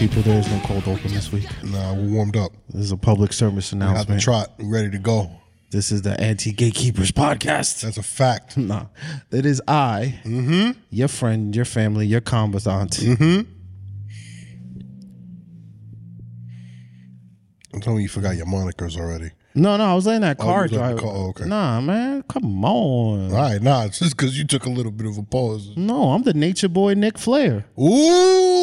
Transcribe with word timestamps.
People. 0.00 0.22
There 0.22 0.38
is 0.40 0.48
no 0.50 0.58
cold 0.64 0.88
open 0.88 1.12
this 1.12 1.30
week. 1.30 1.46
Nah, 1.62 1.92
we're 1.92 2.08
warmed 2.08 2.34
up. 2.36 2.52
This 2.70 2.84
is 2.84 2.90
a 2.92 2.96
public 2.96 3.34
service 3.34 3.70
Got 3.72 3.78
the 3.80 3.84
announcement. 3.90 4.22
trot. 4.22 4.50
We 4.58 4.64
ready 4.64 4.90
to 4.92 4.98
go. 4.98 5.30
This 5.70 5.92
is 5.92 6.00
the 6.00 6.18
Anti 6.18 6.52
Gatekeepers 6.52 7.12
podcast. 7.12 7.82
That's 7.82 7.98
a 7.98 8.02
fact. 8.02 8.56
Nah, 8.56 8.86
it 9.30 9.44
is 9.44 9.60
I, 9.68 10.18
Mm-hmm. 10.24 10.70
your 10.90 11.08
friend, 11.08 11.54
your 11.54 11.66
family, 11.66 12.06
your 12.06 12.22
combatant. 12.22 12.92
Mm-hmm. 12.92 13.50
I'm 17.74 17.80
telling 17.82 17.98
you, 17.98 18.04
you 18.04 18.08
forgot 18.08 18.36
your 18.36 18.46
monikers 18.46 18.96
already. 18.98 19.30
No, 19.52 19.76
no, 19.76 19.84
I 19.84 19.94
was 19.94 20.06
letting 20.06 20.20
that 20.22 20.36
Oh, 20.38 20.44
car 20.44 20.66
you 20.66 20.70
was 20.70 20.72
letting 20.72 20.86
drive. 20.88 20.96
the 20.96 21.02
car- 21.02 21.12
oh, 21.12 21.28
okay. 21.30 21.44
Nah, 21.46 21.80
man, 21.80 22.22
come 22.28 22.64
on. 22.64 23.32
All 23.32 23.36
right, 23.36 23.60
nah, 23.60 23.84
it's 23.84 23.98
just 23.98 24.16
because 24.16 24.38
you 24.38 24.44
took 24.44 24.64
a 24.64 24.70
little 24.70 24.92
bit 24.92 25.08
of 25.08 25.18
a 25.18 25.22
pause. 25.24 25.70
No, 25.76 26.12
I'm 26.12 26.22
the 26.22 26.34
nature 26.34 26.68
boy, 26.68 26.94
Nick 26.94 27.18
Flair. 27.18 27.64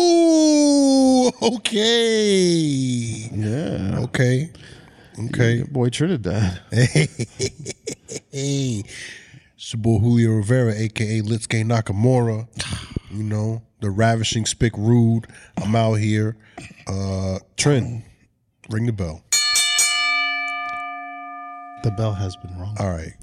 Ooh, 0.08 1.32
okay. 1.42 3.30
Yeah, 3.34 4.00
Okay. 4.04 4.50
Okay. 5.20 5.56
your 5.58 5.68
boy 5.68 5.90
Trinidad. 5.90 6.62
Hey, 8.32 8.84
it's 9.56 9.74
your 9.74 9.82
boy 9.82 9.98
Julio 10.00 10.32
Rivera, 10.34 10.74
aka 10.76 11.22
Litsuke 11.22 11.64
Nakamura. 11.66 12.48
You 13.12 13.24
know, 13.24 13.64
the 13.82 13.90
ravishing 13.90 14.46
spick 14.46 14.78
rude. 14.78 15.26
I'm 15.62 15.76
out 15.76 15.96
here. 15.96 16.38
Uh 16.88 17.40
Trent, 17.58 18.04
ring 18.70 18.86
the 18.86 18.94
bell. 18.94 19.24
The 21.88 21.94
bell 21.96 22.14
has 22.14 22.36
been 22.36 22.54
rung. 22.60 22.76
All 22.80 22.90
right. 22.92 23.14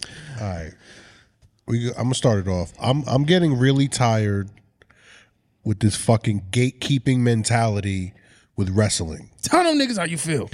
All 0.41 0.49
right. 0.49 0.73
We 1.67 1.89
I'm 1.89 2.05
gonna 2.05 2.15
start 2.15 2.39
it 2.47 2.49
off. 2.49 2.73
I'm 2.81 3.05
I'm 3.07 3.25
getting 3.25 3.59
really 3.59 3.89
tired 3.89 4.49
with 5.65 5.81
this 5.81 5.95
fucking 5.97 6.45
gatekeeping 6.51 7.19
mentality 7.19 8.15
with 8.57 8.71
wrestling. 8.71 9.29
Tell 9.43 9.63
them 9.65 9.79
niggas 9.79 9.99
how 9.99 10.05
you 10.05 10.17
feel. 10.17 10.49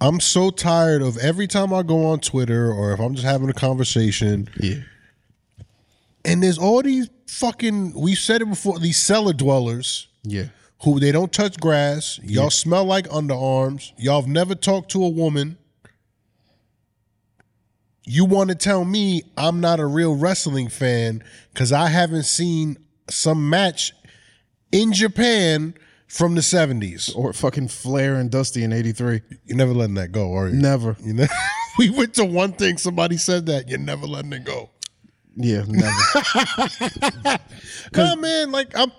I'm 0.00 0.18
so 0.18 0.48
tired 0.48 1.02
of 1.02 1.18
every 1.18 1.46
time 1.46 1.74
I 1.74 1.82
go 1.82 2.06
on 2.06 2.20
Twitter 2.20 2.72
or 2.72 2.92
if 2.94 3.00
I'm 3.00 3.14
just 3.14 3.26
having 3.26 3.50
a 3.50 3.54
conversation 3.54 4.48
Yeah. 4.58 4.76
and 6.24 6.42
there's 6.42 6.58
all 6.58 6.82
these 6.82 7.10
fucking 7.28 7.92
we've 8.00 8.16
said 8.18 8.40
it 8.40 8.46
before 8.48 8.78
these 8.78 8.96
cellar 8.98 9.32
dwellers 9.34 10.08
Yeah. 10.24 10.46
who 10.84 10.98
they 11.00 11.12
don't 11.12 11.32
touch 11.32 11.58
grass 11.60 12.18
y'all 12.24 12.50
smell 12.50 12.84
like 12.86 13.08
underarms 13.10 13.92
y'all 13.98 14.20
have 14.22 14.28
never 14.30 14.54
talked 14.54 14.90
to 14.92 15.04
a 15.04 15.08
woman 15.08 15.56
you 18.04 18.24
want 18.24 18.50
to 18.50 18.54
tell 18.56 18.84
me 18.84 19.22
i'm 19.36 19.60
not 19.60 19.78
a 19.80 19.86
real 19.86 20.14
wrestling 20.16 20.68
fan 20.68 21.22
because 21.52 21.72
i 21.72 21.88
haven't 21.88 22.24
seen 22.24 22.76
some 23.08 23.48
match 23.48 23.92
in 24.72 24.92
japan 24.92 25.74
from 26.08 26.34
the 26.34 26.40
70s 26.42 27.14
Or 27.16 27.32
fucking 27.32 27.68
Flair 27.68 28.16
and 28.16 28.30
Dusty 28.30 28.64
in 28.64 28.72
'83. 28.72 29.22
you're 29.46 29.56
never 29.56 29.72
letting 29.72 29.94
that 29.94 30.12
go 30.12 30.34
are 30.34 30.48
you 30.48 30.54
Never. 30.60 30.96
you 31.02 31.14
know 31.14 31.26
we 31.78 31.88
went 31.90 32.12
to 32.14 32.24
one 32.24 32.52
thing 32.52 32.76
somebody 32.76 33.16
said 33.16 33.46
that 33.46 33.68
you're 33.68 33.78
never 33.78 34.06
letting 34.06 34.32
it 34.34 34.44
go 34.44 34.68
Yeah, 35.36 35.64
never. 35.66 37.38
Nah, 37.94 38.14
man, 38.16 38.50
like 38.52 38.76
I'm, 38.76 38.92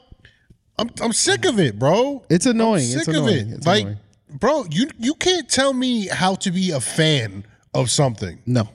I'm, 0.79 0.89
I'm 1.01 1.13
sick 1.13 1.45
of 1.45 1.59
it, 1.59 1.77
bro. 1.77 2.23
It's 2.29 2.45
annoying. 2.47 2.91
I'm 2.91 2.97
It's 2.97 3.05
sick 3.05 3.15
of 3.15 3.23
annoying. 3.27 3.49
it. 3.49 3.53
It's 3.57 3.67
like, 3.67 3.81
annoying. 3.83 3.99
bro, 4.39 4.65
you 4.71 4.89
you 4.99 5.13
can't 5.15 5.47
tell 5.49 5.73
me 5.73 6.07
how 6.07 6.33
to 6.35 6.49
be 6.51 6.71
a 6.71 6.79
fan 6.79 7.45
of 7.73 7.89
something. 7.91 8.39
no. 8.45 8.67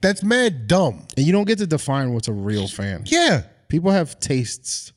That's 0.00 0.22
mad 0.22 0.66
dumb. 0.66 1.06
And 1.16 1.26
you 1.26 1.32
don't 1.32 1.46
get 1.46 1.58
to 1.58 1.66
define 1.66 2.12
what's 2.12 2.28
a 2.28 2.32
real 2.32 2.68
fan. 2.68 3.04
Yeah, 3.06 3.42
People 3.68 3.90
have 3.90 4.18
tastes 4.20 4.92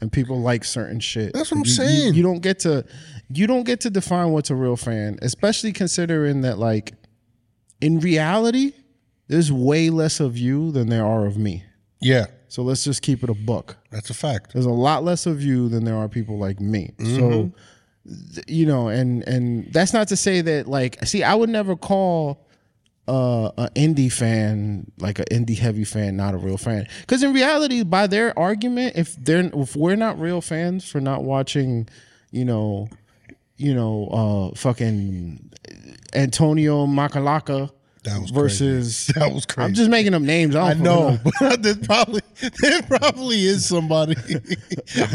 and 0.00 0.12
people 0.12 0.40
like 0.40 0.64
certain 0.64 1.00
shit. 1.00 1.32
That's 1.32 1.50
what 1.50 1.58
I'm 1.58 1.64
You- 1.64 1.70
you- 1.70 1.76
saying. 1.76 2.14
You, 2.14 2.22
don't 2.22 2.40
get 2.40 2.58
to 2.60 2.84
you 3.30 3.46
don't 3.46 3.64
get 3.64 3.80
to 3.80 3.90
define 3.90 4.30
what's 4.32 4.50
a 4.50 4.54
real 4.54 4.76
fan, 4.76 5.18
especially 5.22 5.72
considering 5.72 6.42
that 6.42 6.58
like 6.58 6.92
in 7.80 8.00
reality, 8.00 8.72
there's 9.28 9.50
way 9.50 9.90
less 9.90 10.20
of 10.20 10.36
you 10.38 10.70
than 10.72 10.88
there 10.88 11.04
are 11.06 11.26
of 11.26 11.36
me. 11.38 11.64
yeah, 12.00 12.26
So 12.48 12.62
let's 12.62 12.84
just 12.84 13.02
keep 13.02 13.24
it 13.24 13.30
a 13.30 13.34
buck. 13.34 13.76
that's 13.90 14.10
a 14.10 14.14
fact. 14.14 14.52
There's 14.52 14.66
a 14.66 14.70
lot 14.70 15.02
less 15.02 15.24
of 15.26 15.42
you 15.42 15.68
than 15.70 15.84
there 15.84 15.96
are 15.96 16.08
people 16.08 16.38
like 16.38 16.60
me. 16.60 16.92
So 16.98 17.04
mm-hmm. 17.04 18.40
you 18.46 18.66
know, 18.66 18.88
and 18.88 19.26
and 19.26 19.72
that's 19.72 19.92
not 19.92 20.08
to 20.08 20.16
say 20.16 20.40
that 20.42 20.68
like 20.68 21.02
see, 21.06 21.22
I 21.24 21.34
would 21.34 21.48
never 21.50 21.74
call 21.76 22.45
uh 23.08 23.50
an 23.56 23.68
indie 23.74 24.12
fan 24.12 24.90
like 24.98 25.18
an 25.18 25.26
indie 25.30 25.58
heavy 25.58 25.84
fan 25.84 26.16
not 26.16 26.34
a 26.34 26.38
real 26.38 26.56
fan. 26.58 26.86
Because 27.00 27.22
in 27.22 27.32
reality 27.32 27.82
by 27.84 28.06
their 28.06 28.36
argument 28.38 28.96
if 28.96 29.14
they're 29.16 29.50
if 29.54 29.76
we're 29.76 29.96
not 29.96 30.18
real 30.20 30.40
fans 30.40 30.88
for 30.88 31.00
not 31.00 31.22
watching 31.22 31.88
you 32.32 32.44
know 32.44 32.88
you 33.56 33.74
know 33.74 34.08
uh 34.52 34.56
fucking 34.56 35.50
antonio 36.14 36.86
makalaka 36.86 37.70
That 38.04 38.20
was 38.20 38.30
versus 38.30 39.06
That 39.14 39.32
was 39.32 39.46
crazy. 39.46 39.66
i'm 39.66 39.74
just 39.74 39.90
making 39.90 40.14
up 40.14 40.22
names. 40.22 40.54
I, 40.56 40.70
I 40.70 40.74
don't 40.74 40.82
know, 40.82 41.18
but 41.40 41.62
there 41.62 41.74
probably 41.76 42.22
there 42.60 42.82
probably 42.82 43.44
is 43.44 43.66
somebody 43.66 44.14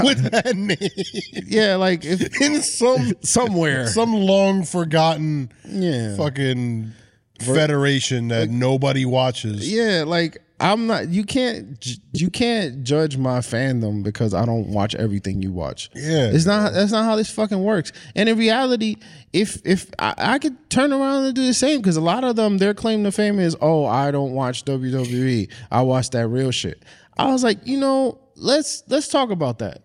with 0.04 0.32
that 0.32 0.54
name. 0.56 1.44
Yeah 1.48 1.76
like 1.76 2.04
if 2.06 2.40
in 2.42 2.62
some 2.62 3.14
somewhere. 3.22 3.88
some 3.88 4.14
long 4.14 4.64
forgotten 4.64 5.52
yeah. 5.66 6.16
fucking 6.18 6.94
federation 7.42 8.30
that 8.30 8.50
nobody 8.50 9.06
watches. 9.06 9.72
Yeah, 9.72 10.04
like 10.06 10.38
I'm 10.62 10.86
not. 10.86 11.10
You 11.10 11.24
can't. 11.24 11.98
You 12.14 12.30
can't 12.30 12.84
judge 12.84 13.18
my 13.18 13.40
fandom 13.40 14.04
because 14.04 14.34
I 14.34 14.46
don't 14.46 14.68
watch 14.68 14.94
everything 14.94 15.42
you 15.42 15.52
watch. 15.52 15.90
Yeah. 15.96 16.30
it's 16.32 16.46
not. 16.46 16.74
That's 16.74 16.92
not 16.92 17.04
how 17.04 17.16
this 17.16 17.32
fucking 17.32 17.64
works. 17.64 17.92
And 18.16 18.30
in 18.30 18.38
reality, 18.38 18.98
if 19.34 19.60
if 19.66 19.90
I, 19.98 20.14
I 20.18 20.40
could 20.40 20.70
turn 20.70 20.94
around 20.94 21.26
and 21.26 21.36
do 21.36 21.46
the 21.46 21.54
same, 21.56 21.80
because 21.80 21.98
a 21.98 22.02
lot 22.02 22.24
of 22.24 22.36
them, 22.36 22.60
their 22.60 22.76
claim 22.76 23.04
to 23.06 23.12
fame 23.12 23.40
is, 23.40 23.58
oh, 23.60 23.86
I 23.86 24.12
don't 24.12 24.34
watch 24.34 24.64
WWE. 24.66 25.52
I 25.72 25.82
watch 25.82 26.12
that 26.12 26.28
real 26.28 26.52
shit. 26.52 26.84
I 27.18 27.32
was 27.32 27.44
like, 27.44 27.66
you 27.66 27.80
know, 27.80 28.20
let's 28.36 28.84
let's 28.88 29.08
talk 29.08 29.32
about 29.32 29.60
that. 29.60 29.82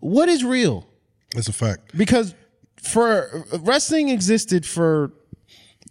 What 0.00 0.28
is 0.28 0.44
real? 0.44 0.88
That's 1.34 1.48
a 1.48 1.52
fact. 1.52 1.96
because 1.96 2.34
for 2.82 3.44
wrestling 3.60 4.08
existed 4.08 4.64
for 4.64 5.12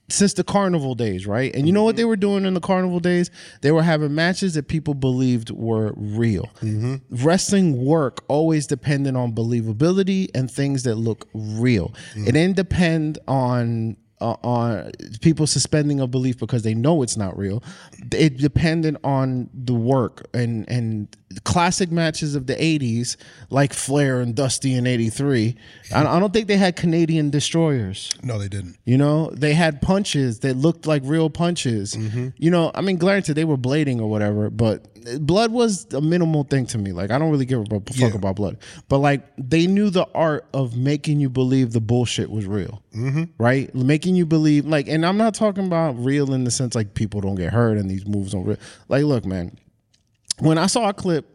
since 0.07 0.33
the 0.33 0.43
carnival 0.43 0.95
days, 0.95 1.25
right? 1.25 1.53
And 1.55 1.65
you 1.65 1.73
know 1.73 1.83
what 1.83 1.91
mm-hmm. 1.91 1.97
they 1.97 2.05
were 2.05 2.15
doing 2.15 2.45
in 2.45 2.53
the 2.53 2.61
carnival 2.61 2.99
days? 2.99 3.31
They 3.61 3.71
were 3.71 3.83
having 3.83 4.13
matches 4.13 4.53
that 4.53 4.67
people 4.67 4.93
believed 4.93 5.51
were 5.51 5.93
real. 5.95 6.49
Mm-hmm. 6.61 6.95
Wrestling 7.09 7.83
work 7.83 8.23
always 8.27 8.67
depended 8.67 9.15
on 9.15 9.33
believability 9.33 10.29
and 10.35 10.49
things 10.49 10.83
that 10.83 10.95
look 10.95 11.27
real. 11.33 11.93
It 11.95 12.19
mm-hmm. 12.19 12.25
didn't 12.25 12.55
depend 12.55 13.19
on 13.27 13.97
uh, 14.21 14.35
on 14.43 14.91
people 15.21 15.45
suspending 15.45 15.99
a 15.99 16.07
belief 16.07 16.37
because 16.39 16.63
they 16.63 16.73
know 16.73 17.01
it's 17.01 17.17
not 17.17 17.37
real. 17.37 17.61
It 18.13 18.37
depended 18.37 18.97
on 19.03 19.49
the 19.53 19.73
work 19.73 20.27
and 20.33 20.69
and 20.69 21.15
classic 21.43 21.91
matches 21.91 22.35
of 22.35 22.47
the 22.47 22.55
80s 22.55 23.17
like 23.49 23.73
Flair 23.73 24.21
and 24.21 24.35
Dusty 24.35 24.73
in 24.73 24.85
83. 24.85 25.55
I, 25.93 26.05
I 26.05 26.19
don't 26.19 26.31
think 26.31 26.47
they 26.47 26.57
had 26.57 26.75
Canadian 26.75 27.29
destroyers. 27.29 28.11
No, 28.23 28.37
they 28.37 28.47
didn't. 28.47 28.77
You 28.85 28.97
know, 28.97 29.31
they 29.31 29.53
had 29.53 29.81
punches 29.81 30.39
that 30.39 30.55
looked 30.55 30.85
like 30.85 31.01
real 31.05 31.29
punches. 31.29 31.95
Mm-hmm. 31.95 32.29
You 32.37 32.51
know, 32.51 32.71
I 32.75 32.81
mean, 32.81 32.97
granted, 32.97 33.33
they 33.33 33.43
were 33.45 33.57
blading 33.57 33.99
or 33.99 34.07
whatever, 34.07 34.49
but 34.49 34.87
blood 35.19 35.51
was 35.51 35.91
a 35.93 36.01
minimal 36.01 36.43
thing 36.43 36.65
to 36.67 36.77
me. 36.77 36.91
Like, 36.91 37.11
I 37.11 37.17
don't 37.17 37.31
really 37.31 37.45
give 37.45 37.61
a 37.61 37.65
fuck 37.65 37.95
Yeah. 37.95 38.13
about 38.13 38.35
blood, 38.35 38.57
but 38.87 38.99
like, 38.99 39.23
they 39.37 39.67
knew 39.67 39.89
the 39.89 40.07
art 40.13 40.45
of 40.53 40.77
making 40.77 41.19
you 41.19 41.29
believe 41.29 41.73
the 41.73 41.81
bullshit 41.81 42.29
was 42.29 42.45
real, 42.45 42.83
mm-hmm. 42.95 43.23
right? 43.37 43.73
Making 43.73 44.15
you 44.15 44.25
believe, 44.25 44.65
like, 44.65 44.87
and 44.87 45.05
I'm 45.05 45.17
not 45.17 45.33
talking 45.33 45.65
about 45.65 45.93
real 45.93 46.33
in 46.33 46.43
the 46.43 46.51
sense 46.51 46.75
like 46.75 46.93
people 46.93 47.21
don't 47.21 47.35
get 47.35 47.51
hurt 47.51 47.77
and 47.77 47.89
these 47.89 48.05
moves 48.05 48.31
don't 48.31 48.45
real. 48.45 48.57
Like, 48.89 49.03
look, 49.03 49.25
man, 49.25 49.57
when 50.39 50.57
I 50.57 50.67
saw 50.67 50.89
a 50.89 50.93
clip, 50.93 51.27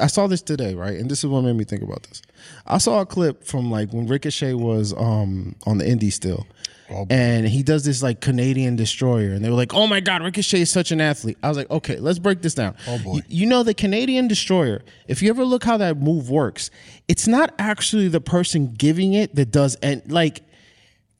I 0.00 0.06
saw 0.06 0.26
this 0.26 0.42
today, 0.42 0.74
right? 0.74 0.98
And 0.98 1.10
this 1.10 1.20
is 1.20 1.26
what 1.26 1.42
made 1.42 1.56
me 1.56 1.64
think 1.64 1.82
about 1.82 2.02
this. 2.04 2.22
I 2.66 2.78
saw 2.78 3.00
a 3.00 3.06
clip 3.06 3.44
from 3.44 3.70
like 3.70 3.92
when 3.92 4.06
Ricochet 4.06 4.54
was 4.54 4.92
um 4.94 5.54
on 5.66 5.78
the 5.78 5.84
indie 5.84 6.12
still. 6.12 6.46
Oh, 6.90 7.06
and 7.08 7.48
he 7.48 7.62
does 7.62 7.84
this 7.84 8.02
like 8.02 8.20
Canadian 8.20 8.76
destroyer, 8.76 9.30
and 9.30 9.42
they 9.42 9.48
were 9.48 9.56
like, 9.56 9.72
"Oh 9.72 9.86
my 9.86 10.00
God, 10.00 10.22
Ricochet 10.22 10.60
is 10.60 10.70
such 10.70 10.92
an 10.92 11.00
athlete." 11.00 11.38
I 11.42 11.48
was 11.48 11.56
like, 11.56 11.70
"Okay, 11.70 11.96
let's 11.98 12.18
break 12.18 12.42
this 12.42 12.54
down." 12.54 12.74
Oh, 12.86 12.98
boy. 12.98 13.12
Y- 13.12 13.22
you 13.28 13.46
know 13.46 13.62
the 13.62 13.72
Canadian 13.72 14.28
destroyer. 14.28 14.82
If 15.08 15.22
you 15.22 15.30
ever 15.30 15.44
look 15.44 15.64
how 15.64 15.78
that 15.78 15.98
move 15.98 16.28
works, 16.28 16.70
it's 17.08 17.26
not 17.26 17.54
actually 17.58 18.08
the 18.08 18.20
person 18.20 18.74
giving 18.76 19.14
it 19.14 19.34
that 19.36 19.50
does, 19.50 19.76
and 19.76 20.02
like, 20.12 20.42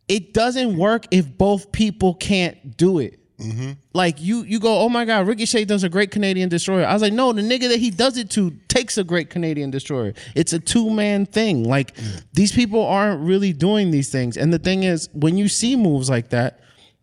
it 0.09 0.35
doesn't 0.35 0.77
work 0.77 1.07
if 1.11 1.39
both 1.39 1.73
people 1.73 2.15
can't 2.15 2.77
do 2.77 2.99
it. 2.99 3.19
Like 3.93 4.21
you, 4.21 4.43
you 4.43 4.61
go, 4.61 4.81
oh 4.81 4.89
my 4.89 5.05
god, 5.05 5.27
Ricochet 5.27 5.65
does 5.65 5.85
a 5.85 5.89
great 5.89 6.11
Canadian 6.11 6.49
destroyer. 6.49 6.87
I 6.87 6.93
was 6.93 7.03
like, 7.03 7.13
no, 7.13 7.33
the 7.33 7.43
nigga 7.43 7.69
that 7.69 7.79
he 7.79 7.91
does 7.91 8.17
it 8.17 8.31
to 8.31 8.51
takes 8.69 8.99
a 8.99 9.05
great 9.05 9.31
Canadian 9.31 9.71
destroyer. 9.71 10.15
It's 10.35 10.53
a 10.53 10.59
two 10.59 10.91
man 10.91 11.27
thing. 11.27 11.65
Like 11.65 11.95
these 12.33 12.53
people 12.53 12.85
aren't 12.85 13.21
really 13.23 13.53
doing 13.53 13.91
these 13.91 14.11
things. 14.11 14.37
And 14.37 14.53
the 14.53 14.59
thing 14.59 14.85
is, 14.85 15.09
when 15.13 15.37
you 15.37 15.49
see 15.49 15.77
moves 15.77 16.09
like 16.09 16.31
that, 16.31 16.61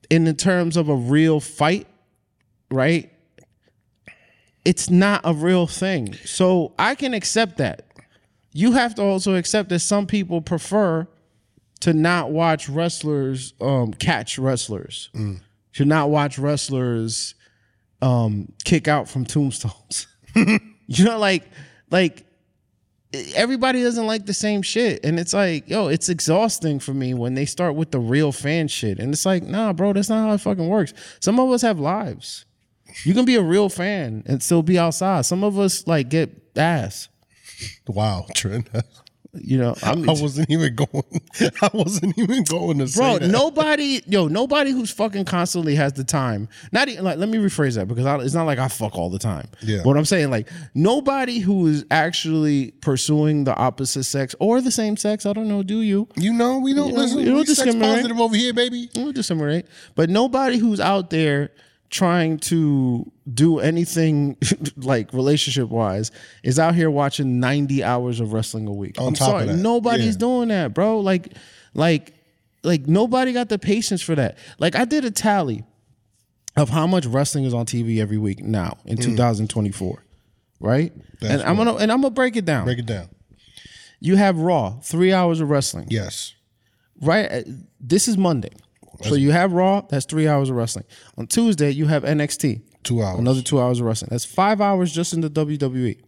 in 0.10 0.24
the 0.24 0.34
terms 0.34 0.76
of 0.76 0.90
a 0.90 0.96
real 0.96 1.40
fight, 1.40 1.88
right? 2.72 3.12
It's 4.66 4.90
not 4.90 5.22
a 5.24 5.34
real 5.34 5.68
thing. 5.68 6.14
So 6.26 6.74
I 6.78 6.96
can 6.96 7.14
accept 7.14 7.58
that. 7.58 7.86
You 8.52 8.72
have 8.74 8.96
to 8.96 9.04
also 9.04 9.36
accept 9.36 9.70
that 9.70 9.80
some 9.80 10.08
people 10.08 10.42
prefer 10.42 11.08
to 11.82 11.94
not 11.94 12.32
watch 12.32 12.68
wrestlers 12.68 13.54
um, 13.62 13.94
catch 13.94 14.38
wrestlers 14.38 15.10
to 15.74 15.86
not 15.86 16.10
watch 16.10 16.40
wrestlers 16.40 17.36
um, 18.02 18.52
kick 18.64 18.88
out 18.88 19.10
from 19.10 19.26
tombstones. 19.26 20.08
you 20.36 21.06
know, 21.06 21.18
like 21.18 21.44
like 21.92 22.26
everybody 23.36 23.82
doesn't 23.82 24.06
like 24.06 24.26
the 24.26 24.34
same 24.34 24.62
shit, 24.62 25.04
and 25.04 25.20
it's 25.20 25.34
like, 25.34 25.70
yo, 25.70 25.88
it's 25.88 26.10
exhausting 26.10 26.80
for 26.80 26.94
me 26.94 27.14
when 27.14 27.34
they 27.34 27.46
start 27.46 27.76
with 27.76 27.92
the 27.92 28.00
real 28.00 28.32
fan 28.32 28.68
shit, 28.68 29.00
and 29.00 29.14
it's 29.14 29.26
like, 29.26 29.44
nah, 29.44 29.74
bro, 29.74 29.94
that's 29.94 30.10
not 30.10 30.28
how 30.28 30.34
it 30.34 30.42
fucking 30.42 30.68
works. 30.68 30.94
Some 31.20 31.40
of 31.40 31.52
us 31.52 31.62
have 31.62 31.80
lives. 31.80 32.46
You 33.04 33.14
can 33.14 33.26
be 33.26 33.36
a 33.36 33.42
real 33.42 33.70
fan 33.70 34.24
and 34.26 34.42
still 34.42 34.64
be 34.64 34.80
outside. 34.80 35.26
Some 35.26 35.44
of 35.44 35.60
us 35.60 35.86
like 35.88 36.10
get 36.10 36.58
ass. 36.58 37.10
Wow, 37.88 38.26
Trent. 38.36 38.70
You 39.34 39.60
know, 39.60 39.76
I'm, 39.84 40.10
I 40.10 40.14
wasn't 40.14 40.50
even 40.50 40.74
going. 40.74 41.22
I 41.62 41.70
wasn't 41.72 42.18
even 42.18 42.44
going 42.46 42.80
to 42.80 42.88
say 42.88 43.20
bro 43.20 43.28
nobody 43.28 44.02
yo 44.08 44.28
nobody 44.28 44.72
who's 44.72 44.90
fucking 44.90 45.26
constantly 45.26 45.76
has 45.76 45.94
the 45.94 46.04
time 46.04 46.50
not 46.72 46.90
even 46.90 47.04
like 47.06 47.20
let 47.20 47.30
me 47.30 47.38
rephrase 47.38 47.76
that 47.76 47.88
because 47.88 48.08
I, 48.08 48.18
it's 48.18 48.34
not 48.34 48.46
like 48.46 48.58
i 48.58 48.68
fuck 48.68 48.96
all 48.96 49.12
the 49.12 49.20
time 49.20 49.48
Yeah. 49.62 49.84
what 49.84 49.98
i'm 49.98 50.06
saying 50.06 50.32
like 50.32 50.50
nobody 50.74 51.38
who 51.40 51.68
is 51.68 51.86
actually 51.92 52.72
pursuing 52.82 53.44
the 53.44 53.56
opposite 53.56 54.06
sex 54.06 54.34
or 54.40 54.62
the 54.62 54.72
same 54.72 54.98
sex 54.98 55.28
i 55.28 55.34
don't 55.34 55.48
know 55.48 55.62
do 55.62 55.82
you 55.82 56.08
You 56.16 56.34
know, 56.34 56.58
we 56.58 56.74
don't 56.74 56.88
You 56.88 56.94
know, 56.94 57.00
listen. 57.02 57.18
we 57.20 57.26
don't 57.26 57.36
We 57.36 57.46
sex 57.46 57.58
discriminate. 57.60 57.96
positive 57.98 58.20
over 58.20 58.36
here, 58.36 58.54
baby. 58.54 58.90
we'll 58.96 59.12
disseminate 59.12 59.68
but 59.94 60.10
nobody 60.10 60.58
who's 60.58 60.80
out 60.80 61.12
there 61.12 61.52
trying 61.90 62.38
to 62.38 63.12
do 63.34 63.60
anything 63.60 64.38
like 64.78 65.12
relationship 65.14 65.70
wise 65.70 66.12
is 66.44 66.60
out 66.60 66.76
here 66.76 66.90
watching 66.92 67.40
90 67.40 67.84
hours 67.84 68.20
of 68.20 68.32
wrestling 68.34 68.68
a 68.68 68.74
week 68.74 69.00
On 69.02 69.08
i'm 69.08 69.14
top 69.16 69.28
of 69.28 69.32
sorry 69.32 69.46
that, 69.48 69.56
nobody's 69.58 70.14
yeah. 70.16 70.20
doing 70.20 70.48
that 70.50 70.74
bro 70.74 71.00
like 71.00 71.34
like 71.74 72.14
like 72.64 72.88
nobody 72.88 73.34
got 73.34 73.50
the 73.50 73.58
patience 73.58 74.02
for 74.02 74.14
that 74.16 74.38
like 74.60 74.76
i 74.76 74.86
did 74.86 75.04
a 75.04 75.12
tally 75.12 75.64
of 76.56 76.70
how 76.70 76.86
much 76.86 77.06
wrestling 77.08 77.46
is 77.46 77.54
on 77.54 77.66
tv 77.66 78.00
every 78.00 78.18
week 78.18 78.44
now 78.44 78.78
in 78.86 78.98
Mm. 78.98 79.04
2024 79.04 80.04
right 80.60 80.94
and 81.22 81.42
i'm 81.44 81.56
gonna 81.56 81.74
and 81.76 81.92
i'm 81.92 82.02
gonna 82.02 82.12
break 82.14 82.36
it 82.36 82.46
down 82.46 82.66
Break 82.66 82.80
it 82.80 82.86
down. 82.86 83.10
you 84.00 84.16
have 84.16 84.38
raw 84.38 84.80
three 84.82 85.12
hours 85.14 85.40
of 85.42 85.50
wrestling 85.50 85.88
Yes. 85.90 86.34
right? 87.02 87.32
uh, 87.32 87.42
This 87.80 88.08
is 88.08 88.18
Monday. 88.18 88.52
So 89.04 89.16
you 89.16 89.32
have 89.32 89.54
Raw, 89.54 89.82
that's 89.82 90.06
three 90.06 90.28
hours 90.28 90.50
of 90.50 90.56
wrestling. 90.56 90.86
On 91.18 91.26
Tuesday, 91.28 91.72
you 91.72 91.88
have 91.88 92.04
NXT, 92.04 92.62
Two 92.84 93.02
hours. 93.02 93.20
another 93.20 93.42
two 93.42 93.60
hours 93.62 93.80
of 93.80 93.86
wrestling. 93.86 94.10
That's 94.12 94.26
five 94.26 94.60
hours 94.62 94.92
just 94.92 95.14
in 95.14 95.22
the 95.22 95.30
WWE. 95.30 96.00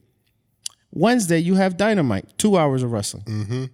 Wednesday, 0.92 1.40
you 1.40 1.56
have 1.56 1.78
Dynamite, 1.78 2.38
two 2.38 2.58
hours 2.58 2.84
of 2.84 2.92
wrestling. 2.92 3.24
Mm-hmm. 3.24 3.66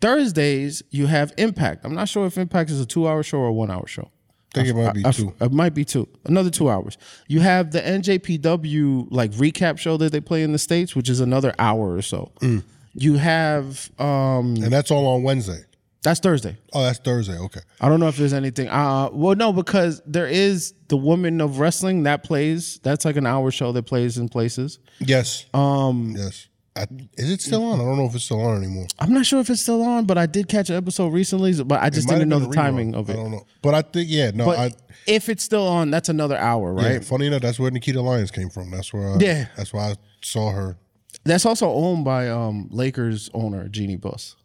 Thursdays, 0.00 0.82
you 0.90 1.06
have 1.06 1.32
Impact. 1.36 1.84
I'm 1.84 1.94
not 1.94 2.08
sure 2.08 2.26
if 2.26 2.38
Impact 2.38 2.70
is 2.70 2.80
a 2.80 2.86
two 2.86 3.08
hour 3.08 3.22
show 3.22 3.38
or 3.38 3.48
a 3.48 3.52
one 3.52 3.70
hour 3.70 3.86
show. 3.86 4.10
I 4.54 4.62
think 4.64 4.68
it 4.68 4.74
might 4.74 4.94
be 4.94 5.04
I- 5.04 5.10
two. 5.12 5.34
It 5.40 5.52
might 5.52 5.74
be 5.74 5.84
two. 5.84 6.08
Another 6.24 6.50
two 6.50 6.70
hours. 6.70 6.96
You 7.26 7.40
have 7.40 7.72
the 7.72 7.80
NJPW 7.80 9.08
like 9.10 9.32
recap 9.32 9.78
show 9.78 9.96
that 9.98 10.12
they 10.12 10.20
play 10.20 10.42
in 10.42 10.52
the 10.52 10.58
States, 10.58 10.94
which 10.96 11.08
is 11.08 11.20
another 11.20 11.52
hour 11.58 11.94
or 11.94 12.02
so. 12.02 12.30
Mm. 12.40 12.62
You 12.94 13.14
have 13.16 13.90
um 14.00 14.54
and 14.56 14.72
that's 14.72 14.90
all 14.90 15.06
on 15.06 15.22
Wednesday. 15.22 15.60
That's 16.02 16.20
Thursday. 16.20 16.56
Oh, 16.72 16.82
that's 16.82 16.98
Thursday. 16.98 17.36
Okay. 17.36 17.60
I 17.80 17.88
don't 17.88 17.98
know 17.98 18.08
if 18.08 18.16
there's 18.16 18.32
anything. 18.32 18.68
Uh, 18.68 19.08
well, 19.12 19.34
no, 19.34 19.52
because 19.52 20.00
there 20.06 20.28
is 20.28 20.74
the 20.88 20.96
Women 20.96 21.40
of 21.40 21.58
Wrestling 21.58 22.04
that 22.04 22.22
plays. 22.22 22.78
That's 22.82 23.04
like 23.04 23.16
an 23.16 23.26
hour 23.26 23.50
show 23.50 23.72
that 23.72 23.82
plays 23.84 24.16
in 24.16 24.28
places. 24.28 24.78
Yes. 25.00 25.46
Um. 25.52 26.14
Yes. 26.16 26.48
I, 26.76 26.86
is 27.14 27.30
it 27.30 27.40
still 27.40 27.64
on? 27.64 27.80
I 27.80 27.84
don't 27.84 27.98
know 27.98 28.04
if 28.04 28.14
it's 28.14 28.24
still 28.24 28.40
on 28.40 28.56
anymore. 28.58 28.86
I'm 29.00 29.12
not 29.12 29.26
sure 29.26 29.40
if 29.40 29.50
it's 29.50 29.62
still 29.62 29.82
on, 29.82 30.04
but 30.04 30.16
I 30.16 30.26
did 30.26 30.48
catch 30.48 30.70
an 30.70 30.76
episode 30.76 31.08
recently. 31.12 31.52
But 31.64 31.82
I 31.82 31.90
just 31.90 32.08
didn't 32.08 32.28
know 32.28 32.38
the 32.38 32.54
timing 32.54 32.94
of 32.94 33.10
it. 33.10 33.14
I 33.14 33.16
don't 33.16 33.32
know. 33.32 33.44
But 33.62 33.74
I 33.74 33.82
think 33.82 34.08
yeah. 34.08 34.30
No. 34.32 34.46
But 34.46 34.58
I. 34.58 34.70
if 35.06 35.28
it's 35.28 35.42
still 35.42 35.66
on, 35.66 35.90
that's 35.90 36.08
another 36.08 36.36
hour, 36.36 36.72
right? 36.72 36.92
Yeah, 36.92 37.00
funny 37.00 37.26
enough, 37.26 37.42
that's 37.42 37.58
where 37.58 37.70
Nikita 37.72 38.00
Lyons 38.00 38.30
came 38.30 38.48
from. 38.48 38.70
That's 38.70 38.92
where. 38.92 39.14
I, 39.14 39.16
Yeah. 39.18 39.46
That's 39.56 39.72
why 39.72 39.90
I 39.90 39.94
saw 40.22 40.52
her. 40.52 40.76
That's 41.24 41.44
also 41.44 41.68
owned 41.68 42.04
by 42.04 42.28
um, 42.28 42.68
Lakers 42.70 43.28
owner 43.34 43.68
Jeannie 43.68 43.96
Buss. 43.96 44.36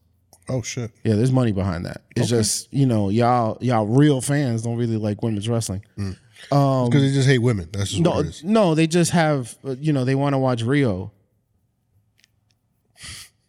Oh 0.50 0.62
shit. 0.62 0.92
Yeah, 1.04 1.16
there's 1.16 1.32
money 1.32 1.52
behind 1.52 1.86
that. 1.86 2.02
It's 2.16 2.30
just 2.30 2.72
you 2.74 2.86
know 2.86 3.10
y'all 3.10 3.58
y'all 3.62 3.86
real 3.88 4.20
fans 4.22 4.62
don't 4.64 4.78
really 4.78 4.98
like 4.98 5.22
women's 5.24 5.48
wrestling. 5.48 5.84
Because 6.50 6.90
they 6.92 7.12
just 7.14 7.28
hate 7.28 7.38
women. 7.40 7.70
That's 7.72 7.92
just 7.92 8.02
No, 8.02 8.10
what 8.12 8.26
it 8.26 8.30
is. 8.30 8.44
no, 8.44 8.76
they 8.76 8.86
just 8.88 9.12
have 9.12 9.56
uh, 9.66 9.76
you 9.80 9.94
know 9.94 10.04
they 10.06 10.16
want 10.16 10.34
to 10.34 10.38
watch 10.38 10.62
Rio. 10.64 11.12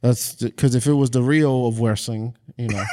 That's 0.00 0.34
because 0.34 0.74
if 0.74 0.86
it 0.86 0.92
was 0.92 1.10
the 1.10 1.22
Rio 1.22 1.66
of 1.66 1.80
wrestling, 1.80 2.36
you 2.58 2.68
know, 2.68 2.84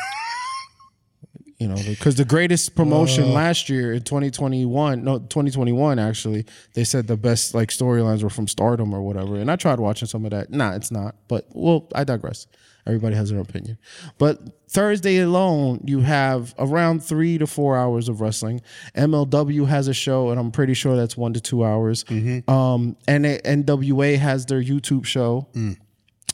you 1.60 1.68
know, 1.68 1.76
because 1.76 2.16
the 2.16 2.24
greatest 2.26 2.74
promotion 2.74 3.34
last 3.34 3.70
year 3.70 3.92
in 3.94 4.02
2021, 4.04 5.04
no, 5.04 5.20
2021 5.20 6.00
actually, 6.00 6.46
they 6.74 6.86
said 6.86 7.08
the 7.08 7.18
best 7.18 7.54
like 7.54 7.68
storylines 7.70 8.24
were 8.24 8.30
from 8.30 8.48
Stardom 8.48 8.94
or 8.94 9.02
whatever, 9.02 9.36
and 9.36 9.52
I 9.52 9.58
tried 9.58 9.80
watching 9.82 10.08
some 10.08 10.24
of 10.24 10.32
that. 10.32 10.52
Nah, 10.52 10.72
it's 10.74 10.90
not. 10.90 11.16
But 11.28 11.48
well, 11.52 11.90
I 11.94 12.06
digress. 12.06 12.48
Everybody 12.86 13.16
has 13.16 13.30
their 13.30 13.40
opinion. 13.40 13.78
But 14.18 14.40
Thursday 14.70 15.20
alone, 15.20 15.82
you 15.86 16.00
have 16.00 16.56
around 16.58 17.04
three 17.04 17.38
to 17.38 17.46
four 17.46 17.78
hours 17.78 18.10
of 18.10 18.22
wrestling. 18.22 18.62
MLW 18.96 19.68
has 19.68 19.88
a 19.88 19.94
show, 19.94 20.30
and 20.30 20.40
I'm 20.40 20.52
pretty 20.52 20.74
sure 20.74 20.96
that's 20.96 21.16
one 21.16 21.34
to 21.34 21.42
two 21.42 21.64
hours. 21.64 22.04
Um, 22.48 22.96
and 23.08 23.26
NWA 23.26 24.18
has 24.18 24.46
their 24.48 24.62
YouTube 24.62 25.06
show, 25.06 25.48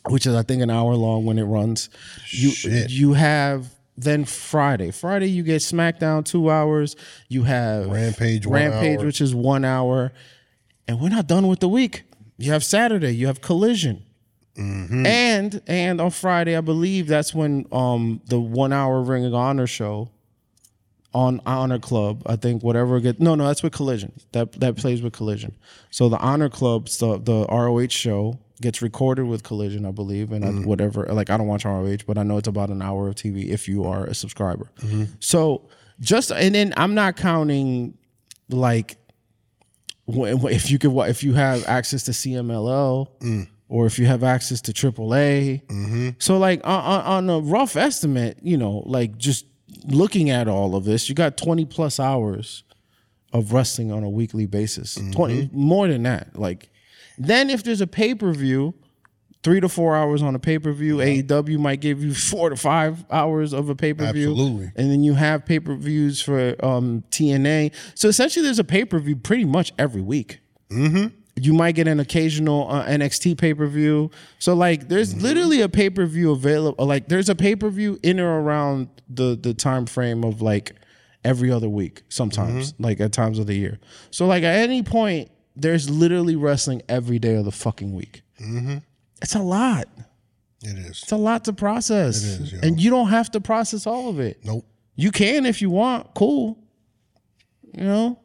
which 0.09 0.25
is 0.25 0.35
I 0.35 0.43
think 0.43 0.61
an 0.61 0.69
hour 0.69 0.95
long 0.95 1.25
when 1.25 1.37
it 1.37 1.43
runs. 1.43 1.89
You 2.29 2.51
Shit. 2.51 2.89
you 2.91 3.13
have 3.13 3.73
then 3.97 4.25
Friday. 4.25 4.91
Friday 4.91 5.27
you 5.27 5.43
get 5.43 5.61
SmackDown 5.61 6.23
two 6.23 6.49
hours. 6.49 6.95
You 7.27 7.43
have 7.43 7.87
Rampage, 7.87 8.45
Rampage, 8.45 9.03
which 9.03 9.19
is 9.21 9.33
one 9.35 9.65
hour, 9.65 10.13
and 10.87 11.01
we're 11.01 11.09
not 11.09 11.27
done 11.27 11.47
with 11.47 11.59
the 11.59 11.69
week. 11.69 12.03
You 12.37 12.51
have 12.51 12.63
Saturday. 12.63 13.15
You 13.15 13.27
have 13.27 13.41
Collision. 13.41 14.03
Mm-hmm. 14.57 15.05
And 15.05 15.61
and 15.67 16.01
on 16.01 16.11
Friday, 16.11 16.55
I 16.55 16.61
believe 16.61 17.07
that's 17.07 17.33
when 17.33 17.65
um 17.71 18.21
the 18.25 18.39
one 18.39 18.73
hour 18.73 19.01
Ring 19.01 19.25
of 19.25 19.33
Honor 19.33 19.67
show 19.67 20.09
on 21.13 21.41
Honor 21.45 21.79
Club. 21.79 22.23
I 22.25 22.35
think 22.35 22.63
whatever 22.63 22.99
get 22.99 23.19
no 23.19 23.35
no 23.35 23.47
that's 23.47 23.63
with 23.63 23.73
Collision. 23.73 24.13
That 24.31 24.53
that 24.53 24.75
plays 24.75 25.01
with 25.01 25.13
Collision. 25.13 25.55
So 25.91 26.09
the 26.09 26.17
Honor 26.17 26.49
Club 26.49 26.87
the 26.87 27.17
the 27.19 27.45
ROH 27.49 27.87
show 27.89 28.39
gets 28.61 28.81
recorded 28.81 29.25
with 29.25 29.43
Collision, 29.43 29.85
I 29.85 29.91
believe, 29.91 30.31
and 30.31 30.43
I, 30.43 30.49
whatever. 30.67 31.05
Like 31.05 31.29
I 31.29 31.37
don't 31.37 31.47
watch 31.47 31.65
ROH, 31.65 31.97
but 32.07 32.17
I 32.17 32.23
know 32.23 32.37
it's 32.37 32.47
about 32.47 32.69
an 32.69 32.81
hour 32.81 33.07
of 33.07 33.15
TV 33.15 33.49
if 33.49 33.67
you 33.67 33.83
are 33.85 34.05
a 34.05 34.15
subscriber. 34.15 34.71
So 35.19 35.69
just 35.99 36.31
and 36.31 36.55
then 36.55 36.73
I'm 36.77 36.95
not 36.95 37.15
counting 37.15 37.97
like 38.49 38.97
if 40.07 40.71
you 40.71 40.79
could 40.79 40.95
if 41.09 41.23
you 41.23 41.33
have 41.33 41.67
access 41.67 42.03
to 42.03 42.11
CMLL 42.11 43.07
or 43.69 43.85
if 43.85 43.99
you 43.99 44.05
have 44.05 44.23
access 44.23 44.61
to 44.61 44.73
AAA. 44.73 45.61
So 46.19 46.37
like 46.37 46.61
on, 46.63 47.01
on 47.01 47.29
a 47.29 47.39
rough 47.39 47.75
estimate, 47.75 48.37
you 48.41 48.57
know, 48.57 48.83
like 48.85 49.17
just 49.17 49.45
looking 49.85 50.29
at 50.29 50.47
all 50.47 50.75
of 50.75 50.85
this, 50.85 51.09
you 51.09 51.15
got 51.15 51.37
20 51.37 51.65
plus 51.65 51.99
hours 51.99 52.63
of 53.33 53.51
wrestling 53.51 53.91
on 53.91 54.03
a 54.03 54.09
weekly 54.09 54.45
basis. 54.45 54.97
20 55.11 55.49
more 55.51 55.87
than 55.87 56.03
that. 56.03 56.37
Like 56.39 56.69
then 57.17 57.49
if 57.49 57.63
there's 57.63 57.81
a 57.81 57.87
pay-per-view, 57.87 58.73
three 59.43 59.59
to 59.59 59.69
four 59.69 59.95
hours 59.95 60.21
on 60.21 60.33
a 60.35 60.39
pay-per-view, 60.39 60.97
AEW 60.97 61.59
might 61.59 61.81
give 61.81 62.03
you 62.03 62.13
four 62.13 62.49
to 62.49 62.55
five 62.55 63.05
hours 63.11 63.53
of 63.53 63.69
a 63.69 63.75
pay-per-view. 63.75 64.31
Absolutely. 64.31 64.71
And 64.75 64.91
then 64.91 65.03
you 65.03 65.13
have 65.13 65.45
pay-per-views 65.45 66.21
for 66.21 66.55
um, 66.65 67.03
TNA. 67.11 67.73
So 67.95 68.07
essentially 68.07 68.43
there's 68.43 68.59
a 68.59 68.63
pay-per-view 68.63 69.17
pretty 69.17 69.45
much 69.45 69.73
every 69.77 70.01
week. 70.01 70.39
Mm-hmm. 70.69 71.07
You 71.39 71.53
might 71.53 71.73
get 71.75 71.87
an 71.87 71.99
occasional 71.99 72.67
uh, 72.69 72.85
NXT 72.85 73.37
pay 73.37 73.53
per 73.53 73.67
view. 73.67 74.09
So 74.39 74.53
like, 74.55 74.87
there's 74.89 75.15
literally 75.21 75.61
a 75.61 75.69
pay 75.69 75.89
per 75.89 76.05
view 76.05 76.31
available. 76.31 76.85
Like, 76.85 77.07
there's 77.07 77.29
a 77.29 77.35
pay 77.35 77.55
per 77.55 77.69
view 77.69 77.99
in 78.03 78.19
or 78.19 78.41
around 78.41 78.89
the 79.07 79.37
the 79.39 79.53
time 79.53 79.85
frame 79.85 80.23
of 80.23 80.41
like 80.41 80.73
every 81.23 81.51
other 81.51 81.69
week. 81.69 82.03
Sometimes, 82.09 82.73
like 82.79 82.99
at 82.99 83.11
times 83.13 83.37
of 83.39 83.47
the 83.47 83.55
year. 83.55 83.79
So 84.11 84.25
like 84.25 84.43
at 84.43 84.57
any 84.59 84.81
point, 84.83 85.29
there's 85.55 85.89
literally 85.89 86.35
wrestling 86.35 86.81
every 86.89 87.19
day 87.19 87.35
of 87.35 87.45
the 87.45 87.51
fucking 87.51 87.93
week. 87.93 88.21
Mm-hmm. 88.41 88.77
It's 89.21 89.35
a 89.35 89.39
lot. 89.41 89.87
It 90.63 90.77
is. 90.77 91.01
It's 91.03 91.11
a 91.11 91.17
lot 91.17 91.45
to 91.45 91.53
process, 91.53 92.23
It 92.23 92.41
is, 92.41 92.53
yo. 92.53 92.59
and 92.63 92.79
you 92.79 92.89
don't 92.89 93.09
have 93.09 93.29
to 93.31 93.39
process 93.39 93.85
all 93.85 94.09
of 94.09 94.19
it. 94.19 94.39
Nope. 94.43 94.65
You 94.95 95.11
can 95.11 95.45
if 95.45 95.61
you 95.61 95.69
want. 95.69 96.13
Cool. 96.15 96.57
You 97.75 97.83
know, 97.83 98.19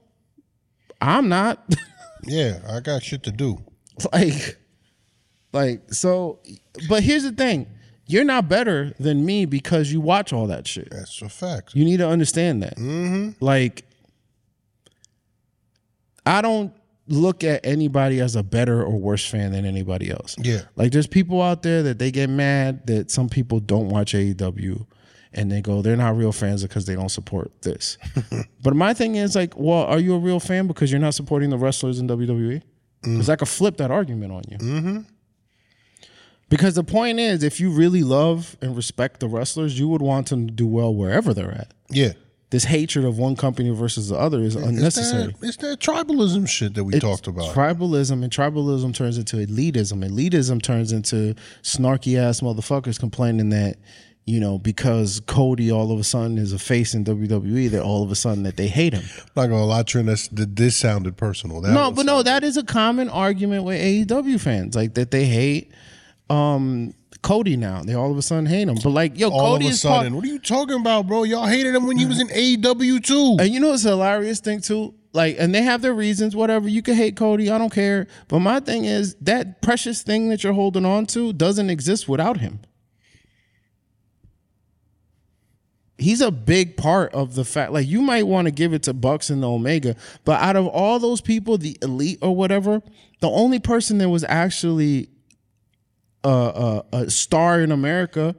I'm 1.01 1.29
not. 1.29 1.63
Yeah, 2.25 2.61
I 2.69 2.81
got 2.81 3.03
shit 3.03 3.23
to 3.25 3.33
do. 3.33 3.59
like, 4.13 4.59
like 5.53 5.93
so. 5.93 6.41
But 6.89 7.03
here's 7.03 7.25
the 7.25 7.33
thing: 7.33 7.67
you're 8.07 8.25
not 8.25 8.49
better 8.49 8.93
than 8.99 9.25
me 9.25 9.45
because 9.47 9.93
you 9.93 10.01
watch 10.01 10.33
all 10.33 10.47
that 10.49 10.67
shit. 10.67 10.91
That's 10.91 11.23
a 11.23 11.29
fact. 11.29 11.75
You 11.75 11.85
need 11.85 11.99
to 11.99 12.09
understand 12.09 12.63
that. 12.63 12.77
Mm-hmm. 12.77 13.45
Like, 13.45 13.85
I 16.27 16.43
don't 16.43 16.73
look 17.09 17.45
at 17.45 17.65
anybody 17.65 18.21
as 18.21 18.37
a 18.37 18.43
better 18.43 18.83
or 18.83 18.97
worse 18.99 19.29
fan 19.29 19.53
than 19.53 19.65
anybody 19.65 20.11
else. 20.11 20.37
Yeah. 20.39 20.63
Like, 20.77 20.93
there's 20.93 21.07
people 21.07 21.43
out 21.43 21.63
there 21.63 21.83
that 21.85 21.99
they 21.99 22.11
get 22.11 22.31
mad 22.31 22.87
that 22.87 23.11
some 23.11 23.29
people 23.29 23.61
don't 23.61 23.89
watch 23.89 24.15
AEW 24.15 24.87
and 25.35 25.51
they 25.51 25.61
go, 25.61 25.83
they're 25.83 25.97
not 25.97 26.17
real 26.17 26.33
fans 26.33 26.63
because 26.63 26.85
they 26.87 26.95
don't 26.95 27.09
support 27.11 27.51
this. 27.63 27.99
but 28.63 28.75
my 28.77 28.93
thing 28.95 29.15
is, 29.17 29.35
like, 29.35 29.57
well, 29.57 29.85
are 29.85 29.99
you 29.99 30.15
a 30.15 30.19
real 30.19 30.41
fan 30.41 30.67
because 30.67 30.91
you're 30.91 31.01
not 31.01 31.15
supporting 31.15 31.51
the 31.51 31.59
wrestlers 31.59 31.99
in 31.99 32.09
WWE? 32.09 32.63
Because 33.03 33.29
I 33.31 33.37
could 33.37 33.49
flip 33.49 33.79
that 33.79 33.91
argument 33.91 34.33
on 34.33 34.43
you. 34.49 34.59
Mm-hmm. 34.59 34.99
Because 36.49 36.75
the 36.75 36.85
point 36.85 37.19
is, 37.19 37.43
if 37.43 37.61
you 37.61 37.71
really 37.71 38.03
love 38.03 38.57
and 38.61 38.77
respect 38.77 39.21
the 39.21 39.29
wrestlers, 39.29 39.79
you 39.79 39.89
would 39.89 40.03
want 40.03 40.29
them 40.29 40.47
to 40.47 40.53
do 40.53 40.67
well 40.67 40.95
wherever 40.95 41.33
they're 41.33 41.51
at 41.53 41.73
Yeah. 41.89 42.13
this 42.51 42.65
hatred 42.65 43.07
of 43.07 43.17
one 43.17 43.37
company 43.37 43.71
versus 43.71 44.11
the 44.11 44.17
other 44.17 44.41
is 44.41 44.55
unnecessary. 44.55 45.31
It's 45.31 45.39
that, 45.41 45.47
it's 45.47 45.57
that 45.59 45.81
tribalism 45.81 46.47
shit 46.47 46.75
that 46.75 46.85
we 46.85 47.01
talked 47.01 47.27
about. 47.27 47.55
Tribalism 47.55 48.23
and 48.23 48.31
tribalism 48.31 48.95
turns 48.95 49.17
into 49.17 49.37
elitism. 49.37 50.07
Elitism 50.07 50.61
turns 50.61 50.93
into 50.93 51.35
snarky 51.63 52.19
ass 52.19 52.41
motherfuckers 52.41 53.01
complaining 53.01 53.49
that, 53.49 53.79
you 54.25 54.39
know, 54.39 54.59
because 54.59 55.21
Cody 55.27 55.71
all 55.73 55.91
of 55.91 55.99
a 55.99 56.05
sudden 56.05 56.39
is 56.39 56.53
a 56.53 56.59
face 56.59 56.95
in 56.95 57.05
WWE, 57.05 57.71
that 57.71 57.83
all 57.83 58.03
of 58.05 58.11
a 58.11 58.15
sudden 58.15 58.45
that 58.45 58.57
they 58.57 58.69
hate 58.69 58.93
him. 58.95 59.03
I'm 59.19 59.43
not 59.43 59.47
gonna 59.49 59.65
lie, 59.67 59.83
Trent. 59.83 60.07
That's, 60.07 60.29
this 60.33 60.77
sounded 60.77 61.17
personal. 61.17 61.61
That 61.61 61.73
No, 61.73 61.91
but 61.91 62.07
no, 62.07 62.23
that 62.23 62.45
is 62.45 62.57
a 62.57 62.63
common 62.63 63.09
argument 63.09 63.65
with 63.65 63.81
AEW 63.81 64.41
fans, 64.41 64.75
like 64.77 64.95
that 64.95 65.11
they 65.11 65.25
hate 65.25 65.73
um 66.31 66.95
Cody 67.23 67.57
now. 67.57 67.83
They 67.83 67.95
all 67.95 68.11
of 68.11 68.19
a 68.19 68.23
sudden 68.23 68.47
hate 68.47 68.69
him. 68.69 68.77
But 68.83 68.91
like, 68.91 69.19
yo, 69.19 69.31
all 69.31 69.53
Cody 69.55 69.67
of 69.67 69.71
a 69.71 69.75
is 69.75 69.83
part- 69.83 69.99
sudden, 70.01 70.17
what 70.17 70.25
are 70.25 70.29
you 70.29 70.39
talking 70.41 70.81
about, 70.81 71.07
bro? 71.07 71.23
Y'all 71.23 71.47
hated 71.47 71.75
him 71.75 71.87
when 71.87 71.97
he 71.97 72.05
was 72.07 72.21
in 72.21 72.29
AEW 72.29 73.03
too. 73.05 73.37
And 73.39 73.49
you 73.53 73.61
know 73.61 73.73
it's 73.73 73.85
a 73.85 73.91
hilarious 73.91 74.41
thing 74.41 74.61
too? 74.61 74.95
Like, 75.13 75.37
and 75.39 75.55
they 75.55 75.63
have 75.63 75.83
their 75.83 75.93
reasons, 75.93 76.35
whatever. 76.35 76.69
You 76.69 76.81
can 76.83 76.95
hate 76.95 77.17
Cody, 77.17 77.51
I 77.51 77.59
don't 77.59 77.73
care. 77.73 78.07
But 78.29 78.41
my 78.41 78.61
thing 78.61 78.87
is 78.87 79.15
that 79.21 79.61
precious 79.63 80.03
thing 80.03 80.31
that 80.31 80.43
you're 80.43 80.55
holding 80.55 80.85
on 80.87 81.07
to 81.07 81.33
doesn't 81.33 81.71
exist 81.71 82.09
without 82.09 82.39
him. 82.39 82.61
He's 86.03 86.21
a 86.21 86.31
big 86.31 86.77
part 86.77 87.13
of 87.15 87.35
the 87.35 87.45
fact. 87.45 87.73
Like, 87.73 87.87
you 87.87 88.03
might 88.03 88.27
want 88.27 88.47
to 88.47 88.51
give 88.51 88.73
it 88.75 88.83
to 88.85 88.93
Bucks 88.93 89.31
and 89.31 89.43
the 89.43 89.49
Omega, 89.51 89.97
but 90.25 90.41
out 90.41 90.57
of 90.57 90.67
all 90.67 90.99
those 90.99 91.21
people, 91.21 91.59
the 91.59 91.77
elite 91.83 92.19
or 92.23 92.35
whatever, 92.35 92.83
the 93.21 93.31
only 93.31 93.59
person 93.59 93.99
that 93.99 94.09
was 94.09 94.25
actually 94.25 95.09
a, 96.25 96.29
a, 96.29 96.85
a 96.93 97.11
star 97.11 97.61
in 97.61 97.73
America 97.73 98.35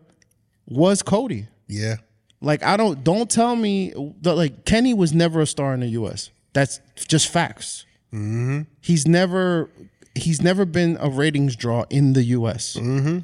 was 0.67 1.01
Cody. 1.01 1.47
Yeah, 1.67 1.95
Like 2.41 2.61
I 2.63 2.77
don't 2.77 3.03
don't 3.03 3.29
tell 3.31 3.55
me 3.55 3.93
that 4.21 4.35
like 4.35 4.65
Kenny 4.65 4.93
was 4.93 5.13
never 5.13 5.41
a 5.41 5.47
star 5.47 5.73
in 5.73 5.79
the 5.79 5.87
U.S. 5.87 6.29
That's 6.51 6.81
just 7.07 7.29
facts. 7.29 7.85
Mm-hmm. 8.13 8.61
He's 8.81 9.07
never 9.07 9.69
he's 10.13 10.41
never 10.41 10.65
been 10.65 10.97
a 10.99 11.09
ratings 11.09 11.55
draw 11.55 11.85
in 11.89 12.13
the 12.13 12.23
U.S. 12.23 12.75
Mm-hmm. 12.75 13.19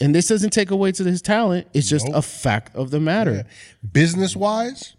And 0.00 0.14
this 0.14 0.28
doesn't 0.28 0.50
take 0.50 0.70
away 0.70 0.92
to 0.92 1.04
his 1.04 1.20
talent. 1.20 1.66
It's 1.74 1.88
just 1.88 2.08
a 2.12 2.22
fact 2.22 2.74
of 2.74 2.90
the 2.90 3.00
matter. 3.00 3.44
business 3.92 4.34
wise, 4.34 4.94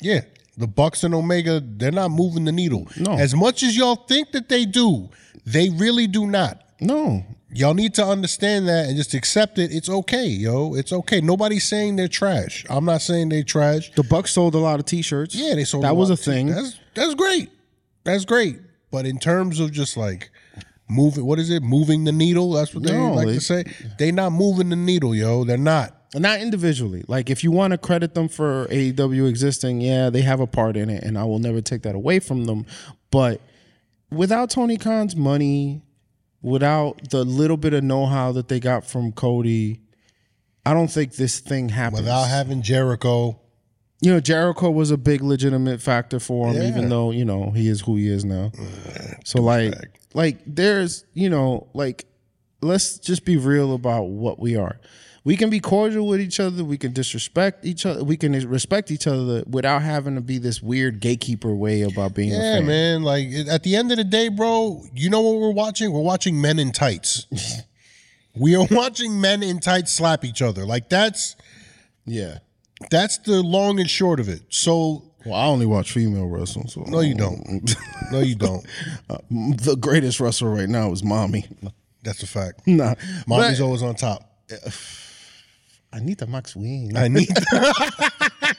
yeah, 0.00 0.20
the 0.56 0.66
Bucks 0.66 1.02
and 1.04 1.14
Omega, 1.14 1.60
they're 1.64 1.90
not 1.90 2.10
moving 2.10 2.44
the 2.44 2.52
needle. 2.52 2.86
No. 2.96 3.12
as 3.12 3.34
much 3.34 3.62
as 3.62 3.76
y'all 3.76 3.96
think 3.96 4.32
that 4.32 4.48
they 4.48 4.64
do, 4.64 5.08
they 5.44 5.70
really 5.70 6.06
do 6.06 6.26
not. 6.26 6.62
No, 6.80 7.24
Y'all 7.52 7.74
need 7.74 7.94
to 7.94 8.04
understand 8.04 8.68
that 8.68 8.86
and 8.86 8.96
just 8.96 9.12
accept 9.12 9.58
it. 9.58 9.72
It's 9.72 9.88
okay, 9.88 10.26
yo. 10.26 10.74
It's 10.74 10.92
okay. 10.92 11.20
Nobody's 11.20 11.64
saying 11.68 11.96
they're 11.96 12.06
trash. 12.06 12.64
I'm 12.70 12.84
not 12.84 13.02
saying 13.02 13.30
they 13.30 13.42
trash. 13.42 13.90
the 13.96 14.04
Bucks 14.04 14.30
sold 14.30 14.54
a 14.54 14.58
lot 14.58 14.78
of 14.78 14.86
T-shirts. 14.86 15.34
Yeah, 15.34 15.56
they 15.56 15.64
sold. 15.64 15.82
that 15.82 15.90
a 15.90 15.94
was 15.94 16.10
a 16.10 16.16
thing. 16.16 16.46
That's 16.46 16.78
that's 16.94 17.14
great. 17.14 17.50
That's 18.04 18.24
great. 18.24 18.60
But 18.92 19.04
in 19.04 19.18
terms 19.18 19.58
of 19.58 19.72
just 19.72 19.96
like 19.96 20.30
moving, 20.90 21.24
what 21.24 21.38
is 21.38 21.50
it? 21.50 21.62
Moving 21.62 22.04
the 22.04 22.12
needle. 22.12 22.52
That's 22.52 22.74
what 22.74 22.84
they 22.84 22.92
No, 22.92 23.14
like 23.14 23.28
to 23.28 23.40
say. 23.40 23.64
They 23.98 24.12
not 24.12 24.32
moving 24.32 24.68
the 24.68 24.76
needle, 24.76 25.14
yo. 25.14 25.44
They're 25.44 25.56
not. 25.56 25.96
not 26.14 26.40
individually. 26.40 27.04
Like 27.06 27.30
if 27.30 27.44
you 27.44 27.50
want 27.50 27.72
to 27.72 27.78
credit 27.78 28.14
them 28.14 28.28
for 28.28 28.66
AEW 28.66 29.28
existing, 29.28 29.80
yeah, 29.80 30.10
they 30.10 30.22
have 30.22 30.40
a 30.40 30.46
part 30.46 30.76
in 30.76 30.90
it, 30.90 31.02
and 31.04 31.16
I 31.16 31.24
will 31.24 31.38
never 31.38 31.60
take 31.60 31.82
that 31.82 31.94
away 31.94 32.18
from 32.18 32.44
them. 32.44 32.66
But 33.10 33.40
without 34.10 34.50
Tony 34.50 34.76
Khan's 34.76 35.14
money, 35.16 35.82
without 36.42 37.10
the 37.10 37.24
little 37.24 37.56
bit 37.56 37.74
of 37.74 37.84
know-how 37.84 38.32
that 38.32 38.48
they 38.48 38.60
got 38.60 38.84
from 38.86 39.12
Cody, 39.12 39.80
I 40.66 40.74
don't 40.74 40.88
think 40.90 41.14
this 41.14 41.40
thing 41.40 41.68
happens. 41.68 42.02
Without 42.02 42.24
having 42.24 42.62
Jericho, 42.62 43.39
you 44.00 44.10
know, 44.12 44.20
Jericho 44.20 44.70
was 44.70 44.90
a 44.90 44.96
big 44.96 45.20
legitimate 45.22 45.80
factor 45.82 46.18
for 46.20 46.48
him, 46.48 46.56
Yeah. 46.62 46.68
even 46.68 46.88
though 46.88 47.10
you 47.10 47.24
know 47.24 47.50
he 47.50 47.68
is 47.68 47.80
who 47.82 47.96
he 47.96 48.08
is 48.08 48.24
now. 48.24 48.50
So 49.24 49.40
like, 49.42 49.74
like 50.14 50.38
there's 50.46 51.04
you 51.14 51.28
know 51.30 51.68
like, 51.74 52.06
let's 52.62 52.98
just 52.98 53.24
be 53.24 53.36
real 53.36 53.74
about 53.74 54.04
what 54.04 54.38
we 54.38 54.56
are. 54.56 54.80
We 55.22 55.36
can 55.36 55.50
be 55.50 55.60
cordial 55.60 56.06
with 56.08 56.18
each 56.18 56.40
other. 56.40 56.64
We 56.64 56.78
can 56.78 56.94
disrespect 56.94 57.66
each 57.66 57.84
other. 57.84 58.02
We 58.02 58.16
can 58.16 58.32
respect 58.48 58.90
each 58.90 59.06
other 59.06 59.44
without 59.46 59.82
having 59.82 60.14
to 60.14 60.22
be 60.22 60.38
this 60.38 60.62
weird 60.62 60.98
gatekeeper 61.00 61.54
way 61.54 61.82
about 61.82 62.14
being 62.14 62.32
a 62.32 62.36
Yeah, 62.36 62.60
man. 62.60 63.02
Like 63.02 63.28
at 63.50 63.62
the 63.62 63.76
end 63.76 63.90
of 63.92 63.98
the 63.98 64.04
day, 64.04 64.28
bro, 64.28 64.82
you 64.94 65.10
know 65.10 65.20
what 65.20 65.36
we're 65.38 65.50
watching? 65.52 65.92
We're 65.92 66.00
watching 66.00 66.40
men 66.40 66.58
in 66.58 66.72
tights. 66.72 67.26
we 68.34 68.56
are 68.56 68.66
watching 68.70 69.20
men 69.20 69.42
in 69.42 69.60
tights 69.60 69.92
slap 69.92 70.24
each 70.24 70.40
other. 70.40 70.64
Like 70.64 70.88
that's 70.88 71.36
Yeah. 72.06 72.38
That's 72.90 73.18
the 73.18 73.42
long 73.42 73.80
and 73.80 73.90
short 73.90 74.20
of 74.20 74.28
it. 74.28 74.42
So 74.48 75.02
Well, 75.26 75.34
I 75.34 75.46
only 75.46 75.66
watch 75.66 75.92
female 75.92 76.26
wrestling. 76.26 76.68
So 76.68 76.82
no, 76.82 77.00
you 77.00 77.14
don't. 77.14 77.74
no, 78.12 78.20
you 78.20 78.34
don't. 78.34 78.64
Uh, 79.08 79.18
the 79.30 79.76
greatest 79.78 80.20
wrestler 80.20 80.50
right 80.50 80.68
now 80.68 80.90
is 80.92 81.02
Mommy. 81.04 81.46
That's 82.02 82.22
a 82.22 82.26
fact. 82.26 82.62
Nah, 82.66 82.94
Mommy's 83.26 83.58
but 83.58 83.64
always 83.64 83.82
on 83.82 83.94
top. 83.94 84.22
Anita 85.92 86.26
Max 86.26 86.54
Ween. 86.54 86.96
Anita. 86.96 87.34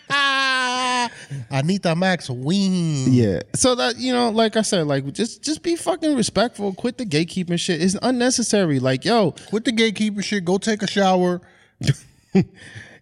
Anita 1.49 1.95
Max 1.95 2.29
Ween. 2.29 3.11
Yeah. 3.11 3.39
So 3.55 3.73
that 3.75 3.97
you 3.97 4.11
know, 4.13 4.29
like 4.29 4.57
I 4.57 4.61
said, 4.61 4.85
like 4.87 5.11
just 5.13 5.41
just 5.41 5.63
be 5.63 5.75
fucking 5.75 6.15
respectful. 6.15 6.73
Quit 6.73 6.97
the 6.97 7.05
gatekeeping 7.05 7.59
shit. 7.59 7.81
It's 7.81 7.95
unnecessary. 8.01 8.79
Like 8.79 9.05
yo, 9.05 9.31
Quit 9.47 9.65
the 9.65 9.71
gatekeeper 9.71 10.21
shit. 10.21 10.45
Go 10.45 10.57
take 10.57 10.81
a 10.83 10.87
shower. 10.87 11.41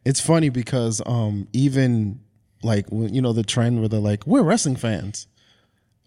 It's 0.10 0.20
funny 0.20 0.50
because 0.50 1.04
um 1.06 1.48
even 1.54 2.20
like 2.64 2.88
when 2.90 3.14
you 3.14 3.22
know 3.22 3.32
the 3.32 3.44
trend 3.44 3.80
where 3.80 3.88
they're 3.88 4.00
like 4.00 4.26
we're 4.26 4.42
wrestling 4.42 4.76
fans. 4.76 5.28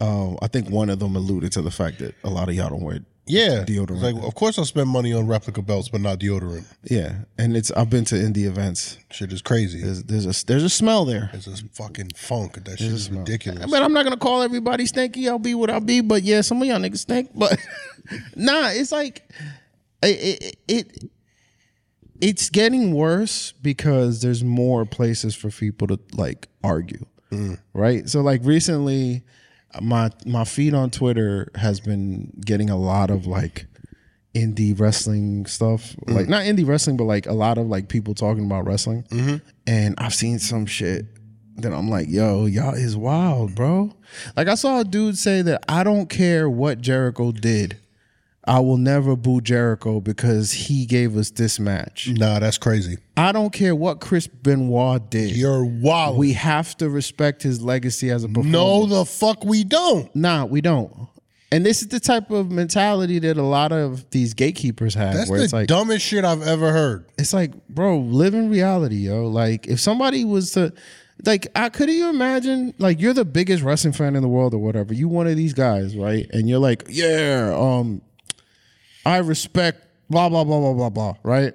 Um, 0.00 0.36
I 0.42 0.48
think 0.48 0.68
one 0.68 0.90
of 0.90 0.98
them 0.98 1.14
alluded 1.14 1.52
to 1.52 1.62
the 1.62 1.70
fact 1.70 2.00
that 2.00 2.16
a 2.24 2.30
lot 2.30 2.48
of 2.48 2.56
y'all 2.56 2.70
don't 2.70 2.82
wear. 2.82 2.98
Yeah. 3.24 3.62
Deodorant. 3.64 4.02
Like, 4.02 4.24
of 4.24 4.34
course 4.34 4.58
I'll 4.58 4.64
spend 4.64 4.88
money 4.88 5.12
on 5.12 5.28
replica 5.28 5.62
belts, 5.62 5.88
but 5.88 6.00
not 6.00 6.18
deodorant. 6.18 6.64
Yeah, 6.82 7.18
and 7.38 7.56
it's 7.56 7.70
I've 7.70 7.88
been 7.88 8.04
to 8.06 8.16
indie 8.16 8.46
events. 8.48 8.98
Shit 9.12 9.32
is 9.32 9.40
crazy. 9.40 9.80
There's 9.80 10.02
there's 10.02 10.26
a 10.26 10.46
there's 10.46 10.64
a 10.64 10.68
smell 10.68 11.04
there. 11.04 11.30
It's 11.32 11.46
a 11.46 11.56
fucking 11.72 12.10
funk. 12.16 12.64
That 12.64 12.80
shit 12.80 12.90
is 12.90 13.08
ridiculous. 13.08 13.70
But 13.70 13.82
I'm 13.82 13.92
not 13.92 14.02
gonna 14.02 14.16
call 14.16 14.42
everybody 14.42 14.86
stinky. 14.86 15.28
I'll 15.28 15.38
be 15.38 15.54
what 15.54 15.70
I'll 15.70 15.78
be. 15.78 16.00
But 16.00 16.24
yeah, 16.24 16.40
some 16.40 16.60
of 16.60 16.66
y'all 16.66 16.80
niggas 16.80 16.98
stink. 16.98 17.30
But 17.36 17.56
nah, 18.34 18.70
it's 18.70 18.90
like 18.90 19.22
it, 20.02 20.42
it, 20.42 20.56
it 20.66 21.10
it's 22.22 22.48
getting 22.48 22.94
worse 22.94 23.52
because 23.60 24.22
there's 24.22 24.42
more 24.42 24.86
places 24.86 25.34
for 25.34 25.50
people 25.50 25.88
to 25.88 25.98
like 26.14 26.48
argue, 26.64 27.04
mm. 27.30 27.58
right? 27.74 28.08
So 28.08 28.20
like 28.20 28.40
recently, 28.44 29.24
my 29.80 30.10
my 30.24 30.44
feed 30.44 30.72
on 30.72 30.90
Twitter 30.90 31.50
has 31.56 31.80
been 31.80 32.32
getting 32.40 32.70
a 32.70 32.78
lot 32.78 33.10
of 33.10 33.26
like 33.26 33.66
indie 34.34 34.78
wrestling 34.80 35.44
stuff 35.44 35.94
mm. 36.06 36.14
like 36.14 36.26
not 36.26 36.44
indie 36.44 36.66
wrestling 36.66 36.96
but 36.96 37.04
like 37.04 37.26
a 37.26 37.34
lot 37.34 37.58
of 37.58 37.66
like 37.66 37.90
people 37.90 38.14
talking 38.14 38.46
about 38.46 38.64
wrestling 38.64 39.02
mm-hmm. 39.10 39.36
and 39.66 39.94
i've 39.98 40.14
seen 40.14 40.38
some 40.38 40.64
shit 40.64 41.04
that 41.56 41.72
I'm 41.72 41.88
like, 41.88 42.08
yo, 42.08 42.46
y'all 42.46 42.74
is 42.74 42.96
wild, 42.96 43.54
bro. 43.54 43.92
Like 44.36 44.48
I 44.48 44.54
saw 44.54 44.80
a 44.80 44.84
dude 44.84 45.18
say 45.18 45.42
that 45.42 45.62
I 45.68 45.84
don't 45.84 46.08
care 46.08 46.48
what 46.48 46.80
Jericho 46.80 47.32
did. 47.32 47.76
I 48.44 48.58
will 48.58 48.76
never 48.76 49.14
boo 49.14 49.40
Jericho 49.40 50.00
because 50.00 50.50
he 50.52 50.84
gave 50.84 51.16
us 51.16 51.30
this 51.30 51.60
match. 51.60 52.08
Nah, 52.08 52.40
that's 52.40 52.58
crazy. 52.58 52.98
I 53.16 53.30
don't 53.30 53.52
care 53.52 53.74
what 53.74 54.00
Chris 54.00 54.26
Benoit 54.26 55.10
did. 55.10 55.36
You're 55.36 55.64
wild. 55.64 56.18
we 56.18 56.32
have 56.32 56.76
to 56.78 56.90
respect 56.90 57.42
his 57.42 57.62
legacy 57.62 58.10
as 58.10 58.24
a 58.24 58.28
performer. 58.28 58.50
no, 58.50 58.86
the 58.86 59.04
fuck 59.04 59.44
we 59.44 59.62
don't. 59.62 60.14
Nah, 60.16 60.44
we 60.44 60.60
don't. 60.60 61.08
And 61.52 61.64
this 61.66 61.82
is 61.82 61.88
the 61.88 62.00
type 62.00 62.30
of 62.30 62.50
mentality 62.50 63.18
that 63.20 63.36
a 63.36 63.42
lot 63.42 63.72
of 63.72 64.08
these 64.10 64.32
gatekeepers 64.34 64.94
have, 64.94 65.14
That's 65.14 65.30
where 65.30 65.38
the 65.38 65.44
it's 65.44 65.52
like, 65.52 65.68
dumbest 65.68 66.04
shit 66.04 66.24
I've 66.24 66.42
ever 66.42 66.72
heard. 66.72 67.04
it's 67.18 67.34
like, 67.34 67.52
bro, 67.68 67.98
live 67.98 68.32
in 68.34 68.48
reality, 68.50 68.96
yo. 68.96 69.26
Like, 69.26 69.66
if 69.68 69.78
somebody 69.78 70.24
was 70.24 70.52
to, 70.52 70.72
like, 71.26 71.46
I 71.54 71.68
could 71.68 71.90
you 71.90 72.08
imagine, 72.08 72.72
like, 72.78 73.00
you're 73.00 73.12
the 73.12 73.26
biggest 73.26 73.62
wrestling 73.62 73.92
fan 73.92 74.16
in 74.16 74.22
the 74.22 74.28
world 74.28 74.54
or 74.54 74.58
whatever. 74.58 74.94
You 74.94 75.08
one 75.08 75.26
of 75.26 75.36
these 75.36 75.52
guys, 75.52 75.94
right? 75.94 76.26
And 76.32 76.48
you're 76.48 76.58
like, 76.58 76.84
yeah, 76.88 77.54
um, 77.54 78.00
I 79.04 79.18
respect 79.18 79.86
blah 80.10 80.28
blah 80.28 80.44
blah 80.44 80.60
blah 80.60 80.72
blah 80.74 80.90
blah, 80.90 81.14
right? 81.22 81.54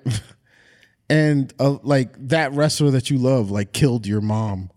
and 1.10 1.54
uh, 1.60 1.77
like 1.84 2.10
that 2.30 2.51
wrestler 2.54 2.92
that 2.92 3.10
you 3.10 3.18
love, 3.18 3.50
like, 3.51 3.74
killed 3.74 4.06
your 4.06 4.22
mom. 4.22 4.70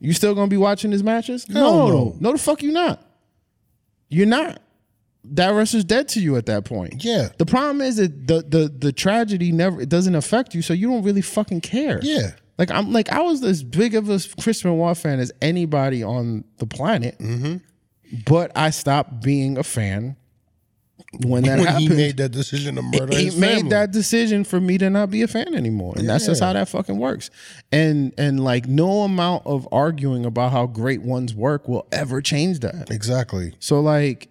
You 0.00 0.12
still 0.12 0.34
gonna 0.34 0.48
be 0.48 0.56
watching 0.56 0.90
his 0.92 1.02
matches? 1.02 1.44
Hell 1.52 1.88
no. 1.88 2.16
no, 2.20 2.32
the 2.32 2.38
fuck 2.38 2.62
you 2.62 2.72
not. 2.72 3.02
You're 4.08 4.26
not. 4.26 4.60
That 5.24 5.50
wrestler's 5.50 5.84
dead 5.84 6.08
to 6.08 6.20
you 6.20 6.36
at 6.36 6.46
that 6.46 6.64
point. 6.64 7.04
Yeah. 7.04 7.28
The 7.36 7.44
problem 7.44 7.82
is 7.82 7.96
that 7.96 8.26
the 8.26 8.42
the 8.42 8.68
the 8.76 8.92
tragedy 8.92 9.52
never 9.52 9.82
it 9.82 9.88
doesn't 9.90 10.14
affect 10.14 10.54
you, 10.54 10.62
so 10.62 10.72
you 10.72 10.88
don't 10.88 11.02
really 11.02 11.20
fucking 11.20 11.60
care. 11.60 12.00
Yeah. 12.02 12.30
Like 12.56 12.70
I'm 12.70 12.90
like 12.92 13.10
I 13.10 13.20
was 13.20 13.44
as 13.44 13.62
big 13.62 13.94
of 13.94 14.08
a 14.08 14.18
Chris 14.40 14.62
Benoit 14.62 14.96
fan 14.96 15.20
as 15.20 15.30
anybody 15.42 16.02
on 16.02 16.44
the 16.56 16.66
planet, 16.66 17.18
Mm-hmm. 17.18 17.56
but 18.26 18.50
I 18.56 18.70
stopped 18.70 19.20
being 19.22 19.58
a 19.58 19.62
fan 19.62 20.16
when 21.18 21.42
that 21.42 21.58
when 21.58 21.66
happened. 21.66 21.82
he 21.82 21.88
made 21.88 22.16
that 22.18 22.30
decision 22.30 22.76
to 22.76 22.82
murder 22.82 23.16
he 23.16 23.30
made 23.30 23.54
family. 23.56 23.68
that 23.70 23.90
decision 23.90 24.44
for 24.44 24.60
me 24.60 24.78
to 24.78 24.88
not 24.90 25.10
be 25.10 25.22
a 25.22 25.28
fan 25.28 25.54
anymore, 25.54 25.94
and 25.96 26.08
that's 26.08 26.26
just 26.26 26.40
how 26.42 26.52
that 26.52 26.68
fucking 26.68 26.98
works. 26.98 27.30
And 27.72 28.14
and 28.16 28.42
like 28.44 28.66
no 28.68 29.02
amount 29.02 29.44
of 29.46 29.66
arguing 29.72 30.24
about 30.24 30.52
how 30.52 30.66
great 30.66 31.02
one's 31.02 31.34
work 31.34 31.66
will 31.68 31.86
ever 31.92 32.20
change 32.22 32.60
that. 32.60 32.90
Exactly. 32.90 33.54
So 33.58 33.80
like, 33.80 34.28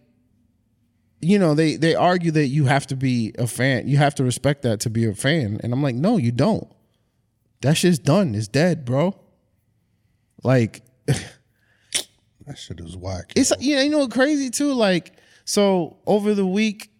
you 1.22 1.38
know, 1.38 1.54
they 1.54 1.76
they 1.76 1.96
argue 1.96 2.32
that 2.32 2.48
you 2.48 2.66
have 2.66 2.88
to 2.88 2.96
be 2.96 3.34
a 3.38 3.46
fan, 3.48 3.88
you 3.88 3.98
have 3.98 4.16
to 4.16 4.24
respect 4.24 4.62
that 4.62 4.80
to 4.82 4.90
be 4.90 5.06
a 5.06 5.14
fan, 5.14 5.60
and 5.62 5.74
I'm 5.74 5.84
like, 5.84 5.96
no, 5.96 6.18
you 6.18 6.32
don't. 6.32 6.68
That 7.62 7.76
shit's 7.76 8.00
done. 8.00 8.36
It's 8.36 8.48
dead, 8.48 8.86
bro. 8.86 9.20
Like, 10.44 10.82
That 12.48 12.58
shit 12.58 12.80
is 12.80 12.96
whack. 12.98 13.34
it's 13.36 13.52
you 13.60 13.76
know, 13.76 13.82
you 13.82 13.90
know, 13.90 14.08
crazy 14.08 14.50
too. 14.50 14.74
Like, 14.74 15.14
so 15.50 15.98
over 16.06 16.36
the 16.36 16.46
week 16.46 16.92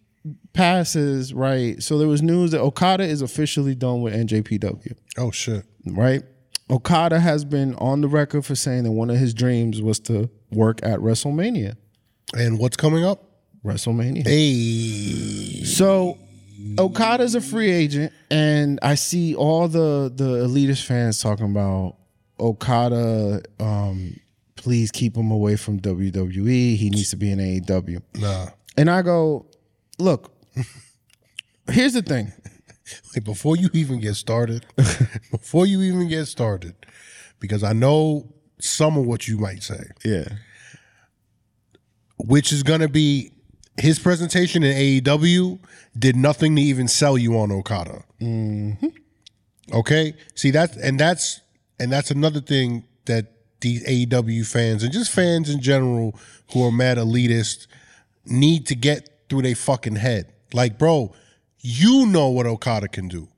passes, 0.54 1.32
right? 1.32 1.80
So 1.80 1.98
there 1.98 2.08
was 2.08 2.20
news 2.20 2.50
that 2.50 2.60
Okada 2.60 3.04
is 3.04 3.22
officially 3.22 3.76
done 3.76 4.02
with 4.02 4.12
NJPW, 4.12 4.96
oh 5.18 5.30
shit. 5.30 5.64
right? 5.86 6.24
Okada 6.68 7.20
has 7.20 7.44
been 7.44 7.76
on 7.76 8.00
the 8.00 8.08
record 8.08 8.44
for 8.44 8.56
saying 8.56 8.82
that 8.84 8.90
one 8.90 9.08
of 9.08 9.18
his 9.18 9.34
dreams 9.34 9.80
was 9.80 10.00
to 10.00 10.28
work 10.50 10.80
at 10.82 10.98
WrestleMania. 10.98 11.76
And 12.36 12.58
what's 12.58 12.76
coming 12.76 13.04
up? 13.04 13.22
WrestleMania. 13.64 14.26
Hey. 14.26 15.62
So 15.62 16.18
Okada's 16.76 17.36
a 17.36 17.40
free 17.40 17.70
agent, 17.70 18.12
and 18.32 18.80
I 18.82 18.96
see 18.96 19.36
all 19.36 19.68
the 19.68 20.12
the 20.12 20.44
elitist 20.44 20.84
fans 20.86 21.22
talking 21.22 21.46
about 21.46 21.98
Okada. 22.40 23.42
Um, 23.60 24.18
please 24.60 24.90
keep 24.90 25.16
him 25.16 25.30
away 25.30 25.56
from 25.56 25.80
WWE. 25.80 26.76
He 26.76 26.90
needs 26.90 27.08
to 27.10 27.16
be 27.16 27.32
in 27.32 27.38
AEW. 27.38 28.02
Nah. 28.20 28.48
And 28.76 28.90
I 28.90 29.00
go, 29.02 29.46
look. 29.98 30.32
Here's 31.70 31.94
the 31.94 32.02
thing. 32.02 32.32
Like 33.14 33.22
before 33.22 33.56
you 33.56 33.70
even 33.72 34.00
get 34.00 34.16
started, 34.16 34.66
before 35.30 35.64
you 35.64 35.80
even 35.82 36.08
get 36.08 36.26
started, 36.26 36.74
because 37.38 37.62
I 37.62 37.72
know 37.72 38.32
some 38.58 38.96
of 38.98 39.06
what 39.06 39.28
you 39.28 39.38
might 39.38 39.62
say, 39.62 39.84
Yeah. 40.04 40.24
which 42.18 42.52
is 42.52 42.64
gonna 42.64 42.88
be 42.88 43.30
his 43.78 44.00
presentation 44.00 44.64
in 44.64 44.76
AEW 44.76 45.60
did 45.96 46.16
nothing 46.16 46.56
to 46.56 46.62
even 46.62 46.88
sell 46.88 47.16
you 47.16 47.38
on 47.38 47.52
Okada. 47.52 48.02
Mm-hmm. 48.20 48.86
Okay, 49.72 50.14
see 50.34 50.50
that's 50.50 50.76
and 50.76 50.98
that's 50.98 51.40
and 51.78 51.92
that's 51.92 52.10
another 52.10 52.40
thing 52.40 52.82
that 53.04 53.26
these 53.60 53.84
AEW 53.86 54.46
fans 54.46 54.82
and 54.82 54.92
just 54.92 55.10
fans 55.10 55.50
in 55.50 55.60
general 55.60 56.18
who 56.52 56.64
are 56.66 56.72
mad 56.72 56.98
elitist 56.98 57.66
need 58.26 58.66
to 58.66 58.74
get 58.74 59.08
through 59.28 59.42
their 59.42 59.54
fucking 59.54 59.96
head. 59.96 60.32
Like, 60.52 60.78
bro, 60.78 61.12
you 61.60 62.06
know 62.06 62.28
what 62.28 62.46
Okada 62.46 62.88
can 62.88 63.08
do. 63.08 63.28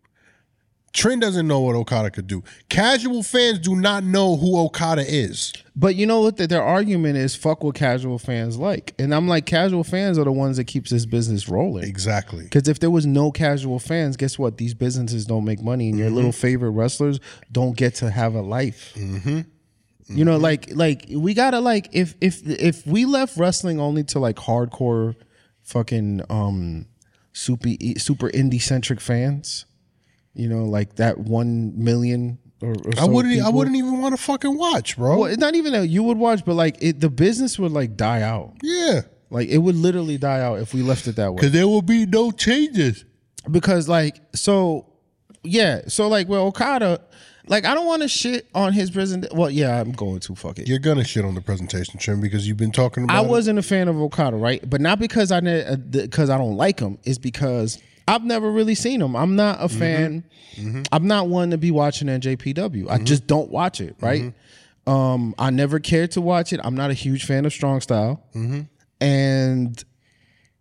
Trent 0.92 1.22
doesn't 1.22 1.46
know 1.48 1.60
what 1.60 1.74
Okada 1.74 2.10
could 2.10 2.26
do. 2.26 2.44
Casual 2.68 3.22
fans 3.22 3.58
do 3.58 3.74
not 3.74 4.04
know 4.04 4.36
who 4.36 4.58
Okada 4.58 5.02
is. 5.06 5.54
But 5.74 5.96
you 5.96 6.04
know 6.04 6.20
what? 6.20 6.36
The, 6.36 6.46
their 6.46 6.62
argument 6.62 7.16
is 7.16 7.34
fuck 7.34 7.64
what 7.64 7.74
casual 7.74 8.18
fans 8.18 8.58
like, 8.58 8.94
and 8.98 9.14
I'm 9.14 9.26
like, 9.26 9.46
casual 9.46 9.84
fans 9.84 10.18
are 10.18 10.24
the 10.24 10.32
ones 10.32 10.58
that 10.58 10.64
keeps 10.64 10.90
this 10.90 11.06
business 11.06 11.48
rolling. 11.48 11.84
Exactly. 11.84 12.44
Because 12.44 12.68
if 12.68 12.78
there 12.78 12.90
was 12.90 13.06
no 13.06 13.30
casual 13.32 13.78
fans, 13.78 14.18
guess 14.18 14.38
what? 14.38 14.58
These 14.58 14.74
businesses 14.74 15.24
don't 15.24 15.46
make 15.46 15.62
money, 15.62 15.88
and 15.88 15.96
your 15.96 16.08
Mm-hmm. 16.08 16.16
little 16.16 16.32
favorite 16.32 16.72
wrestlers 16.72 17.20
don't 17.50 17.74
get 17.74 17.94
to 17.96 18.10
have 18.10 18.34
a 18.34 18.42
life. 18.42 18.92
Mm-hmm. 20.04 20.18
You 20.18 20.24
know, 20.24 20.36
like 20.36 20.70
like 20.74 21.06
we 21.10 21.34
gotta 21.34 21.60
like 21.60 21.88
if 21.92 22.14
if 22.20 22.42
if 22.46 22.86
we 22.86 23.04
left 23.04 23.36
wrestling 23.36 23.78
only 23.80 24.04
to 24.04 24.18
like 24.18 24.36
hardcore, 24.36 25.14
fucking 25.62 26.22
um, 26.28 26.86
super 27.32 27.68
super 27.98 28.28
indie 28.30 28.60
centric 28.60 29.00
fans, 29.00 29.64
you 30.34 30.48
know, 30.48 30.64
like 30.64 30.96
that 30.96 31.18
one 31.18 31.72
million 31.82 32.38
or, 32.60 32.70
or 32.72 32.92
I 32.96 33.00
so 33.02 33.06
wouldn't. 33.08 33.40
I 33.42 33.48
wouldn't 33.48 33.76
even 33.76 34.00
want 34.00 34.16
to 34.16 34.22
fucking 34.22 34.56
watch, 34.56 34.96
bro. 34.96 35.18
Well, 35.20 35.30
it's 35.30 35.38
not 35.40 35.54
even 35.54 35.72
that 35.72 35.88
you 35.88 36.02
would 36.02 36.18
watch, 36.18 36.44
but 36.44 36.54
like 36.54 36.76
it, 36.80 37.00
the 37.00 37.10
business 37.10 37.58
would 37.58 37.72
like 37.72 37.96
die 37.96 38.22
out. 38.22 38.54
yeah, 38.62 39.02
Like 39.30 39.48
it 39.48 39.58
would 39.58 39.76
literally 39.76 40.18
die 40.18 40.40
out 40.40 40.58
if 40.60 40.74
we 40.74 40.82
left 40.82 41.06
it 41.06 41.16
that 41.16 41.30
way. 41.32 41.36
because 41.36 41.52
there 41.52 41.66
will 41.68 41.82
be 41.82 42.06
no 42.06 42.30
changes. 42.32 43.04
because 43.50 43.88
like 43.88 44.20
so 44.34 44.86
yeah 45.44 45.82
so 45.88 46.06
like 46.06 46.28
well 46.28 46.46
okada 46.46 47.00
like 47.48 47.64
i 47.64 47.74
don't 47.74 47.86
want 47.86 48.02
to 48.02 48.08
shit 48.08 48.48
on 48.54 48.72
his 48.72 48.90
president 48.90 49.32
well 49.34 49.50
yeah 49.50 49.80
i'm 49.80 49.92
going 49.92 50.20
to 50.20 50.34
fuck 50.34 50.58
it. 50.58 50.68
You're 50.68 50.78
gonna 50.78 51.04
shit 51.04 51.24
on 51.24 51.34
the 51.34 51.40
presentation, 51.40 51.98
Trim, 51.98 52.20
because 52.20 52.46
you've 52.46 52.56
been 52.56 52.72
talking 52.72 53.04
about. 53.04 53.16
i 53.16 53.24
it. 53.24 53.28
wasn't 53.28 53.58
a 53.58 53.62
fan 53.62 53.88
of 53.88 53.96
okada 53.96 54.36
right? 54.36 54.68
But 54.68 54.80
not 54.80 54.98
because 54.98 55.32
i 55.32 55.40
because 55.40 56.30
uh, 56.30 56.34
i 56.34 56.38
don't 56.38 56.56
like 56.56 56.80
him. 56.80 56.98
It's 57.04 57.18
because 57.18 57.80
i've 58.08 58.24
never 58.24 58.50
really 58.50 58.74
seen 58.74 59.00
him. 59.00 59.16
I'm 59.16 59.36
not 59.36 59.58
a 59.60 59.68
fan. 59.68 60.24
Mm-hmm. 60.54 60.68
Mm-hmm. 60.68 60.82
I'm 60.92 61.06
not 61.06 61.28
one 61.28 61.50
to 61.50 61.58
be 61.58 61.70
watching 61.70 62.08
njpw 62.08 62.90
i 62.90 62.96
mm-hmm. 62.96 63.04
just 63.04 63.26
don't 63.26 63.50
watch 63.50 63.80
it 63.80 63.96
right? 64.00 64.32
Um 64.86 65.34
i 65.38 65.50
never 65.50 65.78
cared 65.78 66.12
to 66.12 66.20
watch 66.20 66.52
it. 66.52 66.60
I'm 66.62 66.74
not 66.74 66.90
a 66.90 66.94
huge 66.94 67.24
fan 67.24 67.44
of 67.44 67.52
strong 67.52 67.80
style. 67.80 68.22
And 69.00 69.84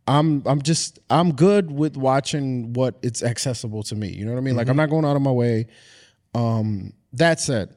I'm 0.07 0.41
I'm 0.45 0.61
just 0.61 0.99
I'm 1.09 1.33
good 1.33 1.71
with 1.71 1.95
watching 1.95 2.73
what 2.73 2.97
it's 3.01 3.23
accessible 3.23 3.83
to 3.83 3.95
me. 3.95 4.09
You 4.09 4.25
know 4.25 4.31
what 4.31 4.39
I 4.39 4.41
mean? 4.41 4.55
Like 4.55 4.67
I'm 4.67 4.77
not 4.77 4.89
going 4.89 5.05
out 5.05 5.15
of 5.15 5.21
my 5.21 5.31
way. 5.31 5.67
Um, 6.33 6.93
that 7.13 7.39
said, 7.39 7.75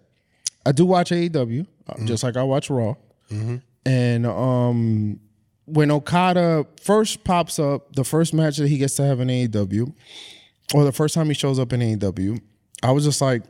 I 0.65 0.73
do 0.73 0.87
watch 0.87 1.11
AEW 1.11 1.67
uh, 1.89 2.05
just 2.05 2.23
like 2.23 2.37
I 2.37 2.43
watch 2.43 2.71
Raw. 2.71 2.95
And 3.87 4.27
um, 4.27 5.21
when 5.67 5.91
Okada 5.91 6.67
first 6.83 7.25
pops 7.25 7.59
up, 7.59 7.95
the 7.95 8.05
first 8.05 8.33
match 8.33 8.57
that 8.59 8.69
he 8.69 8.79
gets 8.79 8.95
to 8.97 9.05
have 9.05 9.21
in 9.21 9.29
AEW, 9.29 9.93
or 10.75 10.85
the 10.85 10.93
first 10.93 11.15
time 11.15 11.27
he 11.27 11.35
shows 11.35 11.59
up 11.59 11.73
in 11.73 11.81
AEW, 11.81 12.41
I 12.83 12.93
was 12.93 13.05
just 13.05 13.21
like, 13.21 13.43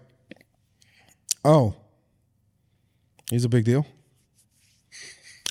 oh, 1.45 1.75
he's 3.31 3.45
a 3.45 3.49
big 3.49 3.64
deal. 3.64 3.87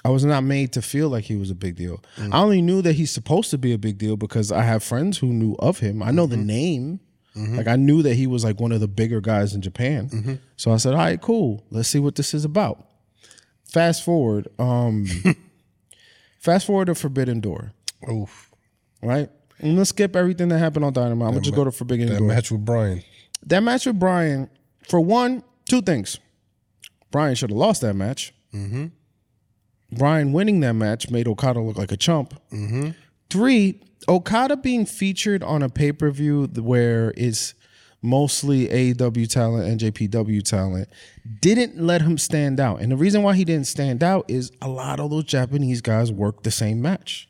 I 0.06 0.10
was 0.10 0.26
not 0.26 0.44
made 0.44 0.74
to 0.74 0.82
feel 0.82 1.08
like 1.08 1.24
he 1.26 1.38
was 1.38 1.50
a 1.50 1.56
big 1.56 1.76
deal. 1.78 2.04
I 2.18 2.42
only 2.42 2.62
knew 2.62 2.82
that 2.82 2.94
he's 2.94 3.12
supposed 3.12 3.52
to 3.52 3.58
be 3.58 3.72
a 3.72 3.78
big 3.78 3.98
deal 3.98 4.18
because 4.18 4.52
I 4.52 4.63
have 4.63 4.84
friends 4.84 5.20
who 5.20 5.28
knew 5.28 5.56
of 5.60 5.80
him. 5.80 6.04
I 6.04 6.12
know 6.12 6.26
the 6.26 6.36
name. 6.38 7.00
Mm-hmm. 7.36 7.58
Like 7.58 7.67
I 7.67 7.76
knew 7.76 8.02
that 8.04 8.13
he 8.15 8.28
was 8.28 8.43
like 8.43 8.60
one 8.60 8.72
of 8.72 8.80
the 8.80 8.88
bigger 8.88 9.19
guys 9.22 9.54
in 9.56 9.62
Japan. 9.62 10.10
Mm-hmm. 10.10 10.34
So 10.56 10.72
I 10.72 10.78
said, 10.78 10.93
"All 10.93 11.00
right, 11.00 11.19
cool. 11.19 11.65
Let's 11.72 11.89
see 11.89 12.00
what 12.00 12.15
this 12.15 12.34
is 12.34 12.46
about." 12.46 12.86
Fast 13.65 14.04
forward, 14.04 14.48
um 14.60 15.08
fast 16.39 16.67
forward 16.67 16.86
to 16.86 16.96
Forbidden 16.96 17.39
Door, 17.39 17.74
Oof. 18.12 18.52
right? 19.02 19.30
And 19.60 19.78
let's 19.78 19.89
skip 19.89 20.15
everything 20.15 20.50
that 20.50 20.60
happened 20.60 20.86
on 20.86 20.93
Dynamite. 20.93 21.28
I'm 21.28 21.34
gonna 21.34 21.43
just 21.43 21.56
go 21.56 21.63
to 21.63 21.72
Forbidden 21.72 22.10
That 22.10 22.19
Door. 22.19 22.28
match 22.28 22.52
with 22.52 22.63
Brian. 22.65 23.02
That 23.46 23.62
match 23.63 23.86
with 23.86 24.00
Brian, 24.00 24.50
for 24.88 25.00
one, 25.00 25.43
two 25.67 25.82
things. 25.82 26.19
Brian 27.12 27.34
should 27.36 27.50
have 27.50 27.58
lost 27.58 27.82
that 27.82 27.96
match. 27.96 28.34
Mm-hmm. 28.54 28.88
Brian 29.98 30.34
winning 30.34 30.60
that 30.62 30.74
match 30.74 31.10
made 31.10 31.28
Okada 31.28 31.60
look 31.62 31.78
like 31.78 31.91
a 31.91 31.98
chump. 31.98 32.34
Three, 33.30 33.80
Okada 34.08 34.58
being 34.58 34.86
featured 34.86 35.44
on 35.44 35.62
a 35.63 35.70
pay 35.70 35.92
per 35.92 36.10
view 36.12 36.48
where 36.48 37.13
it's 37.16 37.54
mostly 38.06 38.68
AEW 38.68 39.30
talent, 39.30 39.66
and 39.66 39.80
JPW 39.80 40.44
talent, 40.44 40.89
didn't 41.39 41.80
let 41.82 42.02
him 42.02 42.18
stand 42.18 42.60
out. 42.60 42.82
And 42.82 42.92
the 42.92 42.98
reason 42.98 43.24
why 43.24 43.34
he 43.34 43.46
didn't 43.46 43.68
stand 43.68 44.04
out 44.04 44.26
is 44.28 44.52
a 44.62 44.68
lot 44.68 45.00
of 45.00 45.10
those 45.10 45.24
Japanese 45.24 45.80
guys 45.80 46.12
worked 46.12 46.44
the 46.44 46.52
same 46.52 46.82
match. 46.82 47.30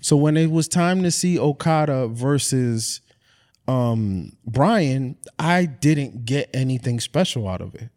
So 0.00 0.16
when 0.16 0.36
it 0.36 0.50
was 0.50 0.66
time 0.66 1.04
to 1.04 1.10
see 1.12 1.38
Okada 1.38 2.08
versus 2.08 3.00
um 3.68 4.32
Brian, 4.44 5.16
I 5.38 5.66
didn't 5.66 6.24
get 6.24 6.50
anything 6.52 6.98
special 6.98 7.46
out 7.46 7.60
of 7.60 7.76
it. 7.76 7.88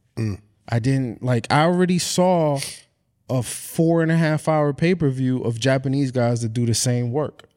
I 0.70 0.78
didn't 0.80 1.24
like 1.24 1.52
I 1.52 1.64
already 1.64 1.98
saw 1.98 2.60
a 3.28 3.42
four 3.42 4.04
and 4.04 4.12
a 4.12 4.18
half 4.18 4.48
hour 4.48 4.72
pay-per-view 4.72 5.42
of 5.42 5.60
Japanese 5.60 6.12
guys 6.12 6.42
that 6.44 6.54
do 6.54 6.68
the 6.68 6.76
same 6.76 7.12
work. 7.12 7.48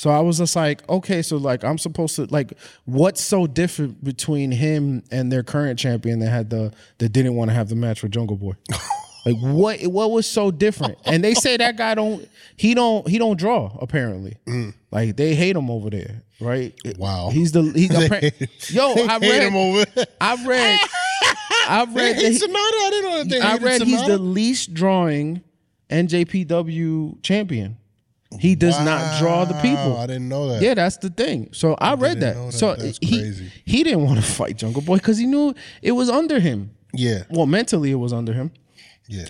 So 0.00 0.08
I 0.08 0.20
was 0.20 0.38
just 0.38 0.56
like, 0.56 0.88
okay, 0.88 1.20
so 1.20 1.36
like 1.36 1.62
I'm 1.62 1.76
supposed 1.76 2.16
to 2.16 2.24
like 2.30 2.54
what's 2.86 3.20
so 3.20 3.46
different 3.46 4.02
between 4.02 4.50
him 4.50 5.02
and 5.10 5.30
their 5.30 5.42
current 5.42 5.78
champion 5.78 6.20
that 6.20 6.30
had 6.30 6.48
the 6.48 6.72
that 6.96 7.10
didn't 7.10 7.34
want 7.34 7.50
to 7.50 7.54
have 7.54 7.68
the 7.68 7.74
match 7.74 8.02
with 8.02 8.10
Jungle 8.10 8.38
Boy? 8.38 8.54
like 9.26 9.36
what 9.42 9.78
what 9.82 10.10
was 10.10 10.26
so 10.26 10.50
different? 10.50 10.96
And 11.04 11.22
they 11.22 11.34
say 11.34 11.58
that 11.58 11.76
guy 11.76 11.94
don't 11.94 12.26
he 12.56 12.72
don't 12.72 13.06
he 13.06 13.18
don't 13.18 13.38
draw 13.38 13.76
apparently. 13.78 14.38
Mm. 14.46 14.72
Like 14.90 15.16
they 15.18 15.34
hate 15.34 15.54
him 15.54 15.70
over 15.70 15.90
there, 15.90 16.22
right? 16.40 16.72
Wow. 16.96 17.28
He's 17.28 17.52
the 17.52 17.64
he's 17.64 17.90
appar- 17.90 18.72
Yo, 18.72 18.92
I 18.92 19.18
Hate 19.18 19.30
read 19.30 19.42
him 19.42 19.54
over. 19.54 19.84
I 20.18 20.46
read 20.46 20.80
I 21.68 21.84
read 21.84 22.16
that 22.16 22.22
he- 22.22 22.38
Sanada, 22.38 22.56
I 22.56 22.88
didn't 22.90 23.10
know 23.10 23.24
that 23.24 23.44
I 23.44 23.56
read 23.58 23.82
he's 23.82 24.06
the 24.06 24.16
least 24.16 24.72
drawing 24.72 25.42
NJPW 25.90 27.22
champion. 27.22 27.76
He 28.38 28.54
does 28.54 28.78
not 28.84 29.18
draw 29.18 29.44
the 29.44 29.54
Wow, 29.54 29.60
people. 29.62 29.96
I 29.96 30.06
didn't 30.06 30.28
know 30.28 30.48
that. 30.52 30.62
Yeah, 30.62 30.74
that's 30.74 30.98
the 30.98 31.10
thing. 31.10 31.48
So 31.52 31.74
I 31.74 31.94
read 31.94 32.20
didn't 32.20 32.34
know 32.36 32.44
that. 32.46 32.52
that. 32.52 32.58
So 32.58 32.74
That's 32.76 32.98
he 33.02 33.18
crazy. 33.20 33.50
he 33.64 33.82
didn't 33.82 34.04
want 34.04 34.18
to 34.20 34.24
fight 34.24 34.56
Jungle 34.56 34.82
Boy 34.82 34.96
because 34.96 35.18
he 35.18 35.26
knew 35.26 35.54
it 35.82 35.92
was 35.92 36.08
under 36.08 36.38
him. 36.38 36.70
Yeah. 36.94 37.24
Well, 37.28 37.46
mentally 37.46 37.90
it 37.90 37.96
was 37.96 38.12
under 38.12 38.32
him. 38.32 38.52
Yeah. 39.08 39.26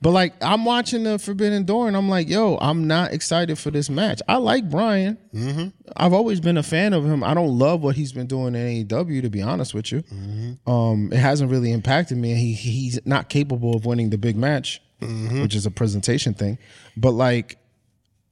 But 0.00 0.10
like 0.10 0.34
I'm 0.40 0.64
watching 0.64 1.02
the 1.02 1.18
Forbidden 1.18 1.64
Door 1.64 1.88
and 1.88 1.96
I'm 1.96 2.08
like, 2.08 2.28
yo, 2.28 2.56
I'm 2.60 2.86
not 2.86 3.12
excited 3.12 3.58
for 3.58 3.70
this 3.72 3.90
match. 3.90 4.20
I 4.28 4.36
like 4.36 4.70
Brian. 4.70 5.18
Mm-hmm. 5.34 5.68
I've 5.96 6.12
always 6.12 6.40
been 6.40 6.56
a 6.56 6.62
fan 6.62 6.92
of 6.92 7.04
him. 7.04 7.24
I 7.24 7.34
don't 7.34 7.58
love 7.58 7.82
what 7.82 7.96
he's 7.96 8.12
been 8.12 8.26
doing 8.28 8.54
in 8.54 8.86
AEW, 8.86 9.22
to 9.22 9.30
be 9.30 9.42
honest 9.42 9.74
with 9.74 9.90
you. 9.90 10.02
Mm-hmm. 10.02 10.70
Um, 10.70 11.10
it 11.12 11.18
hasn't 11.18 11.50
really 11.50 11.72
impacted 11.72 12.18
me. 12.18 12.34
He 12.34 12.52
he's 12.52 13.00
not 13.04 13.28
capable 13.28 13.74
of 13.74 13.84
winning 13.86 14.10
the 14.10 14.18
big 14.18 14.36
match, 14.36 14.80
Mm-hmm. 15.00 15.42
which 15.42 15.54
is 15.56 15.66
a 15.66 15.70
presentation 15.70 16.34
thing. 16.34 16.56
But 16.96 17.10
like, 17.12 17.58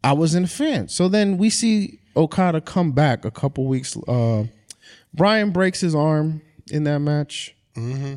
I 0.04 0.12
wasn't 0.12 0.46
a 0.46 0.48
fan. 0.48 0.88
So 0.88 1.08
then 1.08 1.38
we 1.38 1.50
see 1.50 2.00
Okada 2.16 2.60
come 2.60 2.92
back 2.92 3.24
a 3.24 3.30
couple 3.30 3.66
weeks. 3.66 3.96
Uh, 4.08 4.44
Brian 5.14 5.50
breaks 5.50 5.80
his 5.80 5.94
arm 5.94 6.42
in 6.70 6.84
that 6.84 6.98
match, 6.98 7.54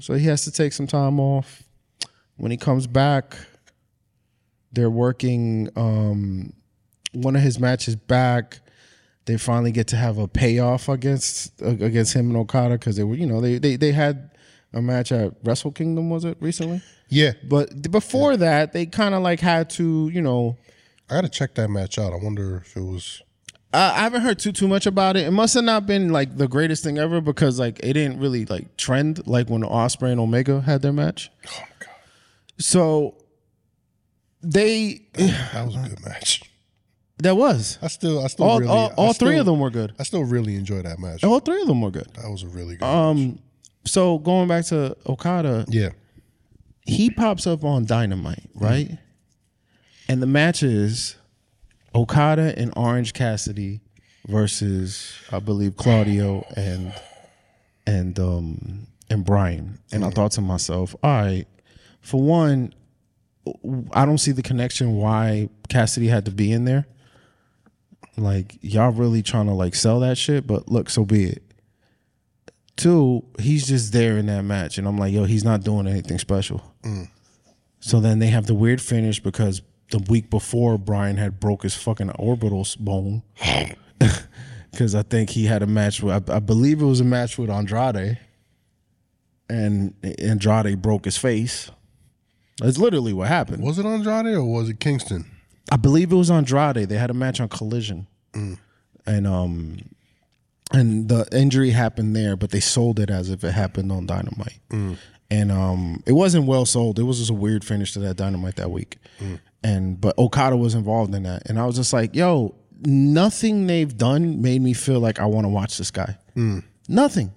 so 0.01 0.13
he 0.13 0.25
has 0.25 0.43
to 0.45 0.51
take 0.51 0.73
some 0.73 0.87
time 0.87 1.19
off. 1.19 1.63
When 2.37 2.51
he 2.51 2.57
comes 2.57 2.87
back, 2.87 3.37
they're 4.71 4.89
working 4.89 5.69
um, 5.75 6.53
one 7.13 7.35
of 7.35 7.41
his 7.41 7.59
matches 7.59 7.95
back. 7.95 8.59
They 9.25 9.37
finally 9.37 9.71
get 9.71 9.87
to 9.87 9.95
have 9.95 10.17
a 10.17 10.27
payoff 10.27 10.87
against 10.87 11.59
against 11.61 12.13
him 12.13 12.27
and 12.27 12.37
Okada 12.37 12.75
because 12.75 12.95
they 12.95 13.03
were, 13.03 13.15
you 13.15 13.25
know, 13.25 13.41
they 13.41 13.57
they 13.57 13.75
they 13.75 13.91
had 13.91 14.31
a 14.73 14.81
match 14.81 15.11
at 15.11 15.33
Wrestle 15.43 15.71
Kingdom 15.71 16.09
was 16.09 16.25
it 16.25 16.37
recently? 16.39 16.81
Yeah. 17.09 17.31
But 17.47 17.89
before 17.91 18.37
that, 18.37 18.73
they 18.73 18.85
kind 18.85 19.15
of 19.15 19.23
like 19.23 19.39
had 19.39 19.69
to, 19.71 20.09
you 20.13 20.21
know, 20.21 20.57
I 21.09 21.15
gotta 21.15 21.29
check 21.29 21.55
that 21.55 21.69
match 21.69 21.97
out. 21.99 22.13
I 22.13 22.17
wonder 22.17 22.57
if 22.57 22.75
it 22.75 22.81
was 22.81 23.21
I 23.73 23.91
I 23.91 23.99
haven't 23.99 24.21
heard 24.21 24.39
too 24.39 24.51
too 24.51 24.67
much 24.67 24.85
about 24.85 25.15
it. 25.17 25.27
It 25.27 25.31
must 25.31 25.53
have 25.53 25.63
not 25.63 25.85
been 25.85 26.09
like 26.09 26.37
the 26.37 26.47
greatest 26.47 26.83
thing 26.83 26.97
ever 26.97 27.21
because 27.21 27.59
like 27.59 27.79
it 27.83 27.93
didn't 27.93 28.19
really 28.19 28.45
like 28.45 28.75
trend 28.77 29.25
like 29.27 29.49
when 29.49 29.61
Ospreay 29.61 30.11
and 30.11 30.19
Omega 30.19 30.61
had 30.61 30.81
their 30.81 30.93
match. 30.93 31.29
Oh 31.47 31.59
my 31.61 31.85
god. 31.85 31.95
So 32.57 33.15
they 34.41 35.01
That 35.13 35.65
was 35.65 35.75
a 35.75 35.89
good 35.89 36.03
match. 36.05 36.41
that 37.19 37.35
was 37.37 37.77
I 37.81 37.87
still 37.87 38.23
I 38.23 38.27
still 38.27 38.45
all 38.45 38.59
really 38.59 38.71
all, 38.71 38.91
all 38.97 39.13
three 39.13 39.37
of 39.37 39.45
them 39.45 39.59
were 39.59 39.69
good. 39.71 39.93
I 39.99 40.03
still 40.03 40.23
really 40.23 40.55
enjoy 40.55 40.81
that 40.81 40.99
match. 40.99 41.23
All 41.23 41.39
three 41.39 41.61
of 41.61 41.67
them 41.67 41.81
were 41.81 41.91
good. 41.91 42.07
That 42.15 42.29
was 42.29 42.43
a 42.43 42.47
really 42.47 42.75
good 42.75 42.81
match. 42.81 42.89
Um, 42.95 43.39
so 43.85 44.17
going 44.19 44.47
back 44.47 44.65
to 44.65 44.95
Okada, 45.07 45.65
Yeah. 45.69 45.89
he 46.85 47.09
pops 47.11 47.45
up 47.47 47.63
on 47.63 47.85
Dynamite, 47.85 48.49
right? 48.55 48.97
And 50.07 50.21
the 50.21 50.27
match 50.27 50.61
is 50.61 51.15
Okada 51.93 52.53
and 52.57 52.71
Orange 52.75 53.13
Cassidy 53.13 53.81
versus 54.27 55.17
I 55.31 55.39
believe 55.39 55.77
Claudio 55.77 56.45
and 56.55 56.93
and 57.87 58.19
um 58.19 58.87
and 59.09 59.25
Brian. 59.25 59.79
And 59.91 60.03
I 60.03 60.09
thought 60.09 60.31
to 60.33 60.41
myself, 60.41 60.95
all 61.03 61.11
right, 61.11 61.45
for 62.01 62.21
one, 62.21 62.73
I 63.93 64.05
don't 64.05 64.17
see 64.17 64.31
the 64.31 64.41
connection 64.41 64.95
why 64.95 65.49
Cassidy 65.69 66.07
had 66.07 66.25
to 66.25 66.31
be 66.31 66.51
in 66.51 66.65
there. 66.65 66.87
Like 68.17 68.57
y'all 68.61 68.91
really 68.91 69.21
trying 69.21 69.47
to 69.47 69.53
like 69.53 69.75
sell 69.75 69.99
that 70.01 70.17
shit, 70.17 70.47
but 70.47 70.67
look, 70.69 70.89
so 70.89 71.05
be 71.05 71.25
it. 71.25 71.43
Two, 72.75 73.23
he's 73.39 73.67
just 73.67 73.93
there 73.93 74.17
in 74.17 74.25
that 74.25 74.43
match, 74.43 74.77
and 74.77 74.85
I'm 74.87 74.97
like, 74.97 75.13
yo, 75.13 75.23
he's 75.23 75.45
not 75.45 75.63
doing 75.63 75.87
anything 75.87 76.19
special. 76.19 76.61
So 77.79 77.99
then 78.01 78.19
they 78.19 78.27
have 78.27 78.47
the 78.47 78.53
weird 78.53 78.81
finish 78.81 79.19
because 79.21 79.61
the 79.91 79.99
week 80.09 80.29
before 80.29 80.77
Brian 80.77 81.17
had 81.17 81.39
broke 81.39 81.63
his 81.63 81.75
fucking 81.75 82.11
orbital 82.11 82.65
bone. 82.79 83.23
Because 84.71 84.93
I 84.93 85.03
think 85.03 85.29
he 85.29 85.45
had 85.45 85.63
a 85.63 85.67
match 85.67 86.03
with, 86.03 86.29
I, 86.29 86.35
I 86.35 86.39
believe 86.39 86.81
it 86.81 86.85
was 86.85 86.99
a 86.99 87.05
match 87.05 87.37
with 87.37 87.49
Andrade, 87.49 88.19
and 89.49 89.93
Andrade 90.19 90.81
broke 90.81 91.05
his 91.05 91.15
face. 91.15 91.71
That's 92.59 92.77
literally 92.77 93.13
what 93.13 93.29
happened. 93.29 93.63
Was 93.63 93.79
it 93.79 93.85
Andrade 93.85 94.35
or 94.35 94.43
was 94.43 94.67
it 94.67 94.81
Kingston? 94.81 95.31
I 95.71 95.77
believe 95.77 96.11
it 96.11 96.15
was 96.15 96.29
Andrade. 96.29 96.89
They 96.89 96.97
had 96.97 97.09
a 97.09 97.13
match 97.13 97.39
on 97.39 97.47
Collision, 97.47 98.07
and 99.05 99.25
um, 99.25 99.77
and 100.73 101.07
the 101.07 101.25
injury 101.31 101.69
happened 101.69 102.13
there, 102.13 102.35
but 102.35 102.51
they 102.51 102.59
sold 102.59 102.99
it 102.99 103.09
as 103.09 103.29
if 103.29 103.45
it 103.45 103.51
happened 103.53 103.93
on 103.93 104.05
Dynamite, 104.05 104.59
and 105.31 105.51
um, 105.53 106.03
it 106.05 106.11
wasn't 106.11 106.47
well 106.47 106.65
sold. 106.65 106.99
It 106.99 107.03
was 107.03 107.19
just 107.19 107.29
a 107.31 107.33
weird 107.33 107.63
finish 107.63 107.93
to 107.93 107.99
that 107.99 108.17
Dynamite 108.17 108.57
that 108.57 108.71
week, 108.71 108.97
and 109.65 109.99
but 109.99 110.17
Okada 110.17 110.55
was 110.55 110.75
involved 110.75 111.13
in 111.15 111.23
that, 111.23 111.49
and 111.49 111.59
I 111.59 111.65
was 111.65 111.75
just 111.75 111.91
like, 111.91 112.15
yo, 112.15 112.53
nothing 112.85 113.67
they've 113.67 113.95
done 113.97 114.41
made 114.41 114.61
me 114.61 114.73
feel 114.73 114.99
like 114.99 115.19
I 115.19 115.25
want 115.25 115.45
to 115.45 115.49
watch 115.49 115.77
this 115.77 115.91
guy. 115.91 116.17
Nothing. 116.87 117.31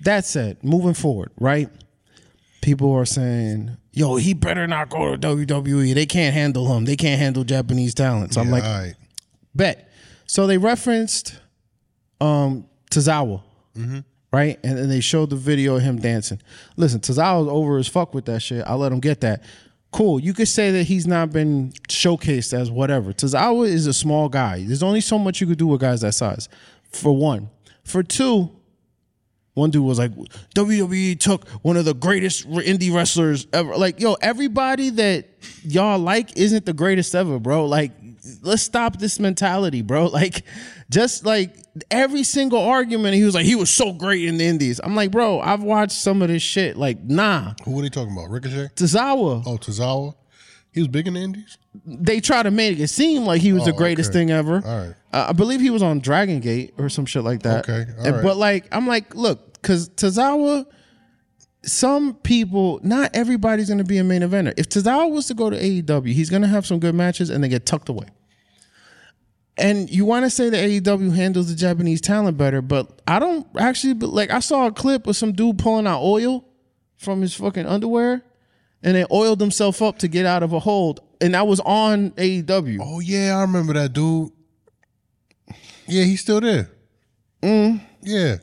That 0.00 0.24
said, 0.26 0.62
moving 0.64 0.94
forward, 0.94 1.30
right? 1.38 1.70
People 2.62 2.92
are 2.92 3.04
saying, 3.06 3.76
"Yo, 3.92 4.16
he 4.16 4.34
better 4.34 4.66
not 4.66 4.88
go 4.90 5.14
to 5.14 5.18
WWE. 5.18 5.94
They 5.94 6.06
can't 6.06 6.34
handle 6.34 6.66
him. 6.74 6.84
They 6.84 6.96
can't 6.96 7.20
handle 7.20 7.44
Japanese 7.44 7.94
talent." 7.94 8.34
So 8.34 8.40
I'm 8.40 8.50
like, 8.50 8.64
all 8.64 8.78
right. 8.80 8.94
bet. 9.54 9.88
So 10.26 10.46
they 10.48 10.58
referenced 10.58 11.38
um 12.20 12.66
Tozawa, 12.90 13.42
right? 14.32 14.58
And 14.64 14.76
then 14.78 14.88
they 14.88 15.00
showed 15.00 15.30
the 15.30 15.36
video 15.36 15.76
of 15.76 15.82
him 15.82 15.98
dancing. 16.00 16.40
Listen, 16.76 17.00
Tozawa's 17.00 17.48
over 17.48 17.78
as 17.78 17.86
fuck 17.86 18.12
with 18.14 18.24
that 18.24 18.40
shit. 18.42 18.64
I'll 18.66 18.78
let 18.78 18.90
him 18.90 19.00
get 19.00 19.20
that. 19.20 19.42
Cool. 19.92 20.20
You 20.20 20.34
could 20.34 20.48
say 20.48 20.70
that 20.72 20.84
he's 20.84 21.06
not 21.06 21.32
been 21.32 21.72
showcased 21.88 22.52
as 22.52 22.70
whatever. 22.70 23.12
Tozawa 23.12 23.66
is 23.66 23.86
a 23.86 23.94
small 23.94 24.28
guy. 24.28 24.64
There's 24.64 24.82
only 24.82 25.00
so 25.00 25.18
much 25.18 25.40
you 25.40 25.46
could 25.46 25.58
do 25.58 25.66
with 25.66 25.80
guys 25.80 26.02
that 26.02 26.12
size. 26.12 26.48
For 26.90 27.16
one. 27.16 27.50
For 27.84 28.02
two, 28.02 28.50
one 29.54 29.70
dude 29.70 29.84
was 29.84 29.98
like, 29.98 30.12
WWE 30.54 31.18
took 31.18 31.48
one 31.62 31.78
of 31.78 31.86
the 31.86 31.94
greatest 31.94 32.46
indie 32.50 32.92
wrestlers 32.92 33.46
ever. 33.54 33.74
Like, 33.76 34.00
yo, 34.00 34.14
everybody 34.20 34.90
that 34.90 35.28
y'all 35.62 35.98
like 35.98 36.36
isn't 36.36 36.66
the 36.66 36.74
greatest 36.74 37.14
ever, 37.14 37.38
bro. 37.38 37.64
Like, 37.64 37.92
let's 38.42 38.62
stop 38.62 38.98
this 38.98 39.18
mentality, 39.20 39.82
bro. 39.82 40.06
Like, 40.16 40.44
just 40.90 41.26
like 41.26 41.54
every 41.90 42.22
single 42.22 42.60
argument, 42.60 43.14
he 43.14 43.24
was 43.24 43.34
like, 43.34 43.44
he 43.44 43.54
was 43.54 43.70
so 43.70 43.92
great 43.92 44.24
in 44.24 44.38
the 44.38 44.44
indies. 44.46 44.80
I'm 44.82 44.94
like, 44.94 45.10
bro, 45.10 45.40
I've 45.40 45.62
watched 45.62 45.92
some 45.96 46.22
of 46.22 46.28
this 46.28 46.42
shit. 46.42 46.76
Like, 46.76 47.02
nah. 47.02 47.54
Who 47.64 47.72
were 47.72 47.82
they 47.82 47.88
talking 47.90 48.12
about? 48.12 48.30
Ricochet? 48.30 48.68
Tozawa, 48.76 49.42
Oh, 49.46 49.56
Tozawa. 49.58 50.14
He 50.72 50.80
was 50.80 50.88
big 50.88 51.06
in 51.08 51.14
the 51.14 51.20
Indies. 51.20 51.56
they 51.86 52.20
try 52.20 52.42
to 52.42 52.50
make 52.50 52.78
it 52.78 52.88
seem 52.88 53.24
like 53.24 53.40
he 53.40 53.52
was 53.54 53.64
the 53.64 53.72
Oh, 53.72 53.76
greatest 53.76 54.10
okay. 54.10 54.18
thing 54.20 54.30
ever. 54.30 54.62
All 54.64 54.78
right. 54.86 54.94
Uh, 55.12 55.26
I 55.30 55.32
believe 55.32 55.60
he 55.60 55.70
was 55.70 55.82
on 55.82 56.00
Dragon 56.00 56.40
Gate 56.40 56.74
or 56.76 56.88
some 56.90 57.06
shit 57.06 57.24
like 57.24 57.42
that. 57.44 57.68
Okay, 57.68 57.90
all 57.98 58.04
And- 58.06 58.16
right. 58.16 58.22
But 58.22 58.36
like, 58.36 58.68
I'm 58.72 58.86
like, 58.86 59.14
look, 59.14 59.54
because 59.54 59.88
Tozawa, 59.90 60.66
some 61.66 62.14
people, 62.14 62.80
not 62.82 63.10
everybody's 63.14 63.68
going 63.68 63.78
to 63.78 63.84
be 63.84 63.98
a 63.98 64.04
main 64.04 64.22
eventer. 64.22 64.54
If 64.56 64.68
Tozawa 64.68 65.10
was 65.10 65.26
to 65.26 65.34
go 65.34 65.50
to 65.50 65.56
AEW, 65.56 66.12
he's 66.12 66.30
going 66.30 66.42
to 66.42 66.48
have 66.48 66.64
some 66.66 66.78
good 66.78 66.94
matches 66.94 67.28
and 67.28 67.42
they 67.42 67.48
get 67.48 67.66
tucked 67.66 67.88
away. 67.88 68.06
And 69.58 69.90
you 69.90 70.04
want 70.04 70.24
to 70.24 70.30
say 70.30 70.50
that 70.50 70.68
AEW 70.68 71.14
handles 71.14 71.48
the 71.48 71.54
Japanese 71.54 72.00
talent 72.00 72.36
better, 72.36 72.60
but 72.60 73.00
I 73.06 73.18
don't 73.18 73.46
actually. 73.58 73.94
But 73.94 74.10
like, 74.10 74.30
I 74.30 74.40
saw 74.40 74.66
a 74.66 74.72
clip 74.72 75.06
of 75.06 75.16
some 75.16 75.32
dude 75.32 75.58
pulling 75.58 75.86
out 75.86 76.02
oil 76.02 76.44
from 76.98 77.22
his 77.22 77.34
fucking 77.34 77.64
underwear, 77.64 78.22
and 78.82 78.94
they 78.94 79.06
oiled 79.10 79.40
himself 79.40 79.80
up 79.80 79.98
to 80.00 80.08
get 80.08 80.26
out 80.26 80.42
of 80.42 80.52
a 80.52 80.58
hold, 80.58 81.00
and 81.22 81.32
that 81.32 81.46
was 81.46 81.60
on 81.60 82.10
AEW. 82.12 82.80
Oh 82.82 83.00
yeah, 83.00 83.38
I 83.38 83.40
remember 83.40 83.72
that 83.72 83.94
dude. 83.94 84.30
Yeah, 85.86 86.04
he's 86.04 86.20
still 86.20 86.42
there. 86.42 86.70
Mm. 87.42 87.80
Yeah. 88.02 88.36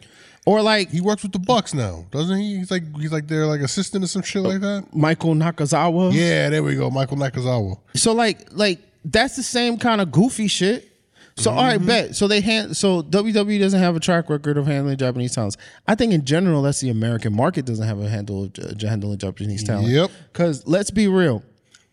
Or 0.46 0.62
like 0.62 0.90
He 0.90 1.00
works 1.02 1.24
with 1.24 1.32
the 1.32 1.40
Bucks 1.40 1.74
now, 1.74 2.06
doesn't 2.12 2.38
he? 2.38 2.58
He's 2.58 2.70
like 2.72 2.84
he's 3.00 3.12
like 3.12 3.28
their 3.28 3.46
like 3.46 3.62
assistant 3.62 4.04
or 4.04 4.08
some 4.08 4.22
shit 4.24 4.42
like 4.42 4.60
that. 4.62 4.94
Michael 4.94 5.36
Nakazawa. 5.36 6.12
Yeah, 6.14 6.50
there 6.50 6.64
we 6.64 6.76
go, 6.76 6.90
Michael 6.90 7.18
Nakazawa. 7.18 7.78
So 7.96 8.12
like 8.14 8.40
like 8.52 8.80
that's 9.06 9.36
the 9.36 9.44
same 9.44 9.78
kind 9.78 10.02
of 10.02 10.12
goofy 10.12 10.48
shit. 10.48 10.90
So 11.36 11.50
all 11.50 11.64
right, 11.64 11.78
Mm-hmm. 11.80 11.88
bet. 11.88 12.16
So 12.16 12.28
they 12.28 12.42
hand 12.42 12.76
so 12.78 13.02
WWE 13.02 13.58
doesn't 13.60 13.80
have 13.80 13.96
a 13.96 14.00
track 14.00 14.30
record 14.30 14.58
of 14.58 14.68
handling 14.68 14.98
Japanese 14.98 15.34
talents. 15.34 15.58
I 15.88 15.96
think 15.96 16.14
in 16.14 16.26
general 16.26 16.62
that's 16.62 16.80
the 16.82 16.90
American 16.90 17.34
market 17.36 17.66
doesn't 17.66 17.88
have 17.88 18.00
a 18.00 18.10
handle 18.10 18.44
of 18.44 18.52
uh, 18.60 18.88
handling 18.88 19.18
Japanese 19.18 19.64
talent. 19.64 19.88
Yep. 19.88 20.12
Because 20.32 20.68
let's 20.68 20.92
be 20.92 21.08
real, 21.08 21.42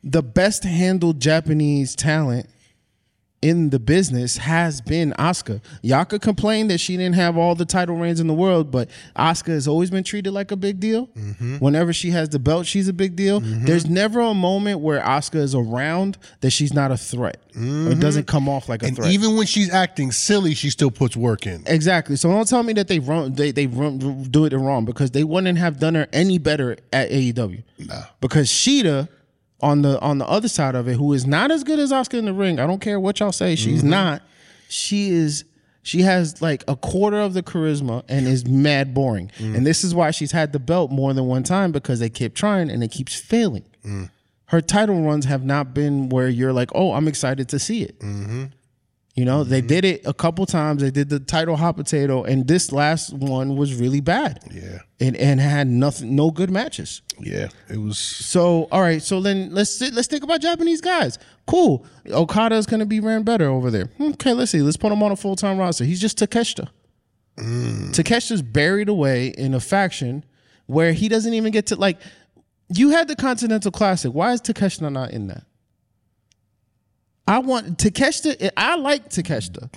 the 0.04 0.22
best 0.22 0.64
handled 0.64 1.20
Japanese 1.20 1.94
talent 1.94 2.48
in 3.42 3.70
the 3.70 3.78
business 3.78 4.36
has 4.36 4.82
been 4.82 5.12
Asuka. 5.18 5.62
Yaka 5.80 6.18
complained 6.18 6.70
that 6.70 6.78
she 6.78 6.96
didn't 6.98 7.14
have 7.14 7.38
all 7.38 7.54
the 7.54 7.64
title 7.64 7.96
reigns 7.96 8.20
in 8.20 8.26
the 8.26 8.34
world, 8.34 8.70
but 8.70 8.90
Asuka 9.16 9.46
has 9.48 9.66
always 9.66 9.90
been 9.90 10.04
treated 10.04 10.32
like 10.32 10.50
a 10.50 10.56
big 10.56 10.78
deal. 10.78 11.06
Mm-hmm. 11.08 11.56
Whenever 11.56 11.94
she 11.94 12.10
has 12.10 12.28
the 12.28 12.38
belt, 12.38 12.66
she's 12.66 12.86
a 12.88 12.92
big 12.92 13.16
deal. 13.16 13.40
There's 13.40 13.86
never 13.88 14.20
a 14.20 14.34
moment 14.34 14.80
where 14.80 15.00
Asuka 15.00 15.36
is 15.36 15.54
around 15.54 16.18
that 16.40 16.50
she's 16.50 16.74
not 16.74 16.90
a 16.90 16.98
threat 16.98 17.40
or 17.56 17.94
doesn't 17.94 18.26
come 18.26 18.48
off 18.48 18.68
like 18.68 18.82
a 18.82 18.86
Mm-hmm. 18.86 18.88
And 18.88 18.96
threat. 18.96 19.12
even 19.12 19.36
when 19.36 19.46
she's 19.46 19.72
acting 19.72 20.12
silly, 20.12 20.54
she 20.54 20.68
still 20.68 20.90
puts 20.90 21.16
work 21.16 21.46
in. 21.46 21.62
Exactly. 21.66 22.16
So 22.16 22.28
don't 22.30 22.46
tell 22.46 22.62
me 22.62 22.72
that 22.74 22.88
they 22.88 22.98
run 22.98 23.32
they 23.34 23.52
they 23.52 23.66
run, 23.66 23.98
do 24.24 24.44
it 24.44 24.52
wrong 24.52 24.84
because 24.84 25.12
they 25.12 25.24
wouldn't 25.24 25.58
have 25.58 25.78
done 25.78 25.94
her 25.94 26.06
any 26.12 26.36
better 26.38 26.76
at 26.92 27.08
AEW. 27.10 27.62
Nah. 27.78 28.02
Because 28.20 28.48
Shida 28.48 29.08
on 29.62 29.82
the 29.82 30.00
on 30.00 30.18
the 30.18 30.26
other 30.26 30.48
side 30.48 30.74
of 30.74 30.88
it, 30.88 30.96
who 30.96 31.12
is 31.12 31.26
not 31.26 31.50
as 31.50 31.64
good 31.64 31.78
as 31.78 31.92
Asuka 31.92 32.18
in 32.18 32.24
the 32.24 32.32
ring, 32.32 32.58
I 32.58 32.66
don't 32.66 32.80
care 32.80 32.98
what 32.98 33.20
y'all 33.20 33.32
say, 33.32 33.54
she's 33.56 33.80
mm-hmm. 33.80 33.90
not. 33.90 34.22
She 34.68 35.10
is 35.10 35.44
she 35.82 36.02
has 36.02 36.42
like 36.42 36.62
a 36.68 36.76
quarter 36.76 37.20
of 37.20 37.34
the 37.34 37.42
charisma 37.42 38.04
and 38.08 38.26
is 38.26 38.46
mad 38.46 38.94
boring. 38.94 39.30
Mm. 39.38 39.56
And 39.56 39.66
this 39.66 39.82
is 39.82 39.94
why 39.94 40.10
she's 40.10 40.32
had 40.32 40.52
the 40.52 40.58
belt 40.58 40.90
more 40.90 41.12
than 41.14 41.26
one 41.26 41.42
time 41.42 41.72
because 41.72 42.00
they 42.00 42.10
keep 42.10 42.34
trying 42.34 42.70
and 42.70 42.84
it 42.84 42.90
keeps 42.90 43.18
failing. 43.18 43.64
Mm. 43.84 44.10
Her 44.46 44.60
title 44.60 45.00
runs 45.00 45.24
have 45.26 45.44
not 45.44 45.72
been 45.74 46.08
where 46.08 46.28
you're 46.28 46.52
like, 46.52 46.70
oh, 46.74 46.92
I'm 46.92 47.08
excited 47.08 47.48
to 47.50 47.58
see 47.58 47.82
it. 47.82 47.98
Mm-hmm. 48.00 48.46
You 49.20 49.26
know, 49.26 49.44
they 49.44 49.58
mm-hmm. 49.58 49.66
did 49.66 49.84
it 49.84 50.06
a 50.06 50.14
couple 50.14 50.46
times. 50.46 50.80
They 50.80 50.90
did 50.90 51.10
the 51.10 51.20
title 51.20 51.54
hot 51.54 51.76
potato, 51.76 52.24
and 52.24 52.48
this 52.48 52.72
last 52.72 53.12
one 53.12 53.54
was 53.54 53.74
really 53.74 54.00
bad. 54.00 54.42
Yeah. 54.50 54.78
and 54.98 55.14
and 55.14 55.38
had 55.38 55.68
nothing, 55.68 56.16
no 56.16 56.30
good 56.30 56.50
matches. 56.50 57.02
Yeah, 57.18 57.48
it 57.68 57.76
was. 57.76 57.98
So, 57.98 58.66
all 58.72 58.80
right, 58.80 59.02
so 59.02 59.20
then 59.20 59.50
let's 59.52 59.78
let's 59.78 60.08
think 60.08 60.24
about 60.24 60.40
Japanese 60.40 60.80
guys. 60.80 61.18
Cool, 61.46 61.84
Okada's 62.10 62.64
gonna 62.64 62.86
be 62.86 62.98
ran 62.98 63.22
better 63.22 63.46
over 63.46 63.70
there. 63.70 63.90
Okay, 64.00 64.32
let's 64.32 64.52
see. 64.52 64.62
Let's 64.62 64.78
put 64.78 64.90
him 64.90 65.02
on 65.02 65.12
a 65.12 65.16
full 65.16 65.36
time 65.36 65.58
roster. 65.58 65.84
He's 65.84 66.00
just 66.00 66.18
Takeshita. 66.18 66.70
Mm. 67.36 67.90
Takeshita's 67.90 68.40
buried 68.40 68.88
away 68.88 69.26
in 69.26 69.52
a 69.52 69.60
faction 69.60 70.24
where 70.64 70.94
he 70.94 71.10
doesn't 71.10 71.34
even 71.34 71.52
get 71.52 71.66
to 71.66 71.76
like. 71.76 71.98
You 72.70 72.88
had 72.88 73.06
the 73.06 73.16
Continental 73.16 73.70
Classic. 73.70 74.14
Why 74.14 74.32
is 74.32 74.40
Takeshita 74.40 74.90
not 74.90 75.10
in 75.10 75.26
that? 75.26 75.44
I 77.30 77.38
want 77.38 77.78
Takeshita. 77.78 78.50
I 78.56 78.74
like 78.74 79.08
Takeshita. 79.08 79.72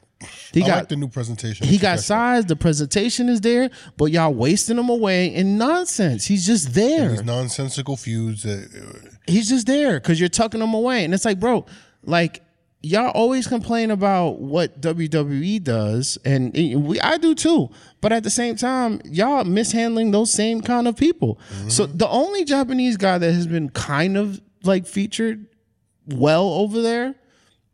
He 0.51 0.63
I 0.63 0.67
got 0.67 0.77
like 0.77 0.89
the 0.89 0.95
new 0.95 1.07
presentation. 1.07 1.67
he 1.67 1.77
got 1.77 1.99
size. 1.99 2.45
The 2.45 2.55
presentation 2.55 3.29
is 3.29 3.41
there, 3.41 3.69
but 3.95 4.05
y'all 4.05 4.33
wasting 4.33 4.79
him 4.79 4.89
away 4.89 5.27
in 5.27 5.57
nonsense. 5.57 6.25
He's 6.25 6.47
just 6.47 6.73
there. 6.73 7.09
these 7.09 7.23
nonsensical 7.23 7.95
feuds. 7.95 8.41
That, 8.41 8.69
uh, 8.73 9.09
He's 9.27 9.49
just 9.49 9.67
there 9.67 9.99
because 9.99 10.19
you're 10.19 10.29
tucking 10.29 10.61
him 10.61 10.73
away, 10.73 11.03
and 11.05 11.13
it's 11.13 11.25
like, 11.25 11.39
bro, 11.39 11.65
like 12.03 12.41
y'all 12.81 13.11
always 13.11 13.45
complain 13.45 13.91
about 13.91 14.39
what 14.39 14.81
WWE 14.81 15.63
does, 15.63 16.17
and 16.25 16.53
we 16.53 16.99
I 17.01 17.17
do 17.17 17.35
too. 17.35 17.69
But 18.01 18.13
at 18.13 18.23
the 18.23 18.31
same 18.31 18.55
time, 18.55 18.99
y'all 19.05 19.43
mishandling 19.43 20.09
those 20.09 20.31
same 20.31 20.61
kind 20.61 20.87
of 20.87 20.97
people. 20.97 21.39
So 21.67 21.85
the 21.85 22.07
only 22.07 22.45
Japanese 22.45 22.97
guy 22.97 23.19
that 23.19 23.31
has 23.31 23.45
been 23.45 23.69
kind 23.69 24.17
of 24.17 24.41
like 24.63 24.87
featured 24.87 25.45
well 26.07 26.49
over 26.49 26.81
there 26.81 27.15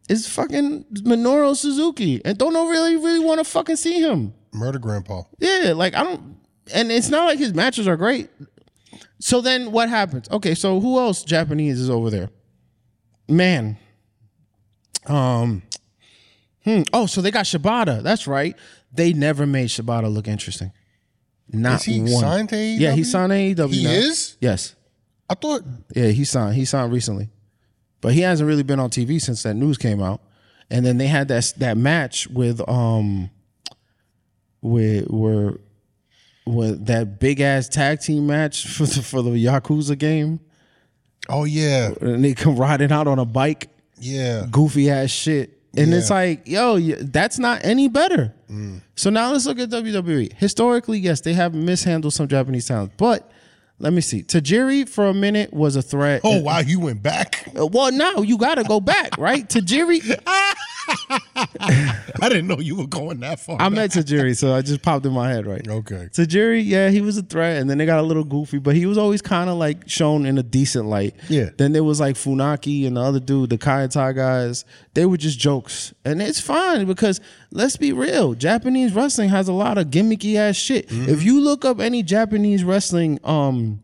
is 0.10 0.28
fucking 0.28 0.86
Minoru 0.92 1.56
Suzuki, 1.56 2.22
and 2.26 2.38
don't 2.38 2.54
know 2.54 2.68
really 2.70 2.96
really 2.98 3.20
want 3.24 3.40
to 3.40 3.44
fucking 3.44 3.76
see 3.78 4.02
him. 4.02 4.34
Murder 4.52 4.80
Grandpa. 4.80 5.24
Yeah, 5.38 5.74
like 5.76 5.94
I 5.96 6.04
don't, 6.04 6.38
and 6.74 6.92
it's 6.92 7.10
not 7.10 7.26
like 7.26 7.40
his 7.40 7.54
matches 7.54 7.88
are 7.88 7.96
great. 7.98 8.30
So 9.20 9.42
then 9.42 9.72
what 9.72 9.90
happens? 9.90 10.30
Okay, 10.30 10.56
so 10.56 10.80
who 10.80 10.98
else 10.98 11.24
Japanese 11.24 11.80
is 11.80 11.90
over 11.90 12.10
there? 12.10 12.30
Man. 13.28 13.78
Um. 15.06 15.62
Hmm. 16.66 16.82
Oh, 16.92 17.06
so 17.06 17.22
they 17.22 17.32
got 17.32 17.46
Shibata. 17.46 18.04
That's 18.04 18.28
right. 18.28 18.56
They 18.92 19.14
never 19.14 19.46
made 19.46 19.70
Shibata 19.70 20.12
look 20.12 20.28
interesting. 20.28 20.72
Not 21.52 21.76
Is 21.82 21.84
he 21.84 22.00
one. 22.02 22.10
signed 22.10 22.50
to 22.50 22.56
AEW? 22.56 22.80
Yeah, 22.80 22.92
he 22.94 23.04
signed 23.04 23.32
AEW. 23.32 23.74
He 23.74 23.84
now. 23.84 23.90
is? 23.92 24.38
Yes. 24.40 24.76
I 25.30 25.36
thought. 25.36 25.64
Yeah, 25.96 26.08
he 26.08 26.26
signed. 26.26 26.56
He 26.56 26.66
signed 26.66 26.92
recently, 26.92 27.30
but 28.02 28.14
he 28.14 28.22
hasn't 28.22 28.48
really 28.48 28.64
been 28.64 28.80
on 28.80 28.90
TV 28.90 29.22
since 29.22 29.44
that 29.44 29.56
news 29.56 29.78
came 29.78 30.02
out. 30.02 30.22
And 30.72 30.86
then 30.86 30.98
they 30.98 31.08
had 31.08 31.28
that 31.30 31.54
that 31.58 31.78
match 31.78 32.28
with 32.28 32.68
um, 32.70 33.32
with 34.62 35.08
where 35.10 35.54
with 36.46 36.86
that 36.86 37.20
big 37.20 37.42
ass 37.42 37.68
tag 37.68 38.02
team 38.02 38.28
match 38.28 38.68
for 38.76 38.86
the, 38.86 39.02
for 39.02 39.22
the 39.22 39.32
Yakuza 39.32 39.98
game, 39.98 40.40
Oh 41.30 41.44
yeah, 41.44 41.92
and 42.02 42.24
they 42.24 42.34
come 42.34 42.56
riding 42.56 42.92
out 42.92 43.08
on 43.08 43.20
a 43.20 43.26
bike, 43.26 43.70
yeah. 44.00 44.46
goofy 44.50 44.90
ass 44.90 45.12
shit. 45.12 45.56
And 45.78 45.94
it's 45.94 46.10
like, 46.10 46.48
yo, 46.48 46.80
that's 46.80 47.38
not 47.38 47.64
any 47.64 47.88
better. 47.88 48.34
So 48.96 49.12
now 49.12 49.32
let's 49.32 49.46
look 49.46 49.60
at 49.60 49.70
WWE. 49.70 50.34
Historically, 50.34 50.98
yes, 50.98 51.22
they 51.22 51.34
have 51.34 51.54
mishandled 51.54 52.14
some 52.14 52.28
Japanese 52.28 52.68
talent, 52.68 52.94
but 52.98 53.32
let 53.80 53.94
me 53.94 54.02
see. 54.02 54.24
Tajiri 54.24 54.88
for 54.88 55.06
a 55.08 55.14
minute 55.14 55.54
was 55.54 55.76
a 55.76 55.82
threat. 55.82 56.22
Oh 56.24 56.42
wow, 56.42 56.60
you 56.60 56.80
went 56.80 57.02
back. 57.02 57.48
Uh, 57.58 57.66
Well, 57.66 57.92
now 57.92 58.18
you 58.18 58.38
got 58.38 58.56
to 58.56 58.64
go 58.64 58.80
back, 58.80 59.18
right? 59.18 59.48
Tajiri, 59.48 60.00
I 62.22 62.30
didn't 62.30 62.48
know 62.48 62.60
you 62.60 62.76
were 62.76 62.88
going 62.88 63.20
that 63.20 63.40
far. 63.40 63.62
I 63.62 63.70
met 63.70 63.92
Tajiri, 63.92 64.36
so 64.36 64.54
I 64.54 64.62
just 64.62 64.82
popped 64.82 65.06
in 65.06 65.14
my 65.14 65.30
head, 65.30 65.46
right? 65.46 65.66
Okay. 65.68 66.10
Tajiri, 66.12 66.64
yeah, 66.66 66.90
he 66.90 67.02
was 67.02 67.18
a 67.18 67.22
threat, 67.22 67.62
and 67.62 67.70
then 67.70 67.78
they 67.78 67.86
got 67.86 68.00
a 68.00 68.04
little 68.04 68.24
goofy, 68.24 68.58
but 68.58 68.76
he 68.76 68.86
was 68.86 68.98
always 68.98 69.22
kind 69.22 69.50
of 69.50 69.58
like 69.58 69.88
shown 69.88 70.26
in 70.26 70.38
a 70.38 70.44
decent 70.44 70.86
light. 70.86 71.16
Yeah. 71.30 71.50
Then 71.58 71.74
there 71.74 71.84
was 71.84 72.00
like 72.00 72.16
Funaki 72.16 72.88
and 72.88 72.98
the 72.98 73.02
other 73.02 73.20
dude, 73.20 73.52
the 73.52 73.58
Kai 73.58 73.84
En 73.84 73.90
Tai 73.90 74.14
guys. 74.14 74.66
They 74.96 75.06
were 75.06 75.18
just 75.18 75.40
jokes, 75.40 75.94
and 76.04 76.22
it's 76.22 76.40
fine 76.40 76.86
because 76.86 77.22
let's 77.52 77.78
be 77.78 77.94
real, 77.94 78.34
Japanese 78.34 78.94
wrestling 78.94 79.30
has 79.30 79.48
a 79.48 79.54
lot 79.54 79.78
of 79.78 79.88
gimmicky 79.88 80.36
ass 80.36 80.56
shit. 80.56 80.90
Mm-hmm. 80.90 81.10
If 81.10 81.24
you 81.24 81.40
look 81.40 81.66
up 81.66 81.80
any 81.80 82.04
Japanese 82.04 82.64
wrestling 82.64 83.20
um 83.24 83.84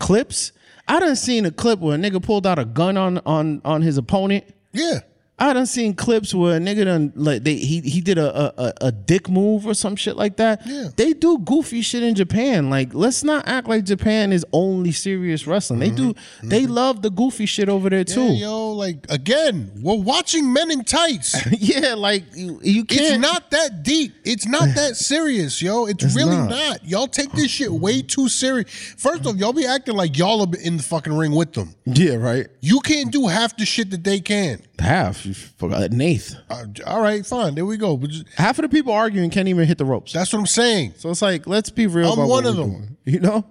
clips, 0.00 0.52
I 0.86 1.00
done 1.00 1.16
seen 1.16 1.44
a 1.44 1.50
clip 1.50 1.80
where 1.80 1.94
a 1.94 1.98
nigga 1.98 2.22
pulled 2.22 2.46
out 2.46 2.58
a 2.58 2.64
gun 2.64 2.96
on 2.96 3.18
on 3.26 3.60
on 3.64 3.82
his 3.82 3.98
opponent. 3.98 4.44
Yeah. 4.72 5.00
I 5.40 5.52
done 5.52 5.66
seen 5.66 5.94
clips 5.94 6.34
where 6.34 6.56
a 6.56 6.60
nigga 6.60 6.84
done 6.84 7.12
like 7.14 7.44
they 7.44 7.54
he 7.56 7.80
he 7.80 8.00
did 8.00 8.18
a 8.18 8.60
a, 8.60 8.72
a- 8.80 8.92
dick 8.92 9.28
move 9.28 9.66
or 9.66 9.74
some 9.74 9.94
shit 9.96 10.16
like 10.16 10.36
that. 10.36 10.66
Yeah. 10.66 10.88
They 10.96 11.12
do 11.12 11.38
goofy 11.38 11.80
shit 11.82 12.02
in 12.02 12.14
Japan. 12.14 12.70
Like 12.70 12.92
let's 12.92 13.22
not 13.22 13.46
act 13.46 13.68
like 13.68 13.84
Japan 13.84 14.32
is 14.32 14.44
only 14.52 14.92
serious 14.92 15.46
wrestling. 15.46 15.80
They 15.80 15.90
do 15.90 16.14
they 16.42 16.66
love 16.66 17.02
the 17.02 17.10
goofy 17.10 17.46
shit 17.46 17.68
over 17.68 17.88
there 17.88 18.04
Mm-hmm. 18.04 18.20
Yeah, 18.20 18.28
too. 18.28 18.34
yo, 18.34 18.72
like 18.72 19.06
again, 19.08 19.70
we're 19.80 19.94
watching 19.96 20.52
Men 20.52 20.70
in 20.70 20.84
Tights. 20.84 21.36
Yeah, 21.60 21.94
like 21.94 22.24
you, 22.34 22.60
you 22.62 22.84
can't 22.84 23.00
It's 23.00 23.18
not 23.18 23.50
that 23.50 23.82
deep. 23.82 24.14
It's 24.24 24.46
not 24.46 24.68
that 24.76 24.96
serious, 24.96 25.60
yo. 25.60 25.86
It's, 25.86 26.16
really 26.16 26.36
not. 26.36 26.48
not. 26.50 26.84
Y'all 26.88 27.06
take 27.08 27.30
this 27.32 27.50
shit 27.50 27.70
way 27.70 28.02
too 28.02 28.28
serious. 28.28 28.70
First 28.96 29.26
off, 29.26 29.36
y'all 29.36 29.52
be 29.52 29.66
acting 29.66 29.94
like 29.96 30.16
y'all 30.16 30.40
are 30.42 30.58
in 30.60 30.76
the 30.78 30.82
fucking 30.82 31.12
ring 31.16 31.32
with 31.34 31.52
them. 31.52 31.74
Yeah, 31.86 32.14
right. 32.14 32.46
You 32.60 32.80
can't 32.80 33.12
do 33.12 33.26
half 33.26 33.56
the 33.56 33.66
shit 33.66 33.90
that 33.90 34.04
they 34.04 34.20
can. 34.20 34.62
Half 34.78 35.26
you 35.26 35.34
forgot 35.34 35.90
Nath. 35.90 36.36
Uh, 36.48 36.64
all 36.86 37.00
right, 37.02 37.26
fine. 37.26 37.54
There 37.56 37.66
we 37.66 37.76
go. 37.76 37.96
But 37.96 38.10
just- 38.10 38.28
Half 38.36 38.58
of 38.58 38.62
the 38.62 38.68
people 38.68 38.92
arguing 38.92 39.28
can't 39.30 39.48
even 39.48 39.66
hit 39.66 39.76
the 39.78 39.84
ropes. 39.84 40.12
that's 40.12 40.32
what 40.32 40.38
I'm 40.38 40.46
saying. 40.46 40.94
So 40.98 41.10
it's 41.10 41.20
like 41.22 41.46
let's 41.46 41.70
be 41.70 41.86
real. 41.86 42.12
I'm 42.12 42.18
about 42.18 42.28
one 42.28 42.44
what 42.44 42.46
of 42.46 42.56
we're 42.56 42.62
them. 42.62 42.70
doing, 42.72 42.96
You 43.04 43.20
know. 43.20 43.44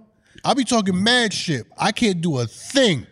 I 0.46 0.54
be 0.54 0.64
talking 0.64 1.04
mad 1.04 1.34
shit. 1.34 1.66
I 1.78 1.92
can't 1.92 2.22
do 2.22 2.38
a 2.38 2.46
thing. 2.48 3.08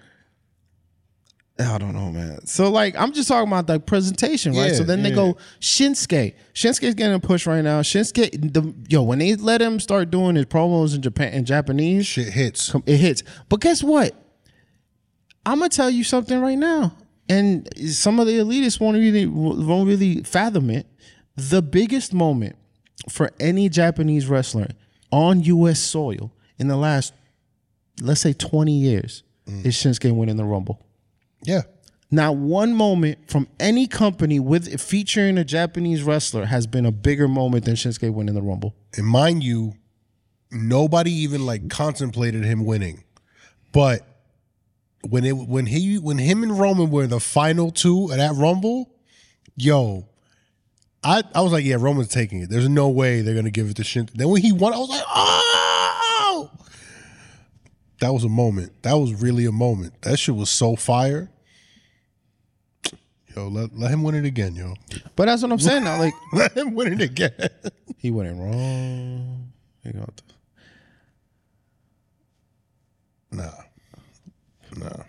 I 1.58 1.78
don't 1.78 1.94
know, 1.94 2.12
man. 2.12 2.46
So 2.46 2.70
like, 2.70 2.96
I'm 2.98 3.14
just 3.14 3.30
talking 3.30 3.48
about 3.48 3.66
the 3.68 3.80
presentation, 3.80 4.54
right? 4.54 4.72
Yeah, 4.72 4.78
so 4.78 4.84
then 4.84 5.04
they 5.04 5.10
yeah. 5.10 5.16
go 5.16 5.38
Shinsuke. 5.62 6.36
Shinsuke's 6.54 6.96
getting 6.96 7.14
a 7.16 7.20
push 7.20 7.48
right 7.48 7.62
now. 7.64 7.82
Shinsuke, 7.82 8.54
the 8.54 8.74
yo, 8.90 9.04
when 9.04 9.20
they 9.20 9.36
let 9.36 9.62
him 9.62 9.80
start 9.80 10.12
doing 10.12 10.36
his 10.36 10.46
promos 10.46 10.94
in 10.96 11.02
Japan 11.02 11.34
in 11.34 11.46
Japanese, 11.46 12.06
Shit 12.08 12.28
hits. 12.34 12.76
it 12.86 12.98
hits. 12.98 13.24
But 13.50 13.62
guess 13.62 13.82
what? 13.82 14.14
I'm 15.46 15.60
gonna 15.60 15.70
tell 15.70 15.90
you 15.90 16.04
something 16.04 16.40
right 16.42 16.58
now, 16.58 16.96
and 17.28 17.68
some 17.90 18.20
of 18.20 18.28
the 18.28 18.34
elitists 18.34 18.80
won't 18.80 18.98
really 18.98 19.26
won't 19.26 19.88
really 19.88 20.24
fathom 20.24 20.70
it. 20.70 20.88
The 21.36 21.62
biggest 21.62 22.14
moment 22.14 22.56
for 23.10 23.32
any 23.40 23.70
Japanese 23.70 24.28
wrestler 24.28 24.70
on 25.12 25.42
U.S. 25.44 25.80
soil 25.80 26.32
in 26.58 26.68
the 26.68 26.78
last, 26.78 27.14
let's 28.02 28.22
say, 28.22 28.34
20 28.34 28.72
years, 28.72 29.24
mm. 29.48 29.66
is 29.66 29.76
Shinsuke 29.76 30.16
winning 30.16 30.38
the 30.38 30.46
Rumble. 30.46 30.86
Yeah. 31.44 31.62
Not 32.12 32.38
one 32.38 32.74
moment 32.74 33.30
from 33.30 33.48
any 33.60 33.88
company 33.88 34.40
with 34.40 34.80
featuring 34.80 35.38
a 35.38 35.44
Japanese 35.44 36.04
wrestler 36.04 36.46
has 36.46 36.68
been 36.68 36.86
a 36.86 36.92
bigger 36.92 37.28
moment 37.28 37.66
than 37.66 37.76
Shinsuke 37.76 38.14
winning 38.14 38.36
the 38.36 38.42
Rumble. 38.42 38.76
And 38.96 39.06
mind 39.06 39.44
you, 39.44 39.74
nobody 40.52 41.12
even 41.12 41.46
like 41.46 41.70
contemplated 41.70 42.46
him 42.46 42.64
winning. 42.64 43.04
But 43.72 44.08
when 45.10 45.24
it 45.26 45.34
when 45.34 45.66
he 45.68 45.98
when 46.00 46.18
him 46.18 46.44
and 46.44 46.58
Roman 46.60 46.90
were 46.90 47.04
in 47.04 47.10
the 47.10 47.20
final 47.20 47.72
two 47.72 48.10
of 48.12 48.18
that 48.18 48.34
Rumble, 48.36 48.90
yo, 49.56 50.08
I 51.04 51.24
I 51.34 51.42
was 51.42 51.52
like, 51.52 51.64
yeah, 51.66 51.78
Roman's 51.80 52.08
taking 52.10 52.42
it. 52.42 52.50
There's 52.50 52.70
no 52.70 52.90
way 52.90 53.22
they're 53.22 53.36
gonna 53.36 53.52
give 53.52 53.70
it 53.70 53.76
to 53.78 53.84
Shin. 53.84 54.10
Then 54.14 54.30
when 54.30 54.42
he 54.42 54.52
won, 54.52 54.74
I 54.74 54.78
was 54.78 54.90
like, 54.90 55.04
oh, 55.08 56.50
that 58.00 58.14
was 58.14 58.24
a 58.24 58.30
moment. 58.30 58.82
That 58.84 58.94
was 58.94 59.14
really 59.22 59.46
a 59.46 59.52
moment. 59.52 60.02
That 60.02 60.18
shit 60.18 60.36
was 60.36 60.50
so 60.50 60.76
fire. 60.76 61.30
Yo, 63.36 63.48
let, 63.50 63.78
let 63.78 63.92
him 63.92 64.02
win 64.04 64.16
it 64.16 64.24
again, 64.24 64.56
yo. 64.56 64.76
But 65.18 65.26
that's 65.26 65.42
what 65.42 65.52
I'm 65.52 65.60
saying 65.60 65.84
now. 65.84 66.00
Like 66.00 66.14
Let 66.34 66.54
him 66.56 66.74
win 66.74 66.94
it 66.94 67.02
again. 67.02 67.34
he 67.98 68.10
went 68.10 68.30
in 68.30 68.40
wrong. 68.40 69.52
He 69.84 69.92
got 69.92 70.16
the- 70.16 70.24
nah. 73.32 73.52
Nah. 74.78 75.04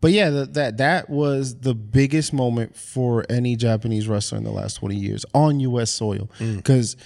But 0.00 0.12
yeah, 0.12 0.30
that 0.30 0.54
that 0.54 0.76
that 0.78 1.10
was 1.10 1.58
the 1.60 1.74
biggest 1.74 2.32
moment 2.32 2.74
for 2.74 3.24
any 3.28 3.54
Japanese 3.56 4.08
wrestler 4.08 4.38
in 4.38 4.44
the 4.44 4.50
last 4.50 4.74
20 4.74 4.96
years 4.96 5.26
on 5.34 5.60
US 5.60 5.90
soil 5.90 6.30
mm. 6.38 6.56
because 6.56 6.96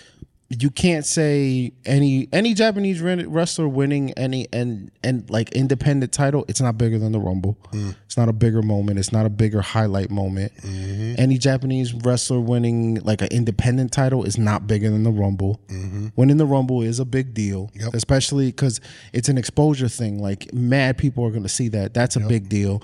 you 0.51 0.71
can't 0.71 1.07
say 1.07 1.73
any 1.87 2.29
any 2.33 2.53
Japanese 2.55 3.01
wrestler 3.01 3.67
winning 3.67 4.13
any 4.13 4.47
and 4.53 4.91
and 5.03 5.29
like 5.31 5.51
independent 5.53 6.13
title 6.13 6.45
it's 6.49 6.61
not 6.61 6.77
bigger 6.77 6.99
than 6.99 7.13
the 7.13 7.19
Rumble. 7.19 7.59
Hmm. 7.73 7.91
It's 8.05 8.17
not 8.17 8.29
a 8.29 8.33
bigger 8.33 8.63
moment, 8.63 8.99
it's 8.99 9.11
not 9.11 9.25
a 9.27 9.31
bigger 9.31 9.63
highlight 9.63 10.11
moment. 10.11 10.53
Mm-hmm. 10.59 11.15
Any 11.19 11.39
Japanese 11.39 11.95
wrestler 11.95 12.41
winning 12.41 12.97
like 12.97 13.23
an 13.23 13.29
independent 13.31 13.91
title 13.93 14.25
is 14.25 14.37
not 14.39 14.67
bigger 14.67 14.91
than 14.91 15.03
the 15.03 15.11
Rumble. 15.11 15.61
Mm-hmm. 15.69 16.09
Winning 16.15 16.37
the 16.37 16.47
Rumble 16.47 16.83
is 16.83 17.01
a 17.01 17.05
big 17.05 17.33
deal, 17.35 17.71
Yep. 17.75 17.95
especially 17.95 18.47
because 18.47 18.81
it's 19.13 19.29
an 19.31 19.39
exposure 19.39 19.89
thing. 19.89 20.19
Like 20.21 20.53
mad 20.53 20.99
people 20.99 21.25
are 21.25 21.31
going 21.31 21.43
to 21.43 21.49
see 21.49 21.69
that. 21.69 21.95
That's 21.95 22.17
a 22.17 22.21
big 22.21 22.49
deal. 22.49 22.83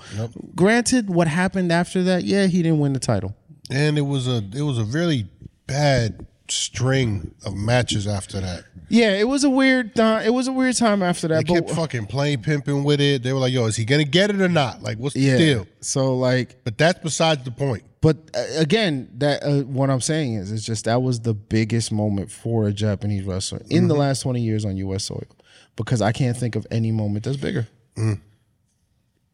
Granted, 0.55 1.09
what 1.09 1.27
happened 1.27 1.71
after 1.71 2.03
that? 2.03 2.23
Yeah, 2.23 2.47
he 2.47 2.63
didn't 2.63 2.79
win 2.79 2.93
the 2.93 2.99
title. 2.99 3.35
And 3.69 3.97
it 3.97 4.01
was 4.01 4.27
a 4.27 4.43
it 4.53 4.63
was 4.63 4.77
a 4.79 4.83
really 4.83 5.27
bad 5.67 6.25
string 6.51 7.33
of 7.45 7.55
matches 7.55 8.07
after 8.07 8.39
that. 8.41 8.63
Yeah, 8.89 9.11
it 9.11 9.27
was 9.27 9.43
a 9.43 9.49
weird. 9.49 9.97
Uh, 9.99 10.21
it 10.23 10.31
was 10.31 10.47
a 10.47 10.51
weird 10.51 10.75
time 10.75 11.01
after 11.01 11.27
that. 11.29 11.47
They 11.47 11.53
but 11.53 11.67
kept 11.67 11.77
fucking 11.77 12.05
playing 12.07 12.41
pimping 12.41 12.83
with 12.83 12.99
it. 12.99 13.23
They 13.23 13.31
were 13.33 13.39
like, 13.39 13.53
"Yo, 13.53 13.65
is 13.65 13.75
he 13.75 13.85
gonna 13.85 14.03
get 14.03 14.29
it 14.29 14.41
or 14.41 14.49
not? 14.49 14.81
Like, 14.81 14.97
what's 14.97 15.13
the 15.15 15.21
yeah, 15.21 15.37
deal?" 15.37 15.67
so 15.79 16.17
like, 16.17 16.63
But 16.63 16.77
that's 16.77 16.99
besides 16.99 17.43
the 17.43 17.51
point. 17.51 17.83
but 18.01 18.17
uh, 18.35 18.43
again, 18.57 19.09
that 19.19 19.43
uh, 19.43 19.61
what 19.61 19.89
I'm 19.89 20.01
saying 20.01 20.35
is, 20.35 20.51
it's 20.51 20.65
just 20.65 20.85
that 20.85 21.01
was 21.01 21.21
the 21.21 21.33
biggest 21.33 21.91
moment 21.91 22.31
for 22.31 22.67
a 22.67 22.73
Japanese 22.73 23.23
wrestler 23.23 23.61
in 23.69 23.87
the 23.87 23.95
last 23.95 24.21
20 24.21 24.41
years 24.41 24.65
on 24.65 24.75
U.S. 24.77 25.05
soil, 25.05 25.23
because 25.75 26.01
I 26.01 26.11
can't 26.11 26.35
think 26.35 26.55
of 26.55 26.67
any 26.69 26.91
moment 26.91 27.23
that's 27.23 27.37
bigger. 27.37 27.67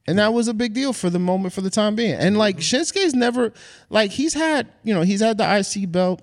And 0.10 0.20
that 0.20 0.34
was 0.34 0.48
a 0.48 0.54
big 0.54 0.74
deal 0.74 0.94
for 0.94 1.10
the 1.10 1.20
moment, 1.20 1.54
for 1.54 1.62
the 1.62 1.70
time 1.70 1.96
being. 1.96 2.14
And 2.14 2.38
like 2.38 2.58
Shinsuke's 2.58 3.14
never, 3.14 3.52
like 3.90 4.12
he's 4.12 4.34
had, 4.34 4.68
you 4.84 4.94
know, 4.94 5.02
he's 5.02 5.20
had 5.20 5.38
the 5.38 5.44
IC 5.60 5.92
belt, 5.92 6.22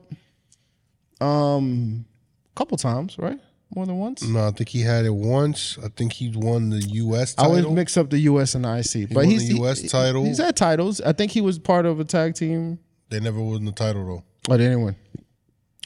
um, 1.20 2.04
a 2.52 2.58
couple 2.58 2.76
times, 2.76 3.18
right? 3.18 3.38
More 3.74 3.86
than 3.86 3.98
once. 3.98 4.22
No, 4.22 4.46
I 4.46 4.50
think 4.52 4.68
he 4.68 4.82
had 4.82 5.04
it 5.04 5.14
once. 5.14 5.78
I 5.82 5.88
think 5.88 6.12
he 6.12 6.30
won 6.34 6.70
the 6.70 6.80
U.S. 6.80 7.34
Title. 7.34 7.52
I 7.52 7.60
always 7.60 7.74
mix 7.74 7.96
up 7.96 8.08
the 8.10 8.18
U.S. 8.20 8.54
and 8.54 8.64
the 8.64 8.78
IC, 8.78 9.08
but 9.08 9.16
won 9.16 9.24
he's 9.30 9.48
the 9.48 9.60
US 9.62 9.82
title. 9.90 10.24
He's 10.24 10.38
had 10.38 10.56
titles. 10.56 11.00
I 11.00 11.12
think 11.12 11.32
he 11.32 11.40
was 11.40 11.58
part 11.58 11.84
of 11.86 11.98
a 11.98 12.04
tag 12.04 12.34
team. 12.34 12.78
they 13.10 13.18
never 13.18 13.40
won 13.40 13.64
the 13.64 13.72
title 13.72 14.06
though. 14.06 14.24
Oh, 14.48 14.56
they 14.56 14.64
didn't 14.64 14.82
win. 14.82 14.96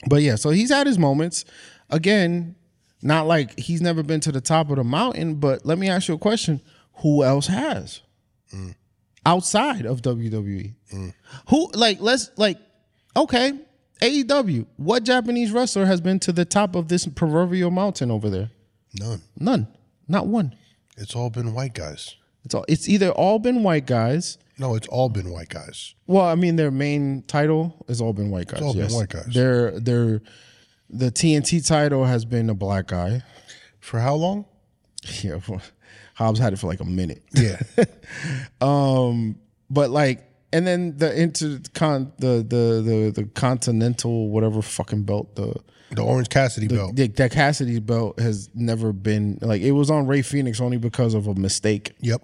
But 0.09 0.23
yeah, 0.23 0.35
so 0.35 0.51
he's 0.51 0.71
had 0.71 0.87
his 0.87 0.99
moments. 0.99 1.45
Again, 1.88 2.57
not 3.01 3.27
like 3.27 3.59
he's 3.59 3.81
never 3.81 4.03
been 4.03 4.21
to 4.21 4.33
the 4.33 4.41
top 4.41 4.69
of 4.71 4.77
the 4.77 4.85
mountain. 4.85 5.37
But 5.37 5.64
let 5.64 5.79
me 5.79 5.88
ask 5.88 6.09
you 6.09 6.14
a 6.14 6.19
question: 6.19 6.61
Who 6.97 7.25
else 7.25 7.47
has 7.47 8.03
outside 9.25 9.87
of 9.87 10.03
WWE? 10.03 10.75
Who 11.49 11.71
like 11.75 11.99
let's 12.01 12.31
like 12.37 12.59
okay. 13.17 13.53
AEW, 14.00 14.66
what 14.76 15.04
Japanese 15.04 15.52
wrestler 15.52 15.87
has 15.87 16.00
been 16.00 16.18
to 16.20 16.32
the 16.32 16.44
top 16.44 16.74
of 16.74 16.88
this 16.88 17.06
proverbial 17.06 17.70
mountain 17.70 18.11
over 18.11 18.30
there? 18.30 18.50
None. 18.98 19.22
None. 19.38 19.68
Not 20.06 20.26
one. 20.26 20.54
It's 20.96 21.14
all 21.14 21.30
been 21.30 21.52
white 21.54 21.74
guys. 21.74 22.16
It's 22.44 22.54
all 22.54 22.64
it's 22.68 22.88
either 22.88 23.11
all 23.11 23.38
been 23.38 23.62
white 23.62 23.87
guys 23.87 24.38
No, 24.58 24.74
it's 24.74 24.88
all 24.88 25.08
been 25.08 25.30
white 25.30 25.48
guys. 25.48 25.94
Well, 26.06 26.24
I 26.24 26.34
mean, 26.34 26.56
their 26.56 26.70
main 26.70 27.22
title 27.26 27.84
has 27.88 28.00
all 28.00 28.12
been 28.12 28.30
white 28.30 28.48
guys. 28.48 28.62
all 28.62 28.72
been 28.72 28.82
yes. 28.84 28.94
white 28.94 29.08
guys. 29.08 29.26
Their 29.32 29.78
their 29.78 30.22
the 30.88 31.11
TNT 31.11 31.66
title 31.66 32.04
has 32.04 32.24
been 32.24 32.48
a 32.48 32.54
black 32.54 32.87
guy. 32.87 33.22
For 33.80 34.00
how 34.00 34.14
long? 34.14 34.44
Yeah, 35.22 35.38
Hobbs 36.14 36.40
had 36.40 36.52
it 36.52 36.58
for 36.58 36.66
like 36.66 36.80
a 36.80 36.84
minute. 36.84 37.22
Yeah. 37.32 37.61
Um, 38.61 39.38
but 39.70 39.90
like, 39.90 40.24
and 40.52 40.66
then 40.66 40.96
the 40.96 41.08
intercon 41.11 42.11
the 42.18 42.37
the 42.42 42.82
the 42.82 43.12
the 43.22 43.28
continental 43.34 44.30
whatever 44.30 44.62
fucking 44.62 45.02
belt 45.04 45.34
the. 45.37 45.54
the 45.90 46.02
Orange 46.02 46.28
Cassidy 46.28 46.68
belt. 46.68 46.96
the 46.96 47.06
that 47.08 47.30
Cassidy 47.32 47.78
belt 47.80 48.18
has 48.20 48.48
never 48.54 48.92
been 48.92 49.38
like 49.42 49.62
it 49.62 49.72
was 49.72 49.90
on 49.90 50.06
Rey 50.06 50.22
Fenix 50.22 50.61
only 50.61 50.78
because 50.78 51.14
of 51.14 51.26
a 51.26 51.34
mistake. 51.34 51.94
Yep. 52.00 52.22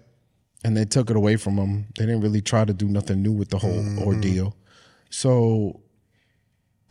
and 0.65 0.77
they 0.77 0.85
took 0.87 1.11
it 1.11 1.17
away 1.17 1.37
from 1.37 1.57
him. 1.59 1.87
They 1.99 2.07
didn't 2.07 2.23
really 2.23 2.41
try 2.41 2.65
to 2.65 2.73
do 2.73 2.89
nothing 2.89 3.23
new 3.23 3.33
with 3.33 3.49
the 3.51 3.59
whole 3.59 3.73
Mm-hmm. 3.73 4.03
ordeal. 4.03 4.57
So 5.11 5.81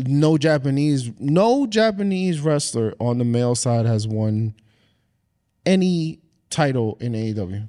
no 0.05 0.37
Japanese 0.37 1.11
no 1.19 1.65
Japanese 1.67 2.39
wrestler 2.41 2.93
on 2.99 3.17
the 3.17 3.25
male 3.25 3.55
side 3.55 3.85
has 3.85 4.07
won 4.07 4.53
any 5.65 6.19
title 6.49 6.97
in 6.99 7.13
AEW. 7.13 7.67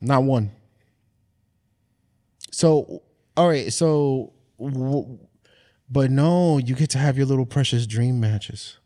Not 0.00 0.24
one. 0.24 0.50
So 2.52 3.02
all 3.36 3.48
right, 3.48 3.72
so 3.72 4.32
w- 4.60 5.18
but 5.90 6.10
no, 6.10 6.58
you 6.58 6.74
get 6.74 6.90
to 6.90 6.98
have 6.98 7.16
your 7.16 7.26
little 7.26 7.46
precious 7.46 7.86
dream 7.86 8.20
matches. 8.20 8.78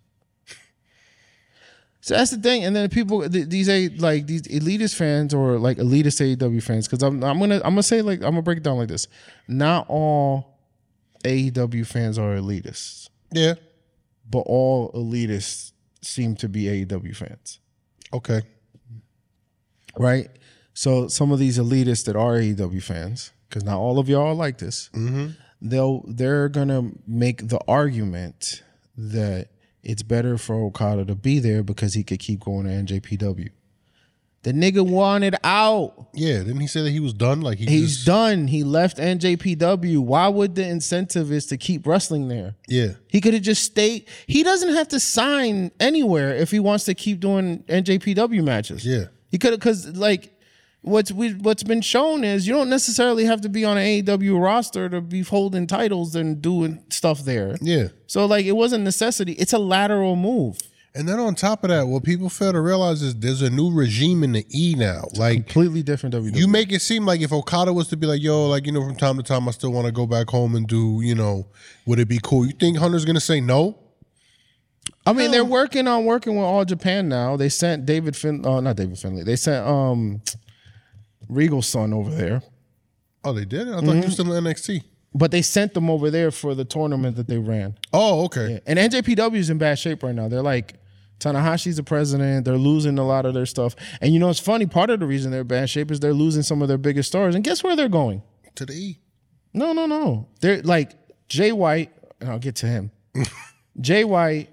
So 2.01 2.15
that's 2.15 2.31
the 2.31 2.37
thing, 2.39 2.63
and 2.65 2.75
then 2.77 2.89
people 2.89 3.29
these 3.29 3.69
a 3.69 3.89
like 3.89 4.27
these 4.29 4.43
elitist 4.43 4.95
fans 4.95 5.35
or 5.35 5.59
like 5.59 5.79
elitist 5.79 6.21
AEW 6.37 6.63
fans, 6.63 6.87
because 6.87 7.03
I'm 7.03 7.23
I'm 7.25 7.41
gonna 7.41 7.57
I'm 7.57 7.73
gonna 7.73 7.83
say 7.83 8.01
like 8.01 8.21
I'm 8.21 8.31
gonna 8.31 8.43
break 8.43 8.59
it 8.59 8.63
down 8.65 8.79
like 8.79 8.87
this. 8.89 9.09
Not 9.49 9.87
all 9.89 10.61
AEW 11.25 11.85
fans 11.85 12.17
are 12.17 12.37
elitists, 12.37 13.09
Yeah. 13.33 13.55
but 14.31 14.41
all 14.47 14.93
elitists 14.93 15.73
seem 16.01 16.37
to 16.37 16.49
be 16.49 16.65
AEW 16.67 17.17
fans, 17.17 17.59
Okay. 18.13 18.43
right? 19.99 20.29
So 20.75 21.09
some 21.09 21.33
of 21.33 21.41
these 21.41 21.59
elitists 21.59 22.05
that 22.05 22.15
are 22.15 22.35
AEW 22.37 22.81
fans, 22.85 23.33
because 23.49 23.65
not 23.65 23.79
all 23.79 23.99
of 23.99 24.09
y'all 24.09 24.29
are 24.29 24.35
like 24.35 24.59
this, 24.59 24.91
mm-hmm. 24.93 25.29
they'll 25.61 26.03
they're 26.07 26.49
gonna 26.49 26.91
make 27.07 27.49
the 27.49 27.61
argument 27.69 28.63
that 28.97 29.49
it's 29.83 30.03
better 30.03 30.37
for 30.37 30.55
Okada 30.67 31.05
to 31.05 31.15
be 31.15 31.39
there 31.39 31.63
because 31.63 31.95
he 31.95 32.03
could 32.03 32.19
keep 32.19 32.41
going 32.41 32.67
to 32.67 32.73
NJPW. 32.73 33.51
The 34.43 34.53
nigga 34.53 34.89
wanted 34.89 35.35
out. 35.43 36.09
Yeah. 36.15 36.39
Didn't 36.39 36.61
he 36.61 36.69
say 36.69 36.83
that 36.83 36.91
he 36.91 37.01
was 37.01 37.13
done? 37.13 37.41
Like 37.41 37.59
he 37.59 37.67
He's 37.67 37.95
just, 37.95 38.07
done. 38.07 38.47
He 38.47 38.63
left 38.63 38.97
NJPW. 38.97 39.99
Why 39.99 40.29
would 40.29 40.55
the 40.55 40.65
incentive 40.65 41.33
is 41.33 41.47
to 41.47 41.57
keep 41.57 41.85
wrestling 41.85 42.29
there? 42.29 42.55
Yeah. 42.69 42.93
He 43.09 43.21
could 43.21 43.35
have 43.35 43.43
just 43.43 43.65
stayed. 43.65 44.07
He 44.29 44.45
doesn't 44.45 44.75
have 44.75 44.87
to 44.89 45.01
sign 45.01 45.73
anywhere 45.81 46.35
if 46.35 46.53
he 46.53 46.61
wants 46.61 46.85
to 46.85 46.95
keep 46.95 47.19
doing 47.19 47.65
NJPW 47.65 48.45
matches. 48.45 48.87
Yeah. 48.87 49.07
He 49.31 49.39
could 49.39 49.51
have 49.51 49.59
because 49.61 49.97
like 49.97 50.36
what's 50.87 51.11
we, 51.11 51.35
what's 51.35 51.63
been 51.65 51.81
shown 51.81 52.25
is 52.25 52.47
you 52.47 52.55
don't 52.55 52.71
necessarily 52.71 53.25
have 53.25 53.41
to 53.43 53.49
be 53.49 53.65
on 53.65 53.77
an 53.77 53.85
AEW 53.85 54.43
roster 54.43 54.89
to 54.89 55.01
be 55.01 55.23
holding 55.23 55.67
titles 55.67 56.15
and 56.15 56.41
doing 56.41 56.83
stuff 56.91 57.25
there. 57.25 57.57
Yeah. 57.61 57.89
So 58.07 58.25
like 58.27 58.47
it 58.47 58.53
wasn't 58.53 58.85
necessity. 58.85 59.33
It's 59.33 59.53
a 59.53 59.59
lateral 59.59 60.17
move. 60.17 60.59
And 60.95 61.07
then 61.07 61.19
on 61.19 61.35
top 61.35 61.63
of 61.63 61.69
that, 61.69 61.89
what 61.89 62.05
people 62.05 62.31
fail 62.31 62.53
to 62.53 62.61
realize 62.61 63.03
is 63.03 63.15
there's 63.17 63.43
a 63.43 63.51
new 63.51 63.71
regime 63.71 64.25
in 64.25 64.33
the 64.33 64.47
E 64.55 64.75
now. 64.79 65.03
Like 65.15 65.47
Completely 65.47 65.83
different 65.83 66.15
WWE. 66.15 66.35
you 66.37 66.49
make 66.49 66.73
it 66.73 66.81
seem 66.81 67.05
like 67.05 67.21
if 67.21 67.33
Okada 67.33 67.73
was 67.73 67.89
to 67.89 67.99
be 67.99 68.07
like, 68.07 68.23
yo, 68.23 68.47
like, 68.47 68.65
you 68.65 68.73
know, 68.73 68.83
from 68.83 68.97
time 68.97 69.17
to 69.19 69.23
time 69.23 69.47
I 69.47 69.51
still 69.51 69.73
want 69.73 69.87
to 69.87 69.93
go 69.93 70.07
back 70.07 70.31
home 70.31 70.55
and 70.55 70.67
do, 70.67 71.01
you 71.03 71.15
know, 71.15 71.49
would 71.85 71.99
it 71.99 72.09
be 72.09 72.19
cool? 72.23 72.47
You 72.47 72.53
think 72.53 72.79
Hunter's 72.79 73.05
gonna 73.05 73.21
say 73.21 73.41
no? 73.43 73.79
I 75.05 75.13
mean, 75.13 75.33
they're 75.33 75.45
working 75.45 75.87
on 75.87 76.05
working 76.05 76.37
with 76.37 76.45
All 76.45 76.65
Japan 76.65 77.09
now. 77.09 77.37
They 77.37 77.49
sent 77.49 77.85
David 77.87 78.17
Fin, 78.17 78.47
uh, 78.47 78.61
not 78.61 78.77
David 78.77 78.99
Finlay. 78.99 79.25
They 79.25 79.37
sent 79.37 79.67
um 79.67 80.23
Regal's 81.29 81.67
son 81.67 81.93
over 81.93 82.11
there, 82.11 82.43
Oh, 83.25 83.33
they 83.33 83.45
did? 83.45 83.69
I 83.69 83.73
thought 83.77 83.83
Mm-hmm. 83.85 83.99
he 84.01 84.05
was 84.05 84.13
still 84.15 84.33
in 84.33 84.45
NXT. 84.45 84.83
but 85.15 85.31
they 85.33 85.43
sent 85.43 85.75
them 85.75 85.91
over 85.91 86.11
there 86.11 86.31
for 86.31 86.55
the 86.55 86.65
tournament 86.65 87.17
that 87.17 87.27
they 87.27 87.39
ran. 87.39 87.77
Oh, 87.93 88.25
okay. 88.27 88.61
And 88.67 88.79
NJPW 88.79 89.35
is 89.37 89.51
in 89.51 89.59
bad 89.59 89.79
shape 89.79 90.03
right 90.03 90.15
now. 90.15 90.29
They're 90.29 90.43
like 90.43 90.75
Tanahashi's 91.19 91.77
the 91.77 91.83
president. 91.83 92.45
They're 92.45 92.57
losing 92.59 92.99
a 92.99 93.07
lot 93.07 93.25
of 93.27 93.33
their 93.35 93.47
stuff. 93.47 93.75
And 94.01 94.13
you 94.13 94.21
know, 94.21 94.29
it's 94.29 94.39
funny. 94.39 94.67
Part 94.67 94.91
of 94.91 95.01
the 95.01 95.07
reason 95.07 95.31
they're 95.33 95.41
in 95.41 95.47
bad 95.47 95.71
shape 95.71 95.91
is 95.91 95.99
they're 96.01 96.13
losing 96.13 96.43
some 96.43 96.61
of 96.63 96.69
their 96.69 96.79
biggest 96.79 97.09
stars. 97.09 97.35
And 97.35 97.43
guess 97.43 97.65
where 97.65 97.75
they're 97.75 97.89
going? 97.89 98.23
To 98.57 98.67
the 98.67 98.75
E. 98.75 98.99
No, 99.55 99.73
no, 99.73 99.87
no. 99.87 100.29
They're 100.41 100.63
like 100.63 100.93
Jay 101.29 101.51
White, 101.53 101.91
and 102.21 102.29
I'll 102.31 102.39
get 102.39 102.55
to 102.57 102.67
him. 102.67 102.91
Jay 103.81 104.05
White, 104.05 104.51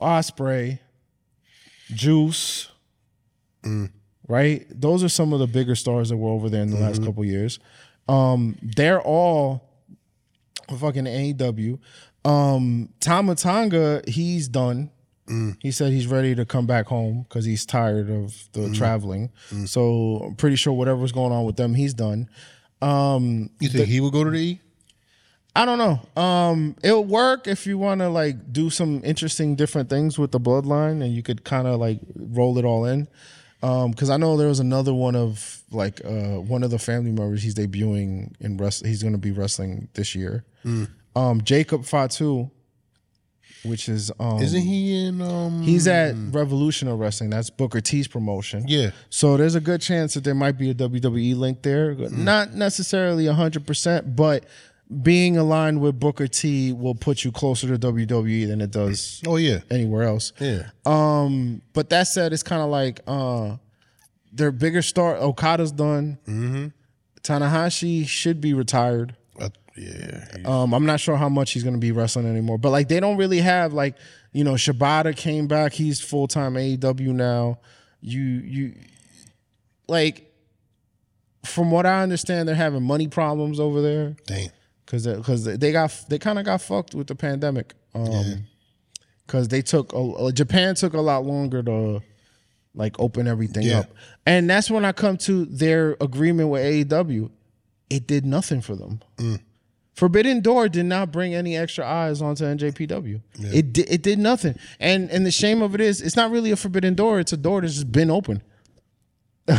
Ospreay, 0.00 0.78
Juice, 1.92 2.68
right? 4.28 4.66
Those 4.70 5.02
are 5.02 5.08
some 5.08 5.32
of 5.32 5.40
the 5.40 5.46
bigger 5.46 5.74
stars 5.74 6.10
that 6.10 6.16
were 6.16 6.30
over 6.30 6.48
there 6.48 6.62
in 6.62 6.70
the 6.70 6.76
last 6.78 7.02
couple 7.02 7.24
years. 7.24 7.58
Um, 8.08 8.56
they're 8.62 9.00
all 9.02 9.62
fucking 10.78 11.04
AEW. 11.04 11.78
Um, 12.24 12.90
Tama 13.00 13.34
Tonga, 13.34 14.02
he's 14.06 14.48
done. 14.48 14.90
He 15.60 15.70
said 15.72 15.92
he's 15.92 16.06
ready 16.06 16.34
to 16.34 16.46
come 16.46 16.66
back 16.66 16.86
home 16.86 17.26
because 17.28 17.44
he's 17.44 17.66
tired 17.66 18.08
of 18.08 18.48
the 18.52 18.70
traveling. 18.74 19.30
So 19.66 20.22
I'm 20.24 20.34
pretty 20.36 20.56
sure 20.56 20.72
whatever's 20.72 21.12
going 21.12 21.32
on 21.32 21.44
with 21.44 21.56
them, 21.56 21.74
he's 21.74 21.92
done. 21.92 22.30
Um, 22.80 23.50
You 23.60 23.68
think 23.68 23.88
he 23.88 24.00
would 24.00 24.12
go 24.12 24.24
to 24.24 24.30
the 24.30 24.38
E? 24.38 24.60
I 25.54 25.64
don't 25.66 25.76
know. 25.78 26.22
Um, 26.22 26.76
it'll 26.82 27.04
work 27.04 27.46
if 27.46 27.66
you 27.66 27.76
want 27.78 28.00
to 28.00 28.08
like 28.08 28.52
do 28.52 28.70
some 28.70 29.02
interesting 29.04 29.54
different 29.56 29.90
things 29.90 30.18
with 30.18 30.30
the 30.32 30.38
bloodline, 30.40 31.02
and 31.02 31.12
you 31.12 31.22
could 31.22 31.44
kind 31.44 31.66
of 31.66 31.78
like 31.80 31.98
roll 32.16 32.56
it 32.58 32.64
all 32.64 32.84
in. 32.86 33.06
Um, 33.62 33.90
because 33.90 34.08
I 34.08 34.16
know 34.16 34.36
there 34.36 34.48
was 34.48 34.60
another 34.60 34.94
one 34.94 35.16
of 35.16 35.62
like 35.72 36.00
uh 36.04 36.40
one 36.40 36.62
of 36.62 36.70
the 36.70 36.78
family 36.78 37.10
members 37.10 37.42
he's 37.42 37.54
debuting 37.56 38.32
in 38.40 38.56
wrestling. 38.56 38.90
He's 38.90 39.02
going 39.02 39.14
to 39.14 39.18
be 39.18 39.32
wrestling 39.32 39.88
this 39.94 40.14
year. 40.14 40.44
Um, 41.16 41.40
Jacob 41.42 41.84
Fatu, 41.84 42.50
which 43.64 43.88
is 43.88 44.12
um, 44.20 44.40
Isn't 44.40 44.60
he 44.62 45.06
in? 45.06 45.20
Um, 45.20 45.62
he's 45.62 45.88
at 45.88 46.14
Revolution 46.30 46.88
Wrestling. 46.96 47.30
That's 47.30 47.50
Booker 47.50 47.80
T's 47.80 48.06
promotion. 48.06 48.64
yeah. 48.68 48.90
So 49.10 49.36
there's 49.36 49.56
a 49.56 49.60
good 49.60 49.80
chance 49.80 50.14
that 50.14 50.22
there 50.22 50.34
might 50.34 50.56
be 50.58 50.70
a 50.70 50.74
WWE 50.74 51.36
link 51.36 51.62
there. 51.62 51.94
Not 51.94 52.54
necessarily 52.54 53.24
100%, 53.24 54.14
but 54.14 54.44
being 55.02 55.36
aligned 55.36 55.80
with 55.80 56.00
Booker 56.00 56.26
T 56.26 56.72
will 56.72 56.94
put 56.94 57.22
you 57.24 57.30
closer 57.30 57.76
to 57.76 57.92
WWE 57.92 58.46
than 58.46 58.60
it 58.60 58.70
does 58.70 59.22
Oh 59.26 59.36
yeah. 59.36 59.60
anywhere 59.70 60.04
else. 60.04 60.32
Yeah. 60.40 60.70
Um, 60.86 61.60
but 61.74 61.90
that 61.90 62.04
said, 62.04 62.32
it's 62.32 62.42
kind 62.42 62.62
of 62.62 62.70
like 62.70 63.00
uh, 63.06 63.56
their 64.32 64.50
bigger 64.50 64.80
star, 64.82 65.16
Okada's 65.16 65.72
done. 65.72 66.18
Mm-hmm. 66.26 66.66
Tanahashi 67.22 68.06
should 68.08 68.40
be 68.40 68.54
retired. 68.54 69.14
Uh, 69.38 69.50
yeah. 69.76 70.26
Um, 70.46 70.72
I'm 70.72 70.86
not 70.86 71.00
sure 71.00 71.16
how 71.16 71.28
much 71.28 71.52
he's 71.52 71.62
going 71.62 71.74
to 71.74 71.80
be 71.80 71.92
wrestling 71.92 72.26
anymore, 72.26 72.56
but 72.58 72.70
like 72.70 72.88
they 72.88 73.00
don't 73.00 73.16
really 73.18 73.40
have 73.40 73.72
like 73.72 73.96
you 74.32 74.44
know 74.44 74.54
Shibata 74.54 75.14
came 75.14 75.46
back. 75.46 75.72
He's 75.72 76.00
full 76.00 76.26
time 76.28 76.54
AEW 76.54 77.08
now. 77.08 77.58
You 78.00 78.22
you 78.22 78.74
like 79.86 80.32
from 81.44 81.70
what 81.70 81.86
I 81.86 82.02
understand, 82.02 82.48
they're 82.48 82.54
having 82.54 82.82
money 82.82 83.08
problems 83.08 83.60
over 83.60 83.80
there 83.80 84.16
Dang. 84.26 84.50
Because 84.90 85.06
because 85.06 85.44
they 85.44 85.70
got 85.72 85.94
they 86.08 86.18
kind 86.18 86.38
of 86.38 86.46
got 86.46 86.62
fucked 86.62 86.94
with 86.94 87.06
the 87.08 87.14
pandemic. 87.14 87.74
Um, 87.94 88.46
because 89.26 89.48
they 89.48 89.60
took 89.60 89.92
a, 89.92 90.32
Japan 90.32 90.74
took 90.74 90.94
a 90.94 91.00
lot 91.02 91.26
longer 91.26 91.62
to 91.62 92.00
like 92.74 92.98
open 92.98 93.28
everything 93.28 93.64
Yeah. 93.64 93.80
up, 93.80 93.90
and 94.24 94.48
that's 94.48 94.70
when 94.70 94.86
I 94.86 94.92
come 94.92 95.18
to 95.18 95.44
their 95.44 95.96
agreement 96.00 96.48
with 96.48 96.62
AEW. 96.62 97.30
It 97.90 98.06
did 98.06 98.24
nothing 98.24 98.60
for 98.62 98.74
them. 98.76 99.00
Forbidden 99.94 100.40
Door 100.40 100.68
did 100.70 100.86
not 100.86 101.10
bring 101.12 101.34
any 101.34 101.56
extra 101.56 101.84
eyes 101.86 102.22
onto 102.22 102.44
NJPW. 102.44 103.20
Yeah. 103.38 103.50
It 103.52 103.72
did, 103.72 103.90
it 103.90 104.02
did 104.02 104.18
nothing, 104.18 104.56
and 104.80 105.10
and 105.10 105.26
the 105.26 105.30
shame 105.30 105.60
of 105.60 105.74
it 105.74 105.80
is, 105.82 106.00
it's 106.00 106.16
not 106.16 106.30
really 106.30 106.50
a 106.50 106.56
Forbidden 106.56 106.94
Door. 106.94 107.20
It's 107.20 107.32
a 107.32 107.36
door 107.36 107.60
that's 107.60 107.74
just 107.74 107.92
been 107.92 108.10
open. 108.10 108.42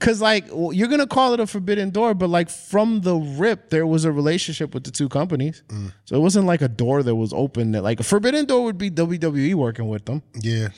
Cause 0.00 0.20
like 0.20 0.46
you're 0.48 0.88
gonna 0.88 1.06
call 1.06 1.34
it 1.34 1.40
a 1.40 1.46
forbidden 1.46 1.90
door, 1.90 2.14
but 2.14 2.28
like 2.28 2.50
from 2.50 3.00
the 3.00 3.14
rip, 3.14 3.70
there 3.70 3.86
was 3.86 4.04
a 4.04 4.12
relationship 4.12 4.74
with 4.74 4.84
the 4.84 4.90
two 4.90 5.08
companies, 5.08 5.62
mm. 5.68 5.92
so 6.04 6.16
it 6.16 6.20
wasn't 6.20 6.46
like 6.46 6.62
a 6.62 6.68
door 6.68 7.02
that 7.02 7.14
was 7.14 7.32
open. 7.32 7.72
That 7.72 7.82
like 7.82 8.00
a 8.00 8.02
forbidden 8.02 8.44
door 8.44 8.64
would 8.64 8.78
be 8.78 8.90
WWE 8.90 9.54
working 9.54 9.88
with 9.88 10.04
them, 10.04 10.22
Yeah. 10.40 10.68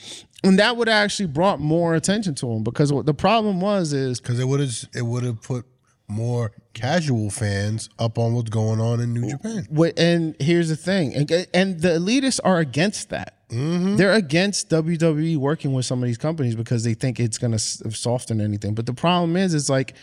and 0.43 0.59
that 0.59 0.77
would 0.77 0.87
actually 0.89 1.27
brought 1.27 1.59
more 1.59 1.95
attention 1.95 2.35
to 2.35 2.45
them. 2.45 2.63
Because 2.63 2.93
what 2.93 3.05
the 3.05 3.13
problem 3.13 3.59
was 3.59 3.91
is 3.93 4.21
Because 4.21 4.39
it 4.39 4.47
would 4.47 4.59
have 4.59 4.85
it 4.95 5.01
would 5.03 5.23
have 5.23 5.41
put 5.41 5.65
more 6.07 6.51
casual 6.73 7.29
fans 7.29 7.89
up 7.99 8.17
on 8.17 8.33
what's 8.33 8.49
going 8.49 8.79
on 8.79 8.99
in 9.01 9.13
New 9.13 9.29
Japan. 9.29 9.67
and 9.97 10.35
here's 10.39 10.69
the 10.69 10.75
thing, 10.75 11.13
and, 11.15 11.29
and 11.53 11.81
the 11.81 11.89
elitists 11.89 12.39
are 12.43 12.59
against 12.59 13.09
that. 13.09 13.36
They're 13.49 14.13
against 14.13 14.69
WWE 14.69 15.37
working 15.37 15.73
with 15.73 15.85
some 15.85 16.03
of 16.03 16.07
these 16.07 16.17
companies 16.17 16.55
because 16.55 16.83
they 16.83 16.93
think 16.93 17.19
it's 17.19 17.37
gonna 17.37 17.59
soften 17.59 18.41
anything. 18.41 18.75
But 18.75 18.85
the 18.85 18.93
problem 18.93 19.37
is, 19.37 19.53
it's 19.53 19.69
like 19.69 19.95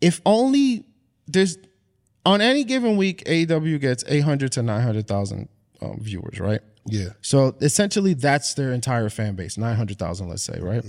if 0.00 0.20
only 0.24 0.84
there's 1.26 1.58
on 2.24 2.40
any 2.40 2.64
given 2.64 2.96
week, 2.96 3.24
AEW 3.24 3.80
gets 3.80 4.04
eight 4.06 4.20
hundred 4.20 4.52
to 4.52 4.62
nine 4.62 4.82
hundred 4.82 5.08
thousand 5.08 5.48
um, 5.80 5.98
viewers, 6.00 6.38
right? 6.38 6.60
Yeah. 6.86 7.10
So 7.22 7.56
essentially, 7.60 8.14
that's 8.14 8.54
their 8.54 8.72
entire 8.72 9.08
fan 9.08 9.34
base, 9.34 9.56
nine 9.58 9.76
hundred 9.76 9.98
thousand, 9.98 10.28
let's 10.28 10.42
say, 10.42 10.58
right? 10.60 10.84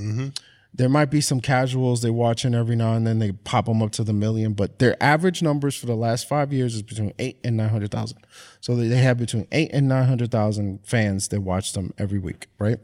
There 0.76 0.90
might 0.90 1.12
be 1.12 1.22
some 1.22 1.40
casuals 1.40 2.02
they 2.02 2.10
watching 2.10 2.56
every 2.56 2.76
now 2.76 2.94
and 2.94 3.06
then. 3.06 3.20
They 3.20 3.32
pop 3.32 3.66
them 3.66 3.84
up 3.84 3.92
to 3.92 4.04
the 4.04 4.14
million, 4.14 4.54
but 4.54 4.80
their 4.80 5.02
average 5.02 5.44
numbers 5.44 5.76
for 5.76 5.86
the 5.86 5.96
last 5.96 6.28
five 6.28 6.52
years 6.52 6.74
is 6.74 6.82
between 6.82 7.14
eight 7.20 7.40
and 7.44 7.58
nine 7.58 7.70
hundred 7.70 7.92
thousand. 7.92 8.26
So 8.60 8.76
they 8.76 8.88
they 8.88 8.98
have 8.98 9.18
between 9.18 9.48
eight 9.52 9.70
and 9.72 9.88
nine 9.88 10.08
hundred 10.08 10.32
thousand 10.32 10.80
fans 10.84 11.28
that 11.28 11.42
watch 11.42 11.74
them 11.74 11.94
every 12.00 12.18
week, 12.18 12.48
right? 12.58 12.80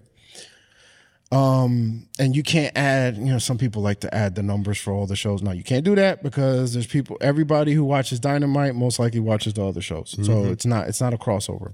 Um, 1.32 2.08
and 2.18 2.36
you 2.36 2.42
can't 2.42 2.76
add, 2.76 3.18
you 3.18 3.26
know, 3.26 3.38
some 3.38 3.60
people 3.60 3.84
like 3.84 4.00
to 4.00 4.14
add 4.14 4.34
the 4.34 4.42
numbers 4.42 4.80
for 4.80 4.92
all 4.92 5.06
the 5.06 5.16
shows. 5.16 5.44
Now 5.44 5.52
you 5.52 5.64
can't 5.64 5.86
do 5.86 5.96
that 5.96 6.24
because 6.24 6.74
there's 6.74 6.88
people, 6.88 7.18
everybody 7.22 7.74
who 7.74 7.84
watches 7.84 8.20
Dynamite 8.20 8.74
most 8.74 8.98
likely 8.98 9.20
watches 9.20 9.54
the 9.54 9.64
other 9.64 9.82
shows. 9.82 10.16
So 10.24 10.46
it's 10.46 10.66
not, 10.66 10.88
it's 10.88 11.00
not 11.00 11.14
a 11.14 11.18
crossover. 11.18 11.74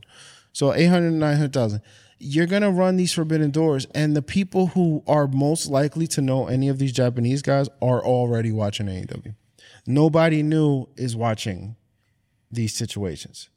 So 0.52 0.74
800, 0.74 1.12
900,000. 1.12 1.82
You're 2.18 2.48
going 2.48 2.62
to 2.62 2.72
run 2.72 2.96
these 2.96 3.14
forbidden 3.14 3.52
doors 3.52 3.88
and 3.94 4.16
the 4.16 4.22
people 4.22 4.68
who 4.68 5.04
are 5.06 5.28
most 5.28 5.68
likely 5.68 6.08
to 6.08 6.22
know 6.22 6.48
any 6.48 6.70
of 6.70 6.80
these 6.80 6.92
Japanese 6.92 7.42
guys 7.42 7.68
are 7.82 8.04
already 8.04 8.52
watching 8.52 8.88
AEW. 8.88 9.36
Nobody 9.86 10.42
new 10.42 10.88
is 10.96 11.16
watching 11.16 11.76
these 12.52 12.74
situations. 12.74 13.50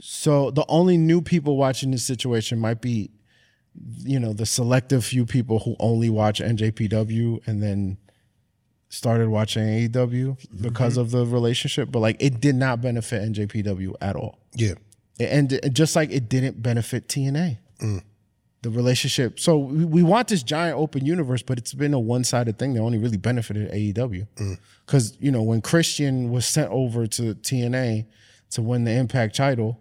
So 0.00 0.50
the 0.50 0.64
only 0.68 0.96
new 0.96 1.22
people 1.22 1.56
watching 1.56 1.92
this 1.92 2.04
situation 2.04 2.58
might 2.58 2.80
be 2.80 3.10
you 4.00 4.20
know 4.20 4.32
the 4.32 4.46
selective 4.46 5.04
few 5.04 5.24
people 5.24 5.60
who 5.60 5.76
only 5.78 6.10
watch 6.10 6.40
NJPW 6.40 7.46
and 7.46 7.62
then 7.62 7.98
started 8.88 9.28
watching 9.28 9.62
AEW 9.62 9.90
mm-hmm. 9.90 10.62
because 10.62 10.96
of 10.96 11.10
the 11.10 11.24
relationship, 11.24 11.90
but 11.90 12.00
like 12.00 12.16
it 12.20 12.40
did 12.40 12.54
not 12.54 12.80
benefit 12.80 13.22
NJPW 13.32 13.94
at 14.00 14.16
all. 14.16 14.38
Yeah. 14.54 14.74
And 15.18 15.52
and 15.52 15.74
just 15.74 15.96
like 15.96 16.10
it 16.10 16.28
didn't 16.28 16.62
benefit 16.62 17.08
TNA. 17.08 17.58
The 18.62 18.70
relationship. 18.70 19.40
So 19.40 19.58
we, 19.58 19.84
we 19.84 20.02
want 20.04 20.28
this 20.28 20.42
giant 20.42 20.78
open 20.78 21.04
universe, 21.04 21.42
but 21.42 21.58
it's 21.58 21.74
been 21.74 21.94
a 21.94 21.98
one 21.98 22.22
sided 22.22 22.58
thing 22.58 22.74
that 22.74 22.80
only 22.80 22.98
really 22.98 23.16
benefited 23.16 23.72
AEW. 23.72 24.26
Because, 24.86 25.12
mm. 25.12 25.16
you 25.20 25.32
know, 25.32 25.42
when 25.42 25.60
Christian 25.60 26.30
was 26.30 26.46
sent 26.46 26.70
over 26.70 27.08
to 27.08 27.34
TNA 27.34 28.06
to 28.50 28.62
win 28.62 28.84
the 28.84 28.92
Impact 28.92 29.34
title, 29.34 29.80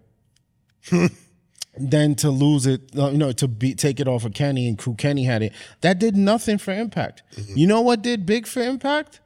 then 1.77 2.15
to 2.15 2.29
lose 2.29 2.65
it, 2.65 2.81
uh, 2.97 3.09
you 3.09 3.17
know, 3.17 3.31
to 3.31 3.47
be 3.47 3.75
take 3.75 3.99
it 3.99 4.07
off 4.07 4.25
of 4.25 4.33
Kenny 4.33 4.67
and 4.67 4.77
Crew 4.77 4.95
Kenny 4.95 5.25
had 5.25 5.43
it. 5.43 5.53
That 5.81 5.99
did 5.99 6.15
nothing 6.15 6.57
for 6.57 6.73
Impact. 6.73 7.23
Mm-hmm. 7.35 7.57
You 7.57 7.67
know 7.67 7.81
what 7.81 8.01
did 8.01 8.25
big 8.25 8.47
for 8.47 8.61
Impact? 8.61 9.19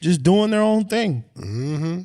Just 0.00 0.22
doing 0.22 0.50
their 0.50 0.62
own 0.62 0.86
thing. 0.86 1.24
Mm-hmm. 1.36 2.00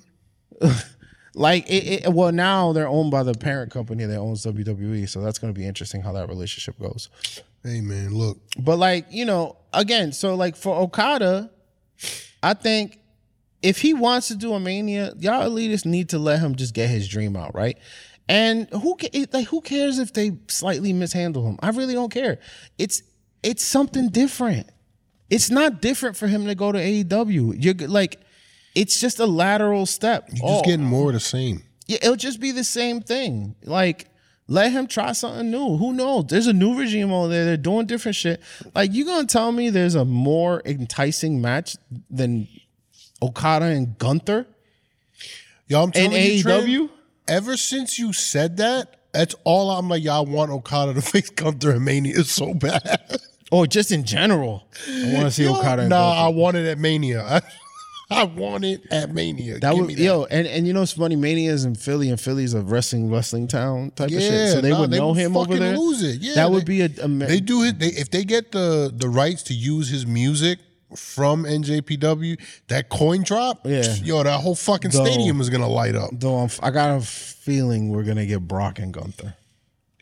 like 1.34 1.70
it, 1.70 2.06
it, 2.06 2.14
well, 2.14 2.32
now 2.32 2.74
they're 2.74 2.88
owned 2.88 3.12
by 3.12 3.24
the 3.24 3.34
parent 3.34 3.72
company 3.72 4.06
that 4.06 4.18
owns 4.18 4.46
WWE, 4.46 5.08
so 5.08 5.22
that's 5.22 5.40
going 5.40 5.54
to 5.54 5.58
be 5.58 5.66
interesting 5.66 6.02
how 6.02 6.12
that 6.14 6.28
relationship 6.28 6.80
goes. 6.80 7.10
Hey 7.64 7.80
man, 7.82 8.14
look. 8.14 8.40
But 8.58 8.78
like 8.78 9.06
you 9.12 9.26
know, 9.26 9.58
again, 9.74 10.12
so 10.12 10.36
like 10.36 10.56
for 10.56 10.76
Okada, 10.76 11.52
I 12.42 12.54
think 12.54 13.00
if 13.62 13.80
he 13.80 13.94
wants 13.94 14.28
to 14.30 14.36
do 14.36 14.54
a 14.54 14.60
mania, 14.60 15.14
y'all 15.20 15.50
elitists 15.50 15.86
need 15.86 16.10
to 16.10 16.20
let 16.20 16.40
him 16.40 16.56
just 16.56 16.74
get 16.74 16.90
his 16.90 17.08
dream 17.08 17.36
out, 17.36 17.54
right? 17.54 17.78
And 18.28 18.68
who 18.70 18.98
like 19.32 19.48
who 19.48 19.62
cares 19.62 20.00
if 20.00 20.14
they 20.14 20.32
slightly 20.48 20.94
mishandle 20.94 21.48
him? 21.48 21.60
I 21.62 21.70
really 21.70 21.94
don't 21.94 22.12
care. 22.12 22.40
It's 22.78 23.04
it's 23.44 23.64
something 23.64 24.10
different. 24.10 24.70
It's 25.30 25.50
not 25.50 25.82
different 25.82 26.18
for 26.18 26.28
him 26.28 26.46
to 26.48 26.56
go 26.56 26.72
to 26.72 26.80
AEW. 26.80 27.56
You're 27.64 27.88
like, 27.88 28.20
it's 28.76 29.00
just 29.00 29.20
a 29.20 29.26
lateral 29.26 29.86
step. 29.86 30.30
You're 30.34 30.46
Oh, 30.46 30.54
just 30.56 30.66
getting 30.66 30.86
more 30.86 31.08
of 31.10 31.14
the 31.14 31.20
same. 31.20 31.64
yeah, 31.88 31.98
it'll 32.02 32.16
just 32.16 32.40
be 32.40 32.52
the 32.52 32.64
same 32.64 33.02
thing. 33.02 33.56
Like, 33.64 34.08
let 34.48 34.72
him 34.72 34.88
try 34.88 35.12
something 35.14 35.50
new. 35.52 35.78
Who 35.78 35.94
knows? 35.94 36.26
There's 36.28 36.48
a 36.48 36.54
new 36.54 36.78
regime 36.78 37.12
over 37.12 37.28
there. 37.30 37.46
They're 37.46 37.58
doing 37.58 37.86
different 37.86 38.16
shit. 38.16 38.42
Like, 38.76 38.92
you 38.94 39.06
gonna 39.06 39.28
tell 39.28 39.52
me 39.52 39.70
there's 39.70 39.96
a 39.96 40.06
more 40.06 40.62
enticing 40.66 41.42
match 41.42 41.76
than 42.10 42.48
Okada 43.22 43.66
and 43.66 43.98
Gunther 43.98 44.48
Yo, 45.68 45.80
I'm 45.84 45.90
in 45.90 46.12
telling 46.12 46.26
you, 46.26 46.42
Trent, 46.42 46.68
AEW? 46.68 46.90
ever 47.30 47.56
since 47.56 47.98
you 47.98 48.12
said 48.12 48.58
that, 48.58 48.98
that's 49.14 49.36
all 49.46 49.72
I'm 49.72 49.88
like, 49.88 50.04
y'all 50.04 50.26
want 50.26 50.52
Okada 50.52 50.94
to 50.96 51.02
face 51.14 51.30
Gunther 51.30 51.72
and 51.72 51.86
Mania 51.86 52.24
so 52.26 52.54
bad. 52.54 53.00
Or 53.52 53.68
just 53.68 53.92
in 53.92 54.04
general? 54.04 54.68
I 54.90 55.14
want 55.14 55.26
to 55.28 55.32
see 55.32 55.48
Okada 55.48 55.84
and 55.84 55.90
nah, 55.90 56.12
I 56.12 56.24
Gunther. 56.26 56.38
want 56.38 56.58
it 56.58 56.66
at 56.68 56.78
Mania. 56.78 57.42
I 58.12 58.24
want 58.26 58.66
it 58.66 58.86
at 58.92 59.14
Mania. 59.14 59.60
That 59.60 59.72
Give 59.72 59.80
would 59.80 59.88
me 59.88 59.96
that. 59.96 60.02
yo, 60.04 60.26
and 60.26 60.46
and 60.48 60.68
you 60.68 60.74
know 60.74 60.82
it's 60.82 60.92
funny. 60.94 61.16
Mania's 61.16 61.66
in 61.66 61.76
Philly, 61.76 62.10
and 62.10 62.20
Philly's 62.20 62.54
a 62.54 62.62
wrestling 62.62 63.10
wrestling 63.10 63.48
town 63.48 63.92
type 63.92 64.08
of 64.10 64.14
shit. 64.14 64.50
So 64.52 64.62
they 64.62 64.70
nah, 64.72 64.82
would 64.82 64.92
they 64.92 65.00
know 65.00 65.10
would 65.10 65.18
him 65.18 65.38
over 65.38 65.56
there. 65.58 65.78
lose 65.78 66.04
it. 66.04 66.22
Yeah, 66.22 66.36
that 66.36 66.52
would 66.52 66.66
be 66.66 66.82
a, 66.82 66.90
a 67.02 67.08
They 67.08 67.40
do 67.40 67.64
it. 67.64 67.80
They, 67.80 67.88
if 67.88 68.12
they 68.12 68.24
get 68.24 68.52
the 68.52 68.92
the 68.96 69.08
rights 69.10 69.44
to 69.44 69.54
use 69.54 69.90
his 69.90 70.06
music 70.06 70.60
from 70.96 71.46
NJPW, 71.46 72.38
that 72.68 72.90
coin 72.90 73.24
drop, 73.24 73.62
Yeah. 73.66 73.96
yo, 74.04 74.24
that 74.24 74.42
whole 74.42 74.56
fucking 74.56 74.92
Though- 74.92 75.06
stadium 75.06 75.40
is 75.40 75.50
gonna 75.50 75.70
light 75.70 75.96
up. 75.96 76.10
Though 76.12 76.36
I'm, 76.38 76.50
I 76.62 76.70
got 76.72 76.98
a 76.98 77.02
feeling 77.02 77.90
we're 77.90 78.04
gonna 78.04 78.26
get 78.26 78.46
Brock 78.48 78.80
and 78.80 78.94
Gunther. 78.94 79.36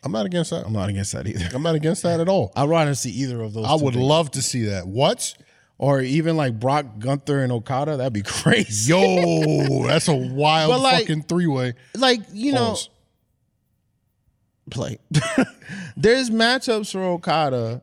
I'm 0.02 0.12
not 0.12 0.24
against 0.26 0.50
that. 0.50 0.64
I'm 0.66 0.72
not 0.72 0.88
against 0.88 1.12
that 1.12 1.26
either. 1.26 1.48
I'm 1.54 1.62
not 1.62 1.74
against 1.74 2.02
that 2.04 2.20
at 2.20 2.28
all. 2.28 2.52
I'd 2.56 2.68
rather 2.68 2.94
see 2.94 3.10
either 3.10 3.40
of 3.42 3.52
those. 3.52 3.66
I 3.66 3.74
would 3.74 3.94
things. 3.94 4.04
love 4.04 4.30
to 4.32 4.42
see 4.42 4.64
that. 4.64 4.86
What? 4.88 5.34
Or 5.82 6.02
even 6.02 6.36
like 6.36 6.60
Brock, 6.60 6.98
Gunther, 6.98 7.42
and 7.42 7.50
Okada. 7.50 7.96
That'd 7.96 8.12
be 8.12 8.20
crazy. 8.24 8.92
Yo, 8.92 9.86
that's 9.86 10.08
a 10.08 10.14
wild 10.14 10.80
like- 10.82 11.06
fucking 11.06 11.22
three 11.22 11.46
way. 11.46 11.72
like 11.96 12.20
you 12.32 12.52
know, 12.52 12.76
play. 14.70 14.98
There's 15.96 16.28
matchups 16.30 16.92
for 16.92 17.02
Okada 17.02 17.82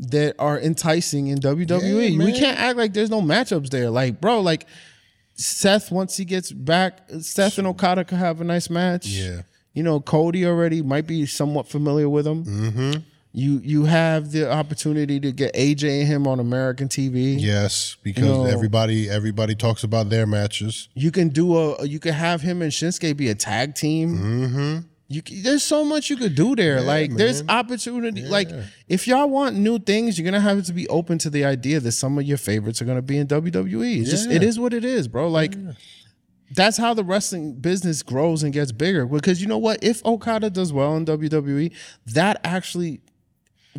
that 0.00 0.34
are 0.38 0.58
enticing 0.58 1.28
in 1.28 1.38
WWE. 1.38 2.18
Yeah, 2.18 2.24
we 2.24 2.32
can't 2.32 2.58
act 2.58 2.76
like 2.76 2.92
there's 2.94 3.10
no 3.10 3.20
matchups 3.20 3.68
there. 3.68 3.90
Like, 3.90 4.20
bro, 4.20 4.40
like 4.40 4.66
Seth 5.34 5.90
once 5.92 6.16
he 6.16 6.24
gets 6.24 6.50
back, 6.50 7.00
Seth 7.20 7.58
and 7.58 7.66
Okada 7.66 8.04
could 8.04 8.18
have 8.18 8.40
a 8.40 8.44
nice 8.44 8.70
match. 8.70 9.06
Yeah. 9.06 9.42
You 9.74 9.82
know, 9.82 10.00
Cody 10.00 10.46
already 10.46 10.82
might 10.82 11.06
be 11.06 11.26
somewhat 11.26 11.68
familiar 11.68 12.08
with 12.08 12.26
him. 12.26 12.44
Mm-hmm. 12.44 13.00
You 13.32 13.60
you 13.62 13.84
have 13.84 14.32
the 14.32 14.50
opportunity 14.50 15.20
to 15.20 15.30
get 15.30 15.54
AJ 15.54 16.00
and 16.00 16.08
him 16.08 16.26
on 16.26 16.40
American 16.40 16.88
TV. 16.88 17.36
Yes, 17.38 17.96
because 18.02 18.24
know- 18.24 18.44
everybody 18.46 19.08
everybody 19.08 19.54
talks 19.54 19.84
about 19.84 20.10
their 20.10 20.26
matches. 20.26 20.88
You 20.94 21.12
can 21.12 21.28
do 21.28 21.56
a. 21.56 21.86
You 21.86 22.00
can 22.00 22.12
have 22.12 22.40
him 22.40 22.60
and 22.60 22.72
Shinsuke 22.72 23.16
be 23.16 23.28
a 23.28 23.34
tag 23.36 23.76
team. 23.76 24.18
Mm-hmm. 24.18 24.78
You 25.12 25.22
there's 25.42 25.62
so 25.62 25.84
much 25.84 26.10
you 26.10 26.16
could 26.16 26.34
do 26.34 26.56
there. 26.56 26.80
like 26.80 27.14
there's 27.14 27.44
man. 27.44 27.56
opportunity. 27.56 28.22
Like 28.22 28.48
if 28.88 29.06
y'all 29.06 29.28
want 29.30 29.54
new 29.56 29.78
things, 29.78 30.18
you're 30.18 30.24
gonna 30.24 30.40
have 30.40 30.64
to 30.64 30.72
be 30.72 30.88
open 30.88 31.18
to 31.18 31.30
the 31.30 31.44
idea 31.44 31.78
that 31.78 31.92
some 31.92 32.18
of 32.18 32.24
your 32.24 32.38
favorites 32.38 32.82
are 32.82 32.84
gonna 32.84 33.00
be 33.02 33.16
in 33.16 33.28
WWE. 33.28 34.00
It's 34.00 34.10
just 34.10 34.28
it 34.28 34.42
Yeah. 34.42 34.48
is 34.48 34.58
what 34.58 34.74
it 34.74 34.84
is, 34.84 35.06
bro. 35.08 35.28
Like. 35.28 35.54
That's 36.52 36.76
how 36.76 36.94
the 36.94 37.04
wrestling 37.04 37.54
business 37.60 38.02
grows 38.02 38.42
and 38.42 38.52
gets 38.52 38.72
bigger. 38.72 39.06
Because 39.06 39.40
you 39.40 39.46
know 39.46 39.56
what? 39.58 39.84
If 39.84 40.04
Okada 40.04 40.50
does 40.50 40.72
well 40.72 40.96
in 40.96 41.04
WWE, 41.04 41.70
that 42.06 42.40
actually 42.42 43.02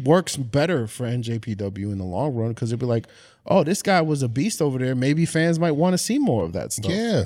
works 0.04 0.38
better 0.38 0.88
for 0.88 1.06
NJPW 1.06 1.92
in 1.92 1.98
the 1.98 2.04
long 2.04 2.34
run. 2.36 2.50
Because 2.50 2.72
it'd 2.72 2.80
be 2.80 2.86
like, 2.86 3.08
oh, 3.46 3.64
this 3.64 3.82
guy 3.82 4.02
was 4.02 4.24
a 4.24 4.28
beast 4.28 4.62
over 4.62 4.78
there. 4.78 4.96
Maybe 4.96 5.26
fans 5.26 5.60
might 5.60 5.72
want 5.72 5.94
to 5.94 5.98
see 5.98 6.20
more 6.20 6.44
of 6.44 6.54
that 6.54 6.74
stuff. 6.74 6.92
Yeah. 6.92 7.26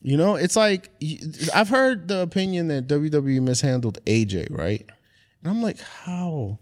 You 0.00 0.16
know, 0.16 0.36
it's 0.36 0.54
like 0.54 0.90
I've 1.54 1.68
heard 1.68 2.06
the 2.08 2.20
opinion 2.20 2.68
that 2.68 2.86
WWE 2.86 3.42
mishandled 3.42 3.98
AJ, 4.04 4.56
right? 4.56 4.88
And 5.42 5.50
I'm 5.50 5.62
like, 5.62 5.80
how? 5.80 6.58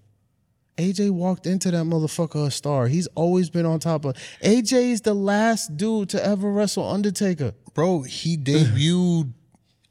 AJ 0.79 1.11
walked 1.11 1.47
into 1.47 1.71
that 1.71 1.85
motherfucker 1.85 2.47
a 2.47 2.51
star. 2.51 2.87
He's 2.87 3.07
always 3.09 3.51
been 3.51 3.67
on 3.67 3.81
top 3.81 4.05
of. 4.05 4.15
AJ 4.43 4.93
is 4.93 5.01
the 5.03 5.15
last 5.15 5.77
dude 5.77 6.11
to 6.11 6.25
ever 6.25 6.51
wrestle 6.51 6.89
Undertaker. 6.89 7.53
Bro, 7.75 8.03
he 8.03 8.37
debuted 8.37 9.33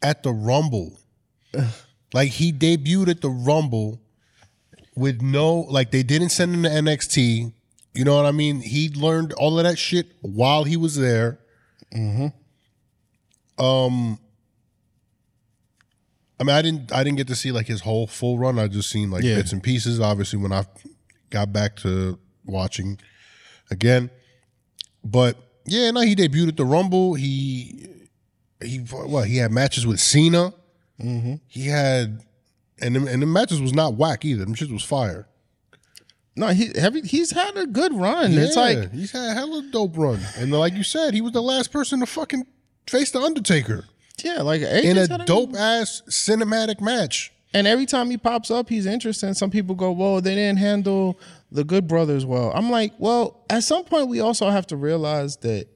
at 0.02 0.24
the 0.24 0.32
Rumble. 0.32 1.00
Like 2.14 2.30
he 2.30 2.54
debuted 2.54 3.10
at 3.10 3.20
the 3.20 3.30
Rumble 3.30 4.00
with 4.96 5.22
no 5.22 5.54
like 5.62 5.92
they 5.92 6.04
didn't 6.04 6.30
send 6.30 6.54
him 6.54 6.64
to 6.64 6.70
NXT. 6.70 7.54
You 7.94 8.04
know 8.04 8.16
what 8.16 8.26
I 8.26 8.32
mean? 8.32 8.62
He 8.62 8.90
learned 8.90 9.34
all 9.34 9.58
of 9.58 9.64
that 9.66 9.78
shit 9.78 10.08
while 10.22 10.64
he 10.66 10.76
was 10.78 10.96
there. 10.96 11.40
Um 13.58 14.20
I 16.40 16.44
mean 16.44 16.56
I 16.56 16.62
didn't 16.62 16.92
I 16.92 17.04
didn't 17.04 17.18
get 17.18 17.28
to 17.28 17.36
see 17.36 17.52
like 17.52 17.68
his 17.68 17.82
whole 17.82 18.08
full 18.08 18.38
run. 18.38 18.60
I 18.60 18.68
just 18.68 18.90
seen 18.90 19.10
like 19.12 19.24
Yeah. 19.24 19.36
bits 19.36 19.52
and 19.54 19.64
pieces. 19.64 20.00
Obviously 20.00 20.40
when 20.40 20.52
I 20.52 20.66
got 21.30 21.54
back 21.54 21.76
to 21.78 22.20
watching 22.46 23.00
again. 23.72 24.10
But 25.04 25.38
yeah, 25.66 25.92
no, 25.92 26.02
he 26.02 26.16
debuted 26.16 26.50
at 26.50 26.58
the 26.58 26.66
Rumble. 26.66 27.14
He 27.14 27.88
he 28.62 28.78
what 28.80 29.28
he 29.28 29.38
had 29.38 29.52
matches 29.52 29.86
with 29.88 30.00
Cena. 30.00 30.54
He 31.48 31.68
had 31.68 32.24
and 32.82 32.96
the, 32.96 33.08
and 33.08 33.22
the 33.22 33.26
matches 33.26 33.62
was 33.62 33.74
not 33.74 33.96
whack 33.96 34.26
either. 34.26 34.46
Them 34.46 34.54
shit 34.54 34.72
was 34.72 34.84
fire. 34.84 35.28
No, 36.38 36.48
he 36.48 36.72
he's 37.06 37.32
had 37.32 37.56
a 37.56 37.66
good 37.66 37.94
run. 37.94 38.34
it's 38.34 38.56
Yeah, 38.56 38.62
like 38.62 38.92
he's 38.92 39.12
had 39.12 39.32
a 39.32 39.34
hella 39.34 39.64
dope 39.72 39.98
run, 39.98 40.20
and 40.38 40.52
like 40.52 40.74
you 40.74 40.84
said, 40.84 41.14
he 41.14 41.22
was 41.22 41.32
the 41.32 41.42
last 41.42 41.72
person 41.72 42.02
to 42.02 42.06
fucking 42.06 42.46
face 42.88 43.12
the 43.12 43.22
Undertaker 43.22 43.86
yeah, 44.24 44.42
like 44.42 44.62
in 44.62 44.98
a 44.98 45.26
dope 45.26 45.56
ass 45.56 46.02
cinematic 46.08 46.82
match. 46.82 47.32
And 47.54 47.68
every 47.68 47.86
time 47.86 48.10
he 48.10 48.18
pops 48.18 48.52
up, 48.52 48.68
he's 48.70 48.86
interesting. 48.86 49.34
Some 49.34 49.50
people 49.50 49.76
go, 49.76 49.92
"Well, 49.92 50.22
they 50.22 50.36
didn't 50.36 50.58
handle 50.58 51.20
the 51.52 51.64
Good 51.64 51.88
Brothers 51.88 52.26
well." 52.26 52.52
I'm 52.54 52.70
like, 52.70 52.94
well, 52.98 53.46
at 53.50 53.64
some 53.64 53.86
point, 53.86 54.10
we 54.10 54.20
also 54.20 54.50
have 54.50 54.68
to 54.68 54.78
realize 54.78 55.38
that 55.38 55.68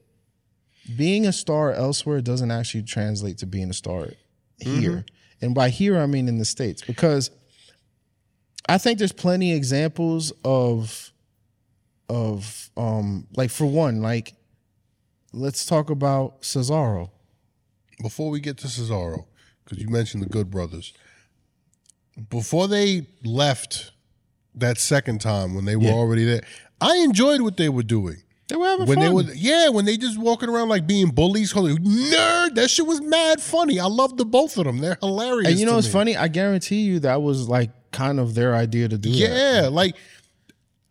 being 0.96 1.26
a 1.26 1.32
star 1.32 1.72
elsewhere 1.72 2.20
doesn't 2.20 2.50
actually 2.50 2.82
translate 2.82 3.38
to 3.38 3.46
being 3.46 3.70
a 3.70 3.74
star 3.74 4.08
here. 4.58 4.90
Mm-hmm. 4.90 5.14
And 5.42 5.54
by 5.54 5.70
here, 5.70 5.98
I 5.98 6.06
mean 6.06 6.28
in 6.28 6.38
the 6.38 6.44
states, 6.44 6.82
because 6.82 7.30
I 8.68 8.78
think 8.78 8.98
there's 8.98 9.12
plenty 9.12 9.52
of 9.52 9.56
examples 9.56 10.32
of 10.44 11.12
of 12.08 12.70
um 12.76 13.26
like 13.36 13.50
for 13.50 13.66
one, 13.66 14.02
like 14.02 14.34
let's 15.32 15.64
talk 15.64 15.90
about 15.90 16.42
Cesaro. 16.42 17.10
Before 18.02 18.30
we 18.30 18.40
get 18.40 18.56
to 18.58 18.66
Cesaro, 18.66 19.24
because 19.64 19.78
you 19.82 19.88
mentioned 19.88 20.22
the 20.22 20.28
Good 20.28 20.50
Brothers, 20.50 20.92
before 22.28 22.68
they 22.68 23.06
left 23.24 23.92
that 24.54 24.78
second 24.78 25.20
time 25.20 25.54
when 25.54 25.64
they 25.64 25.76
were 25.76 25.84
Yeah. 25.84 25.92
already 25.92 26.24
there, 26.24 26.42
I 26.80 26.96
enjoyed 26.96 27.40
what 27.42 27.56
they 27.56 27.68
were 27.68 27.82
doing. 27.82 28.22
They 28.50 28.56
were 28.56 28.66
having 28.66 28.86
when 28.86 28.98
fun. 28.98 29.04
they 29.06 29.10
were 29.12 29.32
yeah 29.34 29.68
when 29.70 29.84
they 29.86 29.96
just 29.96 30.18
walking 30.18 30.48
around 30.50 30.68
like 30.68 30.86
being 30.86 31.08
bullies 31.08 31.52
holy 31.52 31.76
nerd 31.76 32.54
that 32.56 32.68
shit 32.70 32.86
was 32.86 33.00
mad 33.00 33.40
funny 33.40 33.80
i 33.80 33.86
love 33.86 34.16
the 34.18 34.24
both 34.26 34.58
of 34.58 34.64
them 34.64 34.78
they're 34.78 34.98
hilarious 35.00 35.50
and 35.50 35.58
you 35.58 35.64
know 35.66 35.74
what's 35.76 35.86
me. 35.86 35.92
funny? 35.92 36.16
I 36.16 36.28
guarantee 36.28 36.82
you 36.82 36.98
that 37.00 37.22
was 37.22 37.48
like 37.48 37.70
kind 37.92 38.20
of 38.20 38.34
their 38.34 38.54
idea 38.54 38.88
to 38.88 38.98
do 38.98 39.10
that. 39.10 39.16
yeah 39.16 39.68
like 39.68 39.96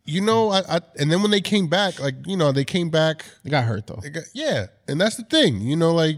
you 0.04 0.20
know 0.20 0.50
I, 0.50 0.60
I 0.76 0.80
and 0.98 1.12
then 1.12 1.22
when 1.22 1.30
they 1.30 1.40
came 1.40 1.68
back 1.68 2.00
like 2.00 2.14
you 2.26 2.36
know 2.36 2.50
they 2.50 2.64
came 2.64 2.90
back 2.90 3.24
They 3.44 3.50
got 3.50 3.64
hurt 3.64 3.86
though. 3.86 3.96
got, 3.96 4.24
yeah 4.34 4.66
and 4.88 5.00
that's 5.00 5.16
the 5.16 5.24
thing 5.24 5.60
you 5.60 5.76
know 5.76 5.92
like 5.94 6.16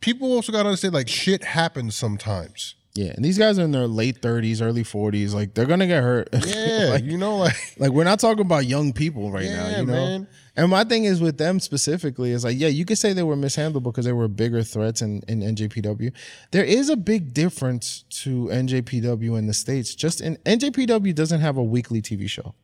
people 0.00 0.32
also 0.32 0.52
got 0.52 0.62
to 0.62 0.68
understand 0.68 0.94
like 0.94 1.08
shit 1.08 1.44
happens 1.44 1.94
sometimes 1.96 2.74
Yeah, 2.94 3.12
and 3.16 3.24
these 3.24 3.38
guys 3.38 3.58
are 3.58 3.62
in 3.62 3.72
their 3.72 3.86
late 3.86 4.20
thirties, 4.20 4.60
early 4.60 4.84
forties. 4.84 5.32
Like 5.32 5.54
they're 5.54 5.66
gonna 5.66 5.86
get 5.86 6.02
hurt. 6.02 6.28
yeah 6.46 6.88
like, 6.90 7.04
you 7.04 7.16
know 7.16 7.38
like 7.38 7.56
like 7.78 7.90
we're 7.90 8.04
not 8.04 8.20
talking 8.20 8.42
about 8.42 8.66
young 8.66 8.92
people 8.92 9.30
right 9.30 9.48
now. 9.48 9.68
You 9.68 9.86
know. 9.86 9.92
man. 9.92 10.28
And 10.54 10.70
my 10.70 10.84
thing 10.84 11.04
is 11.04 11.20
with 11.22 11.38
them 11.38 11.60
specifically 11.60 12.32
is 12.32 12.44
like, 12.44 12.58
yeah, 12.58 12.68
you 12.68 12.84
could 12.84 12.98
say 12.98 13.14
they 13.14 13.22
were 13.22 13.36
mishandled 13.36 13.84
because 13.84 14.04
they 14.04 14.12
were 14.12 14.28
bigger 14.28 14.62
threats 14.62 15.00
in, 15.00 15.22
in 15.26 15.40
NJPW. 15.40 16.12
There 16.50 16.64
is 16.64 16.90
a 16.90 16.96
big 16.96 17.32
difference 17.32 18.04
to 18.22 18.48
NJPW 18.48 19.38
in 19.38 19.46
the 19.46 19.54
states. 19.54 19.94
Just 19.94 20.20
in 20.20 20.36
NJPW 20.44 21.14
doesn't 21.14 21.40
have 21.40 21.56
a 21.56 21.62
weekly 21.62 22.02
TV 22.02 22.28
show. 22.28 22.54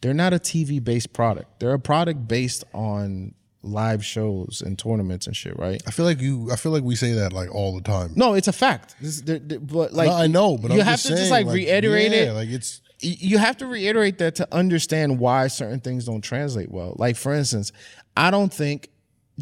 They're 0.00 0.14
not 0.14 0.32
a 0.32 0.38
TV 0.38 0.82
based 0.82 1.12
product. 1.12 1.60
They're 1.60 1.74
a 1.74 1.78
product 1.78 2.26
based 2.26 2.64
on 2.74 3.34
live 3.72 4.04
shows 4.04 4.62
and 4.64 4.78
tournaments 4.78 5.26
and 5.26 5.36
shit, 5.36 5.58
right? 5.58 5.82
i 5.86 5.90
feel 5.90 6.04
like 6.04 6.20
you 6.20 6.50
i 6.52 6.56
feel 6.56 6.72
like 6.72 6.82
we 6.82 6.94
say 6.96 7.12
that 7.12 7.32
like 7.32 7.54
all 7.54 7.74
the 7.74 7.80
time 7.82 8.12
No, 8.16 8.34
it's 8.34 8.48
a 8.48 8.52
fact. 8.52 8.96
This, 9.00 9.20
there- 9.22 9.38
there- 9.38 9.60
but 9.60 9.92
like 9.92 10.08
No, 10.08 10.14
i 10.16 10.26
know 10.26 10.56
but 10.58 10.70
you 10.72 10.80
I'm 10.80 10.86
have 10.86 10.94
just 10.96 11.06
to 11.08 11.16
just 11.16 11.28
saying, 11.28 11.46
like, 11.46 11.54
reiterate 11.54 12.12
yeah, 12.12 12.30
it. 12.30 12.32
like 12.32 12.48
it's 12.48 12.80
you 13.00 13.38
have 13.38 13.56
to 13.58 13.66
reiterate 13.66 14.18
that 14.18 14.34
to 14.36 14.48
understand 14.52 15.20
why 15.20 15.46
certain 15.46 15.78
things 15.78 16.04
don't 16.06 16.20
translate 16.20 16.68
well. 16.68 16.96
Like 16.98 17.14
for 17.16 17.32
instance, 17.32 17.70
I 18.16 18.32
don't 18.32 18.52
think 18.52 18.88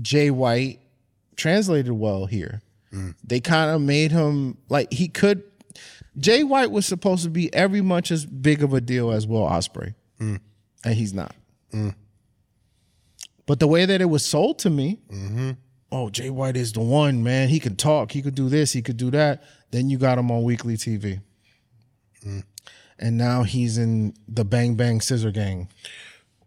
Jay 0.03 0.31
White 0.31 0.81
translated 1.37 1.93
well 1.93 2.27
here. 2.27 2.61
Mm. 2.93 3.15
They 3.25 3.41
kind 3.41 3.71
of 3.71 3.81
made 3.81 4.13
him 4.13 4.59
like 4.69 4.93
he 4.93 5.09
could. 5.09 5.43
Jay 6.19 6.45
White 6.45 6.71
was 6.71 6.85
supposed 6.85 7.25
to 7.25 7.31
be 7.31 7.53
every 7.55 7.81
much 7.81 8.11
as 8.11 8.27
big 8.27 8.63
of 8.63 8.75
a 8.75 8.81
deal 8.83 9.11
as 9.11 9.27
Will 9.27 9.49
Ospreay, 9.49 9.95
mm. 10.21 10.39
and 10.85 10.95
he's 10.95 11.15
not. 11.15 11.35
Mm. 11.73 11.95
But 13.47 13.61
the 13.61 13.69
way 13.69 13.87
that 13.87 14.01
it 14.01 14.07
was 14.07 14.25
sold 14.25 14.59
to 14.61 14.71
me, 14.71 15.01
mm-hmm. 15.09 15.53
oh, 15.93 16.11
Jay 16.11 16.31
White 16.31 16.57
is 16.57 16.73
the 16.73 16.81
one 16.81 17.23
man. 17.23 17.49
He 17.49 17.61
could 17.61 17.79
talk. 17.79 18.13
He 18.13 18.23
could 18.23 18.35
do 18.35 18.49
this. 18.49 18.73
He 18.73 18.83
could 18.83 18.97
do 18.97 19.11
that. 19.13 19.45
Then 19.71 19.89
you 19.89 19.99
got 19.99 20.19
him 20.19 20.31
on 20.31 20.43
weekly 20.43 20.77
TV 20.77 21.21
mm. 22.27 22.45
and 22.99 23.17
now 23.17 23.43
he's 23.43 23.79
in 23.79 24.15
the 24.29 24.45
Bang 24.45 24.75
Bang 24.75 25.01
Scissor 25.01 25.31
Gang 25.31 25.69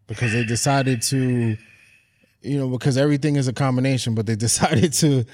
because 0.08 0.32
they 0.34 0.44
decided 0.44 1.02
to, 1.04 1.58
you 2.42 2.58
know, 2.58 2.70
because 2.70 2.98
everything 2.98 3.36
is 3.36 3.48
a 3.48 3.54
combination, 3.54 4.16
but 4.16 4.26
they 4.26 4.36
decided 4.48 4.94
to 4.94 5.26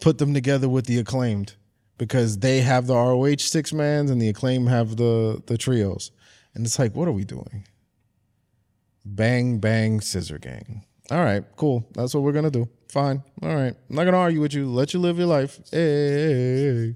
put 0.00 0.18
them 0.18 0.34
together 0.34 0.68
with 0.68 0.86
the 0.86 0.98
acclaimed 0.98 1.54
because 1.98 2.38
they 2.38 2.60
have 2.60 2.86
the 2.86 2.94
ROH 2.94 3.36
six 3.38 3.72
mans 3.72 4.10
and 4.10 4.20
the 4.20 4.28
acclaim 4.28 4.66
have 4.66 4.96
the 4.96 5.42
the 5.46 5.58
trios, 5.58 6.10
and 6.54 6.64
it's 6.64 6.78
like, 6.78 6.94
what 6.94 7.08
are 7.08 7.12
we 7.12 7.24
doing? 7.24 7.66
Bang 9.04 9.58
Bang 9.58 10.00
Scissor 10.00 10.38
Gang. 10.38 10.84
All 11.10 11.22
right, 11.24 11.44
cool. 11.56 11.84
That's 11.92 12.14
what 12.14 12.22
we're 12.22 12.32
gonna 12.32 12.50
do. 12.50 12.68
Fine. 12.88 13.22
All 13.42 13.54
right. 13.54 13.74
I'm 13.88 13.96
not 13.96 14.04
gonna 14.04 14.16
argue 14.16 14.40
with 14.40 14.54
you. 14.54 14.68
Let 14.68 14.94
you 14.94 15.00
live 15.00 15.18
your 15.18 15.26
life. 15.26 15.60
Hey, 15.70 16.94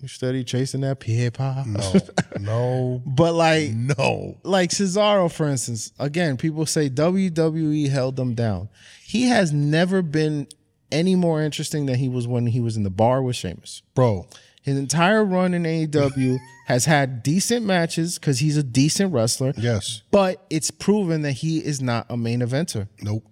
you 0.00 0.08
steady 0.08 0.42
chasing 0.44 0.80
that 0.82 0.98
paper. 1.00 1.62
No, 1.66 1.92
no, 2.40 3.02
But 3.06 3.34
like, 3.34 3.70
no. 3.70 4.36
like 4.42 4.70
Cesaro, 4.70 5.30
for 5.32 5.46
instance, 5.48 5.92
again, 5.98 6.36
people 6.36 6.66
say 6.66 6.88
WWE 6.90 7.88
held 7.88 8.16
them 8.16 8.34
down. 8.34 8.68
He 9.04 9.28
has 9.28 9.52
never 9.52 10.02
been 10.02 10.48
any 10.90 11.14
more 11.14 11.40
interesting 11.42 11.86
than 11.86 11.96
he 11.96 12.08
was 12.08 12.26
when 12.26 12.46
he 12.46 12.60
was 12.60 12.76
in 12.76 12.82
the 12.82 12.90
bar 12.90 13.22
with 13.22 13.36
Sheamus. 13.36 13.82
Bro, 13.94 14.26
His 14.62 14.78
entire 14.78 15.24
run 15.24 15.54
in 15.54 15.64
AEW 15.64 16.38
has 16.66 16.84
had 16.84 17.22
decent 17.22 17.66
matches 17.66 18.18
because 18.18 18.38
he's 18.38 18.56
a 18.56 18.62
decent 18.62 19.12
wrestler. 19.12 19.52
yes. 19.56 20.02
But 20.10 20.44
it's 20.50 20.70
proven 20.70 21.22
that 21.22 21.32
he 21.32 21.58
is 21.58 21.80
not 21.82 22.06
a 22.08 22.16
main 22.16 22.40
eventer. 22.40 22.88
Nope. 23.02 23.24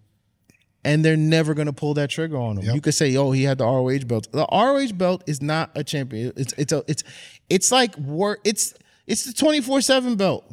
And 0.83 1.05
they're 1.05 1.17
never 1.17 1.53
going 1.55 1.67
to 1.67 1.73
pull 1.75 1.95
that 1.95 2.09
trigger 2.11 2.39
on 2.39 2.57
him. 2.57 2.65
Yep. 2.65 2.75
You 2.75 2.81
could 2.81 2.95
say, 2.95 3.15
"Oh, 3.17 3.33
he 3.33 3.43
had 3.45 3.59
the 3.59 3.65
ROH 3.65 4.07
belt." 4.07 4.29
The 4.33 4.47
ROH 4.51 4.95
belt 4.95 5.23
is 5.27 5.43
not 5.43 5.71
a 5.75 5.85
champion. 5.85 6.33
It's 6.37 6.55
it's 6.55 6.73
a 6.73 6.83
it's 6.89 7.05
it's 7.51 7.71
like 7.71 7.97
work. 7.99 8.41
It's 8.45 8.73
it's 9.07 9.25
the 9.25 9.35
twenty 9.35 9.61
four 9.61 9.83
seven 9.83 10.17
belt. 10.17 10.51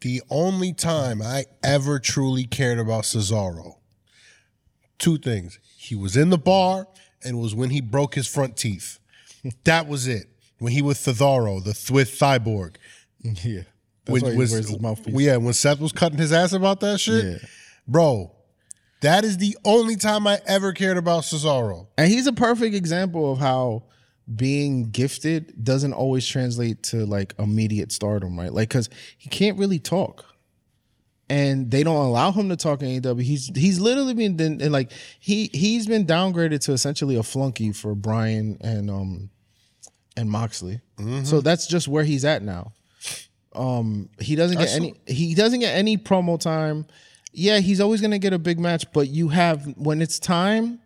The 0.00 0.22
only 0.30 0.72
time 0.72 1.20
I 1.20 1.44
ever 1.62 1.98
truly 1.98 2.44
cared 2.44 2.78
about 2.78 3.04
Cesaro, 3.04 3.74
two 4.98 5.18
things. 5.18 5.58
He 5.76 5.94
was 5.94 6.16
in 6.16 6.30
the 6.30 6.38
bar 6.38 6.88
and 7.22 7.38
was 7.38 7.54
when 7.54 7.70
he 7.70 7.80
broke 7.82 8.14
his 8.14 8.26
front 8.26 8.56
teeth. 8.56 8.98
That 9.64 9.86
was 9.88 10.06
it. 10.06 10.26
When 10.58 10.72
he 10.72 10.82
was 10.82 10.98
Cesaro, 10.98 11.62
the 11.62 11.92
with 11.92 12.10
Cyborg. 12.18 12.76
Yeah, 13.44 13.62
When, 14.06 14.22
why 14.22 14.30
he 14.32 14.36
was- 14.36 14.52
wears 14.52 14.68
his 14.68 14.80
mouthpiece. 14.80 15.14
yeah, 15.20 15.36
when 15.36 15.52
Seth 15.52 15.80
was 15.80 15.90
cutting 15.92 16.18
his 16.18 16.32
ass 16.32 16.52
about 16.52 16.78
that 16.80 16.98
shit. 17.00 17.24
Yeah. 17.24 17.48
Bro, 17.88 18.30
that 19.00 19.24
is 19.24 19.38
the 19.38 19.56
only 19.64 19.96
time 19.96 20.26
I 20.28 20.40
ever 20.46 20.72
cared 20.72 20.96
about 20.96 21.24
Cesaro. 21.24 21.88
And 21.98 22.10
he's 22.10 22.26
a 22.28 22.32
perfect 22.32 22.74
example 22.76 23.32
of 23.32 23.38
how 23.38 23.82
being 24.32 24.90
gifted 24.90 25.62
doesn't 25.64 25.92
always 25.92 26.26
translate 26.26 26.82
to 26.84 27.04
like 27.04 27.34
immediate 27.38 27.90
stardom, 27.92 28.38
right? 28.38 28.52
Like, 28.52 28.70
cause 28.70 28.88
he 29.18 29.28
can't 29.28 29.58
really 29.58 29.78
talk. 29.80 30.24
And 31.28 31.70
they 31.72 31.82
don't 31.82 31.96
allow 32.06 32.30
him 32.30 32.48
to 32.50 32.56
talk 32.56 32.82
in 32.82 33.02
AEW. 33.02 33.22
He's 33.22 33.50
he's 33.56 33.80
literally 33.80 34.14
been 34.14 34.38
and 34.40 34.70
like 34.70 34.92
he 35.18 35.50
he's 35.52 35.86
been 35.88 36.06
downgraded 36.06 36.60
to 36.66 36.72
essentially 36.72 37.16
a 37.16 37.24
flunky 37.24 37.72
for 37.72 37.96
Bryan 37.96 38.56
and 38.60 38.88
um 38.88 39.30
and 40.16 40.30
Moxley. 40.30 40.80
So 41.24 41.40
that's 41.40 41.66
just 41.66 41.88
where 41.88 42.04
he's 42.04 42.24
at 42.24 42.42
now. 42.42 42.72
Um 43.54 44.08
he 44.20 44.36
doesn't 44.36 44.58
get 44.58 44.68
any 44.74 44.94
he 45.06 45.34
doesn't 45.34 45.60
get 45.60 45.74
any 45.76 45.96
promo 45.96 46.38
time. 46.38 46.86
Yeah, 47.32 47.58
he's 47.58 47.80
always 47.80 48.00
gonna 48.00 48.18
get 48.18 48.32
a 48.32 48.38
big 48.38 48.58
match, 48.58 48.84
but 48.92 49.08
you 49.08 49.28
have 49.28 49.64
when 49.76 50.00
it's 50.02 50.18
time, 50.18 50.80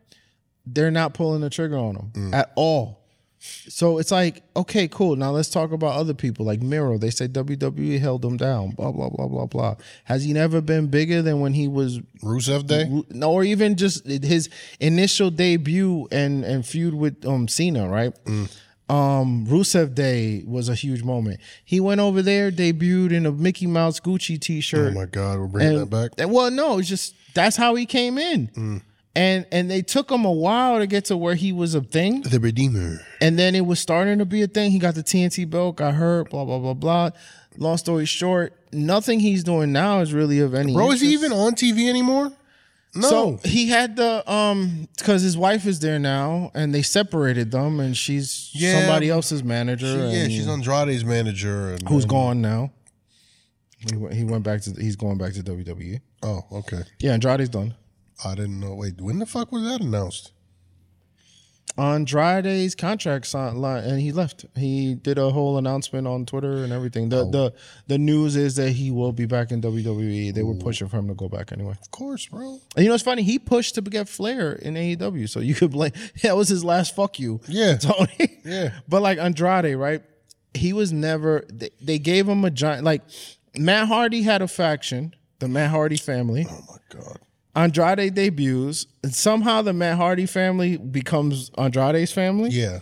they're 0.67 0.91
not 0.91 1.15
pulling 1.15 1.41
the 1.41 1.51
trigger 1.51 1.77
on 1.79 1.97
him 1.97 2.35
at 2.35 2.53
all. 2.57 2.99
So 3.43 3.97
it's 3.99 4.11
like, 4.11 4.43
okay, 4.55 4.87
cool. 4.87 5.17
Now 5.17 5.31
let's 5.31 5.49
talk 5.49 5.73
about 5.73 5.95
other 5.97 6.13
people 6.13 6.45
like 6.45 6.61
Miro. 6.61 6.99
They 6.99 7.09
say 7.09 7.27
WWE 7.27 7.99
held 7.99 8.23
him 8.25 8.37
down. 8.37 8.71
Blah 8.73 8.93
blah 8.93 9.09
blah 9.09 9.29
blah 9.29 9.47
blah. 9.47 9.77
Has 10.05 10.25
he 10.25 10.33
never 10.35 10.61
been 10.61 10.89
bigger 10.89 11.23
than 11.23 11.41
when 11.41 11.55
he 11.55 11.67
was 11.67 12.01
Rusev 12.23 12.67
Day? 12.67 12.85
no, 13.09 13.33
or 13.33 13.43
even 13.43 13.77
just 13.77 14.07
his 14.07 14.51
initial 14.79 15.31
debut 15.31 16.07
and 16.13 16.45
and 16.45 16.67
feud 16.67 16.93
with 16.95 17.25
um 17.25 17.49
Cena, 17.49 17.89
right? 17.89 18.13
Um, 18.91 19.47
Rusev 19.47 19.95
Day 19.95 20.43
was 20.47 20.69
a 20.69 20.75
huge 20.75 21.05
moment. 21.05 21.39
He 21.65 21.79
went 21.79 22.01
over 22.01 22.23
there, 22.23 22.51
debuted 22.51 23.13
in 23.13 23.25
a 23.25 23.31
Mickey 23.31 23.69
Mouse 23.69 24.01
Gucci 24.01 24.39
T-shirt. 24.41 24.91
Oh 24.91 24.95
my 24.95 25.07
God, 25.07 25.39
we're 25.39 25.47
bringing 25.47 25.79
that 25.79 25.87
back. 25.91 26.11
And- 26.19 26.33
well, 26.33 26.51
no, 26.51 26.79
it's 26.79 26.89
just 26.89 27.15
that's 27.35 27.57
how 27.57 27.77
he 27.77 27.87
came 27.87 28.19
in. 28.19 28.83
And 29.15 29.45
and 29.53 29.71
they 29.71 29.83
took 29.83 30.11
him 30.11 30.25
a 30.25 30.33
while 30.33 30.79
to 30.79 30.87
get 30.87 31.05
to 31.07 31.17
where 31.17 31.35
he 31.35 31.53
was 31.53 31.75
a 31.75 31.81
thing. 31.81 32.23
The 32.23 32.41
Redeemer. 32.41 33.01
And 33.21 33.39
then 33.39 33.55
it 33.55 33.67
was 33.67 33.79
starting 33.81 34.19
to 34.19 34.25
be 34.25 34.43
a 34.43 34.47
thing. 34.47 34.71
He 34.73 34.79
got 34.79 34.95
the 34.95 35.03
TNT 35.03 35.49
belt, 35.49 35.77
got 35.77 35.95
hurt, 35.95 36.31
blah, 36.31 36.45
blah, 36.45 36.59
blah, 36.59 36.75
blah. 36.75 37.11
Long 37.59 37.77
story 37.77 38.07
short, 38.07 38.55
nothing 38.73 39.19
he's 39.21 39.43
doing 39.43 39.73
now 39.73 40.01
is 40.01 40.13
really 40.15 40.39
of 40.39 40.55
any 40.55 40.73
Bro, 40.73 40.93
is 40.93 41.01
he 41.01 41.13
even 41.13 41.33
on 41.33 41.55
TV 41.55 41.89
anymore? 41.89 42.33
No. 42.95 43.09
So 43.09 43.41
he 43.45 43.69
had 43.69 43.95
the 43.97 44.29
um 44.31 44.89
because 44.99 45.23
his 45.23 45.37
wife 45.37 45.65
is 45.67 45.79
there 45.81 45.99
now 46.01 46.51
and 46.55 46.75
they 46.75 46.83
separated 46.83 47.51
them 47.53 47.79
and 47.79 47.97
she's 47.97 48.51
Yeah. 48.53 48.81
somebody 48.81 49.09
else's 49.11 49.45
manager. 49.45 49.87
She- 50.11 50.17
yeah, 50.17 50.27
she's 50.29 50.49
Andrade's 50.49 51.05
manager. 51.05 51.73
And, 51.75 51.89
who's 51.89 52.03
and- 52.05 52.11
gone 52.11 52.41
now. 52.41 52.73
He 53.79 53.97
went, 53.97 54.15
he 54.15 54.25
went 54.25 54.43
back 54.45 54.61
to 54.63 54.73
he's 54.73 54.97
going 54.97 55.19
back 55.19 55.33
to 55.35 55.43
WWE. 55.43 56.01
Oh, 56.23 56.43
okay. 56.53 56.83
Yeah, 56.99 57.13
Andrade's 57.15 57.49
done. 57.49 57.75
I 58.25 58.35
didn't 58.35 58.61
know. 58.61 58.75
Wait, 58.75 59.01
when 59.01 59.19
the 59.19 59.25
fuck 59.27 59.51
was 59.53 59.63
that 59.63 59.81
announced? 59.81 60.33
Andrade's 61.79 62.75
contract 62.75 63.27
signed 63.27 63.65
and 63.65 64.01
he 64.01 64.13
left. 64.13 64.45
He 64.57 64.95
did 64.95 65.19
a 65.19 65.31
whole 65.31 65.57
announcement 65.59 66.07
on 66.07 66.27
Twitter 66.27 66.65
and 66.65 66.73
everything. 66.73 67.09
The 67.09 67.21
oh. 67.21 67.31
the 67.31 67.55
the 67.87 67.99
news 67.99 68.37
is 68.37 68.57
that 68.57 68.71
he 68.71 68.91
will 68.91 69.13
be 69.13 69.27
back 69.27 69.51
in 69.51 69.61
WWE. 69.63 70.35
They 70.35 70.43
were 70.43 70.55
pushing 70.55 70.89
for 70.89 70.99
him 70.99 71.09
to 71.09 71.15
go 71.15 71.29
back 71.29 71.53
anyway. 71.53 71.75
Of 71.81 71.91
course, 71.91 72.27
bro. 72.27 72.59
And 72.77 72.85
you 72.85 72.87
know 72.87 72.95
what's 72.95 73.05
funny? 73.05 73.23
He 73.23 73.39
pushed 73.39 73.75
to 73.77 73.83
get 73.83 74.09
Flair 74.09 74.53
in 74.53 74.75
AEW, 74.75 75.29
so 75.29 75.41
you 75.41 75.55
could 75.55 75.71
blame. 75.71 75.93
That 76.23 76.37
was 76.37 76.49
his 76.49 76.65
last 76.65 76.95
fuck 76.95 77.19
you. 77.19 77.41
Yeah. 77.49 77.77
Tony. 77.79 78.41
Yeah. 78.45 78.81
But 78.89 79.03
like 79.03 79.19
Andrade, 79.19 79.77
right? 79.77 80.03
He 80.55 80.73
was 80.73 80.93
never. 80.93 81.45
They, 81.53 81.71
they 81.81 81.99
gave 81.99 82.29
him 82.29 82.45
a 82.45 82.51
giant. 82.51 82.85
Like 82.85 83.03
Matt 83.57 83.89
Hardy 83.89 84.23
had 84.23 84.43
a 84.43 84.49
faction, 84.49 85.15
the 85.39 85.49
Matt 85.49 85.71
Hardy 85.71 85.97
family. 85.97 86.47
Oh 86.49 86.65
my 86.69 87.01
god. 87.01 87.19
Andrade 87.55 88.15
debuts, 88.15 88.87
and 89.03 89.15
somehow 89.15 89.63
the 89.63 89.73
Matt 89.73 89.97
Hardy 89.97 90.27
family 90.27 90.77
becomes 90.77 91.51
Andrade's 91.59 92.13
family. 92.13 92.51
Yeah, 92.51 92.81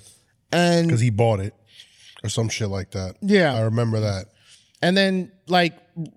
And 0.52 0.86
because 0.86 1.00
he 1.00 1.10
bought 1.10 1.40
it 1.40 1.54
or 2.22 2.28
some 2.28 2.48
shit 2.48 2.68
like 2.68 2.90
that. 2.92 3.16
Yeah. 3.20 3.54
I 3.54 3.62
remember 3.62 4.00
that. 4.00 4.26
and 4.82 4.96
then 4.96 5.32
like 5.46 5.74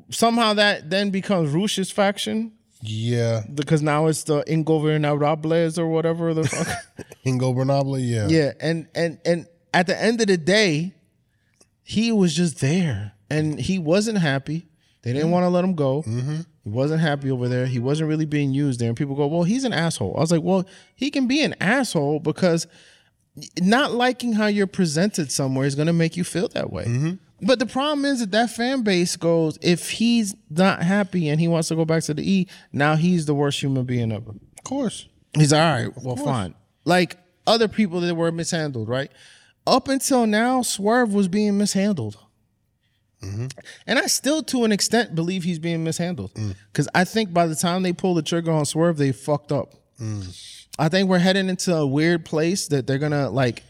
somehow 0.09 0.53
that 0.53 0.89
then 0.89 1.09
becomes 1.09 1.51
Rush's 1.51 1.91
faction 1.91 2.51
Yeah, 2.81 3.43
because 3.53 3.81
now 3.81 4.07
it's 4.07 4.23
the 4.23 4.43
Ingobernables 4.43 5.77
or 5.77 5.87
whatever 5.87 6.33
the 6.33 6.47
fuck. 6.47 6.67
Ingo 7.25 7.55
Bernable. 7.55 7.99
Yeah, 7.99 8.27
Yeah, 8.27 8.51
and 8.59 8.87
and 8.95 9.19
and 9.25 9.47
at 9.73 9.87
the 9.87 9.99
end 9.99 10.21
of 10.21 10.27
the 10.27 10.37
day, 10.37 10.93
he 11.83 12.11
was 12.11 12.35
just 12.35 12.59
there, 12.59 13.13
and 13.29 13.59
he 13.59 13.79
wasn't 13.79 14.17
happy. 14.17 14.67
They 15.03 15.13
didn't 15.13 15.25
mm-hmm. 15.25 15.31
want 15.31 15.43
to 15.45 15.49
let 15.49 15.63
him 15.63 15.75
go. 15.75 16.03
Mm-hmm. 16.03 16.41
He 16.63 16.69
wasn't 16.69 17.01
happy 17.01 17.31
over 17.31 17.47
there. 17.47 17.65
He 17.65 17.79
wasn't 17.79 18.09
really 18.09 18.25
being 18.25 18.51
used 18.53 18.79
there. 18.79 18.89
And 18.89 18.97
people 18.97 19.15
go, 19.15 19.27
"Well, 19.27 19.43
he's 19.43 19.63
an 19.63 19.73
asshole." 19.73 20.15
I 20.15 20.21
was 20.21 20.31
like, 20.31 20.43
"Well, 20.43 20.65
he 20.95 21.09
can 21.09 21.27
be 21.27 21.41
an 21.41 21.55
asshole 21.59 22.19
because 22.19 22.67
not 23.59 23.93
liking 23.93 24.33
how 24.33 24.47
you're 24.47 24.67
presented 24.67 25.31
somewhere 25.31 25.65
is 25.65 25.75
going 25.75 25.87
to 25.87 25.93
make 25.93 26.15
you 26.15 26.23
feel 26.23 26.47
that 26.49 26.71
way." 26.71 26.85
Mm-hmm. 26.85 27.13
But 27.43 27.57
the 27.57 27.65
problem 27.65 28.05
is 28.05 28.19
that 28.19 28.31
that 28.31 28.51
fan 28.51 28.83
base 28.83 29.15
goes, 29.15 29.57
if 29.61 29.89
he's 29.89 30.35
not 30.51 30.83
happy 30.83 31.27
and 31.27 31.39
he 31.39 31.47
wants 31.47 31.69
to 31.69 31.75
go 31.75 31.85
back 31.85 32.03
to 32.03 32.13
the 32.13 32.29
E, 32.29 32.47
now 32.71 32.95
he's 32.95 33.25
the 33.25 33.33
worst 33.33 33.59
human 33.59 33.83
being 33.83 34.11
ever. 34.11 34.29
of 34.31 34.63
course. 34.63 35.07
He's 35.33 35.51
all 35.51 35.59
right. 35.59 35.89
Well, 36.03 36.17
fine. 36.17 36.53
Like 36.85 37.17
other 37.47 37.67
people 37.67 38.01
that 38.01 38.13
were 38.13 38.31
mishandled, 38.31 38.87
right? 38.87 39.11
Up 39.65 39.87
until 39.87 40.27
now, 40.27 40.61
Swerve 40.61 41.13
was 41.13 41.27
being 41.27 41.57
mishandled. 41.57 42.17
Mm-hmm. 43.21 43.47
And 43.87 43.99
I 43.99 44.07
still, 44.07 44.43
to 44.43 44.63
an 44.63 44.71
extent, 44.71 45.15
believe 45.15 45.43
he's 45.43 45.59
being 45.59 45.83
mishandled. 45.83 46.33
Mm. 46.33 46.55
Because 46.71 46.87
I 46.95 47.03
think 47.03 47.33
by 47.33 47.47
the 47.47 47.55
time 47.55 47.83
they 47.83 47.93
pull 47.93 48.13
the 48.13 48.21
trigger 48.21 48.51
on 48.51 48.65
Swerve, 48.65 48.97
they 48.97 49.11
fucked 49.11 49.51
up. 49.51 49.75
Mm. 49.99 50.67
I 50.79 50.89
think 50.89 51.09
we're 51.09 51.19
heading 51.19 51.49
into 51.49 51.75
a 51.75 51.85
weird 51.85 52.25
place 52.25 52.67
that 52.67 52.87
they're 52.87 52.97
gonna 52.97 53.29
like. 53.29 53.63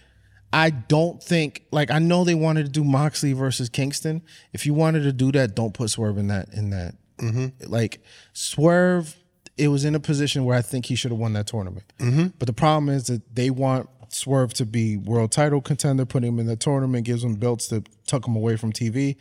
I 0.53 0.69
don't 0.69 1.21
think 1.21 1.63
like 1.71 1.91
I 1.91 1.99
know 1.99 2.23
they 2.23 2.35
wanted 2.35 2.65
to 2.65 2.71
do 2.71 2.83
Moxley 2.83 3.33
versus 3.33 3.69
Kingston. 3.69 4.21
If 4.53 4.65
you 4.65 4.73
wanted 4.73 5.03
to 5.03 5.13
do 5.13 5.31
that, 5.33 5.55
don't 5.55 5.73
put 5.73 5.89
Swerve 5.89 6.17
in 6.17 6.27
that 6.27 6.49
in 6.53 6.69
that. 6.69 6.95
Mm-hmm. 7.17 7.69
Like 7.69 8.01
Swerve, 8.33 9.15
it 9.57 9.67
was 9.69 9.85
in 9.85 9.95
a 9.95 9.99
position 9.99 10.45
where 10.45 10.57
I 10.57 10.61
think 10.61 10.85
he 10.85 10.95
should 10.95 11.11
have 11.11 11.19
won 11.19 11.33
that 11.33 11.47
tournament. 11.47 11.85
Mm-hmm. 11.99 12.27
But 12.39 12.47
the 12.47 12.53
problem 12.53 12.89
is 12.89 13.07
that 13.07 13.35
they 13.35 13.49
want 13.49 13.89
Swerve 14.13 14.53
to 14.55 14.65
be 14.65 14.97
world 14.97 15.31
title 15.31 15.61
contender, 15.61 16.05
putting 16.05 16.33
him 16.33 16.39
in 16.39 16.45
the 16.45 16.55
tournament, 16.55 17.05
gives 17.05 17.23
him 17.23 17.35
belts 17.35 17.67
to 17.69 17.83
tuck 18.07 18.27
him 18.27 18.35
away 18.35 18.57
from 18.57 18.73
TV. 18.73 19.15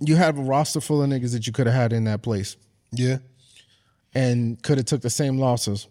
You 0.00 0.16
have 0.16 0.38
a 0.38 0.42
roster 0.42 0.80
full 0.80 1.02
of 1.02 1.08
niggas 1.08 1.32
that 1.32 1.46
you 1.46 1.52
could 1.52 1.66
have 1.66 1.74
had 1.74 1.92
in 1.92 2.04
that 2.04 2.20
place 2.22 2.56
Yeah, 2.92 3.18
and 4.14 4.62
could 4.62 4.76
have 4.78 4.86
took 4.86 5.00
the 5.00 5.10
same 5.10 5.38
losses. 5.38 5.86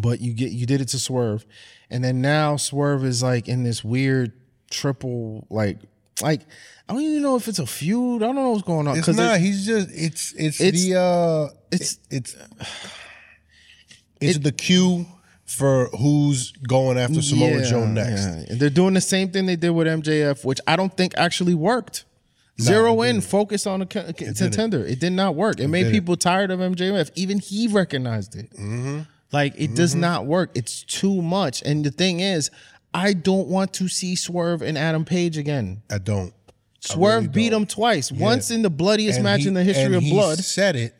But 0.00 0.20
you 0.20 0.32
get 0.34 0.52
you 0.52 0.66
did 0.66 0.80
it 0.80 0.88
to 0.88 0.98
Swerve. 0.98 1.44
And 1.90 2.04
then 2.04 2.20
now 2.20 2.56
Swerve 2.56 3.04
is 3.04 3.22
like 3.22 3.48
in 3.48 3.64
this 3.64 3.82
weird 3.82 4.32
triple 4.70 5.46
like 5.50 5.78
like 6.22 6.42
I 6.88 6.92
don't 6.92 7.02
even 7.02 7.22
know 7.22 7.34
if 7.36 7.48
it's 7.48 7.58
a 7.58 7.66
feud. 7.66 8.22
I 8.22 8.26
don't 8.26 8.36
know 8.36 8.50
what's 8.50 8.62
going 8.62 8.86
on. 8.86 8.96
it's 8.98 9.08
not. 9.08 9.36
it- 9.36 9.40
he's 9.40 9.66
just. 9.66 9.88
It's 9.90 10.32
it's, 10.36 10.60
It's- 10.60 10.84
the 10.84 10.94
uh. 11.00 11.48
it's- 11.72 11.98
it's 12.10 12.36
it's 14.20 14.38
the 14.38 14.52
cue 14.52 15.06
for 15.44 15.88
who's 15.98 16.52
going 16.52 16.96
after 16.98 17.20
Samoa 17.20 17.58
Yeah, 17.58 17.64
Joe 17.64 17.86
next. 17.86 18.24
yeah. 18.26 18.44
And 18.50 18.60
they're 18.60 18.70
doing 18.70 18.94
the 18.94 19.00
same 19.00 19.30
thing 19.30 19.46
they 19.46 19.56
did 19.56 19.70
with 19.70 19.86
MJF, 19.86 20.44
which 20.44 20.60
I 20.66 20.76
don't 20.76 20.96
think 20.96 21.14
actually 21.16 21.54
worked. 21.54 22.04
Zero 22.60 23.02
in, 23.02 23.20
focus 23.20 23.66
on 23.66 23.82
a 23.82 23.86
co- 23.86 24.12
contender. 24.12 24.84
It 24.84 25.00
did 25.00 25.12
not 25.14 25.34
work. 25.34 25.58
It 25.58 25.68
made 25.68 25.84
didn't. 25.84 25.94
people 25.94 26.16
tired 26.16 26.50
of 26.50 26.60
MJF. 26.60 27.10
Even 27.16 27.38
he 27.38 27.66
recognized 27.66 28.36
it. 28.36 28.50
Mm-hmm. 28.52 29.00
Like 29.32 29.54
it 29.56 29.74
does 29.74 29.94
not 29.94 30.26
work. 30.26 30.50
It's 30.54 30.82
too 30.84 31.22
much. 31.22 31.62
And 31.62 31.84
the 31.84 31.90
thing 31.90 32.20
is, 32.20 32.50
I 32.94 33.14
don't 33.14 33.48
want 33.48 33.72
to 33.74 33.88
see 33.88 34.14
Swerve 34.14 34.60
and 34.62 34.76
Adam 34.78 35.04
Page 35.06 35.38
again. 35.38 35.82
I 35.90 35.96
don't. 35.98 36.32
Swerve 36.80 37.22
really 37.24 37.28
beat 37.34 37.50
don't. 37.50 37.62
him 37.62 37.66
twice. 37.66 38.12
Once 38.12 38.50
in 38.50 38.60
the 38.62 38.70
bloodiest 38.70 39.16
And 39.16 39.24
match 39.24 39.40
he- 39.42 39.48
in 39.48 39.54
the 39.54 39.64
history 39.64 39.84
and 39.86 39.94
of 39.96 40.02
he 40.02 40.10
blood. 40.10 40.38
Said 40.38 40.76
it 40.76 40.94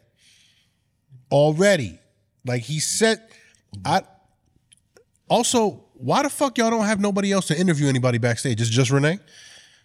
already. 1.31 1.99
Like 2.45 2.63
he 2.63 2.81
said, 2.81 3.21
I. 3.85 4.03
Also, 5.33 5.83
why 5.95 6.23
the 6.23 6.29
fuck 6.29 6.59
y'all 6.59 6.69
don't 6.69 6.85
have 6.85 7.01
nobody 7.01 7.33
else 7.33 7.47
to 7.47 7.59
interview 7.59 7.89
anybody 7.89 8.19
backstage? 8.19 8.61
It's 8.61 8.69
just 8.69 8.91
Renee. 8.91 9.19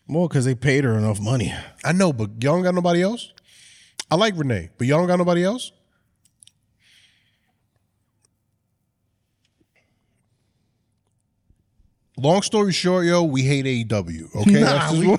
Well, 0.06 0.28
because 0.28 0.44
they 0.44 0.56
paid 0.56 0.84
her 0.84 0.98
enough 0.98 1.22
money. 1.22 1.54
I 1.86 1.94
know, 1.94 2.12
but 2.12 2.32
y'all 2.44 2.56
don't 2.56 2.64
got 2.64 2.76
nobody 2.76 3.02
else. 3.02 3.32
I 4.12 4.16
like 4.18 4.34
Renee, 4.36 4.72
but 4.78 4.88
y'all 4.88 4.98
don't 4.98 5.08
got 5.08 5.16
nobody 5.20 5.46
else. 5.46 5.72
Long 12.18 12.42
story 12.42 12.74
short, 12.74 13.06
yo, 13.06 13.24
we 13.24 13.44
hate 13.44 13.64
AEW. 13.64 14.36
Okay, 14.36 14.60
Nah, 14.60 14.92
we 14.92 15.16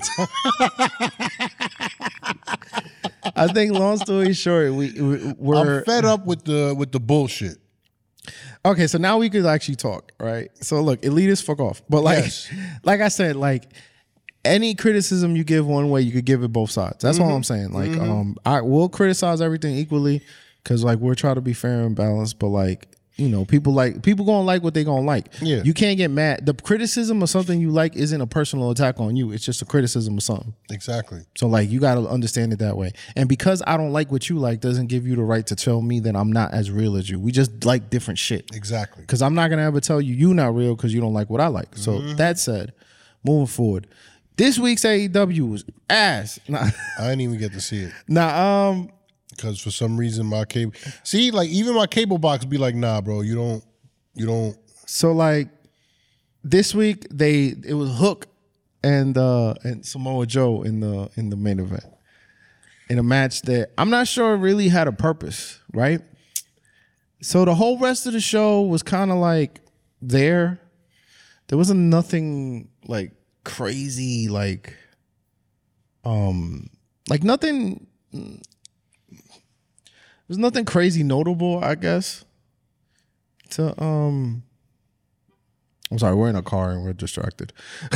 I 3.35 3.47
think, 3.47 3.73
long 3.73 3.97
story 3.97 4.35
short, 4.35 4.75
we, 4.75 4.93
we 4.93 5.33
we're 5.39 5.79
I'm 5.79 5.85
fed 5.85 6.05
up 6.05 6.27
with 6.27 6.45
the 6.45 6.75
with 6.77 6.93
the 6.93 7.01
bullshit. 7.01 7.57
Okay, 8.65 8.87
so 8.87 8.99
now 8.99 9.19
we 9.19 9.31
could 9.31 9.47
actually 9.47 9.77
talk, 9.77 10.13
right? 10.21 10.51
So 10.65 10.81
look, 10.83 11.01
elitist, 11.03 11.45
fuck 11.45 11.61
off. 11.61 11.83
But 11.89 12.03
like, 12.03 12.25
Yes. 12.25 12.51
like 12.85 13.01
I 13.01 13.09
said, 13.09 13.37
like 13.37 13.65
any 14.45 14.75
criticism 14.75 15.37
you 15.37 15.45
give 15.45 15.67
one 15.67 15.91
way, 15.91 16.01
you 16.03 16.13
could 16.13 16.25
give 16.25 16.43
it 16.43 16.49
both 16.49 16.71
sides. 16.71 16.99
That's 17.03 17.19
Mm-hmm. 17.19 17.29
all 17.29 17.37
I'm 17.37 17.45
saying. 17.45 17.73
Like, 17.73 17.91
um, 17.99 18.37
I 18.45 18.61
will 18.61 18.89
criticize 18.89 19.41
everything 19.41 19.77
equally 19.77 20.23
because 20.63 20.85
like 20.85 20.99
we're 20.99 21.15
trying 21.15 21.37
to 21.37 21.41
be 21.41 21.53
fair 21.55 21.81
and 21.87 21.95
balanced. 21.97 22.39
But 22.39 22.49
like, 22.49 22.89
you 23.19 23.29
know, 23.29 23.45
people 23.45 23.73
like 23.75 24.03
people 24.03 24.25
gonna 24.25 24.43
like 24.45 24.63
what 24.63 24.75
they 24.75 24.85
gonna 24.85 25.05
like. 25.05 25.27
Yeah. 25.41 25.61
you 25.65 25.75
can't 25.75 25.99
get 25.99 26.11
mad. 26.11 26.47
The 26.47 26.55
criticism 26.55 27.21
of 27.21 27.29
something 27.29 27.61
you 27.61 27.71
like 27.71 27.97
isn't 27.97 28.21
a 28.21 28.29
personal 28.29 28.71
attack 28.71 29.01
on 29.01 29.17
you. 29.17 29.33
It's 29.33 29.45
just 29.45 29.61
a 29.61 29.65
criticism 29.65 30.17
of 30.17 30.23
something. 30.23 30.55
Exactly. 30.71 31.23
So 31.37 31.49
like 31.49 31.69
you 31.69 31.81
got 31.81 31.97
to 31.97 32.07
understand 32.09 32.53
it 32.53 32.61
that 32.61 32.77
way. 32.77 32.93
And 33.17 33.29
because 33.29 33.61
I 33.67 33.77
don't 33.77 33.93
like 33.93 34.13
what 34.13 34.29
you 34.31 34.39
like 34.39 34.61
doesn't 34.61 34.87
give 34.87 35.05
you 35.05 35.17
the 35.17 35.25
right 35.25 35.45
to 35.49 35.57
tell 35.57 35.83
me 35.83 35.99
that 36.01 36.15
I'm 36.15 36.31
not 36.31 36.55
as 36.55 36.71
real 36.71 36.97
as 36.97 37.11
you. 37.11 37.19
We 37.19 37.33
just 37.33 37.65
like 37.65 37.91
different 37.91 38.21
shit. 38.21 38.55
Exactly. 38.55 39.05
Cuz 39.05 39.21
I'm 39.21 39.35
not 39.35 39.49
to 39.49 39.59
ever 39.59 39.81
tell 39.81 40.01
you 40.01 40.15
you 40.15 40.33
not 40.33 40.55
real 40.55 40.77
cuz 40.77 40.95
you 40.95 41.01
don't 41.01 41.15
like 41.15 41.29
what 41.29 41.41
I 41.41 41.49
like. 41.49 41.77
So 41.77 42.01
that 42.15 42.39
said, 42.39 42.73
moving 43.25 43.47
forward. 43.47 43.89
This 44.37 44.57
week's 44.57 44.85
AEW 44.85 45.51
was 45.51 45.65
ass. 45.91 46.39
Nah, 46.47 46.71
I 47.01 47.03
didn't 47.09 47.23
even 47.23 47.39
get 47.39 47.53
to 47.55 47.61
see 47.61 47.79
it 47.81 47.93
nah 48.07 48.69
um 48.69 48.91
because 49.39 49.61
for 49.61 49.71
some 49.71 49.97
reason 49.97 50.27
my 50.27 50.45
cable. 50.45 50.73
See, 51.05 51.31
like 51.31 51.49
even 51.49 51.75
my 51.75 51.87
cable 51.87 52.19
box 52.19 52.45
be 52.45 52.59
like, 52.59 52.75
nah, 52.75 53.01
bro, 53.01 53.23
you 53.23 53.35
don't, 53.35 53.65
you 54.15 54.27
don't. 54.27 54.57
so 54.87 55.13
like 55.13 55.49
this 56.45 56.75
week 56.75 57.07
they 57.11 57.55
it 57.67 57.75
was 57.75 57.97
Hook 57.99 58.27
and 58.83 59.17
uh 59.17 59.55
and 59.63 59.85
Samoa 59.85 60.27
Joe 60.27 60.63
in 60.63 60.81
the 60.81 61.11
in 61.17 61.31
the 61.31 61.37
main 61.37 61.61
event. 61.61 61.85
In 62.91 62.99
a 62.99 63.03
match 63.03 63.43
that 63.43 63.71
I'm 63.77 63.91
not 63.91 64.09
sure 64.09 64.37
really 64.37 64.69
had 64.69 64.89
a 64.89 64.93
purpose, 64.93 65.61
right? 65.73 66.01
So 67.21 67.45
the 67.45 67.55
whole 67.55 67.79
rest 67.79 68.07
of 68.07 68.13
the 68.13 68.21
show 68.21 68.63
was 68.63 68.83
kind 68.83 69.11
of 69.11 69.19
like 69.19 69.61
there. 70.01 70.61
There 71.49 71.59
wasn't 71.59 71.81
nothing 71.81 72.69
like 72.87 73.13
crazy, 73.45 74.29
like 74.29 74.75
um 76.05 76.71
like 77.11 77.23
nothing 77.23 77.87
there's 80.29 80.39
nothing 80.39 80.65
crazy 80.65 81.03
notable, 81.03 81.63
I 81.65 81.75
guess. 81.75 82.25
To 83.51 83.83
um 83.83 84.43
I'm 85.91 85.99
sorry, 85.99 86.15
we're 86.15 86.29
in 86.29 86.37
a 86.37 86.43
car 86.43 86.71
and 86.71 86.85
we're 86.85 86.93
distracted. 86.93 87.53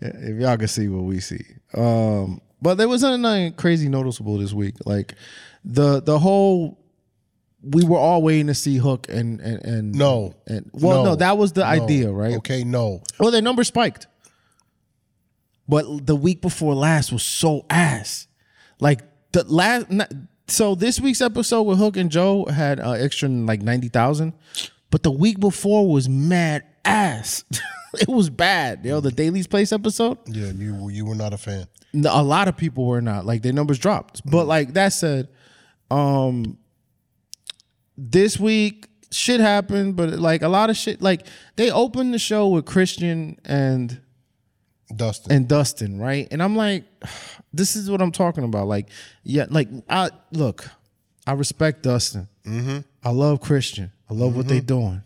if 0.00 0.40
y'all 0.40 0.56
can 0.56 0.68
see 0.68 0.88
what 0.88 1.04
we 1.04 1.20
see. 1.20 1.44
Um, 1.74 2.40
but 2.62 2.76
there 2.76 2.88
wasn't 2.88 3.20
nothing 3.20 3.52
crazy 3.52 3.88
noticeable 3.88 4.38
this 4.38 4.52
week. 4.52 4.74
Like 4.86 5.14
the 5.64 6.00
the 6.00 6.18
whole 6.18 6.78
we 7.62 7.84
were 7.84 7.98
all 7.98 8.22
waiting 8.22 8.46
to 8.46 8.54
see 8.54 8.76
Hook 8.76 9.06
and 9.10 9.40
and, 9.40 9.62
and 9.64 9.92
No. 9.94 10.34
and 10.46 10.70
well 10.72 11.02
no, 11.04 11.10
No. 11.10 11.16
that 11.16 11.36
was 11.36 11.52
the 11.52 11.60
No. 11.62 11.66
idea, 11.66 12.10
right? 12.10 12.36
Okay, 12.36 12.64
no. 12.64 13.02
Well, 13.18 13.30
their 13.30 13.42
number 13.42 13.64
spiked. 13.64 14.06
But 15.68 16.06
the 16.06 16.16
week 16.16 16.40
before 16.40 16.74
last 16.74 17.12
was 17.12 17.22
so 17.22 17.66
ass. 17.68 18.26
Like 18.80 19.00
the 19.32 19.44
last 19.44 19.86
so 20.48 20.74
this 20.74 21.00
week's 21.00 21.20
episode 21.20 21.62
with 21.62 21.78
Hook 21.78 21.96
and 21.96 22.10
Joe 22.10 22.46
had 22.46 22.80
uh, 22.80 22.92
extra 22.92 23.28
like 23.28 23.62
90,000, 23.62 24.32
but 24.90 25.02
the 25.02 25.10
week 25.10 25.38
before 25.40 25.88
was 25.88 26.08
mad 26.08 26.64
ass. 26.84 27.44
it 28.00 28.08
was 28.08 28.30
bad. 28.30 28.80
You 28.84 28.92
know, 28.92 29.00
the 29.00 29.12
Daily's 29.12 29.46
Place 29.46 29.72
episode? 29.72 30.18
Yeah, 30.26 30.52
you 30.52 30.88
you 30.88 31.04
were 31.04 31.14
not 31.14 31.32
a 31.32 31.38
fan. 31.38 31.66
A 31.94 32.22
lot 32.22 32.48
of 32.48 32.56
people 32.56 32.86
were 32.86 33.00
not 33.00 33.24
like 33.24 33.42
their 33.42 33.52
numbers 33.52 33.78
dropped 33.78 34.20
but 34.30 34.46
like 34.46 34.74
that 34.74 34.92
said 34.92 35.28
um 35.90 36.58
this 37.96 38.38
week 38.38 38.86
shit 39.10 39.40
happened 39.40 39.96
but 39.96 40.10
like 40.10 40.42
a 40.42 40.48
lot 40.48 40.68
of 40.68 40.76
shit 40.76 41.00
like 41.00 41.26
they 41.56 41.70
opened 41.70 42.12
the 42.12 42.18
show 42.18 42.46
with 42.48 42.66
christian 42.66 43.38
and 43.46 44.00
Dustin. 44.94 45.32
and 45.32 45.48
dustin 45.48 45.98
right 46.00 46.28
and 46.30 46.42
i'm 46.42 46.56
like 46.56 46.84
this 47.52 47.76
is 47.76 47.90
what 47.90 48.00
i'm 48.00 48.12
talking 48.12 48.44
about 48.44 48.66
like 48.66 48.88
yeah 49.22 49.46
like 49.50 49.68
i 49.88 50.10
look 50.32 50.68
i 51.26 51.32
respect 51.32 51.82
dustin 51.82 52.28
mm-hmm. 52.44 52.78
i 53.04 53.10
love 53.10 53.40
christian 53.40 53.92
i 54.10 54.14
love 54.14 54.36
what 54.36 54.48
they're 54.48 54.58
mm-hmm. 54.58 54.66
doing 54.66 55.02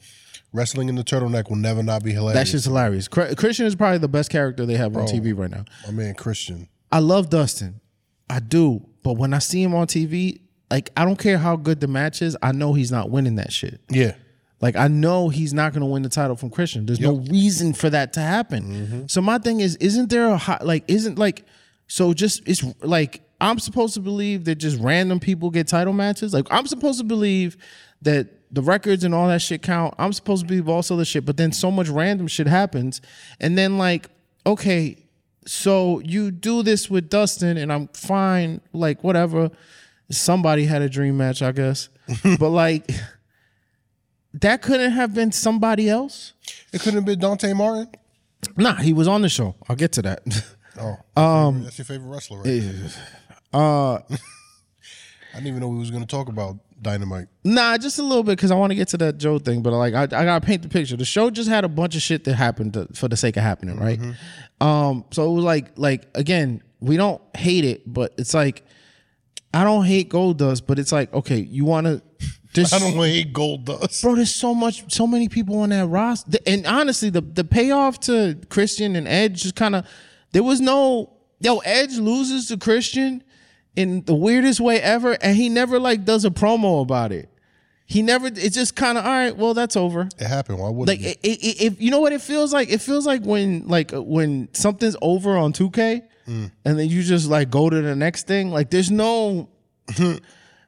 Wrestling 0.54 0.90
in 0.90 0.96
the 0.96 1.02
turtleneck 1.02 1.48
will 1.48 1.56
never 1.56 1.82
not 1.82 2.04
be 2.04 2.12
hilarious. 2.12 2.34
that 2.34 2.46
shit's 2.46 2.64
hilarious 2.66 3.08
christian 3.08 3.66
is 3.66 3.74
probably 3.74 3.98
the 3.98 4.08
best 4.08 4.30
character 4.30 4.66
they 4.66 4.76
have 4.76 4.96
on 4.96 5.06
tv 5.06 5.36
right 5.36 5.50
now 5.50 5.64
My 5.86 5.92
man 5.92 6.14
Christian. 6.14 6.68
I 6.92 6.98
love 6.98 7.30
Dustin. 7.30 7.80
I 8.28 8.38
do. 8.38 8.86
But 9.02 9.14
when 9.14 9.32
I 9.32 9.38
see 9.38 9.62
him 9.62 9.74
on 9.74 9.86
TV, 9.86 10.40
like 10.70 10.90
I 10.96 11.04
don't 11.04 11.18
care 11.18 11.38
how 11.38 11.56
good 11.56 11.80
the 11.80 11.88
match 11.88 12.22
is, 12.22 12.36
I 12.42 12.52
know 12.52 12.74
he's 12.74 12.92
not 12.92 13.10
winning 13.10 13.36
that 13.36 13.52
shit. 13.52 13.80
Yeah. 13.90 14.14
Like 14.62 14.76
I 14.76 14.86
know 14.86 15.28
he's 15.28 15.52
not 15.52 15.72
going 15.72 15.80
to 15.80 15.86
win 15.86 16.02
the 16.02 16.08
title 16.08 16.36
from 16.36 16.48
Christian. 16.48 16.86
There's 16.86 17.00
no 17.00 17.16
reason 17.16 17.74
for 17.74 17.90
that 17.90 18.12
to 18.12 18.20
happen. 18.20 18.62
Mm-hmm. 18.64 19.06
So 19.08 19.20
my 19.20 19.38
thing 19.38 19.58
is, 19.58 19.74
isn't 19.76 20.08
there 20.08 20.28
a 20.28 20.38
hot 20.38 20.64
like? 20.64 20.84
Isn't 20.86 21.18
like 21.18 21.44
so? 21.88 22.14
Just 22.14 22.48
it's 22.48 22.64
like 22.80 23.22
I'm 23.40 23.58
supposed 23.58 23.94
to 23.94 24.00
believe 24.00 24.44
that 24.44 24.54
just 24.54 24.78
random 24.78 25.18
people 25.18 25.50
get 25.50 25.66
title 25.66 25.92
matches. 25.92 26.32
Like 26.32 26.46
I'm 26.52 26.68
supposed 26.68 27.00
to 27.00 27.04
believe 27.04 27.56
that 28.02 28.28
the 28.52 28.62
records 28.62 29.02
and 29.02 29.12
all 29.12 29.26
that 29.28 29.42
shit 29.42 29.62
count. 29.62 29.94
I'm 29.98 30.12
supposed 30.12 30.42
to 30.42 30.46
believe 30.46 30.68
also 30.68 30.94
the 30.94 31.04
shit, 31.04 31.26
but 31.26 31.36
then 31.36 31.50
so 31.50 31.70
much 31.72 31.88
random 31.88 32.28
shit 32.28 32.46
happens, 32.46 33.00
and 33.40 33.58
then 33.58 33.78
like 33.78 34.10
okay, 34.46 34.96
so 35.44 35.98
you 36.04 36.30
do 36.30 36.62
this 36.62 36.88
with 36.88 37.10
Dustin, 37.10 37.56
and 37.56 37.72
I'm 37.72 37.88
fine. 37.88 38.60
Like 38.72 39.02
whatever. 39.02 39.50
Somebody 40.10 40.66
had 40.66 40.82
a 40.82 40.90
dream 40.90 41.16
match, 41.16 41.40
I 41.42 41.52
guess, 41.52 41.88
but 42.38 42.50
like 42.50 42.90
that 44.34 44.62
couldn't 44.62 44.92
have 44.92 45.14
been 45.14 45.32
somebody 45.32 45.88
else. 45.88 46.32
It 46.72 46.80
couldn't 46.80 46.94
have 46.94 47.04
been 47.04 47.18
Dante 47.18 47.52
Martin. 47.52 47.88
Nah, 48.56 48.76
he 48.76 48.92
was 48.92 49.06
on 49.08 49.22
the 49.22 49.28
show. 49.28 49.54
I'll 49.68 49.76
get 49.76 49.92
to 49.92 50.02
that. 50.02 50.22
Oh, 50.78 50.96
um, 51.22 51.64
that's 51.64 51.78
your 51.78 51.84
favorite 51.84 52.08
wrestler, 52.08 52.42
right? 52.42 52.98
uh, 53.52 53.94
I 55.34 55.36
didn't 55.36 55.46
even 55.46 55.60
know 55.60 55.68
we 55.68 55.78
was 55.78 55.90
going 55.90 56.02
to 56.02 56.08
talk 56.08 56.28
about 56.28 56.56
Dynamite. 56.80 57.28
nah, 57.44 57.78
just 57.78 57.98
a 58.00 58.02
little 58.02 58.24
bit 58.24 58.32
because 58.32 58.50
I 58.50 58.56
want 58.56 58.72
to 58.72 58.74
get 58.74 58.88
to 58.88 58.96
that 58.98 59.18
Joe 59.18 59.38
thing. 59.38 59.62
But 59.62 59.72
like, 59.72 59.94
I, 59.94 60.02
I 60.02 60.24
gotta 60.24 60.44
paint 60.44 60.62
the 60.62 60.68
picture. 60.68 60.96
The 60.96 61.04
show 61.04 61.30
just 61.30 61.48
had 61.48 61.64
a 61.64 61.68
bunch 61.68 61.94
of 61.94 62.02
shit 62.02 62.24
that 62.24 62.34
happened 62.34 62.74
to, 62.74 62.88
for 62.94 63.06
the 63.06 63.16
sake 63.16 63.36
of 63.36 63.44
happening, 63.44 63.78
right? 63.78 64.00
Um, 64.60 65.04
so 65.12 65.30
it 65.30 65.34
was 65.34 65.44
like, 65.44 65.72
like 65.76 66.08
again, 66.14 66.62
we 66.80 66.96
don't 66.96 67.22
hate 67.36 67.64
it, 67.64 67.82
but 67.86 68.14
it's 68.18 68.34
like 68.34 68.64
I 69.54 69.64
don't 69.64 69.84
hate 69.84 70.10
Goldust, 70.10 70.66
but 70.66 70.78
it's 70.78 70.92
like, 70.92 71.12
okay, 71.12 71.36
you 71.38 71.64
want 71.64 71.86
to. 71.86 72.02
I 72.56 72.78
don't 72.78 72.92
hate 72.94 73.32
Goldust. 73.32 74.02
bro. 74.02 74.14
There's 74.14 74.34
so 74.34 74.54
much, 74.54 74.92
so 74.92 75.06
many 75.06 75.28
people 75.28 75.58
on 75.60 75.70
that 75.70 75.86
roster, 75.86 76.38
and 76.46 76.66
honestly, 76.66 77.10
the 77.10 77.20
the 77.20 77.44
payoff 77.44 78.00
to 78.00 78.38
Christian 78.50 78.96
and 78.96 79.08
Edge 79.08 79.42
just 79.42 79.56
kind 79.56 79.74
of 79.74 79.86
there 80.32 80.42
was 80.42 80.60
no 80.60 81.10
yo 81.40 81.58
Edge 81.58 81.96
loses 81.98 82.48
to 82.48 82.56
Christian 82.56 83.22
in 83.74 84.02
the 84.04 84.14
weirdest 84.14 84.60
way 84.60 84.80
ever, 84.80 85.12
and 85.22 85.36
he 85.36 85.48
never 85.48 85.80
like 85.80 86.04
does 86.04 86.24
a 86.24 86.30
promo 86.30 86.82
about 86.82 87.10
it. 87.12 87.28
He 87.86 88.00
never. 88.00 88.26
It's 88.28 88.54
just 88.54 88.74
kind 88.76 88.96
of 88.96 89.04
all 89.04 89.10
right. 89.10 89.36
Well, 89.36 89.54
that's 89.54 89.76
over. 89.76 90.08
It 90.18 90.26
happened. 90.26 90.58
Why 90.58 90.70
wouldn't 90.70 90.88
Like 90.88 91.00
it? 91.00 91.18
if 91.22 91.80
you 91.80 91.90
know 91.90 92.00
what 92.00 92.12
it 92.12 92.22
feels 92.22 92.52
like, 92.52 92.70
it 92.70 92.80
feels 92.80 93.06
like 93.06 93.22
when 93.22 93.66
like 93.66 93.90
when 93.92 94.48
something's 94.52 94.96
over 95.02 95.36
on 95.36 95.52
2K, 95.52 96.02
mm. 96.28 96.50
and 96.64 96.78
then 96.78 96.88
you 96.88 97.02
just 97.02 97.28
like 97.28 97.50
go 97.50 97.68
to 97.68 97.82
the 97.82 97.94
next 97.96 98.26
thing. 98.26 98.50
Like 98.50 98.70
there's 98.70 98.90
no. 98.90 99.48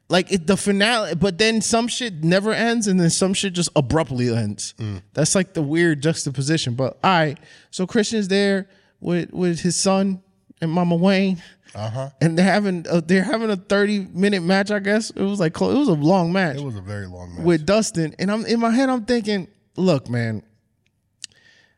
Like 0.07 0.31
it, 0.31 0.45
the 0.45 0.55
finale, 0.55 1.15
but 1.15 1.39
then 1.39 1.61
some 1.61 1.87
shit 1.87 2.23
never 2.23 2.51
ends, 2.53 2.85
and 2.87 2.99
then 2.99 3.09
some 3.09 3.33
shit 3.33 3.53
just 3.53 3.69
abruptly 3.75 4.29
ends. 4.35 4.75
That's 5.13 5.33
like 5.33 5.53
the 5.55 5.63
weird 5.63 6.01
juxtaposition. 6.03 6.75
But 6.75 6.99
all 7.03 7.11
right, 7.11 7.39
so 7.71 7.87
Christian's 7.87 8.27
there 8.27 8.69
with 8.99 9.31
with 9.33 9.61
his 9.61 9.75
son, 9.75 10.21
and 10.61 10.69
Mama 10.71 10.95
Wayne. 10.95 11.41
Uh 11.73 11.89
huh. 11.89 12.09
And 12.21 12.37
they're 12.37 12.45
having 12.45 12.85
a, 12.89 13.01
they're 13.01 13.23
having 13.23 13.49
a 13.49 13.57
30 13.57 14.07
minute 14.13 14.41
match, 14.43 14.69
I 14.71 14.79
guess. 14.79 15.09
It 15.09 15.21
was 15.23 15.39
like 15.39 15.55
it 15.59 15.61
was 15.61 15.87
a 15.89 15.93
long 15.93 16.31
match 16.31 16.55
It 16.57 16.63
was 16.63 16.75
a 16.77 16.81
very 16.81 17.07
long 17.07 17.35
match. 17.35 17.43
with 17.43 17.65
Dustin. 17.65 18.15
And 18.19 18.31
I'm 18.31 18.45
in 18.45 18.59
my 18.61 18.69
head, 18.69 18.89
I'm 18.89 19.03
thinking, 19.05 19.47
look, 19.75 20.07
man, 20.07 20.43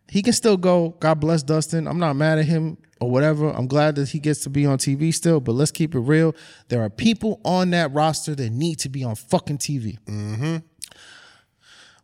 he 0.09 0.21
can 0.21 0.33
still 0.33 0.57
go. 0.57 0.95
God 0.99 1.19
bless 1.19 1.43
Dustin. 1.43 1.87
I'm 1.87 1.99
not 1.99 2.15
mad 2.15 2.39
at 2.39 2.45
him 2.45 2.77
or 2.99 3.11
whatever. 3.11 3.49
I'm 3.49 3.67
glad 3.67 3.95
that 3.95 4.09
he 4.09 4.19
gets 4.19 4.41
to 4.41 4.49
be 4.49 4.65
on 4.65 4.77
TV 4.77 5.13
still, 5.13 5.39
but 5.39 5.53
let's 5.53 5.71
keep 5.71 5.95
it 5.95 5.99
real. 5.99 6.35
There 6.69 6.81
are 6.81 6.89
people 6.89 7.41
on 7.43 7.71
that 7.71 7.93
roster 7.93 8.35
that 8.35 8.51
need 8.51 8.79
to 8.79 8.89
be 8.89 9.03
on 9.03 9.15
fucking 9.15 9.57
TV. 9.57 9.99
Mm-hmm. 10.05 10.57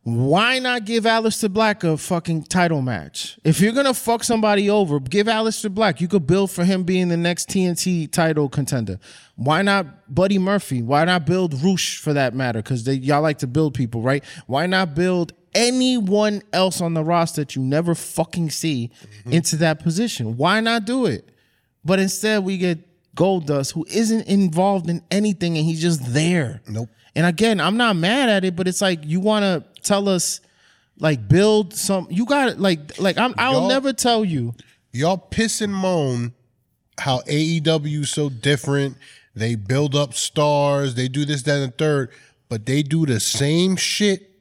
Why 0.06 0.60
not 0.60 0.84
give 0.84 1.06
Aleister 1.06 1.50
Black 1.50 1.86
a 1.86 1.96
fucking 1.96 2.44
title 2.44 2.82
match? 2.82 3.40
If 3.46 3.62
you're 3.62 3.72
gonna 3.72 3.94
fuck 3.94 4.26
somebody 4.26 4.70
over, 4.70 5.00
give 5.00 5.28
Aleister 5.28 5.74
Black. 5.74 6.02
You 6.02 6.10
could 6.10 6.28
build 6.28 6.52
for 6.52 6.66
him 6.66 6.84
being 6.84 7.08
the 7.08 7.16
next 7.16 7.48
TNT 7.48 8.12
title 8.12 8.50
contender. 8.50 9.00
Why 9.36 9.62
not 9.62 10.14
Buddy 10.14 10.38
Murphy? 10.38 10.82
Why 10.82 11.06
not 11.06 11.26
build 11.26 11.54
Roosh 11.64 12.00
for 12.00 12.12
that 12.12 12.34
matter? 12.34 12.62
Because 12.62 12.86
y'all 12.86 13.22
like 13.22 13.38
to 13.40 13.48
build 13.48 13.76
people, 13.76 14.02
right? 14.02 14.26
Why 14.46 14.66
not 14.66 14.94
build 14.94 15.32
anyone 15.56 16.42
else 16.52 16.82
on 16.82 16.94
the 16.94 17.04
roster 17.04 17.42
that 17.42 17.56
you 17.56 17.62
never 17.62 17.96
fucking 17.96 18.50
see 18.50 18.92
mm-hmm. 19.02 19.34
into 19.34 19.56
that 19.58 19.84
position? 19.84 20.38
Why 20.38 20.60
not 20.60 20.86
do 20.86 21.06
it? 21.06 21.30
But 21.86 22.00
instead, 22.00 22.44
we 22.44 22.58
get 22.58 22.80
Goldust, 23.16 23.74
who 23.74 23.86
isn't 23.90 24.28
involved 24.28 24.90
in 24.90 25.04
anything, 25.12 25.58
and 25.58 25.66
he's 25.66 25.82
just 25.82 26.14
there. 26.14 26.62
Nope. 26.68 26.90
And 27.16 27.26
again, 27.26 27.60
I'm 27.60 27.78
not 27.78 27.96
mad 27.96 28.30
at 28.30 28.44
it, 28.44 28.56
but 28.56 28.68
it's 28.68 28.82
like 28.82 29.04
you 29.04 29.20
want 29.20 29.44
to 29.44 29.82
tell 29.82 30.10
us, 30.10 30.42
like, 30.98 31.28
build 31.28 31.74
some. 31.74 32.08
You 32.10 32.26
got 32.26 32.50
it. 32.50 32.60
Like, 32.60 33.00
like 33.00 33.18
I'm. 33.18 33.36
I'll 33.38 33.54
Y'all- 33.54 33.68
never 33.68 33.94
tell 33.94 34.26
you. 34.26 34.56
Y'all 34.92 35.18
piss 35.18 35.62
and 35.62 35.74
moan 35.74 36.34
how 37.00 37.22
AEW 37.22 38.02
is 38.02 38.12
so 38.12 38.30
different. 38.30 38.98
They 39.36 39.56
build 39.56 39.96
up 39.96 40.14
stars. 40.14 40.96
They 40.96 41.08
do 41.08 41.26
this, 41.26 41.44
that, 41.44 41.62
and 41.62 41.74
the 41.74 41.76
third, 41.76 42.12
but 42.50 42.66
they 42.66 42.84
do 42.84 43.06
the 43.06 43.20
same 43.20 43.76
shit 43.76 44.33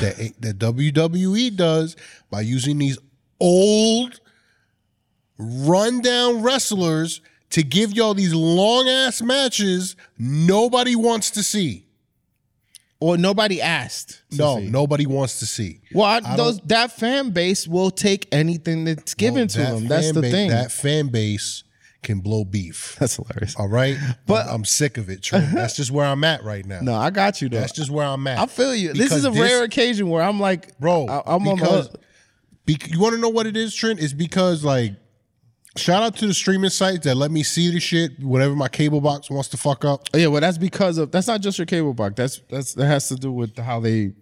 that 0.00 0.32
that 0.40 0.58
WWE 0.58 1.56
does 1.56 1.96
by 2.30 2.40
using 2.40 2.78
these 2.78 2.98
old, 3.40 4.20
rundown 5.38 6.42
wrestlers 6.42 7.20
to 7.50 7.62
give 7.62 7.92
y'all 7.92 8.14
these 8.14 8.34
long 8.34 8.88
ass 8.88 9.22
matches 9.22 9.96
nobody 10.18 10.96
wants 10.96 11.30
to 11.32 11.42
see. 11.42 11.86
Or 13.00 13.18
nobody 13.18 13.60
asked. 13.60 14.22
No, 14.32 14.58
see. 14.58 14.70
nobody 14.70 15.04
wants 15.04 15.38
to 15.40 15.46
see. 15.46 15.82
Well, 15.92 16.06
I, 16.06 16.36
those 16.36 16.58
that 16.60 16.92
fan 16.92 17.30
base 17.30 17.68
will 17.68 17.90
take 17.90 18.26
anything 18.32 18.84
that's 18.84 19.14
given 19.14 19.46
to 19.48 19.58
them. 19.58 19.88
That's 19.88 20.12
the 20.12 20.22
ba- 20.22 20.30
thing. 20.30 20.50
That 20.50 20.72
fan 20.72 21.08
base 21.08 21.64
can 22.04 22.20
blow 22.20 22.44
beef. 22.44 22.96
that's 23.00 23.16
hilarious. 23.16 23.56
All 23.56 23.68
right, 23.68 23.96
But- 24.26 24.46
I'm, 24.46 24.54
I'm 24.54 24.64
sick 24.64 24.96
of 24.98 25.08
it. 25.10 25.22
Trent. 25.22 25.50
That's 25.54 25.74
just 25.76 25.90
where 25.90 26.06
I'm 26.06 26.22
at 26.24 26.44
right 26.44 26.64
now. 26.64 26.80
No, 26.80 26.94
I 26.94 27.10
got 27.10 27.42
you 27.42 27.48
though. 27.48 27.58
That's 27.58 27.72
just 27.72 27.90
where 27.90 28.06
I'm 28.06 28.26
at. 28.26 28.38
I 28.38 28.46
feel 28.46 28.74
you. 28.74 28.92
This 28.92 29.12
is 29.12 29.24
a 29.24 29.30
this- 29.30 29.40
rare 29.40 29.64
occasion 29.64 30.08
where 30.08 30.22
I'm 30.22 30.38
like, 30.38 30.78
bro. 30.78 31.06
I, 31.06 31.34
am 31.34 31.48
on 31.48 31.56
because 31.56 31.88
the. 31.88 31.98
bec- 32.66 32.90
you 32.90 33.00
want 33.00 33.14
to 33.14 33.20
know 33.20 33.28
what 33.30 33.46
it 33.46 33.56
is, 33.56 33.74
Trent? 33.74 34.00
It's 34.00 34.12
because 34.12 34.62
like, 34.62 34.92
shout 35.76 36.02
out 36.02 36.16
to 36.16 36.26
the 36.26 36.34
streaming 36.34 36.70
sites 36.70 37.04
that 37.04 37.16
let 37.16 37.30
me 37.30 37.42
see 37.42 37.70
the 37.72 37.80
shit 37.80 38.22
whatever 38.22 38.54
my 38.54 38.68
cable 38.68 39.00
box 39.00 39.28
wants 39.30 39.48
to 39.48 39.56
fuck 39.56 39.84
up. 39.84 40.08
Oh, 40.14 40.18
yeah, 40.18 40.28
well, 40.28 40.40
that's 40.40 40.58
because 40.58 40.98
of 40.98 41.10
that's 41.10 41.26
not 41.26 41.40
just 41.40 41.58
your 41.58 41.66
cable 41.66 41.94
box. 41.94 42.14
That's 42.16 42.40
that's 42.48 42.74
that 42.74 42.86
has 42.86 43.08
to 43.08 43.16
do 43.16 43.32
with 43.32 43.58
how 43.58 43.80
they. 43.80 44.12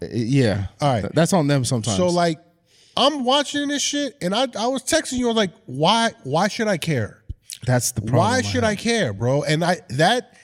Yeah. 0.00 0.66
All 0.80 0.94
right. 0.94 1.14
That's 1.14 1.32
on 1.32 1.46
them 1.46 1.64
sometimes. 1.64 1.96
So 1.96 2.08
like, 2.08 2.38
I'm 2.96 3.24
watching 3.24 3.68
this 3.68 3.82
shit, 3.82 4.16
and 4.20 4.34
I 4.34 4.46
I 4.58 4.66
was 4.66 4.82
texting 4.82 5.18
you. 5.18 5.26
I 5.26 5.28
was 5.28 5.36
like, 5.36 5.52
why 5.66 6.10
why 6.24 6.48
should 6.48 6.68
I 6.68 6.76
care? 6.76 7.18
that's 7.66 7.92
the 7.92 8.00
problem. 8.00 8.18
Why 8.18 8.42
should 8.42 8.64
I 8.64 8.74
care, 8.74 9.12
bro? 9.12 9.42
And 9.42 9.64
I 9.64 9.80
that 9.90 10.36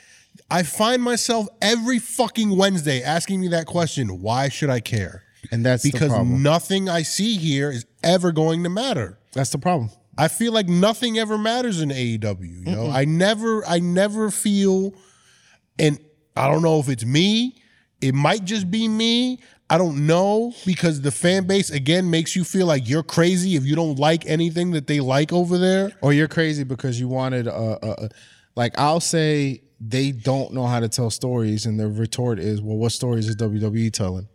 I 0.51 0.63
find 0.63 1.03
myself 1.03 1.49
every 1.61 1.99
fucking 1.99 2.57
Wednesday 2.57 3.03
asking 3.03 3.41
me 3.41 3.49
that 3.49 3.67
question. 3.67 4.21
Why 4.21 4.49
should 4.49 4.71
I 4.71 4.81
care? 4.81 5.23
And 5.51 5.65
that's 5.65 5.83
the 5.83 5.93
because 5.93 6.13
nothing 6.27 6.89
I 6.89 7.03
see 7.03 7.37
here 7.37 7.71
is 7.71 7.87
ever 8.03 8.33
going 8.33 8.63
to 8.65 8.69
matter. 8.69 9.19
That's 9.33 9.51
the 9.51 9.59
problem. 9.59 9.91
I 10.19 10.29
feel 10.29 10.53
like 10.53 10.69
nothing 10.69 11.19
ever 11.19 11.37
matters 11.37 11.81
in 11.81 11.91
AEW. 11.91 12.67
You 12.67 12.75
know, 12.75 12.91
I 12.91 13.05
never, 13.05 13.67
I 13.67 13.81
never 13.81 14.31
feel, 14.31 14.95
and 15.79 15.99
I 16.35 16.51
don't 16.51 16.63
know 16.63 16.81
if 16.81 16.89
it's 16.89 17.05
me. 17.05 17.63
It 18.01 18.15
might 18.15 18.45
just 18.45 18.71
be 18.71 18.89
me. 18.89 19.41
I 19.69 19.79
don't 19.79 20.07
know 20.07 20.55
because 20.64 21.01
the 21.01 21.11
fan 21.11 21.47
base 21.47 21.71
again 21.71 22.09
makes 22.09 22.37
you 22.37 22.45
feel 22.45 22.67
like 22.67 22.89
you're 22.89 23.03
crazy 23.03 23.57
if 23.57 23.64
you 23.64 23.75
don't 23.75 23.99
like 23.99 24.25
anything 24.27 24.71
that 24.73 24.87
they 24.87 25.01
like 25.01 25.33
over 25.33 25.59
there. 25.59 25.91
Or 26.03 26.12
you're 26.12 26.29
crazy 26.29 26.62
because 26.62 27.01
you 27.01 27.09
wanted 27.09 27.49
a, 27.49 27.79
a, 27.85 28.05
a 28.05 28.09
like 28.55 28.79
I'll 28.79 29.01
say 29.01 29.62
they 29.81 30.12
don't 30.12 30.55
know 30.55 30.67
how 30.67 30.81
to 30.81 30.89
tell 30.89 31.11
stories, 31.11 31.67
and 31.67 31.79
the 31.79 31.89
retort 31.89 32.39
is, 32.39 32.62
well, 32.62 32.77
what 32.77 32.93
stories 32.93 33.29
is 33.29 33.37
WWE 33.37 33.93
telling? 33.93 34.29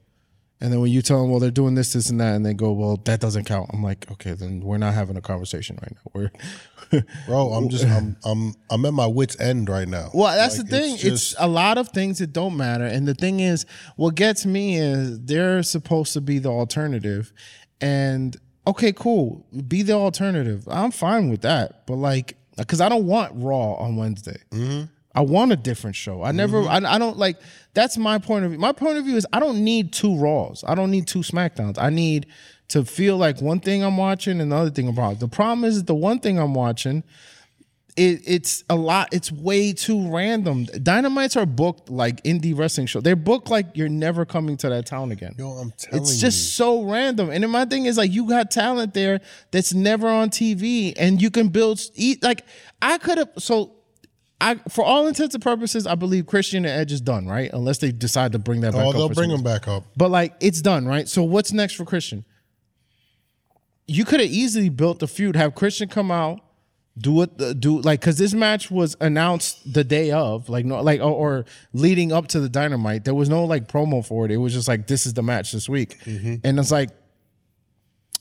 And 0.62 0.72
then 0.72 0.80
when 0.80 0.92
you 0.92 1.02
tell 1.02 1.20
them, 1.22 1.32
well, 1.32 1.40
they're 1.40 1.50
doing 1.50 1.74
this, 1.74 1.94
this, 1.94 2.10
and 2.12 2.22
that, 2.22 2.36
and 2.36 2.46
they 2.46 2.54
go, 2.54 2.72
well, 2.72 2.98
that 3.06 3.20
doesn't 3.20 3.46
count. 3.46 3.72
I'm 3.74 3.82
like, 3.82 4.10
okay, 4.12 4.34
then 4.34 4.60
we're 4.62 4.78
not 4.78 4.94
having 4.94 5.18
a 5.18 5.22
conversation 5.22 5.78
right 5.82 5.92
now. 5.92 6.12
We're 6.14 7.02
Bro, 7.26 7.54
I'm 7.54 7.70
just, 7.70 7.86
I'm, 7.86 8.16
I'm, 8.24 8.54
I'm 8.70 8.86
at 8.86 8.94
my 8.94 9.08
wits 9.08 9.40
end 9.40 9.70
right 9.70 9.88
now. 9.88 10.12
Well, 10.14 10.36
that's 10.36 10.58
Like, 10.60 10.68
the 10.70 10.78
thing. 10.78 10.94
It's, 10.96 11.02
just- 11.02 11.36
a 11.40 11.48
lot 11.48 11.78
of 11.78 11.90
things 11.90 12.20
that 12.20 12.32
don't 12.34 12.56
matter. 12.58 12.86
And 12.86 13.08
the 13.08 13.16
thing 13.16 13.40
is, 13.40 13.66
what 13.96 14.16
gets 14.16 14.46
me 14.46 14.78
is 14.78 15.20
they're 15.22 15.64
supposed 15.64 16.14
to 16.14 16.22
be 16.22 16.38
the 16.38 16.50
alternative. 16.50 17.34
And 17.80 18.38
okay, 18.68 18.94
cool. 18.94 19.48
Be 19.68 19.82
the 19.82 19.94
alternative. 19.94 20.68
I'm 20.70 20.92
fine 20.92 21.30
with 21.30 21.42
that. 21.42 21.88
But 21.88 21.96
like, 21.96 22.36
because 22.58 22.82
I 22.82 22.90
don't 22.90 23.08
want 23.08 23.32
Raw 23.36 23.74
on 23.76 23.96
Wednesday. 23.96 24.38
Mm-hmm. 24.52 24.84
I 25.14 25.22
want 25.22 25.52
a 25.52 25.56
different 25.56 25.96
show. 25.96 26.24
I 26.24 26.32
never, 26.32 26.62
mm-hmm. 26.62 26.86
I, 26.86 26.96
I 26.96 26.98
don't 26.98 27.18
like, 27.18 27.38
that's 27.74 27.98
my 27.98 28.18
point 28.18 28.46
of 28.46 28.52
view. 28.52 28.60
My 28.60 28.72
point 28.72 28.98
of 28.98 29.06
view 29.06 29.18
is 29.18 29.28
I 29.34 29.40
don't 29.40 29.64
need 29.64 29.94
two 29.94 30.18
Raws. 30.18 30.64
I 30.68 30.76
don't 30.76 30.92
need 30.92 31.08
two 31.08 31.20
SmackDowns. 31.20 31.78
I 31.78 31.90
need 31.90 32.28
to 32.70 32.86
feel 32.86 33.18
like 33.18 33.42
one 33.42 33.60
thing 33.60 33.84
I'm 33.84 33.98
watching 33.98 34.40
and 34.40 34.52
the 34.52 34.56
other 34.56 34.70
thing 34.70 34.88
I'm 34.88 34.96
watching. 34.96 35.20
The 35.20 35.28
problem 35.28 35.66
is 35.66 35.78
that 35.78 35.88
the 35.88 35.96
one 35.96 36.20
thing 36.20 36.40
I'm 36.40 36.54
watching, 36.54 37.04
it, 37.98 38.22
it's 38.26 38.64
a 38.70 38.76
lot. 38.76 39.10
It's 39.12 39.32
way 39.32 39.74
too 39.74 40.10
random. 40.10 40.66
Dynamites 40.68 41.36
are 41.36 41.46
booked 41.46 41.90
like 41.90 42.24
indie 42.24 42.58
wrestling 42.58 42.88
show. 42.88 43.02
They're 43.02 43.18
booked 43.18 43.50
like 43.50 43.76
you're 43.76 43.90
never 43.90 44.26
coming 44.26 44.56
to 44.58 44.70
that 44.70 44.86
town 44.86 45.12
again. 45.12 45.36
Yo, 45.38 45.50
I'm 45.50 45.72
telling 45.72 46.02
It's 46.02 46.16
you. 46.16 46.22
just 46.22 46.56
so 46.56 46.84
random. 46.84 47.30
And 47.30 47.44
then 47.44 47.52
my 47.52 47.66
thing 47.66 47.86
is 47.86 47.98
like 47.98 48.12
you 48.12 48.30
got 48.30 48.50
talent 48.50 48.94
there 48.94 49.20
that's 49.52 49.74
never 49.74 50.08
on 50.08 50.30
TV, 50.30 50.94
and 50.96 51.22
you 51.22 51.30
can 51.30 51.50
build. 51.50 51.82
Eat 51.96 52.24
like 52.24 52.46
I 52.82 52.98
could 52.98 53.18
have. 53.18 53.32
So 53.38 53.74
I, 54.42 54.56
for 54.70 54.84
all 54.84 55.08
intents 55.08 55.36
and 55.36 55.44
purposes, 55.44 55.86
I 55.86 55.94
believe 55.96 56.26
Christian 56.26 56.66
and 56.66 56.80
Edge 56.80 56.92
is 56.92 57.00
done, 57.00 57.28
right? 57.28 57.52
Unless 57.54 57.78
they 57.78 57.92
decide 57.92 58.32
to 58.32 58.40
bring 58.40 58.62
that 58.62 58.74
back. 58.74 58.84
Oh, 58.84 58.90
up 58.90 58.96
they'll 58.96 59.10
bring 59.10 59.30
them 59.30 59.44
back 59.44 59.68
up. 59.68 59.84
but 59.96 60.10
like 60.10 60.34
it's 60.40 60.62
done, 60.62 60.88
right? 60.88 61.08
So 61.08 61.24
what's 61.24 61.54
next 61.54 61.76
for 61.76 61.86
Christian? 61.86 62.26
You 63.88 64.04
could 64.04 64.20
have 64.20 64.30
easily 64.30 64.70
built 64.70 65.00
the 65.00 65.08
feud, 65.08 65.36
have 65.36 65.54
Christian 65.54 65.90
come 65.90 66.12
out, 66.12 66.40
do 66.98 67.22
it, 67.22 67.60
do 67.60 67.82
like 67.82 68.02
because 68.02 68.18
this 68.18 68.34
match 68.34 68.72
was 68.72 68.98
announced 69.00 69.74
the 69.74 69.84
day 69.84 70.12
of, 70.12 70.50
like 70.50 70.66
no, 70.66 70.82
like 70.82 71.02
or, 71.02 71.12
or 71.12 71.46
leading 71.74 72.12
up 72.12 72.28
to 72.30 72.40
the 72.40 72.50
Dynamite. 72.50 73.06
There 73.06 73.14
was 73.14 73.30
no 73.30 73.46
like 73.46 73.68
promo 73.68 74.06
for 74.06 74.26
it. 74.26 74.32
It 74.32 74.38
was 74.38 74.54
just 74.54 74.68
like 74.68 74.88
this 74.88 75.06
is 75.06 75.14
the 75.14 75.24
match 75.24 75.52
this 75.52 75.70
week, 75.70 76.00
mm-hmm. 76.06 76.36
and 76.44 76.60
it's 76.60 76.72
like. 76.72 76.90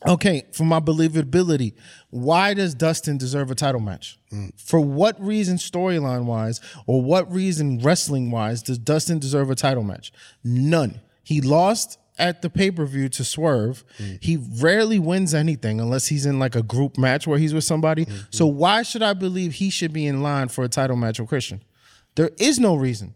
Okay, 0.07 0.46
for 0.53 0.64
my 0.64 0.80
believability, 0.80 1.74
why 2.09 2.55
does 2.55 2.74
Dustin 2.74 3.18
deserve 3.18 3.51
a 3.51 3.55
title 3.55 3.80
match? 3.80 4.18
Hmm. 4.30 4.48
For 4.57 4.80
what 4.80 5.20
reason, 5.22 5.57
storyline 5.59 6.24
wise, 6.24 6.61
or 6.86 7.03
what 7.03 7.30
reason, 7.30 7.80
wrestling 7.80 8.30
wise, 8.30 8.62
does 8.62 8.78
Dustin 8.78 9.18
deserve 9.18 9.51
a 9.51 9.55
title 9.55 9.82
match? 9.82 10.11
None. 10.42 11.01
He 11.22 11.42
lost 11.42 11.98
at 12.18 12.40
the 12.40 12.48
pay 12.48 12.70
per 12.70 12.86
view 12.86 13.11
to 13.11 13.24
Swerve. 13.24 13.84
Hmm. 13.98 14.14
He 14.20 14.36
rarely 14.36 14.98
wins 14.98 15.34
anything 15.34 15.80
unless 15.80 16.07
he's 16.07 16.24
in 16.24 16.38
like 16.38 16.57
a 16.57 16.62
group 16.62 16.96
match 16.96 17.26
where 17.26 17.38
he's 17.38 17.53
with 17.53 17.64
somebody. 17.64 18.05
Hmm. 18.05 18.16
So, 18.30 18.46
why 18.46 18.82
should 18.82 19.03
I 19.03 19.12
believe 19.12 19.55
he 19.55 19.68
should 19.68 19.92
be 19.92 20.07
in 20.07 20.22
line 20.22 20.48
for 20.48 20.64
a 20.64 20.68
title 20.68 20.96
match 20.96 21.20
with 21.20 21.28
Christian? 21.28 21.62
There 22.14 22.30
is 22.38 22.59
no 22.59 22.74
reason. 22.74 23.14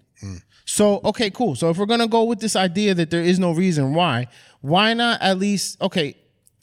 So, 0.66 1.00
okay, 1.04 1.30
cool. 1.30 1.54
So, 1.54 1.70
if 1.70 1.78
we're 1.78 1.86
going 1.86 2.00
to 2.00 2.08
go 2.08 2.24
with 2.24 2.40
this 2.40 2.56
idea 2.56 2.94
that 2.94 3.10
there 3.10 3.22
is 3.22 3.38
no 3.38 3.52
reason 3.52 3.94
why, 3.94 4.28
why 4.60 4.94
not 4.94 5.20
at 5.20 5.38
least, 5.38 5.80
okay, 5.82 6.16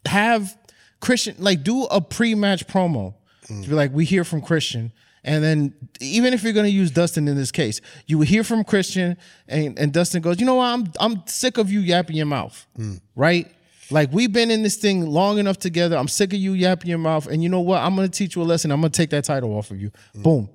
have 0.05 0.57
Christian 0.99 1.35
like 1.39 1.63
do 1.63 1.85
a 1.85 2.01
pre-match 2.01 2.67
promo 2.67 3.15
to 3.47 3.69
be 3.69 3.75
like 3.75 3.91
we 3.91 4.05
hear 4.05 4.23
from 4.23 4.41
Christian. 4.41 4.91
And 5.23 5.43
then 5.43 5.73
even 5.99 6.33
if 6.33 6.41
you're 6.41 6.53
going 6.53 6.65
to 6.65 6.71
use 6.71 6.89
Dustin 6.89 7.27
in 7.27 7.35
this 7.35 7.51
case 7.51 7.81
you 8.07 8.17
would 8.17 8.27
hear 8.27 8.43
from 8.43 8.63
Christian 8.63 9.17
and, 9.47 9.77
and 9.77 9.93
Dustin 9.93 10.21
goes 10.21 10.39
you 10.39 10.45
know 10.45 10.55
what? 10.55 10.65
I'm 10.67 10.91
I'm 10.99 11.27
sick 11.27 11.57
of 11.57 11.71
you 11.71 11.79
yapping 11.79 12.15
your 12.15 12.25
mouth. 12.25 12.65
Right? 13.15 13.51
Like 13.91 14.11
we've 14.11 14.31
been 14.31 14.51
in 14.51 14.63
this 14.63 14.77
thing 14.77 15.05
long 15.05 15.37
enough 15.37 15.57
together. 15.57 15.97
I'm 15.97 16.07
sick 16.07 16.33
of 16.33 16.39
you 16.39 16.53
yapping 16.53 16.89
your 16.89 16.99
mouth. 16.99 17.27
And 17.27 17.43
you 17.43 17.49
know 17.49 17.59
what? 17.59 17.81
I'm 17.81 17.95
going 17.95 18.09
to 18.09 18.17
teach 18.17 18.35
you 18.35 18.41
a 18.41 18.43
lesson. 18.43 18.71
I'm 18.71 18.79
going 18.79 18.91
to 18.91 18.97
take 18.97 19.09
that 19.09 19.25
title 19.25 19.55
off 19.57 19.71
of 19.71 19.81
you. 19.81 19.91
Boom. 20.15 20.49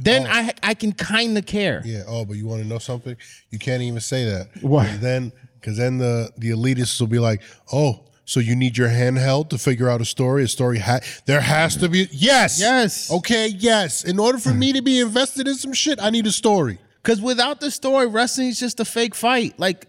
Then 0.00 0.26
oh. 0.26 0.30
I 0.30 0.52
I 0.62 0.74
can 0.74 0.92
kind 0.92 1.36
of 1.36 1.46
care. 1.46 1.82
Yeah. 1.84 2.02
Oh, 2.06 2.24
but 2.24 2.36
you 2.36 2.46
want 2.46 2.62
to 2.62 2.68
know 2.68 2.78
something? 2.78 3.16
You 3.50 3.58
can't 3.58 3.82
even 3.82 4.00
say 4.00 4.24
that. 4.24 4.48
Why? 4.62 4.86
Then, 4.96 5.32
because 5.60 5.76
then 5.76 5.98
the 5.98 6.30
the 6.36 6.50
elitists 6.50 7.00
will 7.00 7.08
be 7.08 7.18
like, 7.18 7.42
"Oh, 7.72 8.04
so 8.24 8.40
you 8.40 8.54
need 8.54 8.78
your 8.78 8.88
handheld 8.88 9.48
to 9.50 9.58
figure 9.58 9.88
out 9.88 10.00
a 10.00 10.04
story. 10.04 10.44
A 10.44 10.48
story 10.48 10.78
ha- 10.78 11.00
there 11.26 11.40
has 11.40 11.76
to 11.76 11.88
be 11.88 12.08
yes, 12.12 12.60
Yes. 12.60 13.10
okay, 13.10 13.48
yes. 13.48 14.04
In 14.04 14.18
order 14.18 14.38
for 14.38 14.54
me 14.54 14.72
to 14.72 14.82
be 14.82 15.00
invested 15.00 15.48
in 15.48 15.54
some 15.54 15.72
shit, 15.72 16.00
I 16.00 16.10
need 16.10 16.26
a 16.26 16.32
story. 16.32 16.78
Because 17.02 17.20
without 17.20 17.60
the 17.60 17.70
story, 17.70 18.06
wrestling 18.06 18.48
is 18.48 18.60
just 18.60 18.78
a 18.78 18.84
fake 18.84 19.16
fight. 19.16 19.58
Like, 19.58 19.88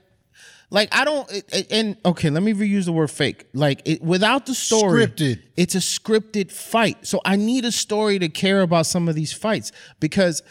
like 0.71 0.89
I 0.95 1.05
don't. 1.05 1.31
it- 1.31 1.45
it- 1.53 1.67
and 1.71 1.95
okay, 2.03 2.31
let 2.31 2.41
me 2.41 2.53
reuse 2.53 2.85
the 2.85 2.91
word 2.91 3.11
fake. 3.11 3.45
Like, 3.53 3.83
it, 3.85 4.01
without 4.01 4.47
the 4.47 4.55
story, 4.55 5.05
Scripted. 5.05 5.41
It's 5.55 5.75
a 5.75 5.79
scripted 5.79 6.51
fight. 6.51 7.05
So 7.05 7.21
I 7.23 7.35
need 7.35 7.65
a 7.65 7.71
story 7.71 8.17
to 8.17 8.29
care 8.29 8.61
about 8.61 8.87
some 8.87 9.07
of 9.07 9.13
these 9.13 9.31
fights 9.31 9.71
because 9.99 10.41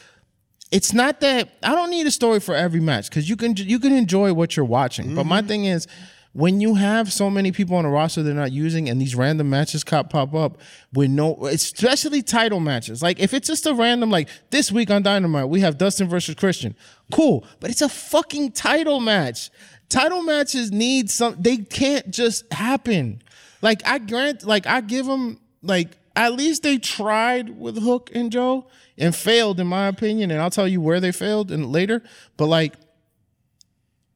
it's 0.70 0.92
not 0.92 1.20
that 1.20 1.48
I 1.64 1.74
don't 1.74 1.90
need 1.90 2.06
a 2.06 2.12
story 2.12 2.38
for 2.38 2.54
every 2.54 2.80
match 2.80 3.10
because 3.10 3.28
you 3.28 3.36
can 3.36 3.56
you 3.56 3.80
can 3.80 3.92
enjoy 3.92 4.32
what 4.32 4.56
you're 4.56 4.64
watching. 4.64 5.16
But 5.16 5.26
my 5.26 5.40
mm-hmm. 5.40 5.48
thing 5.48 5.64
is. 5.64 5.88
When 6.34 6.62
you 6.62 6.76
have 6.76 7.12
so 7.12 7.28
many 7.28 7.52
people 7.52 7.76
on 7.76 7.84
a 7.84 7.90
roster 7.90 8.22
they're 8.22 8.32
not 8.32 8.52
using, 8.52 8.88
and 8.88 8.98
these 9.00 9.14
random 9.14 9.50
matches 9.50 9.84
cop 9.84 10.10
pop 10.10 10.34
up 10.34 10.58
with 10.92 11.10
no, 11.10 11.46
especially 11.46 12.22
title 12.22 12.58
matches. 12.58 13.02
Like 13.02 13.20
if 13.20 13.34
it's 13.34 13.48
just 13.48 13.66
a 13.66 13.74
random, 13.74 14.10
like 14.10 14.28
this 14.50 14.72
week 14.72 14.90
on 14.90 15.02
Dynamite, 15.02 15.48
we 15.48 15.60
have 15.60 15.76
Dustin 15.76 16.08
versus 16.08 16.34
Christian. 16.34 16.74
Cool, 17.12 17.44
but 17.60 17.70
it's 17.70 17.82
a 17.82 17.88
fucking 17.88 18.52
title 18.52 18.98
match. 18.98 19.50
Title 19.90 20.22
matches 20.22 20.72
need 20.72 21.10
some. 21.10 21.36
They 21.38 21.58
can't 21.58 22.10
just 22.10 22.50
happen. 22.50 23.22
Like 23.60 23.86
I 23.86 23.98
grant, 23.98 24.44
like 24.44 24.66
I 24.66 24.80
give 24.80 25.04
them, 25.04 25.38
like 25.62 25.98
at 26.16 26.32
least 26.32 26.62
they 26.62 26.78
tried 26.78 27.58
with 27.58 27.76
Hook 27.82 28.10
and 28.14 28.32
Joe 28.32 28.66
and 28.96 29.14
failed, 29.14 29.60
in 29.60 29.66
my 29.66 29.86
opinion. 29.88 30.30
And 30.30 30.40
I'll 30.40 30.50
tell 30.50 30.66
you 30.66 30.80
where 30.80 30.98
they 30.98 31.12
failed 31.12 31.50
and 31.50 31.70
later. 31.70 32.02
But 32.38 32.46
like 32.46 32.74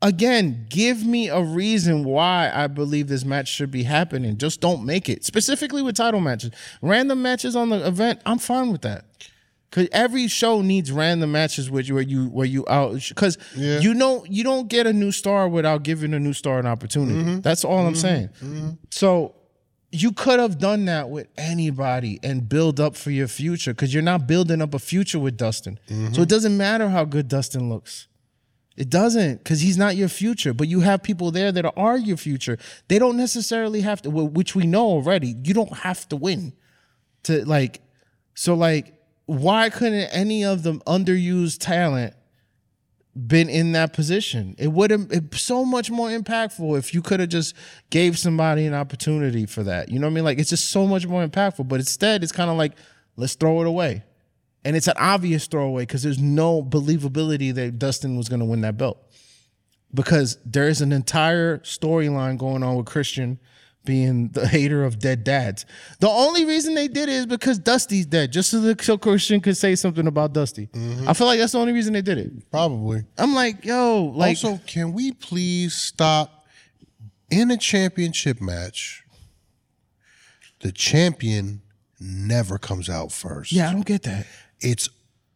again, 0.03 0.67
give 0.69 1.05
me 1.05 1.29
a 1.29 1.43
reason 1.43 2.05
why 2.05 2.51
I 2.55 2.67
believe 2.67 3.09
this 3.09 3.25
match 3.25 3.49
should 3.49 3.71
be 3.71 3.83
happening. 3.83 4.37
Just 4.39 4.61
don't 4.61 4.85
make 4.85 5.09
it. 5.09 5.25
Specifically 5.25 5.83
with 5.83 5.97
title 5.97 6.21
matches. 6.21 6.51
Random 6.83 7.21
matches 7.21 7.57
on 7.57 7.71
the 7.71 7.87
event, 7.87 8.21
I'm 8.27 8.39
fine 8.39 8.73
with 8.73 8.83
that. 8.83 9.05
Cause 9.73 9.89
every 9.93 10.27
show 10.29 10.63
needs 10.63 10.91
random 10.91 11.33
matches 11.33 11.71
with 11.71 11.87
you 11.87 11.97
where 11.97 12.03
you 12.03 12.29
where 12.29 12.47
you 12.47 12.65
out 12.67 13.03
because 13.09 13.37
Yeah. 13.55 13.81
you 13.81 13.93
know 13.93 14.25
you 14.27 14.43
don't 14.43 14.69
get 14.69 14.87
a 14.87 14.93
new 14.93 15.13
star 15.13 15.49
without 15.49 15.83
giving 15.83 16.15
a 16.15 16.19
new 16.19 16.33
star 16.33 16.59
an 16.59 16.67
opportunity. 16.67 17.19
Mm-hmm. 17.19 17.41
That's 17.41 17.63
all 17.63 17.81
I'm 17.81 17.93
mm-hmm. 17.93 18.01
saying. 18.01 18.29
Mm-hmm. 18.41 18.71
So 18.91 19.35
you 19.93 20.13
could 20.13 20.41
have 20.41 20.59
done 20.59 20.87
that 20.87 21.11
with 21.11 21.27
anybody 21.37 22.19
and 22.23 22.49
build 22.49 22.81
up 22.81 22.97
for 22.97 23.11
your 23.11 23.29
future 23.29 23.75
because 23.75 23.93
you're 23.93 24.03
not 24.03 24.27
building 24.27 24.63
up 24.63 24.73
a 24.73 24.79
future 24.79 25.19
with 25.19 25.37
Dustin. 25.37 25.79
So 26.13 26.23
it 26.23 26.29
doesn't 26.29 26.57
matter 26.57 26.89
how 26.89 27.05
good 27.05 27.29
Dustin 27.29 27.69
looks. 27.69 28.09
It 28.77 28.91
doesn't 28.91 29.39
because 29.39 29.61
he's 29.61 29.79
not 29.79 29.97
your 29.97 30.09
future, 30.09 30.53
but 30.53 30.69
you 30.69 30.81
have 30.81 31.03
people 31.03 31.31
there 31.31 31.51
that 31.51 31.73
are 31.77 31.97
your 31.97 32.19
future. 32.19 32.59
They 32.89 32.99
don't 32.99 33.17
necessarily 33.17 33.81
have 33.81 34.03
to, 34.03 34.11
which 34.11 34.55
we 34.55 34.67
know 34.67 34.87
already. 34.87 35.35
You 35.43 35.55
don't 35.55 35.73
have 35.79 36.09
to 36.11 36.17
win 36.17 36.53
to 37.23 37.45
like, 37.47 37.81
so 38.35 38.55
like, 38.55 38.93
why 39.25 39.71
couldn't 39.71 40.09
any 40.13 40.45
of 40.45 40.63
the 40.63 40.75
underused 40.81 41.59
talent 41.59 42.15
been 43.27 43.49
in 43.49 43.73
that 43.73 43.95
position? 43.95 44.55
It 44.59 44.69
would 44.69 44.91
have 44.91 45.09
so 45.33 45.65
much 45.65 45.91
more 45.91 46.11
impactful 46.11 46.79
if 46.79 46.93
you 46.93 47.01
could 47.01 47.21
have 47.21 47.31
just 47.31 47.57
gave 47.89 48.19
somebody 48.19 48.67
an 48.67 48.75
opportunity 48.75 49.47
for 49.47 49.63
that. 49.65 49.89
You 49.89 49.99
know 49.99 50.07
what 50.07 50.13
I 50.13 50.15
mean? 50.17 50.25
Like 50.25 50.39
it's 50.39 50.51
just 50.51 50.71
so 50.71 50.87
much 50.87 51.07
more 51.07 51.27
impactful. 51.27 51.67
But 51.67 51.81
instead, 51.81 52.23
it's 52.23 52.31
kind 52.31 52.51
of 52.51 52.59
like 52.59 52.73
let's 53.17 53.35
throw 53.35 53.63
it 53.63 53.67
away, 53.67 54.05
and 54.67 54.75
it's 54.75 54.89
an 54.89 54.95
obvious 54.97 55.47
throwaway 55.47 55.83
because 55.83 56.03
there's 56.03 56.19
no 56.19 56.61
believability 56.61 57.55
that 57.55 57.79
Dustin 57.79 58.17
was 58.17 58.29
going 58.29 58.41
to 58.41 58.45
win 58.45 58.63
that 58.63 58.77
belt 58.77 58.99
because 59.95 60.39
there 60.45 60.67
is 60.67 60.81
an 60.81 60.91
entire 60.91 61.59
storyline 61.59 62.37
going 62.37 62.65
on 62.65 62.75
with 62.75 62.87
Christian 62.87 63.39
being 63.85 64.31
the 64.31 64.49
hater 64.49 64.85
of 64.85 64.99
dead 64.99 65.23
dads. 65.23 65.67
The 66.01 66.09
only 66.09 66.45
reason 66.45 66.75
they 66.75 66.89
did 66.89 67.09
it 67.09 67.13
is 67.13 67.27
because 67.27 67.61
Dusty's 67.61 68.07
dead, 68.07 68.33
just 68.33 68.51
so, 68.51 68.59
the, 68.61 68.77
so 68.83 68.99
Christian 68.99 69.41
could 69.41 69.57
say 69.57 69.77
something 69.77 70.09
about 70.09 70.33
Dusty. 70.33 70.67
Mm-hmm. 70.67 71.09
I 71.09 71.13
feel 71.13 71.29
like 71.29 71.39
that's 71.39 71.53
the 71.53 71.61
only 71.61 71.73
reason 71.73 71.93
they 71.93 72.03
did 72.03 72.19
it. 72.19 72.51
Probably. 72.51 73.05
I'm 73.17 73.37
like, 73.37 73.65
yo, 73.65 74.13
like, 74.17 74.31
also, 74.31 74.61
can 74.67 74.93
we 74.93 75.13
please 75.13 75.77
stop 75.77 76.45
in 77.31 77.53
a 77.53 77.57
championship 77.57 78.41
match? 78.41 79.05
The 80.59 80.73
champion 80.73 81.63
never 82.01 82.59
comes 82.59 82.91
out 82.91 83.13
first. 83.13 83.53
yeah, 83.53 83.71
I 83.71 83.73
don't 83.73 83.87
get 83.87 84.03
that. 84.03 84.27
It's 84.61 84.89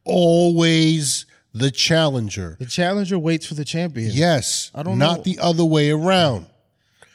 always 0.04 1.26
the 1.52 1.70
challenger. 1.70 2.56
The 2.58 2.66
challenger 2.66 3.18
waits 3.18 3.46
for 3.46 3.54
the 3.54 3.64
champion. 3.64 4.10
Yes. 4.12 4.70
I 4.74 4.82
don't 4.82 4.98
not 4.98 5.18
know. 5.18 5.22
the 5.24 5.38
other 5.40 5.64
way 5.64 5.90
around. 5.90 6.46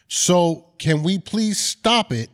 So 0.08 0.68
can 0.78 1.04
we 1.04 1.20
please 1.20 1.60
stop 1.60 2.12
it? 2.12 2.30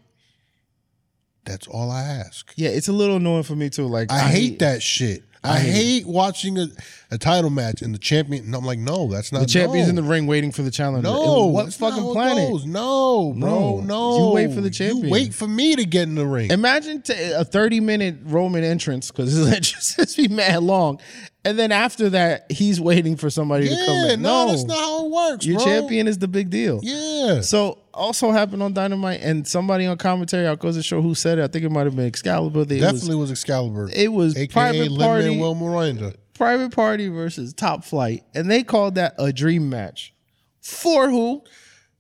That's 1.46 1.68
all 1.68 1.90
I 1.90 2.04
ask. 2.04 2.54
Yeah, 2.56 2.70
it's 2.70 2.88
a 2.88 2.94
little 2.94 3.18
annoying 3.18 3.44
for 3.44 3.56
me 3.56 3.70
too. 3.70 3.88
Like, 3.88 4.12
I, 4.12 4.20
hate 4.30 4.60
that 4.60 4.84
shit. 4.84 5.24
I, 5.44 5.58
hate 5.60 5.72
hate, 5.74 6.06
watching 6.06 6.60
a, 6.60 6.68
a 7.10 7.18
title 7.18 7.50
match 7.50 7.82
and 7.82 7.94
the 7.96 7.98
champion. 7.98 8.46
And 8.46 8.54
I'm 8.56 8.64
like, 8.64 8.78
no, 8.78 9.08
that's 9.08 9.32
not 9.32 9.40
The 9.40 9.46
champion's 9.48 9.88
no. 9.88 9.90
in 9.90 9.96
the 9.96 10.04
ring 10.04 10.28
waiting 10.28 10.52
for 10.52 10.62
the 10.62 10.70
challenger. 10.70 11.02
No, 11.08 11.46
And 11.46 11.54
what 11.54 11.74
fucking 11.74 12.04
planet? 12.14 12.50
goes. 12.50 12.66
No, 12.66 13.34
bro, 13.34 13.80
No. 13.80 13.82
no. 13.82 14.18
You 14.28 14.34
wait 14.36 14.54
for 14.54 14.62
the 14.62 14.70
champion. 14.70 15.06
You 15.06 15.12
wait 15.12 15.34
for 15.34 15.48
me 15.48 15.76
to 15.76 15.84
get 15.86 16.04
in 16.04 16.14
the 16.16 16.28
ring. 16.28 16.52
Imagine 16.52 17.02
t- 17.02 17.14
a 17.34 17.44
30 17.44 17.80
minute 17.80 18.18
Roman 18.24 18.64
entrance 18.64 19.10
because 19.10 19.36
it's 19.52 19.72
just 19.72 20.00
it's 20.00 20.16
be 20.16 20.28
mad 20.28 20.62
long. 20.62 21.00
And 21.44 21.58
then 21.58 21.72
after 21.72 22.10
that, 22.12 22.52
he's 22.52 22.80
waiting 22.80 23.16
for 23.18 23.32
somebody 23.32 23.68
to 23.68 23.76
come 23.76 24.10
in. 24.12 24.22
no, 24.22 24.46
No, 24.46 24.52
that's 24.52 24.64
not 24.64 24.78
how 24.78 25.06
it 25.08 25.12
works. 25.12 25.44
Your 25.44 25.58
bro. 25.58 25.66
champion 25.66 26.08
is 26.08 26.20
the 26.20 26.28
big 26.28 26.52
deal. 26.52 26.80
Yeah. 26.84 26.94
So 27.42 27.80
also 27.94 28.32
happened 28.32 28.64
on 28.64 28.74
Dynamite, 28.74 29.20
and 29.22 29.48
somebody 29.48 29.86
on 29.86 29.98
commentary, 29.98 30.48
I 30.48 30.54
was 30.54 30.84
sure 30.86 31.02
who 31.02 31.14
said 31.16 31.40
it. 31.40 31.44
I 31.44 31.48
think 31.48 31.66
it 31.66 31.70
might 31.70 31.86
have 31.86 31.96
been 31.96 32.06
Excalibur. 32.08 32.66
They- 32.66 32.78
It 32.78 32.82
Definitely 32.82 33.16
was 33.16 33.30
was, 33.30 33.32
Excalibur. 33.32 33.90
it 33.94 34.12
was 34.12 34.36
AKA 34.36 34.48
private 34.54 34.90
party, 34.98 35.24
Lin-Manuel 35.30 35.56
Miranda. 35.56 36.14
private 36.34 36.72
party 36.74 37.08
versus 37.08 37.54
Top 37.54 37.84
Flight, 37.84 38.24
and 38.34 38.50
they 38.50 38.64
called 38.64 38.96
that 38.96 39.14
a 39.18 39.32
dream 39.34 39.70
match. 39.70 40.14
For 40.62 41.10
who, 41.10 41.44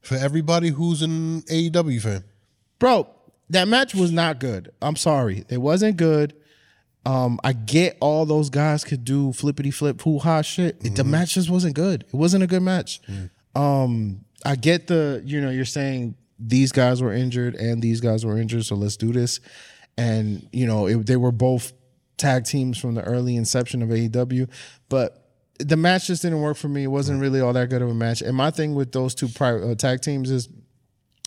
For 0.01 0.15
everybody 0.15 0.69
who's 0.69 1.01
an 1.01 1.41
AEW 1.43 1.99
fan. 2.01 2.23
bro? 2.79 3.07
That 3.49 3.67
match 3.67 3.93
was 3.93 4.11
not 4.13 4.39
good. 4.39 4.71
I'm 4.81 4.95
sorry, 4.95 5.43
it 5.49 5.57
wasn't 5.57 5.97
good. 5.97 6.33
Um, 7.05 7.39
I 7.43 7.51
get 7.53 7.97
all 7.99 8.25
those 8.25 8.49
guys 8.49 8.83
could 8.83 9.03
do 9.03 9.33
flippity 9.33 9.71
flip 9.71 10.01
hoo 10.01 10.19
ha 10.19 10.41
shit. 10.41 10.77
It- 10.85 10.95
The 10.95 11.03
match 11.03 11.33
just 11.33 11.49
wasn't 11.49 11.75
good. 11.75 12.05
It 12.07 12.13
wasn't 12.13 12.43
a 12.43 12.47
good 12.47 12.61
match. 12.61 13.01
Um, 13.55 14.23
I 14.45 14.55
get 14.55 14.87
the 14.87 15.21
you 15.25 15.41
know 15.41 15.49
you're 15.49 15.65
saying 15.65 16.15
these 16.39 16.71
guys 16.71 17.01
were 17.01 17.13
injured 17.13 17.55
and 17.55 17.81
these 17.81 18.01
guys 18.01 18.25
were 18.25 18.37
injured, 18.37 18.65
so 18.65 18.75
let's 18.75 18.97
do 18.97 19.11
this. 19.11 19.39
And 19.97 20.47
you 20.51 20.65
know 20.65 20.87
it, 20.87 21.05
they 21.05 21.17
were 21.17 21.31
both 21.31 21.73
tag 22.17 22.45
teams 22.45 22.77
from 22.77 22.95
the 22.95 23.03
early 23.03 23.35
inception 23.35 23.81
of 23.81 23.89
AEW, 23.89 24.49
but 24.89 25.17
the 25.59 25.77
match 25.77 26.07
just 26.07 26.21
didn't 26.21 26.41
work 26.41 26.57
for 26.57 26.67
me. 26.67 26.83
It 26.83 26.87
wasn't 26.87 27.21
really 27.21 27.39
all 27.41 27.53
that 27.53 27.69
good 27.69 27.81
of 27.81 27.89
a 27.89 27.93
match. 27.93 28.21
And 28.21 28.35
my 28.35 28.51
thing 28.51 28.73
with 28.73 28.91
those 28.91 29.13
two 29.13 29.27
pri- 29.27 29.61
uh, 29.61 29.75
tag 29.75 30.01
teams 30.01 30.31
is 30.31 30.49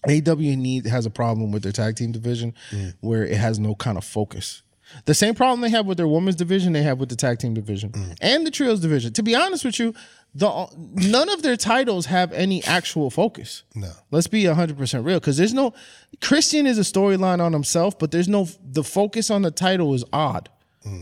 AEW 0.09 0.57
need 0.59 0.87
has 0.87 1.07
a 1.07 1.11
problem 1.11 1.53
with 1.53 1.63
their 1.63 1.73
tag 1.73 1.97
team 1.97 2.13
division 2.13 2.53
where 3.01 3.25
it 3.25 3.37
has 3.37 3.59
no 3.59 3.75
kind 3.75 3.97
of 3.97 4.05
focus. 4.05 4.63
The 5.07 5.15
same 5.15 5.35
problem 5.35 5.61
they 5.61 5.71
have 5.71 5.87
with 5.87 5.97
their 5.99 6.09
women's 6.09 6.37
division, 6.37 6.73
they 6.73 6.83
have 6.83 6.99
with 6.99 7.09
the 7.09 7.17
tag 7.17 7.39
team 7.39 7.55
division 7.55 7.93
and 8.21 8.47
the 8.47 8.51
trios 8.51 8.81
division. 8.81 9.13
To 9.15 9.23
be 9.23 9.35
honest 9.35 9.65
with 9.65 9.79
you, 9.79 9.95
the 10.35 10.67
none 10.95 11.29
of 11.29 11.43
their 11.43 11.57
titles 11.57 12.07
have 12.07 12.33
any 12.33 12.63
actual 12.65 13.11
focus. 13.11 13.63
No. 13.75 13.91
Let's 14.11 14.27
be 14.27 14.45
100% 14.45 15.05
real 15.05 15.21
cuz 15.21 15.37
there's 15.37 15.55
no 15.55 15.75
Christian 16.21 16.67
is 16.67 16.79
a 16.79 16.83
storyline 16.83 17.41
on 17.41 17.53
himself, 17.53 17.99
but 17.99 18.11
there's 18.11 18.29
no 18.29 18.49
the 18.65 18.83
focus 18.85 19.31
on 19.31 19.43
the 19.43 19.51
title 19.51 19.95
is 19.95 20.05
odd. 20.13 20.49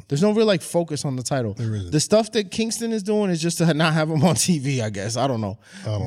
There's 0.06 0.22
no 0.22 0.32
real 0.32 0.46
like 0.46 0.62
focus 0.62 1.04
on 1.04 1.16
the 1.16 1.24
title. 1.24 1.54
The 1.90 1.98
stuff 1.98 2.30
that 2.32 2.52
Kingston 2.52 2.92
is 2.92 3.02
doing 3.02 3.30
is 3.30 3.42
just 3.42 3.58
to 3.58 3.74
not 3.74 3.92
have 3.94 4.08
him 4.08 4.22
on 4.22 4.34
TV, 4.46 4.80
I 4.80 4.90
guess. 4.90 5.16
I 5.16 5.26
don't 5.26 5.40
know. 5.40 5.58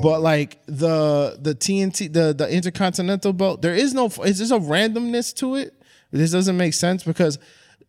but 0.02 0.20
like 0.22 0.58
the 0.66 1.36
the 1.40 1.54
TNT 1.54 2.10
the 2.10 2.32
the 2.32 2.48
Intercontinental 2.50 3.34
belt, 3.34 3.60
there 3.60 3.74
is 3.74 3.92
no 3.92 4.06
it's 4.06 4.38
just 4.38 4.50
a 4.52 4.58
randomness 4.58 5.34
to 5.36 5.56
it. 5.56 5.74
This 6.10 6.30
doesn't 6.30 6.56
make 6.56 6.72
sense 6.72 7.02
because 7.02 7.38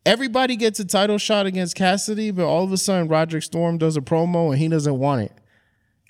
everybody 0.08 0.56
gets 0.56 0.80
a 0.80 0.86
title 0.86 1.18
shot 1.18 1.46
against 1.46 1.76
Cassidy, 1.76 2.32
but 2.32 2.46
all 2.46 2.64
of 2.64 2.72
a 2.72 2.78
sudden 2.78 3.08
Roderick 3.08 3.44
Strong 3.44 3.78
does 3.80 3.98
a 3.98 4.02
promo 4.02 4.50
and 4.50 4.58
he 4.58 4.68
doesn't 4.68 4.98
want 4.98 5.22
it. 5.24 5.32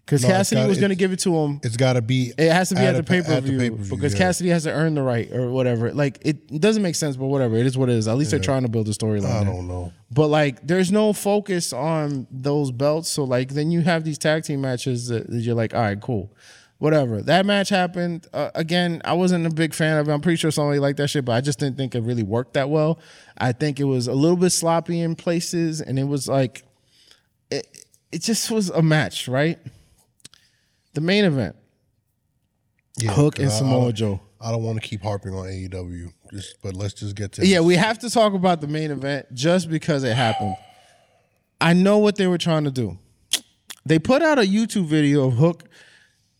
Because 0.06 0.22
No, 0.24 0.30
Cassidy 0.30 0.62
gotta- 0.62 0.70
was 0.70 0.80
going 0.80 0.90
to 0.92 0.96
give 0.96 1.12
it 1.12 1.20
to 1.20 1.36
him. 1.36 1.60
It's 1.64 1.76
got 1.76 1.94
to 1.94 2.02
be. 2.02 2.32
It 2.38 2.50
has 2.54 2.70
to 2.70 2.76
be 2.76 2.82
at, 2.82 2.96
the 2.96 3.04
pa- 3.04 3.10
pay 3.16 3.22
per 3.24 3.42
view 3.42 3.72
because 3.72 4.14
yeah. 4.14 4.20
Cassidy 4.20 4.50
has 4.52 4.64
to 4.64 4.72
earn 4.72 4.96
the 4.96 5.02
right 5.02 5.30
or 5.34 5.50
whatever. 5.52 5.92
Like 5.92 6.20
it, 6.22 6.62
doesn't 6.62 6.82
make 6.82 6.96
sense, 6.96 7.18
but 7.18 7.26
whatever. 7.26 7.58
It 7.58 7.66
is 7.66 7.78
what 7.78 7.90
it 7.90 7.96
is. 7.96 8.08
At 8.08 8.16
least 8.16 8.32
they're 8.32 8.40
trying 8.40 8.62
to 8.62 8.70
build 8.70 8.88
a 8.88 8.92
storyline. 8.92 9.26
I 9.26 9.44
there. 9.44 9.54
don't 9.54 9.68
know. 9.68 9.92
But 10.10 10.28
like, 10.28 10.66
there's 10.66 10.94
no 10.94 11.12
focus 11.12 11.74
on 11.74 12.26
those 12.32 12.72
belts. 12.72 13.10
So 13.10 13.26
like, 13.26 13.50
then 13.50 13.70
you 13.70 13.82
have 13.82 14.06
these 14.06 14.18
tag 14.18 14.44
team 14.44 14.62
matches 14.62 15.10
that, 15.10 15.30
that 15.30 15.40
you're 15.42 15.56
like, 15.56 15.76
all 15.76 15.82
right, 15.82 16.00
cool, 16.00 16.32
whatever. 16.80 17.22
That 17.22 17.46
match 17.46 17.70
happened. 17.70 18.28
Uh, 18.34 18.52
again, 18.56 19.02
I 19.06 19.14
wasn't 19.14 19.46
a 19.46 19.50
big 19.50 19.74
fan 19.74 19.98
of 19.98 20.08
it. 20.08 20.12
I'm 20.12 20.22
pretty 20.22 20.38
sure 20.38 20.52
somebody 20.52 20.80
liked 20.80 20.98
that 20.98 21.10
shit, 21.10 21.26
but 21.26 21.34
I 21.34 21.42
just 21.42 21.60
didn't 21.60 21.78
think 21.78 21.96
it 21.96 22.02
really 22.02 22.24
worked 22.24 22.54
that 22.54 22.70
well. 22.70 23.00
I 23.38 23.52
think 23.52 23.80
it 23.80 23.86
was 23.86 24.08
a 24.08 24.14
little 24.14 24.38
bit 24.38 24.52
sloppy 24.52 25.00
in 25.02 25.16
places, 25.16 25.82
and 25.82 25.98
it 26.00 26.04
was 26.06 26.28
like, 26.28 26.64
it, 27.52 27.86
it 28.12 28.22
just 28.22 28.52
was 28.52 28.70
a 28.70 28.82
match, 28.82 29.28
right? 29.28 29.60
The 30.94 31.02
main 31.02 31.26
event, 31.26 31.56
Yeah, 33.00 33.12
Hook 33.12 33.40
and 33.40 33.48
I- 33.48 33.52
Samoa 33.52 33.90
I, 33.90 33.92
Joe. 33.92 34.20
I 34.40 34.52
don't 34.52 34.62
want 34.64 34.80
to 34.80 34.88
keep 34.88 35.02
harping 35.02 35.34
on 35.34 35.46
AEW. 35.48 36.14
Just, 36.32 36.62
but 36.62 36.76
let's 36.76 36.94
just 36.94 37.16
get 37.16 37.32
to 37.34 37.46
Yeah, 37.48 37.62
we 37.62 37.76
have 37.76 37.98
to 38.00 38.10
talk 38.10 38.34
about 38.34 38.62
the 38.62 38.68
main 38.68 38.92
event 38.92 39.26
just 39.34 39.68
because 39.70 40.04
it 40.04 40.16
happened. 40.16 40.56
I 41.60 41.74
know 41.74 41.98
what 41.98 42.18
they 42.18 42.28
were 42.28 42.38
trying 42.38 42.66
to 42.66 42.72
do. 42.72 43.00
They 43.86 43.98
put 43.98 44.22
out 44.22 44.38
a 44.38 44.44
YouTube 44.44 44.86
video 44.86 45.26
of 45.26 45.34
Hook 45.34 45.64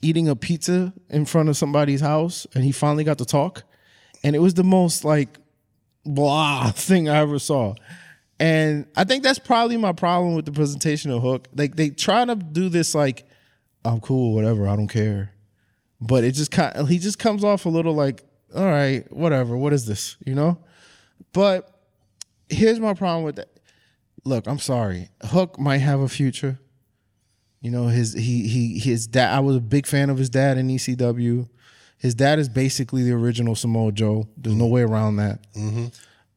eating 0.02 0.28
a 0.28 0.36
pizza 0.36 0.94
in 1.10 1.26
front 1.26 1.50
of 1.50 1.58
somebody's 1.58 2.02
house, 2.02 2.46
and 2.54 2.64
he 2.64 2.72
finally 2.72 3.04
got 3.04 3.18
to 3.18 3.26
talk. 3.26 3.64
And 4.24 4.36
it 4.36 4.40
was 4.40 4.54
the 4.54 4.64
most 4.64 5.04
like 5.04 5.38
blah 6.06 6.72
thing 6.76 7.10
I 7.10 7.18
ever 7.18 7.40
saw. 7.40 7.76
And 8.40 8.86
I 8.96 9.04
think 9.04 9.24
that's 9.24 9.40
probably 9.40 9.78
my 9.78 9.94
problem 9.94 10.36
with 10.36 10.46
the 10.46 10.52
presentation 10.52 11.12
of 11.12 11.22
Hook. 11.22 11.48
Like 11.56 11.76
they 11.76 11.90
try 11.90 12.24
to 12.24 12.36
do 12.36 12.70
this 12.70 12.94
like, 12.94 13.28
I'm 13.84 14.00
cool, 14.00 14.36
whatever, 14.36 14.68
I 14.68 14.76
don't 14.76 14.88
care. 14.88 15.34
But 16.00 16.24
it 16.24 16.34
just 16.34 16.52
kind 16.52 16.88
he 16.88 17.00
just 17.00 17.18
comes 17.18 17.44
off 17.44 17.66
a 17.66 17.70
little 17.70 17.94
like, 17.94 18.24
all 18.56 18.66
right, 18.66 19.12
whatever, 19.12 19.58
what 19.58 19.74
is 19.74 19.86
this? 19.86 20.18
You 20.26 20.36
know? 20.36 20.60
But 21.34 21.70
here's 22.50 22.80
my 22.80 22.94
problem 22.94 23.24
with 23.24 23.38
that. 23.38 23.50
Look, 24.24 24.48
I'm 24.48 24.60
sorry. 24.60 25.10
Hook 25.24 25.60
might 25.60 25.80
have 25.80 26.00
a 26.00 26.10
future. 26.10 26.60
You 27.62 27.72
know, 27.72 27.88
his 27.88 28.14
he 28.14 28.48
he 28.48 28.80
his 28.80 29.08
dad. 29.08 29.34
I 29.34 29.40
was 29.40 29.56
a 29.56 29.62
big 29.62 29.88
fan 29.88 30.10
of 30.10 30.18
his 30.18 30.30
dad 30.30 30.58
in 30.58 30.68
ECW. 30.68 31.50
His 31.98 32.14
dad 32.14 32.38
is 32.38 32.48
basically 32.48 33.04
the 33.04 33.14
original 33.14 33.56
Samoa 33.56 33.92
Joe. 33.92 34.28
There's 34.38 34.56
no 34.56 34.66
mm-hmm. 34.66 34.74
way 34.74 34.82
around 34.84 35.16
that. 35.16 35.52
Mm-hmm. 35.54 35.88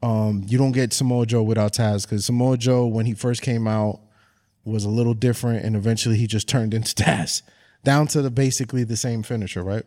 Um, 0.03 0.45
you 0.47 0.57
don't 0.57 0.73
get 0.73 0.95
Samoa 0.95 1.27
Joe 1.27 1.43
without 1.43 1.75
Taz 1.75 2.05
because 2.05 2.25
Samoa 2.25 2.57
Joe, 2.57 2.87
when 2.87 3.05
he 3.05 3.13
first 3.13 3.43
came 3.43 3.69
out, 3.69 4.01
was 4.65 4.85
a 4.85 4.89
little 4.89 5.13
different, 5.13 5.65
and 5.65 5.77
eventually 5.77 6.17
he 6.17 6.27
just 6.27 6.49
turned 6.49 6.73
into 6.73 6.95
Taz, 6.95 7.43
down 7.85 8.07
to 8.09 8.23
the 8.23 8.31
basically 8.31 8.85
the 8.85 8.97
same 8.97 9.23
finisher, 9.23 9.63
right? 9.63 9.85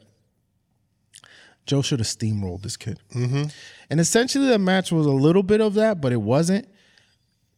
Joe 1.65 1.81
should 1.81 1.99
have 1.99 2.07
steamrolled 2.07 2.61
this 2.61 2.77
kid, 2.77 2.99
mm-hmm. 3.15 3.45
and 3.89 3.99
essentially 3.99 4.47
the 4.47 4.59
match 4.59 4.91
was 4.91 5.05
a 5.05 5.11
little 5.11 5.43
bit 5.43 5.61
of 5.61 5.73
that, 5.75 6.01
but 6.01 6.11
it 6.11 6.21
wasn't. 6.21 6.67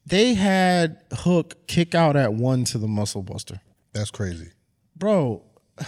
They 0.05 0.35
had 0.35 1.01
Hook 1.11 1.67
kick 1.67 1.95
out 1.95 2.15
at 2.15 2.33
one 2.33 2.63
to 2.65 2.77
the 2.77 2.87
Muscle 2.87 3.23
Buster 3.23 3.61
That's 3.95 4.11
crazy. 4.11 4.51
bro, 4.95 5.41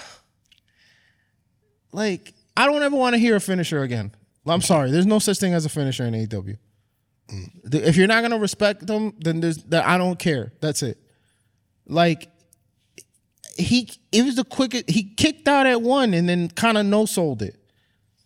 like 1.92 2.34
I 2.56 2.66
don't 2.66 2.82
ever 2.84 2.96
want 2.96 3.14
to 3.14 3.20
hear 3.20 3.36
a 3.36 3.40
finisher 3.42 3.84
again. 3.84 4.12
I'm 4.46 4.62
sorry. 4.62 4.92
There's 4.92 5.06
no 5.06 5.20
such 5.20 5.40
thing 5.40 5.54
as 5.54 5.66
a 5.66 5.70
finisher 5.70 6.06
in 6.06 6.14
AEW. 6.14 6.58
The- 7.66 7.88
If 7.88 7.98
you're 7.98 8.08
not 8.08 8.22
gonna 8.22 8.40
respect 8.40 8.88
them, 8.88 9.14
then 9.20 9.42
there's 9.42 9.58
that 9.66 9.86
I 9.86 9.98
don't 9.98 10.18
care. 10.18 10.54
That's 10.62 10.82
it. 10.84 10.98
Like 11.86 12.30
he, 13.58 13.90
it 14.12 14.24
was 14.24 14.36
the 14.36 14.44
quickest. 14.46 14.90
He 14.90 15.04
kicked 15.16 15.48
out 15.48 15.66
at 15.68 15.82
one 15.82 16.14
and 16.14 16.30
then 16.30 16.48
kind 16.50 16.78
of 16.78 16.86
no 16.86 17.06
sold 17.06 17.42
it. 17.42 17.58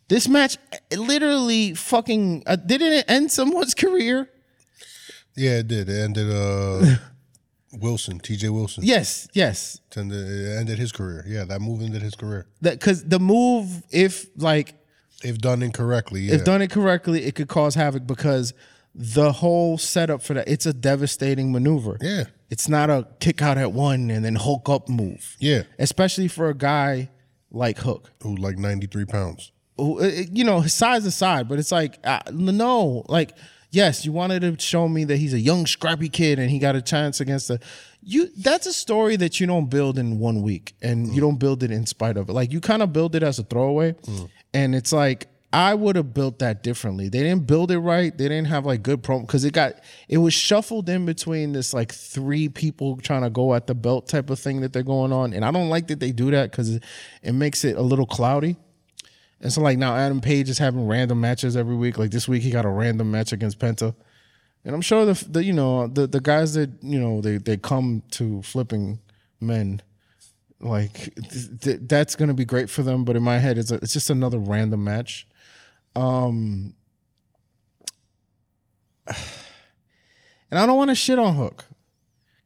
This 0.10 0.28
match 0.28 0.58
literally 0.96 1.74
fucking 1.74 2.44
uh, 2.46 2.58
didn't 2.58 2.94
it 2.94 3.06
end 3.08 3.32
someone's 3.32 3.74
career? 3.84 4.30
Yeah, 5.36 5.60
it 5.60 5.68
did. 5.70 5.90
It 5.90 6.00
ended 6.02 6.30
uh 6.32 6.98
Wilson, 7.74 8.20
TJ 8.20 8.50
Wilson. 8.50 8.84
Yes, 8.86 9.28
yes. 9.34 9.80
Ended, 9.96 10.58
ended 10.58 10.78
his 10.78 10.92
career. 10.92 11.24
Yeah, 11.28 11.46
that 11.46 11.62
move 11.62 11.82
ended 11.82 12.02
his 12.02 12.16
career. 12.16 12.48
That 12.62 12.80
because 12.80 13.04
the 13.06 13.20
move, 13.20 13.84
if 13.92 14.28
like 14.38 14.76
If 15.24 15.38
done 15.38 15.62
incorrectly, 15.64 16.22
yeah. 16.22 16.36
if 16.36 16.44
done 16.44 16.62
it 16.62 16.72
correctly, 16.72 17.24
it 17.24 17.36
could 17.36 17.48
cause 17.48 17.76
havoc 17.76 18.06
because 18.06 18.54
the 18.94 19.32
whole 19.32 19.78
setup 19.78 20.22
for 20.22 20.34
that 20.34 20.48
it's 20.48 20.66
a 20.66 20.74
devastating 20.74 21.52
maneuver. 21.52 21.98
Yeah. 22.02 22.26
It's 22.50 22.68
not 22.68 22.90
a 22.90 23.08
kick 23.22 23.42
out 23.42 23.58
at 23.58 23.72
one 23.72 24.12
and 24.12 24.26
then 24.26 24.36
Hulk 24.36 24.68
up 24.68 24.90
move. 24.90 25.38
Yeah. 25.40 25.64
Especially 25.80 26.28
for 26.28 26.50
a 26.50 26.54
guy 26.54 27.10
like 27.50 27.78
Hook. 27.80 28.12
Who 28.24 28.36
like 28.36 28.58
93 28.58 29.06
pounds. 29.06 29.54
Who, 29.78 30.04
you 30.04 30.44
know, 30.44 30.60
his 30.60 30.74
size 30.74 31.06
aside, 31.06 31.48
but 31.48 31.58
it's 31.60 31.72
like 31.72 32.00
uh, 32.04 32.20
no, 32.32 33.06
like 33.08 33.38
yes, 33.72 34.06
you 34.06 34.12
wanted 34.12 34.42
to 34.42 34.64
show 34.64 34.88
me 34.88 35.04
that 35.06 35.18
he's 35.18 35.34
a 35.34 35.40
young 35.40 35.66
scrappy 35.66 36.10
kid 36.10 36.38
and 36.38 36.52
he 36.52 36.60
got 36.60 36.76
a 36.76 36.82
chance 36.82 37.20
against 37.20 37.48
the 37.48 37.60
you 38.04 38.30
that's 38.38 38.66
a 38.66 38.74
story 38.74 39.16
that 39.16 39.40
you 39.40 39.48
don't 39.48 39.70
build 39.70 39.98
in 39.98 40.20
one 40.20 40.42
week 40.42 40.74
and 40.82 41.14
you 41.14 41.22
don't 41.22 41.38
build 41.38 41.64
it 41.64 41.72
in 41.72 41.86
spite 41.86 42.18
of 42.18 42.30
it. 42.30 42.34
Like 42.34 42.52
you 42.52 42.60
kind 42.60 42.82
of 42.82 42.92
build 42.94 43.16
it 43.16 43.24
as 43.24 43.40
a 43.40 43.44
throwaway 43.44 43.96
and 44.54 44.76
it's 44.76 44.92
like 44.92 45.28
I 45.54 45.74
would 45.74 45.98
have 45.98 46.14
built 46.14 46.40
that 46.40 46.64
differently. 46.64 47.10
They 47.10 47.24
didn't 47.24 47.46
build 47.46 47.72
it 47.72 47.80
right. 47.80 48.18
They 48.18 48.30
didn't 48.30 48.48
have 48.48 48.66
like 48.66 48.84
good 48.84 49.04
promo 49.04 49.22
because 49.28 49.44
it 49.44 49.52
got 49.54 49.74
it 50.08 50.18
was 50.18 50.34
shuffled 50.34 50.88
in 50.88 51.06
between 51.06 51.52
this 51.52 51.74
like 51.74 51.92
three 51.92 52.48
people 52.48 52.98
trying 52.98 53.24
to 53.24 53.30
go 53.30 53.54
at 53.54 53.68
the 53.68 53.76
belt 53.76 54.08
type 54.08 54.30
of 54.30 54.40
thing 54.40 54.62
that 54.62 54.72
they're 54.72 54.82
going 54.82 55.12
on, 55.12 55.34
and 55.34 55.44
I 55.44 55.52
don't 55.52 55.70
like 55.70 55.88
that 55.88 56.00
they 56.00 56.14
do 56.14 56.32
that 56.32 56.52
because 56.52 56.80
it 57.22 57.34
makes 57.34 57.66
it 57.66 57.76
a 57.76 57.82
little 57.82 58.06
cloudy. 58.06 58.56
And 59.42 59.52
so 59.52 59.62
like 59.62 59.78
now 59.78 59.96
Adam 59.96 60.22
Page 60.22 60.50
is 60.50 60.60
having 60.60 60.88
random 60.88 61.20
matches 61.20 61.58
every 61.58 61.76
week. 61.76 61.98
Like 61.98 62.12
this 62.12 62.28
week 62.28 62.44
he 62.44 62.52
got 62.52 62.66
a 62.66 62.70
random 62.70 63.10
match 63.10 63.32
against 63.32 63.60
Penta. 63.60 63.96
And 64.64 64.76
I'm 64.76 64.82
sure 64.82 65.06
the, 65.06 65.26
the 65.28 65.44
you 65.44 65.54
know 65.54 65.88
the 65.88 66.06
the 66.06 66.22
guys 66.22 66.54
that 66.54 66.70
you 66.82 67.00
know 67.00 67.22
they 67.22 67.38
they 67.38 67.58
come 67.58 68.04
to 68.12 68.44
flipping 68.44 69.00
men 69.40 69.82
like 70.60 71.16
th- 71.16 71.60
th- 71.60 71.80
that's 71.84 72.16
going 72.16 72.28
to 72.28 72.36
be 72.36 72.46
great 72.46 72.70
for 72.70 72.84
them 72.84 73.04
but 73.04 73.16
in 73.16 73.24
my 73.24 73.40
head 73.40 73.58
it's 73.58 73.72
a, 73.72 73.76
it's 73.76 73.94
just 73.94 74.12
another 74.12 74.38
random 74.38 74.84
match. 74.84 75.28
Um 75.96 76.76
and 79.08 80.60
I 80.60 80.68
don't 80.68 80.78
want 80.78 80.92
to 80.92 80.96
shit 80.96 81.18
on 81.18 81.36
Hook 81.36 81.66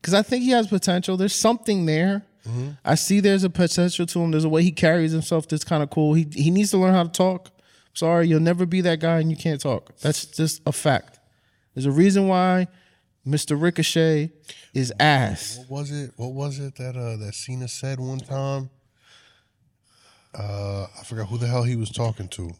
cuz 0.02 0.14
I 0.14 0.22
think 0.22 0.43
he 0.43 0.52
has 0.52 0.68
potential. 0.68 1.18
There's 1.18 1.36
something 1.36 1.86
there. 1.86 2.24
I 2.84 2.96
see 2.96 3.20
there's 3.20 3.43
a 3.43 3.50
potential 3.50 4.06
to 4.06 4.20
him. 4.22 4.32
There's 4.32 4.43
a 4.43 4.50
way 4.50 4.64
he 4.64 4.72
carries 4.72 5.12
himself 5.12 5.48
that's 5.48 5.64
kind 5.64 5.82
of 5.82 5.89
cool. 5.89 6.14
He 6.14 6.28
he 6.32 6.52
needs 6.52 6.72
to 6.72 6.78
learn 6.78 6.93
how 6.93 7.04
to 7.04 7.10
talk. 7.10 7.50
Sorry, 7.93 8.28
you'll 8.28 8.39
never 8.41 8.66
be 8.66 8.82
that 8.82 9.00
guy 9.00 9.20
and 9.20 9.32
you 9.32 9.38
can't 9.38 9.60
talk. 9.62 9.96
That's 10.00 10.26
just 10.26 10.62
a 10.66 10.72
fact. 10.72 11.20
There's 11.74 11.86
a 11.86 11.91
reason 11.91 12.28
why 12.28 12.68
Mr. 13.26 13.60
Ricochet 13.60 14.32
is 14.74 14.93
ass. 15.00 15.58
What 15.68 15.82
was 15.82 15.91
it? 15.91 16.12
What 16.18 16.34
was 16.34 16.60
it 16.60 16.76
that 16.76 16.96
uh 16.96 17.18
that 17.18 17.34
Cena 17.34 17.68
said 17.68 18.00
one 18.00 18.20
time? 18.20 18.70
Uh 20.34 20.88
I 21.00 21.04
forgot 21.04 21.28
who 21.28 21.38
the 21.38 21.48
hell 21.48 21.64
he 21.64 21.76
was 21.76 21.89
talking 21.89 22.28
to. 22.30 22.52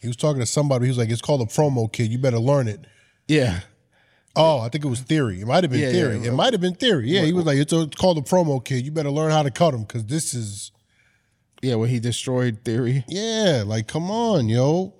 He 0.00 0.06
was 0.06 0.16
talking 0.16 0.40
to 0.40 0.46
somebody. 0.46 0.84
He 0.84 0.90
was 0.90 0.98
like, 0.98 1.10
"It's 1.10 1.20
called 1.22 1.40
a 1.40 1.46
promo, 1.46 1.90
kid. 1.92 2.12
You 2.12 2.18
better 2.18 2.38
learn 2.38 2.68
it." 2.68 2.84
Yeah. 3.26 3.60
Oh, 4.38 4.60
I 4.60 4.68
think 4.68 4.84
it 4.84 4.88
was 4.88 5.00
Theory. 5.00 5.40
It 5.40 5.46
might 5.46 5.64
have 5.64 5.70
been 5.70 5.80
Yeah, 5.80 5.90
Theory. 5.90 6.18
yeah. 6.18 6.28
It 6.28 6.34
might 6.34 6.52
have 6.54 6.60
been 6.60 6.74
Theory. 6.74 7.10
Yeah, 7.10 7.22
he 7.22 7.32
was 7.32 7.44
like, 7.44 7.58
"It's, 7.58 7.72
a, 7.72 7.82
it's 7.82 7.96
called 7.96 8.18
a 8.18 8.22
promo, 8.22 8.64
kid. 8.64 8.84
You 8.86 8.92
better 8.92 9.10
learn 9.10 9.32
how 9.32 9.42
to 9.42 9.50
cut 9.50 9.74
him 9.74 9.82
because 9.82 10.04
this 10.06 10.32
is 10.32 10.70
Yeah, 11.60 11.74
where 11.74 11.88
he 11.88 11.98
destroyed 11.98 12.60
Theory. 12.64 13.04
yeah. 13.08 13.64
Like, 13.66 13.88
come 13.88 14.10
on, 14.10 14.48
yo. 14.48 14.94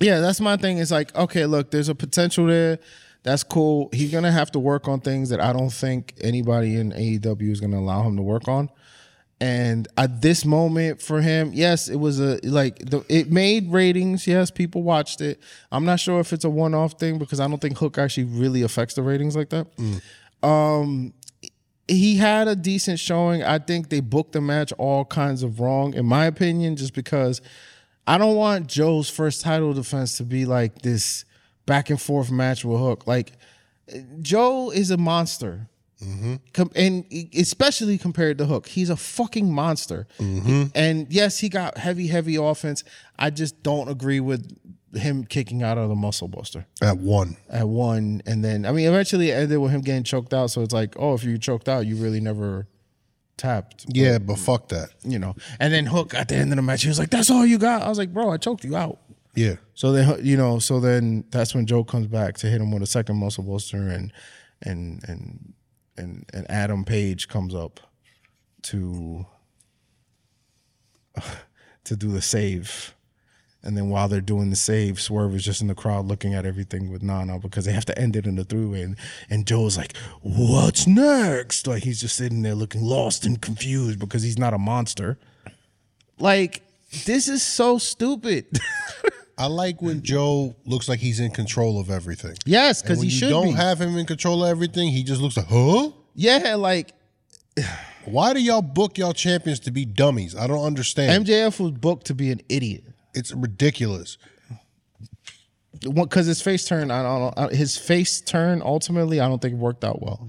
Yeah, 0.00 0.20
that's 0.20 0.40
my 0.40 0.56
thing. 0.56 0.78
It's 0.78 0.90
like, 0.90 1.14
okay, 1.14 1.46
look, 1.46 1.70
there's 1.70 1.88
a 1.90 1.94
potential 1.94 2.46
there. 2.46 2.78
That's 3.24 3.44
cool. 3.44 3.88
He's 3.92 4.10
gonna 4.10 4.32
have 4.32 4.50
to 4.52 4.58
work 4.58 4.88
on 4.88 5.00
things 5.00 5.28
that 5.28 5.40
I 5.40 5.52
don't 5.52 5.70
think 5.72 6.14
anybody 6.20 6.74
in 6.76 6.90
AEW 6.92 7.52
is 7.52 7.60
gonna 7.60 7.78
allow 7.78 8.02
him 8.02 8.16
to 8.16 8.22
work 8.22 8.48
on. 8.48 8.68
And 9.42 9.88
at 9.96 10.22
this 10.22 10.44
moment 10.44 11.02
for 11.02 11.20
him, 11.20 11.50
yes, 11.52 11.88
it 11.88 11.96
was 11.96 12.20
a 12.20 12.38
like 12.44 12.78
the, 12.78 13.04
it 13.08 13.32
made 13.32 13.72
ratings. 13.72 14.24
Yes, 14.24 14.52
people 14.52 14.84
watched 14.84 15.20
it. 15.20 15.40
I'm 15.72 15.84
not 15.84 15.98
sure 15.98 16.20
if 16.20 16.32
it's 16.32 16.44
a 16.44 16.48
one 16.48 16.74
off 16.74 16.92
thing 16.92 17.18
because 17.18 17.40
I 17.40 17.48
don't 17.48 17.60
think 17.60 17.76
Hook 17.76 17.98
actually 17.98 18.22
really 18.22 18.62
affects 18.62 18.94
the 18.94 19.02
ratings 19.02 19.34
like 19.34 19.48
that. 19.48 19.66
Um, 20.44 21.12
he 21.88 22.18
had 22.18 22.46
a 22.46 22.54
decent 22.54 23.00
showing. 23.00 23.42
I 23.42 23.58
think 23.58 23.88
they 23.88 23.98
booked 23.98 24.30
the 24.30 24.40
match 24.40 24.72
all 24.78 25.04
kinds 25.04 25.42
of 25.42 25.58
wrong, 25.58 25.92
in 25.94 26.06
my 26.06 26.26
opinion, 26.26 26.76
just 26.76 26.94
because 26.94 27.40
I 28.06 28.18
don't 28.18 28.36
want 28.36 28.68
Joe's 28.68 29.10
first 29.10 29.40
title 29.40 29.72
defense 29.72 30.18
to 30.18 30.22
be 30.22 30.46
like 30.46 30.82
this 30.82 31.24
back 31.66 31.90
and 31.90 32.00
forth 32.00 32.30
match 32.30 32.64
with 32.64 32.78
Hook. 32.78 33.08
Like 33.08 33.32
Joe 34.20 34.70
is 34.70 34.92
a 34.92 34.96
monster. 34.96 35.68
Com- 36.52 36.70
and 36.74 37.04
especially 37.36 37.96
compared 37.98 38.38
to 38.38 38.46
Hook, 38.46 38.66
he's 38.68 38.90
a 38.90 38.96
fucking 38.96 39.52
monster. 39.52 40.06
And 40.18 41.06
yes, 41.10 41.38
he 41.38 41.48
got 41.48 41.78
heavy, 41.78 42.06
heavy 42.08 42.36
offense. 42.36 42.84
I 43.18 43.30
just 43.30 43.62
don't 43.62 43.88
agree 43.88 44.20
with 44.20 44.56
him 44.94 45.24
kicking 45.24 45.62
out 45.62 45.78
of 45.78 45.88
the 45.88 45.94
muscle 45.94 46.28
buster 46.28 46.66
At 46.82 46.98
one. 46.98 47.36
at 47.48 47.66
one, 47.68 48.20
and 48.26 48.44
then 48.44 48.66
I 48.66 48.72
mean, 48.72 48.86
eventually 48.88 49.30
it 49.30 49.34
ended 49.34 49.58
with 49.58 49.70
him 49.70 49.80
getting 49.80 50.02
choked 50.04 50.34
out. 50.34 50.50
So 50.50 50.60
it's 50.62 50.74
like, 50.74 50.94
oh, 50.98 51.14
if 51.14 51.24
you 51.24 51.38
choked 51.38 51.68
out, 51.68 51.86
you 51.86 51.96
really 51.96 52.20
never 52.20 52.66
tapped, 53.38 53.86
Yeah, 53.88 54.18
but 54.18 54.38
fuck 54.38 54.68
that. 54.68 54.90
you 55.02 55.18
know. 55.18 55.34
And 55.58 55.72
then 55.72 55.86
Hook 55.86 56.12
at 56.14 56.28
the 56.28 56.36
end 56.36 56.52
of 56.52 56.56
the 56.56 56.62
match, 56.62 56.82
he 56.82 56.88
was 56.88 56.98
like, 56.98 57.10
"That's 57.10 57.30
all 57.30 57.46
you 57.46 57.58
got." 57.58 57.82
I 57.82 57.88
was 57.88 57.96
like, 57.98 58.12
"Bro, 58.12 58.30
I 58.30 58.36
choked 58.36 58.64
you 58.64 58.76
out." 58.76 58.98
Yeah. 59.34 59.54
So 59.74 59.92
then, 59.92 60.22
you 60.22 60.36
know, 60.36 60.58
so 60.58 60.78
then 60.78 61.24
that's 61.30 61.54
when 61.54 61.64
Joe 61.64 61.84
comes 61.84 62.06
back 62.06 62.36
to 62.38 62.48
hit 62.48 62.60
him 62.60 62.70
with 62.70 62.82
a 62.82 62.86
second 62.86 63.16
muscle 63.16 63.44
buster, 63.44 63.78
and 63.88 64.12
and 64.60 65.02
and 65.08 65.54
and 65.96 66.24
and 66.32 66.50
Adam 66.50 66.84
Page 66.84 67.28
comes 67.28 67.54
up 67.54 67.80
to 68.62 69.26
to 71.84 71.96
do 71.96 72.08
the 72.08 72.22
save. 72.22 72.94
And 73.64 73.76
then 73.76 73.90
while 73.90 74.08
they're 74.08 74.20
doing 74.20 74.50
the 74.50 74.56
save, 74.56 75.00
Swerve 75.00 75.36
is 75.36 75.44
just 75.44 75.60
in 75.60 75.68
the 75.68 75.74
crowd 75.76 76.06
looking 76.06 76.34
at 76.34 76.44
everything 76.44 76.90
with 76.90 77.00
Nana 77.00 77.38
because 77.38 77.64
they 77.64 77.72
have 77.72 77.84
to 77.84 77.96
end 77.96 78.16
it 78.16 78.26
in 78.26 78.34
the 78.34 78.42
three-way. 78.42 78.82
And, 78.82 78.96
and 79.30 79.46
Joe's 79.46 79.76
like, 79.78 79.96
what's 80.20 80.88
next? 80.88 81.68
Like 81.68 81.84
he's 81.84 82.00
just 82.00 82.16
sitting 82.16 82.42
there 82.42 82.56
looking 82.56 82.82
lost 82.82 83.24
and 83.24 83.40
confused 83.40 84.00
because 84.00 84.24
he's 84.24 84.38
not 84.38 84.52
a 84.52 84.58
monster. 84.58 85.16
Like, 86.18 86.62
this 87.04 87.28
is 87.28 87.42
so 87.42 87.78
stupid. 87.78 88.46
I 89.38 89.46
like 89.46 89.80
when 89.82 90.02
Joe 90.02 90.54
looks 90.66 90.88
like 90.88 91.00
he's 91.00 91.20
in 91.20 91.30
control 91.30 91.80
of 91.80 91.90
everything. 91.90 92.36
yes, 92.44 92.82
because 92.82 93.00
he 93.00 93.08
you 93.08 93.10
should 93.18 93.28
don't 93.30 93.46
be. 93.48 93.52
have 93.52 93.80
him 93.80 93.96
in 93.96 94.06
control 94.06 94.44
of 94.44 94.50
everything, 94.50 94.88
he 94.90 95.02
just 95.02 95.20
looks 95.20 95.36
like, 95.36 95.46
huh? 95.48 95.90
yeah, 96.14 96.54
like 96.56 96.92
Why 98.04 98.32
do 98.32 98.42
y'all 98.42 98.62
book 98.62 98.98
y'all 98.98 99.12
champions 99.12 99.60
to 99.60 99.70
be 99.70 99.84
dummies? 99.84 100.34
I 100.34 100.46
don't 100.48 100.64
understand. 100.64 101.24
MJF 101.24 101.60
was 101.60 101.70
booked 101.72 102.06
to 102.06 102.14
be 102.14 102.30
an 102.32 102.40
idiot. 102.48 102.84
it's 103.14 103.32
ridiculous. 103.32 104.18
because 105.94 106.26
his 106.26 106.42
face 106.42 106.64
turn, 106.64 106.90
I 106.90 107.02
don't 107.02 107.36
know, 107.36 107.48
his 107.48 107.76
face 107.76 108.20
turn 108.20 108.60
ultimately, 108.62 109.20
I 109.20 109.28
don't 109.28 109.40
think 109.40 109.54
it 109.54 109.58
worked 109.58 109.84
out 109.84 110.02
well. 110.02 110.28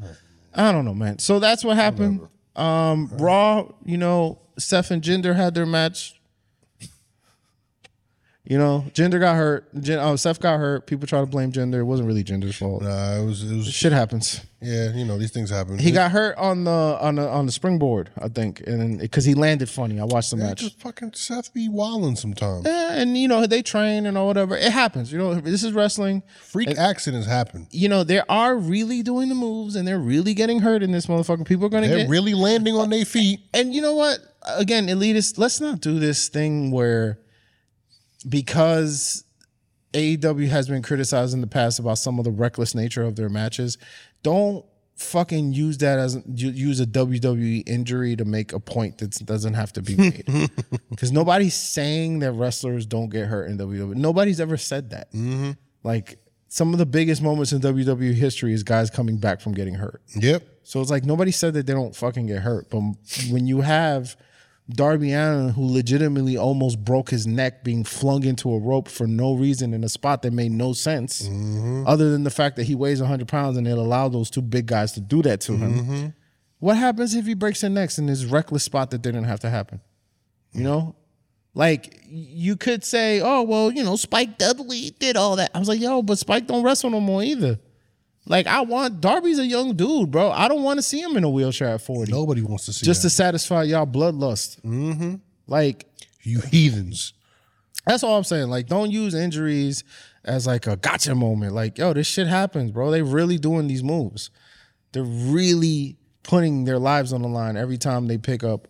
I 0.54 0.72
don't 0.72 0.86
know, 0.86 0.94
man. 0.94 1.18
So 1.20 1.40
that's 1.40 1.64
what 1.64 1.76
happened. 1.76 2.28
Um, 2.56 3.10
Raw, 3.14 3.68
you 3.86 3.98
know, 3.98 4.40
Seth 4.60 4.92
and 4.92 5.02
Jinder 5.02 5.36
had 5.36 5.56
their 5.56 5.66
match. 5.66 6.20
You 8.45 8.57
know, 8.57 8.84
Jinder 8.94 9.22
got 9.22 9.38
hurt. 9.38 9.74
Jin, 9.82 9.99
oh, 9.99 10.18
Seth 10.18 10.41
got 10.41 10.57
hurt. 10.60 10.86
People 10.86 11.07
try 11.07 11.22
to 11.22 11.26
blame 11.26 11.53
Jinder. 11.53 11.76
It 11.80 11.84
wasn't 11.84 12.07
really 12.07 12.26
Jinder's 12.26 12.57
fault. 12.57 12.82
Nah, 12.84 13.15
it 13.22 13.26
was, 13.26 13.49
it 13.49 13.56
was, 13.56 13.72
Shit 13.74 13.94
happens. 13.94 14.41
yeah, 14.61 14.91
you 14.94 15.06
know, 15.06 15.18
these 15.18 15.32
things 15.32 15.49
happen. 15.49 15.80
He 15.80 15.91
got 15.91 16.11
hurt 16.11 16.36
on 16.38 16.65
the 16.65 16.70
on 16.99 17.15
the 17.15 17.26
on 17.30 17.45
the 17.45 17.53
springboard, 17.53 18.10
I 18.22 18.28
think, 18.28 18.60
and 18.68 18.99
because 18.99 19.24
he 19.24 19.34
landed 19.34 19.70
funny. 19.70 19.98
I 19.98 20.03
watched 20.03 20.32
the 20.32 20.38
Yeah, 20.38 20.44
match. 20.48 20.60
just 20.60 20.78
fucking 20.82 21.14
Seth 21.14 21.53
be 21.53 21.70
wilding 21.70 22.18
sometimes. 22.18 22.65
Yeah, 22.65 22.95
and 22.98 23.18
you 23.18 23.30
know 23.30 23.48
they 23.48 23.61
train 23.61 24.06
and 24.06 24.18
all 24.18 24.28
whatever. 24.28 24.57
It 24.57 24.74
happens. 24.74 25.10
You 25.14 25.20
know, 25.20 25.36
this 25.36 25.64
is 25.64 25.72
wrestling. 25.72 26.22
Freak 26.41 26.78
accidents 26.78 27.26
happen. 27.28 27.68
you 27.72 27.88
know, 27.88 28.03
they 28.03 28.20
are 28.28 28.57
really 28.57 29.02
doing 29.03 29.30
the 29.30 29.36
moves 29.36 29.78
and 29.78 29.88
they're 29.88 29.98
really 29.98 30.34
getting 30.34 30.60
hurt 30.60 30.84
in 30.84 30.91
this 30.91 31.06
motherfucker. 31.06 31.48
People 31.48 31.68
are 31.68 31.70
going 31.70 31.84
to 31.84 31.90
They're 31.90 31.99
get. 31.99 32.10
really 32.10 32.34
landing 32.34 32.76
on 32.76 32.90
their 32.90 33.06
feet. 33.06 33.40
and 33.53 33.74
you 33.74 33.82
know 33.82 33.95
what? 33.95 34.20
Again, 34.57 34.88
elitist, 34.88 35.38
let's 35.38 35.61
not 35.61 35.80
do 35.80 35.98
this 35.98 36.28
thing 36.28 36.70
where 36.70 37.20
because 38.24 39.26
AEW 39.94 40.48
has 40.48 40.68
been 40.68 40.82
criticized 40.82 41.34
in 41.34 41.41
the 41.41 41.48
past 41.48 41.80
about 41.80 41.98
some 41.98 42.18
of 42.20 42.26
the 42.26 42.32
reckless 42.32 42.76
nature 42.76 43.04
of 43.04 43.16
their 43.16 43.30
matches, 43.30 43.78
don't 44.24 44.66
fucking 44.95 45.54
use 45.54 45.78
that 45.80 46.00
as 46.00 46.22
use 46.28 46.80
a 46.80 46.86
WWE 46.86 47.64
injury 47.68 48.16
to 48.16 48.26
make 48.26 48.54
a 48.54 48.60
point 48.60 49.00
that 49.00 49.12
doesn't 49.26 49.54
have 49.54 49.74
to 49.74 49.82
be 49.82 49.95
made. 49.95 50.24
Because 50.90 51.12
nobody's 51.12 51.56
saying 51.56 52.20
that 52.20 52.34
wrestlers 52.34 52.86
don't 52.86 53.10
get 53.10 53.28
hurt 53.28 53.50
in 53.50 53.58
WWE. 53.58 53.95
Nobody's 53.95 54.40
ever 54.40 54.58
said 54.58 54.91
that. 54.91 55.12
Mm-hmm. 55.12 55.52
Like 55.84 56.20
some 56.48 56.72
of 56.72 56.78
the 56.78 56.86
biggest 56.86 57.22
moments 57.22 57.52
in 57.52 57.62
WWE 57.62 58.14
history 58.14 58.54
is 58.54 58.62
guys 58.64 58.91
coming 58.91 59.18
back 59.18 59.41
from 59.41 59.54
getting 59.54 59.74
hurt. 59.74 60.04
Yep. 60.16 60.44
So 60.64 60.82
it's 60.82 60.91
like 60.91 61.04
nobody 61.04 61.32
said 61.32 61.56
that 61.56 61.66
they 61.66 61.74
don't 61.74 61.95
fucking 61.95 62.28
get 62.28 62.41
hurt. 62.41 62.70
But 62.70 62.82
when 63.32 63.48
you 63.48 63.62
have 63.62 64.16
Darby 64.69 65.11
Allin, 65.11 65.49
who 65.49 65.65
legitimately 65.65 66.38
almost 66.38 66.84
broke 66.84 67.10
his 67.10 67.27
neck 67.27 67.64
being 67.64 67.84
flung 67.84 68.23
into 68.23 68.52
a 68.53 68.60
rope 68.60 68.88
for 68.88 69.06
no 69.06 69.34
reason 69.34 69.73
in 69.73 69.84
a 69.84 69.90
spot 69.90 70.22
that 70.22 70.31
made 70.31 70.52
no 70.52 70.72
sense, 70.72 71.23
mm-hmm. 71.23 71.85
other 71.85 72.10
than 72.11 72.23
the 72.23 72.31
fact 72.31 72.56
that 72.56 72.64
he 72.64 72.73
weighs 72.73 73.02
100 73.02 73.27
pounds 73.27 73.57
and 73.57 73.68
it 73.68 73.77
allowed 73.77 74.14
those 74.14 74.30
two 74.30 74.41
big 74.41 74.65
guys 74.65 74.94
to 74.94 75.02
do 75.02 75.22
that 75.22 75.41
to 75.41 75.57
him. 75.57 75.73
Mm-hmm. 75.73 76.07
What 76.60 76.77
happens 76.77 77.14
if 77.14 77.26
he 77.26 77.34
breaks 77.34 77.60
their 77.60 77.69
necks 77.69 77.98
in 77.98 78.06
this 78.06 78.23
reckless 78.23 78.64
spot 78.64 78.91
that 78.91 79.02
didn't 79.02 79.26
have 79.26 79.41
to 79.41 79.49
happen? 79.49 79.81
You 80.53 80.61
mm. 80.61 80.64
know? 80.64 80.95
Like 81.56 81.99
you 82.07 82.56
could 82.56 82.84
say, 82.84 83.22
oh 83.22 83.44
well, 83.44 83.69
you 83.69 83.84
know, 83.84 83.95
Spike 83.95 84.38
Dudley 84.38 84.91
did 84.98 85.18
all 85.18 85.35
that. 85.35 85.52
I 85.53 85.60
was 85.60 85.68
like, 85.68 85.80
yo, 85.80 86.02
but 86.02 86.18
Spike 86.18 86.48
don't 86.48 86.64
wrestle 86.64 86.90
no 86.90 86.99
more 86.99 87.22
either. 87.22 87.60
Like 88.26 88.48
I 88.48 88.62
want 88.62 89.02
Darby's 89.02 89.40
a 89.40 89.45
young 89.45 89.76
dude, 89.76 90.12
bro. 90.12 90.32
I 90.32 90.48
don't 90.48 90.64
want 90.64 90.78
to 90.78 90.82
see 90.82 91.02
him 91.02 91.18
in 91.18 91.24
a 91.24 91.30
wheelchair 91.30 91.70
at 91.70 91.82
forty 91.82 92.12
Nobody 92.12 92.41
wants 92.41 92.66
to 92.66 92.74
see 92.74 92.86
him. 92.86 92.86
just 92.86 93.02
that. 93.02 93.10
to 93.10 93.16
satisfy 93.16 93.64
y'all 93.64 93.86
bloodlust. 93.86 94.62
Mm-hmm. 94.62 95.16
Like 95.48 95.86
you 96.22 96.40
heathens. 96.40 97.14
that's 97.86 98.04
all 98.04 98.18
I'm 98.18 98.24
saying. 98.24 98.50
Like 98.50 98.68
don't 98.68 98.91
use 98.91 99.14
injuries 99.14 99.84
as 100.24 100.48
like 100.48 100.68
a 100.68 100.78
gotcha 100.78 101.16
moment. 101.16 101.54
Like 101.54 101.78
yo, 101.78 101.94
this 101.94 102.08
shit 102.08 102.28
happens, 102.28 102.72
bro. 102.72 102.91
They 102.91 103.02
really 103.02 103.38
doing 103.38 103.68
these 103.68 103.84
moves. 103.84 104.30
They're 104.94 105.04
really 105.04 105.98
putting 106.24 106.64
their 106.64 106.80
lives 106.80 107.12
on 107.12 107.22
the 107.22 107.28
line 107.28 107.58
every 107.58 107.78
time 107.78 108.08
they 108.08 108.18
pick 108.18 108.44
up 108.44 108.70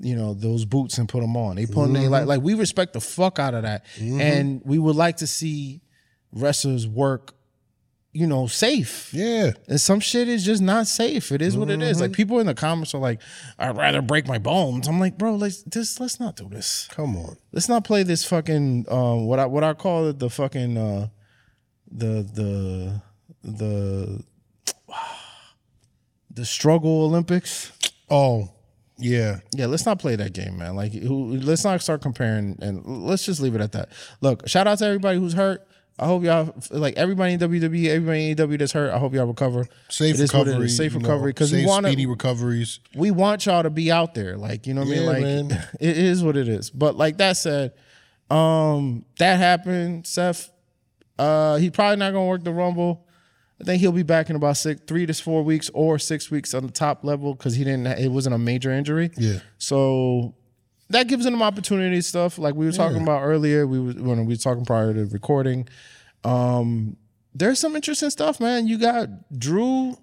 you 0.00 0.16
know 0.16 0.34
those 0.34 0.64
boots 0.64 0.98
and 0.98 1.08
put 1.08 1.20
them 1.20 1.36
on. 1.36 1.56
They 1.56 1.66
put 1.66 1.92
they 1.92 2.08
like 2.08 2.26
like 2.26 2.42
we 2.42 2.54
respect 2.54 2.94
the 2.94 3.00
fuck 3.00 3.38
out 3.38 3.54
of 3.54 3.62
that, 3.62 3.84
and 3.98 4.60
we 4.64 4.78
would 4.78 4.96
like 4.96 5.18
to 5.18 5.26
see 5.26 5.82
wrestlers 6.32 6.88
work, 6.88 7.34
you 8.12 8.26
know, 8.26 8.46
safe. 8.46 9.12
Yeah. 9.12 9.52
And 9.68 9.80
some 9.80 10.00
shit 10.00 10.28
is 10.28 10.44
just 10.44 10.60
not 10.60 10.86
safe. 10.86 11.30
It 11.30 11.40
is 11.40 11.56
what 11.56 11.70
it 11.70 11.80
is. 11.80 12.00
Like 12.00 12.12
people 12.12 12.40
in 12.40 12.46
the 12.46 12.54
comments 12.54 12.94
are 12.94 13.00
like, 13.00 13.20
"I'd 13.58 13.76
rather 13.76 14.02
break 14.02 14.26
my 14.26 14.38
bones." 14.38 14.88
I'm 14.88 14.98
like, 14.98 15.16
bro, 15.16 15.36
let's 15.36 15.62
this 15.62 16.00
let's 16.00 16.18
not 16.18 16.36
do 16.36 16.48
this. 16.48 16.88
Come 16.90 17.16
on. 17.16 17.36
Let's 17.52 17.68
not 17.68 17.84
play 17.84 18.02
this 18.02 18.24
fucking 18.24 18.86
um 18.88 19.26
what 19.26 19.38
I 19.38 19.46
what 19.46 19.62
I 19.62 19.74
call 19.74 20.08
it 20.08 20.18
the 20.18 20.28
fucking 20.30 20.76
uh 20.76 21.08
the 21.90 22.22
the 22.34 23.02
the 23.44 24.24
the 26.30 26.44
struggle 26.44 27.04
Olympics. 27.04 27.72
Oh, 28.08 28.50
yeah. 28.98 29.38
Yeah, 29.54 29.66
let's 29.66 29.86
not 29.86 29.98
play 29.98 30.16
that 30.16 30.32
game, 30.32 30.58
man. 30.58 30.74
Like, 30.74 30.92
who, 30.92 31.36
let's 31.36 31.64
not 31.64 31.80
start 31.80 32.02
comparing, 32.02 32.58
and 32.60 32.84
let's 32.84 33.24
just 33.24 33.40
leave 33.40 33.54
it 33.54 33.60
at 33.60 33.72
that. 33.72 33.90
Look, 34.20 34.48
shout 34.48 34.66
out 34.66 34.78
to 34.78 34.86
everybody 34.86 35.18
who's 35.18 35.32
hurt. 35.32 35.66
I 36.00 36.06
hope 36.06 36.24
y'all 36.24 36.54
like 36.70 36.96
everybody 36.96 37.34
in 37.34 37.40
WWE, 37.40 37.88
everybody 37.88 38.30
in 38.30 38.36
AEW 38.36 38.58
that's 38.58 38.72
hurt. 38.72 38.90
I 38.90 38.98
hope 38.98 39.12
y'all 39.12 39.26
recover. 39.26 39.66
Safe 39.90 40.14
It 40.14 40.20
is 40.22 40.32
what 40.32 40.46
it 40.46 40.52
recovery. 40.52 40.68
Safe 40.70 40.94
recovery 40.94 41.30
because 41.32 41.52
we 41.52 41.66
want 41.66 41.84
speedy 41.84 42.06
recoveries. 42.06 42.80
We 42.94 43.10
want 43.10 43.44
y'all 43.44 43.62
to 43.62 43.68
be 43.68 43.92
out 43.92 44.14
there. 44.14 44.38
Like 44.38 44.66
you 44.66 44.72
know 44.72 44.80
what 44.80 44.88
I 44.88 44.96
mean. 44.96 45.06
Like 45.06 45.22
man. 45.22 45.50
it 45.80 45.98
is 45.98 46.24
what 46.24 46.38
it 46.38 46.48
is. 46.48 46.70
But 46.70 46.96
like 46.96 47.18
that 47.18 47.36
said, 47.36 47.74
um, 48.30 49.04
that 49.18 49.38
happened. 49.38 50.06
Seth, 50.06 50.50
uh, 51.18 51.56
he's 51.56 51.70
probably 51.70 51.96
not 51.96 52.12
gonna 52.12 52.24
work 52.24 52.44
the 52.44 52.52
Rumble. 52.52 53.06
I 53.60 53.64
think 53.64 53.80
he'll 53.82 53.92
be 53.92 54.02
back 54.02 54.30
in 54.30 54.36
about 54.36 54.56
six, 54.56 54.80
three 54.86 55.04
to 55.04 55.12
four 55.12 55.42
weeks 55.42 55.70
or 55.74 55.98
six 55.98 56.30
weeks 56.30 56.54
on 56.54 56.64
the 56.64 56.72
top 56.72 57.04
level 57.04 57.34
because 57.34 57.56
he 57.56 57.64
didn't. 57.64 57.86
It 57.86 58.10
wasn't 58.10 58.34
a 58.34 58.38
major 58.38 58.70
injury. 58.70 59.10
Yeah. 59.18 59.40
So 59.58 60.34
that 60.90 61.08
gives 61.08 61.24
them 61.24 61.40
opportunity 61.42 62.00
stuff 62.02 62.38
like 62.38 62.54
we 62.54 62.66
were 62.66 62.72
talking 62.72 63.02
about 63.02 63.22
earlier. 63.22 63.66
We 63.66 63.80
were 63.80 63.92
when 63.92 64.26
we 64.26 64.34
were 64.34 64.38
talking 64.38 64.64
prior 64.64 64.92
to 64.92 65.06
recording. 65.06 65.68
Um, 66.24 66.96
there's 67.34 67.58
some 67.58 67.76
interesting 67.76 68.10
stuff, 68.10 68.40
man. 68.40 68.66
You 68.66 68.78
got 68.78 69.08
Drew 69.38 69.96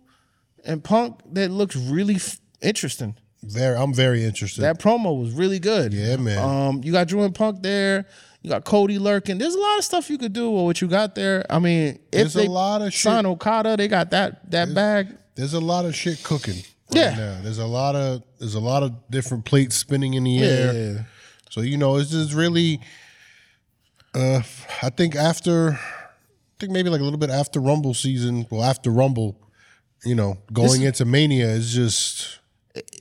and 0.65 0.83
Punk 0.83 1.19
that 1.33 1.51
looks 1.51 1.75
really 1.75 2.15
f- 2.15 2.39
interesting. 2.61 3.15
Very, 3.43 3.77
I'm 3.77 3.93
very 3.93 4.23
interested. 4.23 4.61
That 4.61 4.79
promo 4.79 5.21
was 5.21 5.31
really 5.31 5.59
good. 5.59 5.93
Yeah, 5.93 6.15
man. 6.17 6.37
Um, 6.39 6.81
you 6.83 6.91
got 6.91 7.07
Drew 7.07 7.23
and 7.23 7.35
Punk 7.35 7.61
there. 7.61 8.07
You 8.41 8.49
got 8.49 8.63
Cody 8.65 8.97
lurking. 8.97 9.37
There's 9.37 9.55
a 9.55 9.59
lot 9.59 9.77
of 9.77 9.83
stuff 9.83 10.09
you 10.09 10.17
could 10.17 10.33
do 10.33 10.49
with 10.49 10.63
what 10.63 10.81
you 10.81 10.87
got 10.87 11.15
there. 11.15 11.45
I 11.49 11.59
mean, 11.59 11.95
if 11.95 11.99
There's 12.11 12.35
a 12.35 12.39
they 12.39 12.47
lot 12.47 12.81
of 12.81 12.93
shit. 12.93 13.01
sign 13.01 13.25
Okada, 13.25 13.77
they 13.77 13.87
got 13.87 14.09
that 14.11 14.49
that 14.51 14.73
bag. 14.73 15.15
There's 15.35 15.53
a 15.53 15.59
lot 15.59 15.85
of 15.85 15.95
shit 15.95 16.23
cooking. 16.23 16.63
Yeah. 16.89 17.15
Now. 17.15 17.39
There's 17.41 17.57
a 17.59 17.65
lot 17.65 17.95
of 17.95 18.23
there's 18.39 18.55
a 18.55 18.59
lot 18.59 18.83
of 18.83 18.93
different 19.09 19.45
plates 19.45 19.75
spinning 19.75 20.13
in 20.13 20.23
the 20.23 20.39
air. 20.39 20.73
Yeah. 20.73 21.03
So 21.49 21.61
you 21.61 21.77
know, 21.77 21.97
it's 21.97 22.11
just 22.11 22.33
really. 22.33 22.79
Uh, 24.15 24.41
I 24.81 24.89
think 24.89 25.15
after, 25.15 25.73
I 25.73 25.79
think 26.59 26.71
maybe 26.71 26.89
like 26.89 27.01
a 27.01 27.03
little 27.03 27.19
bit 27.19 27.29
after 27.29 27.59
Rumble 27.59 27.93
season. 27.93 28.47
Well, 28.49 28.63
after 28.63 28.89
Rumble, 28.89 29.37
you 30.03 30.15
know, 30.15 30.37
going 30.51 30.81
into 30.81 31.05
Mania 31.05 31.47
is 31.47 31.71
just 31.71 32.39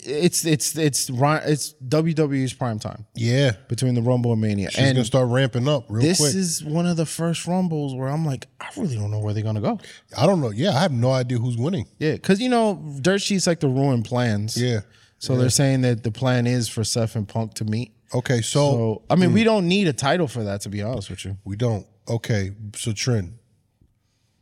It's 0.05 0.45
it's 0.45 0.77
it's 0.77 1.09
it's 1.09 1.75
WWE's 1.75 2.53
prime 2.53 2.79
time 2.79 3.07
yeah. 3.15 3.53
between 3.69 3.95
the 3.95 4.03
Rumble 4.03 4.33
and 4.33 4.41
Mania. 4.41 4.71
She's 4.71 4.79
and 4.79 4.97
gonna 4.97 5.05
start 5.05 5.29
ramping 5.29 5.69
up 5.69 5.87
real 5.89 6.03
this 6.03 6.19
quick. 6.19 6.35
is 6.35 6.63
one 6.65 6.87
of 6.87 6.97
the 6.97 7.07
first 7.07 7.47
rumbles 7.47 7.95
where 7.95 8.09
I'm 8.09 8.25
like, 8.25 8.47
I 8.61 8.69
really 8.77 8.97
don't 8.97 9.11
know 9.11 9.19
where 9.19 9.35
they're 9.35 9.43
gonna 9.43 9.61
go. 9.61 9.79
I 10.17 10.27
don't 10.27 10.41
know. 10.41 10.51
Yeah, 10.51 10.71
I 10.71 10.81
have 10.81 10.93
no 10.93 11.11
idea 11.11 11.39
who's 11.39 11.57
winning. 11.57 11.87
Yeah, 11.99 12.13
because 12.13 12.41
you 12.41 12.49
know, 12.49 12.83
dirt 13.01 13.23
sheets 13.23 13.47
like 13.47 13.61
the 13.61 13.69
ruin 13.69 14.03
plans. 14.03 14.61
Yeah. 14.61 14.81
So 15.19 15.37
they're 15.37 15.51
saying 15.51 15.81
that 15.81 16.03
the 16.03 16.13
plan 16.13 16.47
is 16.47 16.69
for 16.69 16.85
Seth 16.85 17.17
and 17.17 17.27
Punk 17.27 17.55
to 17.55 17.65
meet. 17.65 17.93
Okay, 18.15 18.43
so, 18.43 18.71
So 18.71 19.03
I 19.11 19.17
mean, 19.17 19.33
we 19.33 19.41
mm. 19.43 19.47
don't 19.47 19.67
need 19.67 19.89
a 19.89 19.93
title 19.93 20.29
for 20.29 20.45
that, 20.45 20.61
to 20.61 20.69
be 20.69 20.83
honest 20.83 21.11
with 21.11 21.25
you. 21.25 21.37
we 21.45 21.57
don't. 21.57 21.87
Okay, 22.09 22.53
so 22.77 22.93
Trent, 22.93 23.33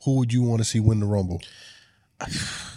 who 0.04 0.16
would 0.16 0.32
you 0.32 0.42
want 0.42 0.60
to 0.60 0.64
see 0.64 0.80
win 0.80 1.00
the 1.00 1.06
Rumble? 1.06 1.40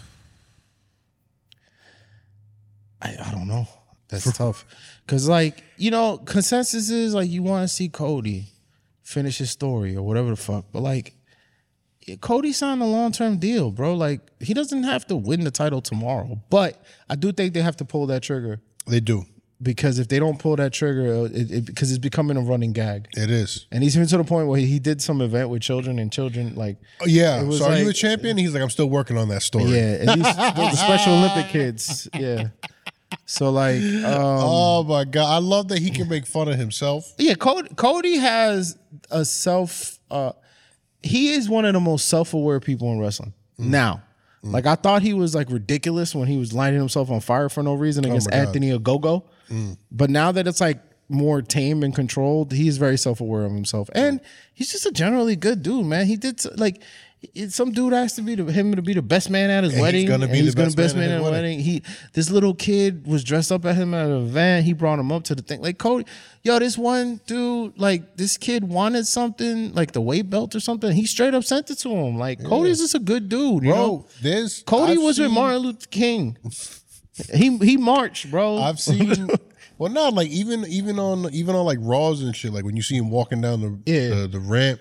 I, 3.00 3.16
I 3.22 3.30
don't 3.32 3.48
know. 3.48 3.66
That's 4.08 4.32
tough. 4.36 4.64
Cause 5.06 5.28
like, 5.28 5.62
you 5.76 5.90
know, 5.90 6.18
consensus 6.18 6.90
is 6.90 7.14
like 7.14 7.28
you 7.30 7.42
want 7.42 7.68
to 7.68 7.72
see 7.72 7.88
Cody 7.88 8.46
finish 9.02 9.38
his 9.38 9.50
story 9.50 9.96
or 9.96 10.02
whatever 10.02 10.30
the 10.30 10.36
fuck. 10.36 10.66
But 10.72 10.82
like 10.82 11.14
Cody 12.20 12.52
signed 12.52 12.82
a 12.82 12.86
long 12.86 13.12
term 13.12 13.38
deal, 13.38 13.70
bro. 13.70 13.94
Like 13.94 14.20
he 14.40 14.54
doesn't 14.54 14.84
have 14.84 15.06
to 15.08 15.16
win 15.16 15.44
the 15.44 15.50
title 15.50 15.80
tomorrow. 15.80 16.40
But 16.50 16.82
I 17.08 17.16
do 17.16 17.32
think 17.32 17.54
they 17.54 17.62
have 17.62 17.76
to 17.78 17.84
pull 17.84 18.06
that 18.06 18.22
trigger. 18.22 18.60
They 18.86 19.00
do. 19.00 19.24
Because 19.60 19.98
if 19.98 20.06
they 20.06 20.20
don't 20.20 20.38
pull 20.38 20.54
that 20.56 20.72
trigger, 20.72 21.26
it, 21.26 21.50
it 21.50 21.64
because 21.64 21.90
it's 21.90 21.98
becoming 21.98 22.36
a 22.36 22.40
running 22.40 22.72
gag. 22.72 23.08
It 23.16 23.28
is. 23.28 23.66
And 23.72 23.82
he's 23.82 23.96
even 23.96 24.06
to 24.08 24.18
the 24.18 24.24
point 24.24 24.46
where 24.46 24.60
he 24.60 24.78
did 24.78 25.02
some 25.02 25.20
event 25.20 25.48
with 25.48 25.62
children 25.62 25.98
and 25.98 26.12
children 26.12 26.54
like 26.54 26.76
Oh, 27.00 27.06
yeah. 27.06 27.48
So 27.50 27.68
are 27.68 27.76
you 27.76 27.88
a 27.88 27.92
champion? 27.92 28.36
He's 28.36 28.54
like, 28.54 28.62
I'm 28.62 28.70
still 28.70 28.88
working 28.88 29.18
on 29.18 29.28
that 29.30 29.42
story. 29.42 29.64
Yeah, 29.64 29.94
and 29.94 30.08
these 30.10 30.36
the 30.36 30.76
Special 30.76 31.14
Olympic 31.14 31.48
kids. 31.50 32.08
Yeah. 32.14 32.48
So 33.26 33.50
like, 33.50 33.80
um, 33.82 34.04
oh 34.04 34.84
my 34.84 35.04
god, 35.04 35.28
I 35.34 35.38
love 35.38 35.68
that 35.68 35.78
he 35.80 35.90
can 35.90 36.08
make 36.08 36.24
fun 36.26 36.48
of 36.48 36.56
himself. 36.56 37.12
yeah, 37.18 37.34
Cody, 37.34 37.68
Cody 37.74 38.18
has 38.18 38.78
a 39.10 39.24
self. 39.24 39.98
Uh, 40.10 40.32
he 41.02 41.30
is 41.34 41.48
one 41.48 41.64
of 41.64 41.72
the 41.74 41.80
most 41.80 42.06
self-aware 42.08 42.60
people 42.60 42.92
in 42.92 43.00
wrestling 43.00 43.32
now. 43.56 44.02
Like 44.42 44.66
I 44.66 44.76
thought 44.76 45.02
he 45.02 45.14
was 45.14 45.34
like 45.34 45.50
ridiculous 45.50 46.14
when 46.14 46.28
he 46.28 46.36
was 46.36 46.52
lighting 46.52 46.78
himself 46.78 47.10
on 47.10 47.20
fire 47.20 47.48
for 47.48 47.62
no 47.62 47.74
reason 47.74 48.04
against 48.04 48.30
my 48.30 48.36
God. 48.36 48.46
Anthony 48.46 48.70
Ogogo. 48.70 49.24
But 49.90 50.10
now 50.10 50.32
that 50.32 50.46
it's 50.46 50.60
like 50.60 50.80
more 51.08 51.40
tame 51.42 51.82
and 51.82 51.94
controlled, 51.94 52.52
he's 52.52 52.76
very 52.78 52.98
self-aware 52.98 53.44
of 53.44 53.52
himself, 53.52 53.88
and 53.94 54.20
he's 54.52 54.70
just 54.70 54.84
a 54.86 54.90
generally 54.92 55.36
good 55.36 55.62
dude, 55.62 55.86
man. 55.86 56.06
He 56.06 56.16
did 56.16 56.40
like. 56.58 56.82
Some 57.48 57.72
dude 57.72 57.92
asked 57.94 58.14
to 58.14 58.22
be 58.22 58.36
the, 58.36 58.44
him 58.44 58.76
to 58.76 58.80
be 58.80 58.94
the 58.94 59.02
best 59.02 59.28
man 59.28 59.50
at 59.50 59.64
his 59.64 59.72
he's 59.72 59.82
wedding. 59.82 60.02
He's 60.02 60.08
gonna 60.08 60.28
be 60.28 60.34
the 60.38 60.44
he's 60.44 60.54
gonna 60.54 60.66
best 60.66 60.76
best 60.76 60.94
man 60.94 61.08
man 61.08 61.10
at 61.14 61.18
his 61.18 61.26
the 61.26 61.32
wedding. 61.32 61.58
He 61.58 61.82
this 62.12 62.30
little 62.30 62.54
kid 62.54 63.08
was 63.08 63.24
dressed 63.24 63.50
up 63.50 63.64
at 63.64 63.74
him 63.74 63.92
at 63.92 64.06
an 64.06 64.22
event. 64.24 64.64
He 64.64 64.72
brought 64.72 65.00
him 65.00 65.10
up 65.10 65.24
to 65.24 65.34
the 65.34 65.42
thing. 65.42 65.60
Like 65.60 65.78
Cody, 65.78 66.04
yo, 66.44 66.60
this 66.60 66.78
one 66.78 67.20
dude, 67.26 67.76
like 67.76 68.16
this 68.16 68.36
kid 68.36 68.62
wanted 68.62 69.04
something, 69.08 69.72
like 69.74 69.90
the 69.90 70.00
weight 70.00 70.30
belt 70.30 70.54
or 70.54 70.60
something. 70.60 70.92
He 70.92 71.06
straight 71.06 71.34
up 71.34 71.42
sent 71.42 71.68
it 71.72 71.78
to 71.78 71.90
him. 71.90 72.18
Like 72.18 72.40
Cody's 72.44 72.78
just 72.78 72.94
a 72.94 73.00
good 73.00 73.28
dude, 73.28 73.64
you 73.64 73.70
Bro, 73.72 73.76
know. 73.76 74.06
there's 74.22 74.62
Cody 74.62 74.92
I've 74.92 74.98
was 75.02 75.18
with 75.18 75.26
seen- 75.26 75.34
Martin 75.34 75.58
Luther 75.62 75.86
King. 75.90 76.38
he 77.34 77.56
he 77.58 77.76
marched, 77.76 78.30
bro. 78.30 78.58
I've 78.58 78.80
seen. 78.80 79.28
well, 79.78 79.92
not 79.92 80.14
like 80.14 80.28
even 80.28 80.64
even 80.66 80.98
on 80.98 81.32
even 81.32 81.54
on 81.54 81.64
like 81.66 81.78
Raws 81.80 82.22
and 82.22 82.34
shit. 82.34 82.52
Like 82.52 82.64
when 82.64 82.76
you 82.76 82.82
see 82.82 82.96
him 82.96 83.10
walking 83.10 83.40
down 83.40 83.60
the 83.60 83.78
Yeah. 83.92 84.08
the, 84.22 84.28
the 84.28 84.40
ramp, 84.40 84.80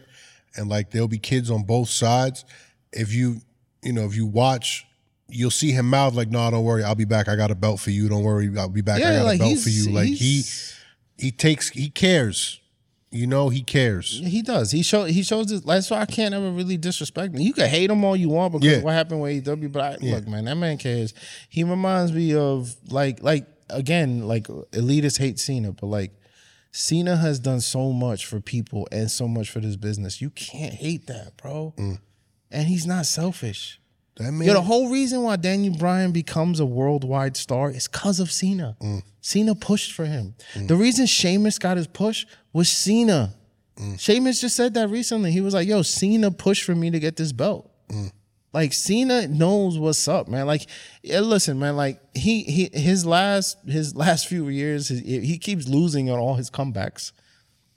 and 0.55 0.69
like 0.69 0.91
there'll 0.91 1.07
be 1.07 1.19
kids 1.19 1.49
on 1.51 1.63
both 1.63 1.89
sides. 1.89 2.45
If 2.91 3.13
you 3.13 3.41
you 3.83 3.93
know 3.93 4.05
if 4.05 4.15
you 4.15 4.25
watch. 4.25 4.85
You'll 5.29 5.51
see 5.51 5.71
him 5.73 5.89
mouth 5.89 6.13
like, 6.13 6.29
"No, 6.29 6.49
don't 6.49 6.63
worry, 6.63 6.85
I'll 6.85 6.95
be 6.95 7.03
back. 7.03 7.27
I 7.27 7.35
got 7.35 7.51
a 7.51 7.55
belt 7.55 7.81
for 7.81 7.89
you. 7.91 8.07
Don't 8.07 8.23
worry, 8.23 8.49
I'll 8.57 8.69
be 8.69 8.79
back. 8.79 8.99
I 9.03 9.11
got 9.17 9.25
like 9.25 9.41
a 9.41 9.43
belt 9.43 9.59
for 9.59 9.67
you." 9.69 9.91
Like 9.91 10.07
he 10.07 10.43
he 11.17 11.31
takes 11.31 11.67
he 11.69 11.89
cares. 11.89 12.61
You 13.09 13.25
know, 13.25 13.47
he 13.49 13.61
cares. 13.63 14.21
He 14.23 14.41
does. 14.41 14.71
He 14.71 14.83
show 14.83 15.05
he 15.05 15.23
shows 15.23 15.47
this. 15.47 15.61
That's 15.61 15.89
why 15.89 16.01
I 16.01 16.05
can't 16.05 16.33
ever 16.35 16.51
really 16.51 16.75
disrespect 16.77 17.33
him. 17.33 17.39
You 17.39 17.53
can 17.53 17.69
hate 17.69 17.89
him 17.89 18.03
all 18.03 18.15
you 18.17 18.27
want 18.29 18.51
because 18.53 18.67
Yeah. 18.67 18.81
what 18.83 18.93
happened 18.93 19.21
with 19.21 19.45
AEW, 19.45 19.71
but 19.71 19.81
I, 19.81 20.05
look, 20.05 20.27
man, 20.27 20.45
that 20.45 20.55
man 20.55 20.77
cares. 20.77 21.13
He 21.49 21.63
reminds 21.63 22.11
me 22.11 22.35
of 22.35 22.75
like 22.91 23.23
like 23.23 23.45
again 23.69 24.27
like 24.27 24.47
elitists 24.47 25.17
hate 25.19 25.39
Cena, 25.39 25.71
but 25.71 25.87
like 25.87 26.11
Cena 26.71 27.15
has 27.15 27.39
done 27.39 27.61
so 27.61 27.93
much 27.93 28.25
for 28.25 28.41
people 28.41 28.87
and 28.91 29.09
so 29.09 29.27
much 29.27 29.49
for 29.49 29.61
this 29.61 29.77
business. 29.77 30.21
You 30.21 30.29
can't 30.29 30.73
hate 30.73 31.07
that, 31.07 31.37
bro. 31.37 31.73
Mm. 31.77 31.99
And 32.51 32.67
he's 32.67 32.85
not 32.85 33.05
selfish. 33.05 33.79
That 34.17 34.31
man, 34.31 34.47
Yo, 34.47 34.53
the 34.53 34.61
whole 34.61 34.89
reason 34.89 35.21
why 35.23 35.35
Daniel 35.35 35.75
Bryan 35.75 36.11
becomes 36.11 36.59
a 36.59 36.65
worldwide 36.65 37.37
star 37.37 37.69
is 37.69 37.87
because 37.87 38.19
of 38.19 38.31
Cena. 38.31 38.75
Mm. 38.81 39.03
Cena 39.21 39.55
pushed 39.55 39.93
for 39.93 40.05
him. 40.05 40.35
Mm. 40.53 40.67
The 40.67 40.75
reason 40.75 41.05
Sheamus 41.05 41.59
got 41.59 41.77
his 41.77 41.87
push 41.87 42.25
was 42.51 42.69
Cena. 42.69 43.33
Mm. 43.77 43.99
Sheamus 43.99 44.41
just 44.41 44.55
said 44.55 44.73
that 44.73 44.89
recently. 44.89 45.31
He 45.31 45.41
was 45.41 45.53
like, 45.53 45.67
yo, 45.67 45.83
Cena 45.83 46.31
pushed 46.31 46.63
for 46.63 46.73
me 46.73 46.89
to 46.89 46.99
get 46.99 47.15
this 47.15 47.31
belt. 47.31 47.71
Like 48.53 48.73
Cena 48.73 49.27
knows 49.27 49.77
what's 49.77 50.07
up, 50.07 50.27
man. 50.27 50.47
Like, 50.47 50.67
yeah, 51.03 51.19
listen, 51.19 51.59
man. 51.59 51.75
Like 51.75 51.99
he 52.15 52.41
he 52.43 52.69
his 52.73 53.05
last 53.05 53.57
his 53.67 53.95
last 53.95 54.27
few 54.27 54.47
years, 54.49 54.87
he, 54.87 55.19
he 55.19 55.37
keeps 55.37 55.67
losing 55.67 56.09
on 56.09 56.17
all 56.17 56.35
his 56.35 56.49
comebacks. 56.49 57.11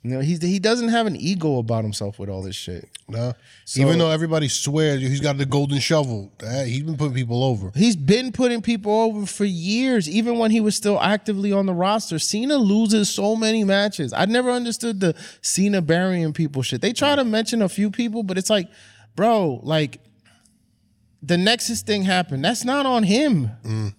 You 0.03 0.13
know, 0.13 0.21
he's 0.21 0.41
he 0.41 0.59
doesn't 0.59 0.89
have 0.89 1.07
an 1.07 1.15
ego 1.15 1.59
about 1.59 1.85
himself 1.85 2.19
with 2.19 2.31
all 2.31 2.43
this 2.43 2.57
shit. 2.57 2.89
no. 3.07 3.35
Even 3.77 3.99
though 3.99 4.11
everybody 4.11 4.49
swears 4.49 5.01
he's 5.01 5.21
got 5.21 5.37
the 5.37 5.45
golden 5.45 5.79
shovel, 5.79 6.33
he's 6.65 6.83
been 6.83 6.97
putting 6.97 7.15
people 7.15 7.45
over. 7.45 7.71
He's 7.75 7.97
been 7.97 8.33
putting 8.33 8.63
people 8.63 8.93
over 8.93 9.27
for 9.27 9.45
years, 9.45 10.09
even 10.09 10.39
when 10.39 10.51
he 10.51 10.61
was 10.61 10.75
still 10.75 10.99
actively 11.01 11.53
on 11.53 11.67
the 11.67 11.75
roster. 11.75 12.19
Cena 12.19 12.57
loses 12.57 13.11
so 13.11 13.37
many 13.37 13.63
matches. 13.63 14.15
I 14.15 14.25
never 14.25 14.51
understood 14.51 15.01
the 15.01 15.15
Cena 15.43 15.83
burying 15.83 16.33
people 16.33 16.63
shit. 16.63 16.81
They 16.81 16.95
try 16.95 17.15
to 17.15 17.23
mention 17.25 17.61
a 17.61 17.69
few 17.69 17.91
people, 17.91 18.23
but 18.23 18.39
it's 18.39 18.51
like, 18.51 18.69
bro, 19.15 19.61
like 19.63 20.01
the 21.23 21.37
Nexus 21.37 21.83
thing 21.83 22.03
happened. 22.05 22.43
That's 22.43 22.65
not 22.65 22.87
on 22.87 23.03
him. 23.03 23.51
Mm. 23.65 23.95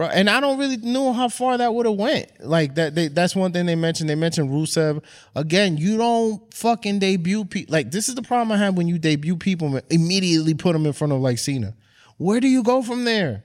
Bro, 0.00 0.08
and 0.14 0.30
I 0.30 0.40
don't 0.40 0.58
really 0.58 0.78
know 0.78 1.12
how 1.12 1.28
far 1.28 1.58
that 1.58 1.74
would 1.74 1.84
have 1.84 1.96
went. 1.96 2.30
Like 2.42 2.76
that, 2.76 2.94
they, 2.94 3.08
that's 3.08 3.36
one 3.36 3.52
thing 3.52 3.66
they 3.66 3.74
mentioned. 3.74 4.08
They 4.08 4.14
mentioned 4.14 4.48
Rusev 4.48 5.04
again. 5.36 5.76
You 5.76 5.98
don't 5.98 6.54
fucking 6.54 7.00
debut 7.00 7.44
people. 7.44 7.70
Like 7.70 7.90
this 7.90 8.08
is 8.08 8.14
the 8.14 8.22
problem 8.22 8.50
I 8.50 8.56
have 8.56 8.78
when 8.78 8.88
you 8.88 8.98
debut 8.98 9.36
people 9.36 9.78
immediately 9.90 10.54
put 10.54 10.72
them 10.72 10.86
in 10.86 10.94
front 10.94 11.12
of 11.12 11.20
like 11.20 11.36
Cena. 11.36 11.74
Where 12.16 12.40
do 12.40 12.48
you 12.48 12.62
go 12.62 12.80
from 12.80 13.04
there? 13.04 13.44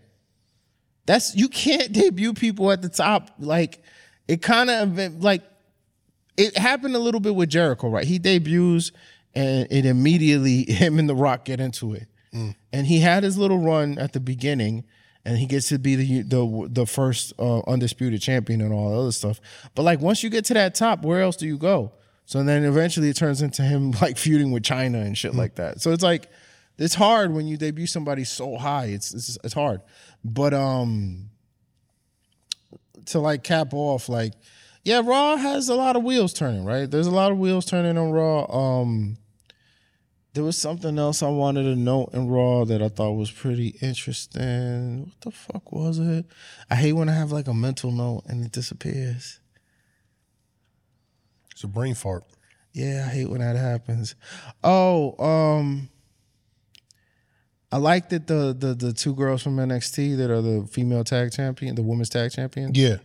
That's 1.06 1.36
you 1.36 1.50
can't 1.50 1.92
debut 1.92 2.34
people 2.34 2.72
at 2.72 2.82
the 2.82 2.88
top. 2.88 3.32
Like 3.38 3.84
it 4.30 4.42
kind 4.42 4.70
of 4.70 5.22
like 5.22 5.42
it 6.38 6.58
happened 6.58 6.96
a 6.96 7.00
little 7.00 7.20
bit 7.20 7.36
with 7.36 7.50
Jericho, 7.50 7.90
right? 7.90 8.06
He 8.06 8.18
debuts 8.18 8.94
and 9.34 9.68
it 9.70 9.86
immediately 9.86 10.64
him 10.72 11.00
and 11.00 11.10
The 11.10 11.16
Rock 11.16 11.44
get 11.44 11.60
into 11.60 11.96
it. 11.96 12.08
Mm. 12.34 12.56
And 12.72 12.88
he 12.88 13.02
had 13.02 13.24
his 13.24 13.38
little 13.38 13.60
run 13.60 13.98
at 13.98 14.14
the 14.14 14.22
beginning 14.22 14.86
and 15.26 15.38
he 15.38 15.48
gets 15.48 15.70
to 15.70 15.80
be 15.80 15.96
the 15.96 16.22
the 16.22 16.68
the 16.72 16.86
first 16.86 17.34
uh, 17.40 17.60
undisputed 17.68 18.22
champion 18.22 18.62
and 18.62 18.72
all 18.72 18.92
that 18.92 18.98
other 18.98 19.12
stuff. 19.12 19.42
But 19.74 19.84
like 19.84 20.00
once 20.00 20.24
you 20.24 20.30
get 20.30 20.46
to 20.46 20.54
that 20.54 20.76
top, 20.76 21.04
where 21.04 21.22
else 21.22 21.36
do 21.36 21.48
you 21.48 21.58
go? 21.58 21.92
So 22.26 22.44
then 22.44 22.64
eventually 22.64 23.10
it 23.10 23.16
turns 23.16 23.42
into 23.42 23.64
him 23.64 23.92
like 24.02 24.18
feuding 24.18 24.52
with 24.52 24.64
Chyna 24.64 25.04
and 25.06 25.18
shit 25.18 25.34
like 25.36 25.56
that. 25.56 25.82
So 25.82 25.92
it's 25.92 26.04
like 26.04 26.30
it's 26.78 26.94
hard 26.96 27.34
when 27.34 27.48
you 27.48 27.58
debut 27.58 27.88
somebody 27.88 28.24
so 28.24 28.58
high. 28.58 28.86
It's 28.86 29.14
it's 29.14 29.38
it's 29.44 29.54
hard. 29.54 29.82
But 30.24 30.54
um 30.54 31.30
to 33.08 33.20
like 33.20 33.44
cap 33.44 33.74
off 33.74 34.08
like 34.10 34.34
yeah, 34.84 35.02
Raw 35.04 35.36
has 35.36 35.68
a 35.70 35.76
lot 35.76 35.96
of 35.96 36.04
wheels 36.04 36.32
turning, 36.32 36.64
right? 36.64 36.90
There's 36.90 37.08
a 37.08 37.12
lot 37.12 37.32
of 37.32 37.40
wheels 37.40 37.66
turning 37.66 37.98
on 37.98 38.12
Raw. 38.12 38.46
Um 38.46 39.18
there 40.36 40.44
was 40.44 40.58
something 40.58 41.00
else 41.00 41.24
I 41.24 41.30
wanted 41.30 41.64
to 41.64 41.78
note 41.78 42.10
in 42.14 42.28
Raw 42.28 42.66
that 42.66 42.82
I 42.82 42.90
thought 42.90 43.14
was 43.14 43.32
pretty 43.32 43.70
interesting. 43.82 45.06
What 45.06 45.22
the 45.22 45.32
fuck 45.32 45.72
was 45.72 45.98
it? 45.98 46.26
I 46.70 46.76
hate 46.76 46.92
when 46.92 47.08
I 47.08 47.14
have 47.14 47.32
like 47.32 47.48
a 47.48 47.54
mental 47.54 47.90
note 47.90 48.24
and 48.28 48.46
it 48.46 48.52
disappears. 48.52 49.40
It's 51.52 51.64
a 51.64 51.68
brain 51.68 51.96
fart. 51.96 52.26
Yeah, 52.74 53.06
I 53.08 53.14
hate 53.14 53.30
when 53.30 53.40
that 53.40 53.56
happens. 53.56 54.16
Oh, 54.62 55.18
um 55.24 55.90
I 57.72 57.78
like 57.78 58.10
that 58.10 58.28
the 58.28 58.54
the 58.58 58.74
the 58.74 58.92
two 58.92 59.16
girls 59.16 59.42
from 59.42 59.56
NXT 59.56 60.18
that 60.18 60.30
are 60.30 60.42
the 60.42 60.68
female 60.70 61.06
tag 61.06 61.32
champion, 61.32 61.76
the 61.76 61.82
women's 61.82 62.10
tag 62.10 62.32
champion. 62.32 62.72
Yeah, 62.74 62.98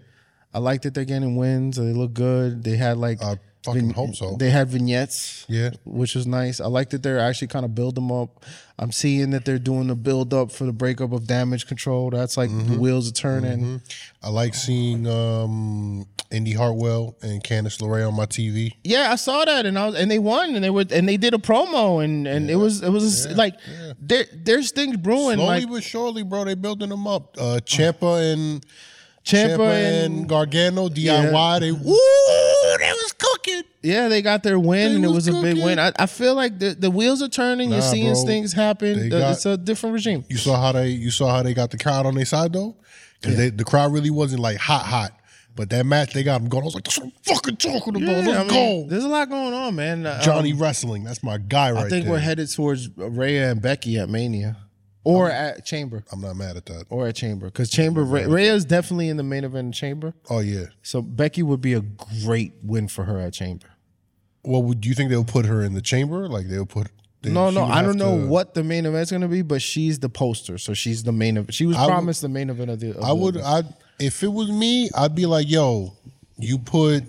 I 0.53 0.59
like 0.59 0.83
that 0.83 0.95
they're 0.95 1.05
getting 1.05 1.37
wins. 1.37 1.77
They 1.77 1.93
look 1.93 2.13
good. 2.13 2.65
They 2.65 2.77
had 2.77 2.97
like 2.97 3.23
I 3.23 3.39
fucking 3.65 3.91
hope 3.91 4.15
so. 4.15 4.37
They 4.37 4.51
had 4.51 4.69
vignettes. 4.69 5.45
Yeah. 5.49 5.71
which 5.85 6.15
was 6.15 6.27
nice. 6.27 6.61
I 6.61 6.67
like 6.67 6.91
that 6.91 7.03
they're 7.03 7.19
actually 7.19 7.49
kind 7.49 7.65
of 7.65 7.75
build 7.75 7.95
them 7.95 8.11
up. 8.13 8.45
I'm 8.79 8.93
seeing 8.93 9.31
that 9.31 9.45
they're 9.45 9.59
doing 9.59 9.89
the 9.89 9.95
build 9.95 10.33
up 10.33 10.51
for 10.51 10.65
the 10.65 10.73
breakup 10.73 11.13
of 11.13 11.27
damage 11.27 11.67
control. 11.67 12.09
That's 12.11 12.37
like 12.37 12.49
Mm-hmm. 12.51 12.73
the 12.75 12.79
wheels 12.79 13.09
are 13.11 13.13
turning. 13.13 13.83
I 14.23 14.31
like 14.31 14.55
seeing 14.55 15.07
um, 15.07 16.07
Indi 16.31 16.53
Hartwell 16.55 17.15
and 17.21 17.45
Candice 17.45 17.79
LeRae 17.83 18.09
on 18.09 18.15
my 18.15 18.25
TV. 18.25 18.73
Yeah, 18.85 19.13
I 19.13 19.17
saw 19.17 19.45
that, 19.45 19.67
and 19.67 19.79
I 19.79 19.87
was, 19.87 19.95
and 19.97 20.11
they 20.11 20.19
won, 20.19 20.55
and 20.55 20.65
they 20.65 20.71
were, 20.71 20.87
and 20.91 21.07
they 21.07 21.19
did 21.19 21.35
a 21.35 21.39
promo, 21.39 22.03
and 22.03 22.27
and 22.27 22.51
it 22.51 22.57
was, 22.57 22.83
it 22.83 22.89
was 22.91 23.27
like 23.37 23.57
there, 24.01 24.25
there's 24.33 24.71
things 24.71 24.97
brewing, 24.97 25.37
Slowly 25.37 25.61
like 25.61 25.69
but 25.69 25.83
surely, 25.83 26.23
bro, 26.23 26.45
they 26.47 26.55
building 26.55 26.89
them 26.89 27.07
up. 27.07 27.37
Uh, 27.39 27.61
Ciampa 27.63 28.33
and 28.33 28.65
Ciampa 29.25 29.61
and- 29.71 30.15
and 30.21 30.29
Gargano 30.29 30.89
DIY. 30.89 31.61
They 31.61 31.73
woo, 31.85 32.50
they 32.81 32.91
was 32.93 33.13
cooking. 33.19 33.63
yeah, 33.83 34.09
they 34.09 34.23
got 34.23 34.43
their 34.43 34.59
win, 34.59 34.91
They 34.91 34.95
and 34.97 35.05
it 35.05 35.09
was 35.09 35.29
was 35.31 35.39
a 35.39 35.43
big 35.43 35.63
win. 35.63 35.79
I, 35.79 35.93
I 35.99 36.07
feel 36.07 36.35
like 36.35 36.59
the, 36.59 36.75
the 36.75 36.91
wheels 36.91 37.23
are 37.23 37.29
turning. 37.29 37.71
You're 37.71 37.81
seeing 37.83 38.13
bro. 38.13 38.25
things 38.27 38.53
happen. 38.53 39.09
They 39.09 39.17
Uh, 39.17 39.21
got- 39.21 39.33
it's 39.33 39.47
a 39.47 39.57
different 39.57 39.95
regime. 39.95 40.25
You 40.29 40.37
saw 40.39 40.61
how 40.61 40.73
they 40.73 40.89
you 40.89 41.11
saw 41.11 41.31
how 41.31 41.43
they 41.43 41.55
got 41.55 41.71
the 41.71 41.79
crowd 41.79 42.07
on 42.07 42.15
their 42.15 42.25
side 42.25 42.53
though, 42.53 42.77
because 43.21 43.53
the 43.53 43.65
crowd 43.65 43.93
really 43.93 44.11
wasn't 44.11 44.41
like 44.43 44.57
hot 44.59 44.85
hot. 44.87 45.13
But 45.57 45.69
that 45.71 45.85
match 45.85 46.13
they 46.13 46.23
got 46.23 46.39
them 46.41 46.49
going. 46.49 46.63
I 46.63 46.67
was 46.67 46.75
like, 46.75 46.85
that's 46.85 46.97
what 46.99 47.07
I'm 47.07 47.13
fucking 47.35 47.57
talking 47.57 47.97
about. 47.97 48.09
Yeah, 48.25 48.25
Let's 48.25 48.39
I 48.39 48.55
mean, 48.55 48.83
go. 48.85 48.89
There's 48.89 49.05
a 49.05 49.09
lot 49.09 49.29
going 49.29 49.53
on, 49.53 49.75
man. 49.75 50.07
Uh, 50.07 50.23
Johnny 50.23 50.53
um, 50.53 50.59
Wrestling, 50.59 51.03
that's 51.05 51.23
my 51.23 51.39
guy 51.39 51.73
right 51.73 51.85
I 51.87 51.89
think 51.89 52.05
there. 52.05 52.13
we're 52.13 52.21
headed 52.21 52.49
towards 52.51 52.89
Rhea 52.97 53.51
and 53.51 53.61
Becky 53.61 53.99
at 53.99 54.09
Mania, 54.09 54.57
or 55.05 55.31
at 55.31 55.65
Chamber, 55.65 56.05
I'm 56.13 56.21
not 56.21 56.37
mad 56.37 56.57
at 56.57 56.67
that. 56.67 56.85
or 56.91 57.07
at 57.09 57.15
Chamber, 57.17 57.47
because 57.47 57.71
Chamber 57.71 58.03
Rhea, 58.05 58.29
Rhea's 58.29 58.65
definitely 58.65 59.09
in 59.09 59.17
the 59.17 59.23
main 59.23 59.45
event 59.45 59.75
Chamber. 59.75 60.15
Oh 60.29 60.41
yeah. 60.41 60.67
So 60.83 61.01
Becky 61.03 61.43
would 61.43 61.61
be 61.61 61.73
a 61.75 61.81
great 61.81 62.53
win 62.63 62.89
for 62.89 63.05
her 63.05 63.19
at 63.19 63.33
Chamber. 63.33 63.67
Well, 64.45 64.63
would 64.63 64.85
you 64.87 64.95
think 64.95 65.11
they'll 65.11 65.25
put 65.25 65.47
her 65.47 65.63
in 65.63 65.75
the 65.75 65.83
chamber? 65.83 66.27
Like 66.29 66.49
they'll 66.49 66.65
put? 66.67 66.89
they- 67.23 67.31
No, 67.31 67.51
no, 67.51 67.65
I 67.65 67.83
don't 67.83 67.99
know 67.99 68.17
what 68.27 68.55
the 68.55 68.65
main 68.65 68.87
event's 68.87 69.11
gonna 69.11 69.29
be, 69.29 69.43
but 69.43 69.61
she's 69.61 69.99
the 69.99 70.09
poster, 70.09 70.57
so 70.59 70.73
she's 70.75 71.03
the 71.03 71.13
main 71.13 71.37
event. 71.37 71.53
She 71.55 71.67
was 71.67 71.77
I 71.77 71.83
would- 71.85 71.89
promised 71.91 72.23
the 72.23 72.29
main 72.31 72.49
event 72.51 72.71
of 72.71 72.81
the. 72.81 72.91
of 72.97 73.05
I 73.05 73.09
the- 73.09 73.15
would. 73.17 73.37
I 73.39 73.63
if 73.99 74.23
it 74.23 74.33
was 74.33 74.51
me, 74.51 74.89
I'd 74.95 75.15
be 75.15 75.27
like, 75.27 75.49
yo, 75.51 75.93
you 76.39 76.57
put, 76.59 77.05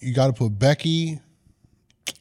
you 0.00 0.12
got 0.12 0.26
to 0.26 0.32
put 0.32 0.58
Becky. 0.58 1.20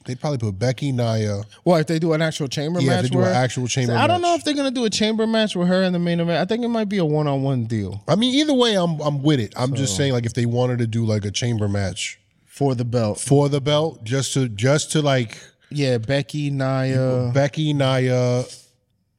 They'd 0.06 0.20
probably 0.20 0.40
put 0.40 0.58
Becky, 0.58 0.92
Nia. 0.92 1.44
Well, 1.64 1.78
if 1.78 1.88
they 1.88 2.00
do 2.00 2.14
an 2.14 2.22
actual 2.22 2.48
chamber 2.48 2.80
Yeah, 2.80 2.92
if 2.92 2.96
match, 2.98 3.04
they 3.04 3.10
do 3.10 3.20
an 3.20 3.26
her- 3.26 3.32
actual 3.32 3.68
chamber 3.68 3.94
I 3.96 4.08
don't 4.08 4.22
know 4.22 4.34
if 4.36 4.44
they're 4.44 4.54
gonna 4.54 4.72
do 4.72 4.86
a 4.86 4.90
chamber 4.90 5.28
match 5.28 5.56
with 5.56 5.68
her 5.68 5.84
in 5.84 5.94
the 5.94 6.00
main 6.00 6.20
event. 6.20 6.40
I 6.40 6.46
think 6.46 6.64
it 6.64 6.70
might 6.70 6.90
be 6.90 6.98
a 6.98 7.06
one 7.06 7.28
on 7.28 7.44
one 7.44 7.66
deal 7.66 8.04
I 8.08 8.16
mean, 8.16 8.34
either 8.36 8.54
way, 8.54 8.76
I'm 8.76 9.00
I'm 9.02 9.22
with 9.22 9.40
it. 9.40 9.54
I'm 9.56 9.76
just 9.76 9.96
saying, 9.96 10.14
like, 10.14 10.26
if 10.26 10.34
they 10.34 10.46
wanted 10.46 10.80
to 10.80 10.88
do 10.88 11.06
like 11.06 11.26
a 11.26 11.32
chamber 11.32 11.68
match 11.68 12.20
for 12.46 12.76
the 12.76 12.86
belt. 12.86 13.20
for 13.20 13.48
the 13.50 13.62
belt, 13.62 14.04
just 14.04 14.34
to 14.34 14.48
just 14.50 14.92
to 14.94 15.02
like 15.02 15.38
Yeah, 15.70 15.98
Becky, 16.00 16.50
Nia, 16.50 17.32
Becky, 17.34 17.74
Nia, 17.74 18.46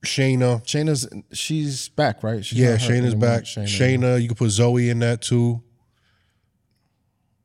Shayna. 0.04 0.62
Shayna's 0.64 1.08
she's 1.32 1.88
back, 1.90 2.22
right? 2.24 2.44
She's 2.44 2.58
Yeah, 2.58 2.72
not 2.72 2.80
hurt 2.82 2.90
Shayna's 2.90 3.04
anymore. 3.14 3.20
back. 3.20 3.44
Shayna. 3.44 4.20
you 4.20 4.28
could 4.28 4.36
put 4.36 4.50
Zoe 4.50 4.90
in 4.90 4.98
that 4.98 5.22
too. 5.22 5.62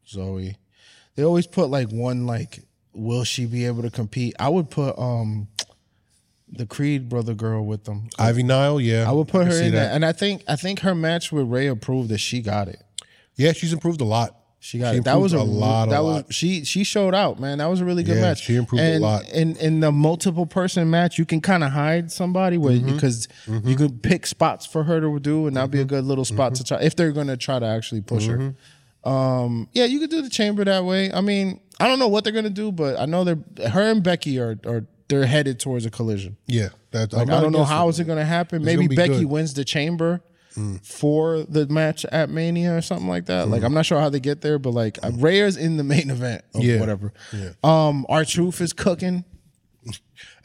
Zoe. 0.07 0.57
They 1.15 1.23
always 1.23 1.47
put 1.47 1.69
like 1.69 1.89
one 1.89 2.25
like, 2.25 2.59
will 2.98 3.24
she 3.24 3.45
be 3.45 3.65
able 3.65 3.84
to 3.84 3.91
compete? 3.91 4.34
I 4.40 4.49
would 4.49 4.69
put 4.69 4.98
um 4.98 5.48
the 6.49 6.65
Creed 6.65 7.10
brother 7.10 7.34
girl 7.34 7.65
with 7.65 7.84
them. 7.84 8.10
Ivy 8.18 8.44
Nile, 8.44 8.80
yeah. 8.80 9.06
I 9.07 9.11
would 9.11 9.28
put 9.28 9.44
can 9.48 9.52
her 9.52 9.64
in 9.64 9.74
that. 9.74 9.94
And 9.94 10.06
I 10.06 10.14
think 10.14 10.44
I 10.48 10.56
think 10.56 10.80
her 10.80 10.95
match 10.95 11.32
with 11.32 11.48
Rhea 11.48 11.76
proved 11.76 12.10
that 12.10 12.19
she 12.19 12.41
got 12.41 12.68
it. 12.68 12.82
Yeah, 13.36 13.52
she's 13.53 13.74
improved 13.74 14.02
a 14.02 14.06
lot. 14.06 14.36
She 14.60 14.80
got 14.80 14.94
She 14.94 14.98
it. 14.99 15.03
That 15.03 15.19
was 15.19 15.34
a, 15.34 15.38
a 15.38 15.44
lot, 15.44 15.88
a 15.90 15.91
That 15.91 15.99
lot. 15.99 16.28
was 16.28 16.36
she. 16.36 16.64
She 16.65 16.84
showed 16.84 17.14
out, 17.14 17.40
man. 17.40 17.60
That 17.60 17.68
was 17.68 17.80
a 17.82 17.86
really 17.86 18.02
good 18.03 18.15
Yeah, 18.15 18.22
match. 18.22 18.41
she 18.44 18.56
improved 18.56 18.82
a 18.84 18.98
lot. 18.98 19.30
In 19.30 19.56
in 19.57 19.82
the 19.82 19.91
multiple 19.91 20.45
person 20.48 20.90
match, 20.90 21.19
you 21.19 21.26
can 21.26 21.41
kind 21.41 21.64
of 21.64 21.72
hide 21.72 22.11
somebody 22.11 22.57
where 22.57 22.74
Mm-hmm. 22.74 22.94
because 22.95 23.28
you 23.64 23.76
could 23.76 24.02
pick 24.02 24.26
spots 24.26 24.65
for 24.65 24.84
her 24.86 24.99
to 24.99 25.19
do, 25.19 25.45
and 25.48 25.56
that'd 25.56 25.69
be 25.69 25.78
a 25.80 25.82
Mm-hmm. 25.82 25.90
good 25.90 26.06
little 26.06 26.26
spot 26.26 26.56
to 26.56 26.64
try 26.64 26.80
if 26.82 26.95
they're 26.95 27.11
going 27.11 27.28
to 27.28 27.38
try 27.38 27.60
to 27.60 27.65
actually 27.68 28.02
push 28.02 28.26
her. 28.26 28.56
Um, 29.03 29.69
yeah, 29.74 29.86
you 29.86 29.99
could 29.99 30.10
do 30.10 30.22
the 30.22 30.30
chamber 30.30 30.65
that 30.65 30.84
way. 30.86 31.11
I 31.14 31.22
mean, 31.22 31.60
I 31.79 31.87
don't 31.87 31.99
know 31.99 32.07
what 32.07 32.23
they're 32.23 32.33
going 32.33 32.45
to 32.45 32.49
do, 32.49 32.71
but 32.71 32.99
I 32.99 33.05
know 33.05 33.23
they're 33.23 33.69
her 33.69 33.81
and 33.83 34.01
Becky 34.03 34.39
are 34.39 34.57
are 34.65 34.85
they're 35.09 35.25
headed 35.25 35.59
towards 35.59 35.85
a 35.85 35.89
collision. 35.91 36.35
Yeah, 36.47 36.69
that's. 36.91 37.13
Like, 37.13 37.29
I 37.29 37.39
don't 37.39 37.51
know 37.53 37.63
how 37.63 37.87
is 37.89 37.99
it 37.99 38.05
going 38.05 38.17
to 38.19 38.25
happen. 38.25 38.63
Maybe 38.63 38.87
gonna 38.87 38.89
be 38.89 38.95
Becky 38.95 39.19
good. 39.19 39.25
wins 39.25 39.53
the 39.53 39.63
chamber 39.65 40.21
Mm. 40.55 40.83
for 40.83 41.43
the 41.43 41.67
match 41.67 42.03
at 42.05 42.31
Mania 42.31 42.75
or 42.75 42.81
something 42.81 43.07
like 43.07 43.27
that. 43.27 43.47
Like 43.47 43.61
I'm 43.61 43.75
not 43.75 43.85
sure 43.85 43.99
how 43.99 44.09
they 44.09 44.19
get 44.19 44.41
there, 44.41 44.57
but 44.57 44.71
like 44.71 44.97
uh, 45.03 45.11
Rhea's 45.11 45.55
in 45.55 45.77
the 45.77 45.83
main 45.83 46.09
event 46.09 46.43
or 46.55 46.63
Yeah. 46.63 46.79
whatever. 46.79 47.13
Um, 47.63 48.07
R-Truth 48.09 48.59
is 48.61 48.73
cooking. 48.73 49.23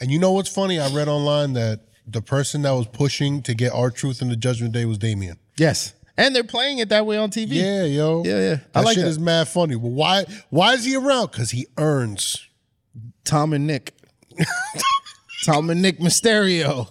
And 0.01 0.11
you 0.11 0.19
know 0.19 0.33
what's 0.33 0.51
funny? 0.51 0.79
I 0.79 0.91
read 0.91 1.09
online 1.09 1.55
that 1.55 1.81
the 2.07 2.21
person 2.21 2.61
that 2.63 2.73
was 2.73 2.87
pushing 2.89 3.41
to 3.43 3.55
get 3.55 3.73
R-Truth 3.73 4.21
in 4.21 4.29
the 4.29 4.37
Judgment 4.37 4.75
Day 4.75 4.85
was 4.85 4.99
Damian. 4.99 5.39
Yes, 5.57 5.95
and 6.17 6.35
they're 6.35 6.45
playing 6.45 6.79
it 6.79 6.89
that 6.91 7.07
way 7.07 7.17
on 7.17 7.31
TV. 7.31 7.53
Yeah, 7.53 7.85
yo. 7.85 8.23
Yeah, 8.25 8.31
yeah. 8.39 8.55
That 8.55 8.67
I 8.75 8.81
like 8.83 8.95
shit 8.95 9.05
that. 9.05 9.11
is 9.11 9.19
mad 9.19 9.49
funny. 9.49 9.77
Well, 9.77 9.93
why? 9.93 10.25
Why 10.51 10.75
is 10.75 10.85
he 10.85 10.97
around? 10.97 11.31
Because 11.33 11.51
he 11.51 11.67
earns. 11.79 12.49
Tom 13.25 13.53
and 13.53 13.67
Nick. 13.67 13.95
Tom 15.45 15.71
and 15.71 15.83
Nick 15.83 15.99
Mysterio. 15.99 16.89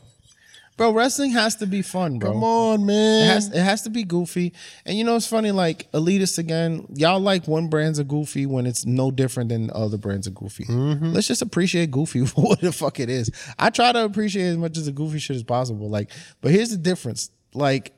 Bro, 0.77 0.93
wrestling 0.93 1.31
has 1.31 1.57
to 1.57 1.67
be 1.67 1.81
fun, 1.83 2.17
bro. 2.17 2.31
Come 2.31 2.43
on, 2.43 2.81
It 2.81 2.85
man. 2.85 3.27
has, 3.27 3.49
it 3.53 3.61
has 3.61 3.83
to 3.83 3.89
be 3.91 4.03
goofy. 4.03 4.51
And 4.85 4.97
you 4.97 5.03
know 5.03 5.15
it's 5.15 5.27
funny, 5.27 5.51
like 5.51 5.91
elitist 5.91 6.39
again, 6.39 6.87
y'all 6.95 7.19
like 7.19 7.47
one 7.47 7.67
brand's 7.67 7.99
of 7.99 8.07
goofy 8.07 8.47
when 8.47 8.65
it's 8.65 8.83
no 8.85 9.11
different 9.11 9.49
than 9.49 9.69
other 9.75 9.97
brands 9.97 10.25
of 10.25 10.33
goofy. 10.33 10.65
Mm-hmm. 10.65 11.11
Let's 11.11 11.27
just 11.27 11.43
appreciate 11.43 11.91
goofy 11.91 12.25
for 12.25 12.41
what 12.47 12.61
the 12.61 12.71
fuck 12.71 12.99
it 12.99 13.09
is. 13.11 13.29
I 13.59 13.69
try 13.69 13.91
to 13.91 14.03
appreciate 14.05 14.47
as 14.47 14.57
much 14.57 14.75
as 14.77 14.87
the 14.87 14.91
goofy 14.91 15.19
shit 15.19 15.35
as 15.35 15.43
possible. 15.43 15.87
Like, 15.87 16.09
but 16.41 16.51
here's 16.51 16.71
the 16.71 16.77
difference. 16.77 17.29
Like, 17.53 17.93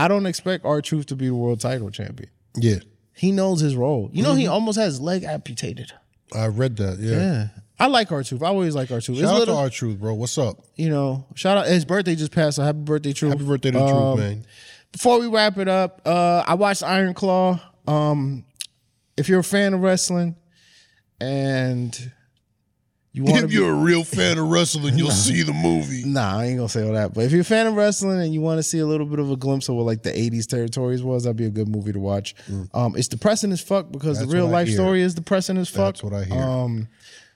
I 0.00 0.08
don't 0.08 0.26
expect 0.26 0.64
R-Truth 0.64 1.06
to 1.06 1.16
be 1.16 1.26
the 1.26 1.34
world 1.34 1.60
title 1.60 1.90
champion. 1.90 2.30
yeah, 2.56 2.76
He 3.14 3.32
knows 3.32 3.60
his 3.60 3.76
role. 3.76 4.08
You 4.12 4.22
know, 4.22 4.30
Mm-hmm. 4.30 4.38
he 4.38 4.46
almost 4.46 4.78
has 4.78 4.94
his 4.94 5.00
leg 5.00 5.24
amputated. 5.24 5.92
I 6.34 6.46
read 6.46 6.76
that. 6.78 6.98
Yeah. 7.00 7.16
Yeah. 7.16 7.48
I 7.78 7.86
like 7.86 8.10
R-Truth. 8.12 8.42
I 8.42 8.46
always 8.46 8.74
like 8.74 8.90
R-Truth. 8.90 9.18
It's 9.18 9.26
Shout 9.26 9.34
out 9.34 9.38
little, 9.40 9.54
to 9.56 9.60
R-Truth, 9.62 9.98
bro. 10.00 10.14
What's 10.14 10.36
up? 10.38 10.58
you 10.76 10.88
know, 10.90 11.26
shout 11.34 11.56
out. 11.58 11.66
His 11.66 11.84
birthday 11.84 12.14
just 12.14 12.32
passed, 12.32 12.56
so 12.56 12.62
happy 12.62 12.78
birthday, 12.78 13.12
truth. 13.12 13.32
Happy 13.32 13.44
birthday 13.44 13.70
to 13.72 13.80
Um, 13.82 14.16
Truth, 14.16 14.26
man. 14.26 14.46
Before 14.92 15.18
we 15.20 15.26
wrap 15.28 15.56
it 15.58 15.68
up, 15.68 16.00
uh, 16.04 16.42
I 16.46 16.54
watched 16.54 16.82
Iron 16.82 17.14
Claw. 17.14 17.60
Um, 17.86 18.44
if 19.16 19.28
you're 19.28 19.40
a 19.40 19.44
fan 19.44 19.72
of 19.74 19.80
wrestling 19.80 20.36
and 21.20 22.12
you 23.12 23.24
want 23.24 23.36
to 23.38 23.44
If 23.44 23.50
be, 23.50 23.56
you're 23.56 23.70
a 23.72 23.74
real 23.74 24.04
fan 24.04 24.38
of 24.38 24.48
wrestling, 24.48 24.96
you'll 24.98 25.10
see 25.10 25.42
the 25.42 25.52
movie. 25.52 26.02
nah, 26.06 26.38
I 26.38 26.46
ain't 26.46 26.56
gonna 26.58 26.68
say 26.68 26.86
all 26.86 26.92
that. 26.94 27.12
But 27.14 27.24
if 27.24 27.32
you're 27.32 27.40
a 27.40 27.44
fan 27.44 27.66
of 27.66 27.74
wrestling 27.74 28.20
and 28.20 28.32
you 28.32 28.40
want 28.40 28.58
to 28.58 28.62
see 28.62 28.78
a 28.78 28.86
little 28.86 29.06
bit 29.06 29.18
of 29.18 29.30
a 29.30 29.36
glimpse 29.36 29.68
of 29.68 29.74
what 29.76 29.86
like 29.86 30.02
the 30.02 30.10
'80s 30.12 30.46
territories 30.46 31.02
was, 31.02 31.24
that'd 31.24 31.36
be 31.36 31.46
a 31.46 31.50
good 31.50 31.68
movie 31.68 31.92
to 31.92 31.98
watch. 31.98 32.34
Um, 32.74 32.94
it's 32.96 33.08
depressing 33.08 33.50
as 33.52 33.60
fuck 33.60 33.90
because 33.90 34.16
Mm. 34.18 34.20
That's 34.20 34.30
the 34.32 34.36
real 34.36 34.46
life 34.48 34.68
hear. 34.68 34.76
story 34.76 35.02
is 35.02 35.14
depressing 35.14 35.56
as 35.58 35.68
fuck. 35.68 35.94
That's 35.96 36.02
what 36.04 36.12
I 36.14 36.24
hear. 36.24 36.40
Um, 36.40 36.88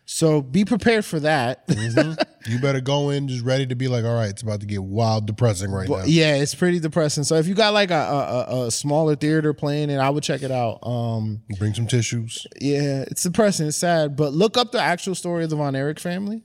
so 0.05 0.43
be 0.43 0.65
prepared 0.65 1.05
for 1.05 1.21
that. 1.21 1.65
You 2.47 2.59
better 2.59 2.83
go 2.83 3.09
in 3.09 3.27
just 3.27 3.43
ready 3.43 3.65
to 3.69 3.75
be 3.75 3.89
like, 3.89 4.05
all 4.05 4.13
right, 4.15 4.29
it's 4.29 4.43
about 4.43 4.61
to 4.61 4.67
get 4.67 4.83
wild 4.85 5.25
depressing 5.27 5.71
right 5.71 5.89
now. 5.89 6.03
Yeah, 6.05 6.35
it's 6.35 6.55
pretty 6.55 6.79
depressing. 6.79 7.25
So 7.25 7.37
if 7.37 7.47
you 7.49 7.55
got 7.55 7.73
like 7.73 7.91
a, 7.91 7.95
a, 7.95 8.55
a- 8.55 8.67
a 8.67 8.71
smaller 8.71 9.17
theater 9.17 9.55
playing 9.55 9.89
it, 9.89 9.97
I 9.97 10.11
would 10.11 10.23
check 10.23 10.43
it 10.43 10.51
out. 10.51 10.81
Um, 10.87 11.41
Bring 11.59 11.73
some 11.73 11.87
tissues. 11.87 12.47
yeah, 12.61 13.07
it's 13.09 13.23
depressing, 13.23 13.69
it's 13.69 13.79
sad, 13.79 14.15
but 14.15 14.35
look 14.35 14.59
up 14.59 14.73
the 14.73 14.79
actual 14.79 15.15
story 15.15 15.45
of 15.45 15.49
the 15.49 15.57
Von 15.57 15.75
Erich 15.75 15.99
family 15.99 16.43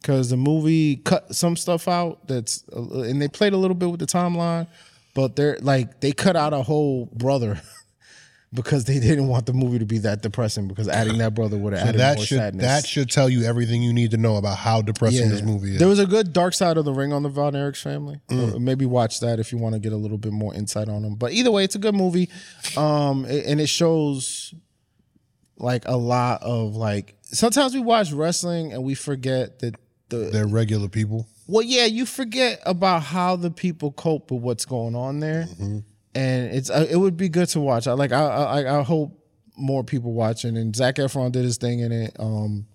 because 0.00 0.30
the 0.30 0.38
movie 0.38 0.96
cut 0.96 1.34
some 1.34 1.54
stuff 1.58 1.86
out 1.86 2.26
that's 2.28 2.64
and 2.72 3.20
they 3.20 3.28
played 3.28 3.52
a 3.52 3.58
little 3.58 3.74
bit 3.76 3.90
with 3.90 4.00
the 4.00 4.06
timeline, 4.06 4.66
but 5.12 5.36
they're 5.36 5.58
like 5.60 6.00
they 6.00 6.12
cut 6.12 6.34
out 6.34 6.54
a 6.54 6.62
whole 6.62 7.10
brother. 7.12 7.60
Because 8.54 8.84
they 8.84 8.98
didn't 9.00 9.28
want 9.28 9.46
the 9.46 9.54
movie 9.54 9.78
to 9.78 9.86
be 9.86 9.96
that 9.98 10.20
depressing. 10.20 10.68
Because 10.68 10.86
adding 10.86 11.16
that 11.18 11.34
brother 11.34 11.56
would 11.56 11.72
have 11.72 11.82
So 11.82 11.88
added 11.88 12.00
that 12.00 12.16
more 12.18 12.26
should 12.26 12.38
sadness. 12.38 12.66
that 12.66 12.86
should 12.86 13.10
tell 13.10 13.30
you 13.30 13.44
everything 13.44 13.82
you 13.82 13.92
need 13.94 14.10
to 14.10 14.18
know 14.18 14.36
about 14.36 14.58
how 14.58 14.82
depressing 14.82 15.30
this 15.30 15.40
movie 15.42 15.72
is. 15.72 15.78
There 15.78 15.88
was 15.88 15.98
a 15.98 16.06
good 16.06 16.32
Dark 16.34 16.52
Side 16.52 16.76
of 16.76 16.84
the 16.84 16.92
Ring 16.92 17.12
on 17.14 17.22
the 17.22 17.30
Von 17.30 17.54
Erichs 17.54 17.80
family. 17.82 18.20
Mm. 18.28 18.54
Uh, 18.54 18.58
maybe 18.58 18.84
watch 18.84 19.20
that 19.20 19.38
if 19.40 19.52
you 19.52 19.58
want 19.58 19.74
to 19.74 19.78
get 19.78 19.92
a 19.92 19.96
little 19.96 20.18
bit 20.18 20.32
more 20.32 20.54
insight 20.54 20.88
on 20.88 21.00
them. 21.02 21.14
But 21.14 21.32
either 21.32 21.50
way, 21.50 21.64
it's 21.64 21.76
a 21.76 21.78
good 21.78 21.94
movie, 21.94 22.28
um, 22.76 23.24
and 23.24 23.58
it 23.60 23.68
shows 23.68 24.52
like 25.56 25.84
a 25.86 25.96
lot 25.96 26.42
of 26.42 26.76
like. 26.76 27.16
Sometimes 27.22 27.72
we 27.72 27.80
watch 27.80 28.12
wrestling 28.12 28.74
and 28.74 28.84
we 28.84 28.94
forget 28.94 29.60
that 29.60 29.76
the 30.10 30.16
They're 30.30 30.46
regular 30.46 30.88
people. 30.88 31.26
well, 31.46 31.62
yeah, 31.62 31.86
you 31.86 32.04
forget 32.04 32.60
about 32.66 33.02
how 33.02 33.36
the 33.36 33.50
people 33.50 33.92
cope 33.92 34.30
with 34.30 34.42
what's 34.42 34.66
going 34.66 34.94
on 34.94 35.20
there, 35.20 35.46
and 36.14 36.54
it's 36.54 36.70
uh, 36.70 36.86
it 36.88 36.96
would 36.96 37.16
be 37.16 37.28
good 37.28 37.48
to 37.50 37.60
watch. 37.60 37.86
I 37.86 37.92
like 37.92 38.12
I 38.12 38.24
I, 38.24 38.78
I 38.78 38.82
hope 38.82 39.18
more 39.56 39.84
people 39.84 40.12
watching. 40.12 40.56
And 40.56 40.74
Zac 40.74 40.96
Efron 40.96 41.32
did 41.32 41.44
his 41.44 41.56
thing 41.56 41.80
in 41.80 41.92
it. 41.92 42.16
Um, 42.18 42.66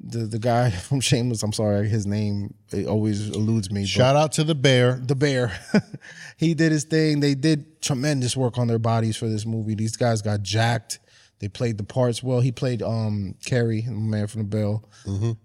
the 0.00 0.20
the 0.20 0.38
guy 0.38 0.70
from 0.88 1.00
Shameless, 1.00 1.42
I'm 1.42 1.52
sorry, 1.52 1.88
his 1.88 2.06
name 2.06 2.54
always 2.86 3.30
eludes 3.30 3.70
me. 3.70 3.86
Shout 3.86 4.16
out 4.16 4.32
to 4.32 4.44
the 4.44 4.54
bear. 4.54 5.00
the 5.02 5.16
bear. 5.16 5.58
he 6.36 6.54
did 6.54 6.72
his 6.72 6.84
thing. 6.84 7.20
They 7.20 7.34
did 7.34 7.80
tremendous 7.82 8.36
work 8.36 8.58
on 8.58 8.66
their 8.68 8.78
bodies 8.78 9.16
for 9.16 9.28
this 9.28 9.46
movie. 9.46 9.74
These 9.74 9.96
guys 9.96 10.22
got 10.22 10.42
jacked. 10.42 11.00
They 11.40 11.48
played 11.48 11.78
the 11.78 11.84
parts 11.84 12.20
well. 12.20 12.40
He 12.40 12.50
played 12.50 12.82
um 12.82 13.36
Kerry, 13.44 13.82
the 13.82 13.92
man 13.92 14.26
from 14.26 14.42
the 14.42 14.56
Bell, 14.56 14.84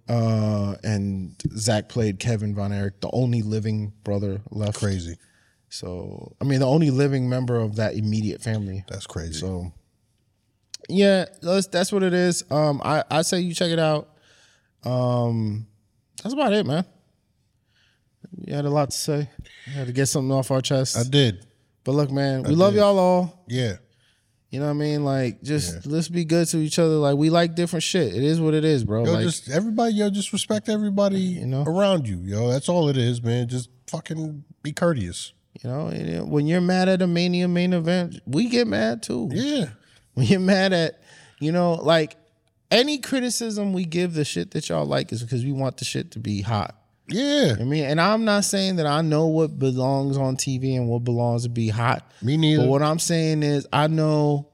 uh, 0.10 0.76
and 0.84 1.36
Zach 1.56 1.88
played 1.88 2.20
Kevin 2.20 2.56
Von 2.56 2.74
Erich, 2.74 3.00
the 3.00 3.12
only 3.14 3.44
living 3.44 3.94
brother 4.04 4.42
left. 4.50 4.80
Crazy. 4.80 5.18
So 5.74 6.36
I 6.40 6.44
mean, 6.44 6.60
the 6.60 6.68
only 6.68 6.92
living 6.92 7.28
member 7.28 7.60
of 7.60 7.78
that 7.78 7.96
immediate 7.96 8.44
family. 8.44 8.86
That's 8.88 9.08
crazy. 9.08 9.34
So 9.34 9.74
yeah, 10.88 11.26
that's 11.42 11.66
that's 11.66 11.92
what 11.92 12.04
it 12.04 12.14
is. 12.14 12.44
Um, 12.52 12.80
I 12.86 13.04
I 13.10 13.24
say 13.24 13.40
you 13.40 13.56
check 13.56 13.72
it 13.72 13.80
out. 13.80 14.08
Um, 14.84 15.66
that's 16.22 16.36
about 16.36 16.54
it, 16.54 16.68
man. 16.68 16.86
You 18.46 18.54
had 18.54 18.66
a 18.66 18.70
lot 18.70 18.92
to 18.92 18.98
say. 18.98 19.28
You 19.66 19.74
had 19.74 19.88
to 19.88 19.94
get 19.94 20.06
something 20.06 20.32
off 20.32 20.52
our 20.52 20.62
chest. 20.62 20.96
I 20.96 21.10
did. 21.10 21.44
but 21.84 21.94
look, 21.94 22.12
man, 22.12 22.44
we 22.44 22.54
love 22.54 22.76
y'all 22.76 23.00
all. 23.00 23.44
Yeah. 23.48 23.78
You 24.52 24.60
know 24.60 24.66
what 24.66 24.74
I 24.74 24.76
mean? 24.76 25.04
Like, 25.04 25.42
just 25.42 25.88
let's 25.88 26.08
be 26.08 26.24
good 26.24 26.48
to 26.50 26.58
each 26.58 26.78
other. 26.78 26.98
Like, 26.98 27.18
we 27.18 27.32
like 27.32 27.56
different 27.56 27.82
shit. 27.82 28.14
It 28.14 28.24
is 28.24 28.40
what 28.40 28.54
it 28.54 28.64
is, 28.64 28.84
bro. 28.84 29.06
Yo, 29.06 29.14
like, 29.14 29.24
just 29.24 29.50
everybody, 29.50 29.96
yo, 29.96 30.12
just 30.12 30.32
respect 30.32 30.70
everybody 30.70 31.20
you 31.20 31.48
know? 31.48 31.64
around 31.64 32.08
you, 32.08 32.18
yo. 32.18 32.50
That's 32.50 32.70
all 32.70 32.90
it 32.90 32.98
is, 32.98 33.24
man. 33.24 33.48
Just 33.48 33.70
fucking 33.88 34.44
be 34.62 34.72
courteous. 34.72 35.34
You 35.62 35.70
know, 35.70 36.26
when 36.26 36.48
you're 36.48 36.62
mad 36.62 36.90
at 36.90 37.02
a 37.02 37.08
mania 37.08 37.48
main 37.48 37.74
event, 37.74 38.20
we 38.26 38.50
get 38.50 38.68
mad 38.68 39.04
too. 39.04 39.30
Yeah. 39.32 39.66
When 40.14 40.26
you're 40.26 40.40
mad 40.40 40.74
at, 40.74 41.02
you 41.40 41.52
know, 41.52 41.74
like 41.74 42.16
any 42.72 42.98
criticism 42.98 43.74
we 43.74 43.86
give 43.86 44.14
the 44.14 44.26
shit 44.26 44.52
that 44.52 44.70
y'all 44.70 44.86
like 44.86 45.12
is 45.12 45.22
because 45.22 45.44
we 45.44 45.52
want 45.52 45.78
the 45.78 45.86
shit 45.86 46.12
to 46.12 46.20
be 46.20 46.42
hot. 46.42 46.76
Yeah. 47.08 47.56
I 47.60 47.64
mean, 47.64 47.84
and 47.84 48.02
I'm 48.02 48.26
not 48.26 48.46
saying 48.46 48.78
that 48.78 48.88
I 48.88 49.02
know 49.02 49.28
what 49.28 49.60
belongs 49.60 50.18
on 50.18 50.38
TV 50.38 50.76
and 50.76 50.88
what 50.88 51.04
belongs 51.04 51.44
to 51.44 51.50
be 51.50 51.70
hot. 51.70 52.10
Me 52.22 52.38
neither. 52.38 52.64
But 52.64 52.70
what 52.70 52.82
I'm 52.82 53.00
saying 53.00 53.44
is, 53.44 53.68
I 53.72 53.88
know 53.88 54.48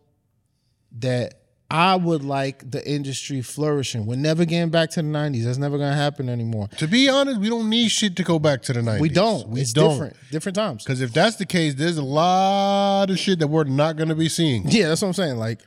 that 1.00 1.39
I 1.72 1.96
would 1.96 2.24
like 2.24 2.72
the 2.72 2.88
industry 2.88 3.42
flourishing. 3.44 4.08
We're 4.08 4.16
never 4.16 4.44
getting 4.44 4.72
back 4.72 4.90
to 4.92 5.04
the 5.04 5.08
90s. 5.08 5.44
That's 5.44 5.60
never 5.60 5.78
going 5.78 5.92
to 5.92 5.96
happen 5.96 6.28
anymore. 6.28 6.68
to 6.78 6.88
be 6.88 7.08
honest, 7.10 7.40
we 7.40 7.48
don't 7.48 7.70
need 7.70 7.90
shit 7.90 8.16
to 8.16 8.24
go 8.24 8.40
back 8.40 8.64
to 8.64 8.74
the 8.74 8.80
90s. 8.80 9.00
We 9.00 9.10
don't. 9.10 9.50
We 9.50 9.62
it's 9.62 9.74
don't. 9.74 9.92
different. 9.92 10.16
Different 10.32 10.56
times. 10.56 10.84
Because 10.84 11.02
if 11.02 11.14
that's 11.14 11.36
the 11.36 11.46
case, 11.46 11.76
there's 11.76 11.98
a 11.98 12.04
lot 12.04 13.12
of 13.12 13.20
shit 13.20 13.38
that 13.40 13.48
we're 13.48 13.66
not 13.66 13.98
going 13.98 14.10
to 14.10 14.16
be 14.16 14.30
seeing. 14.30 14.68
Yeah, 14.68 14.88
that's 14.88 15.02
what 15.04 15.10
I'm 15.10 15.14
saying. 15.14 15.38
Like, 15.38 15.60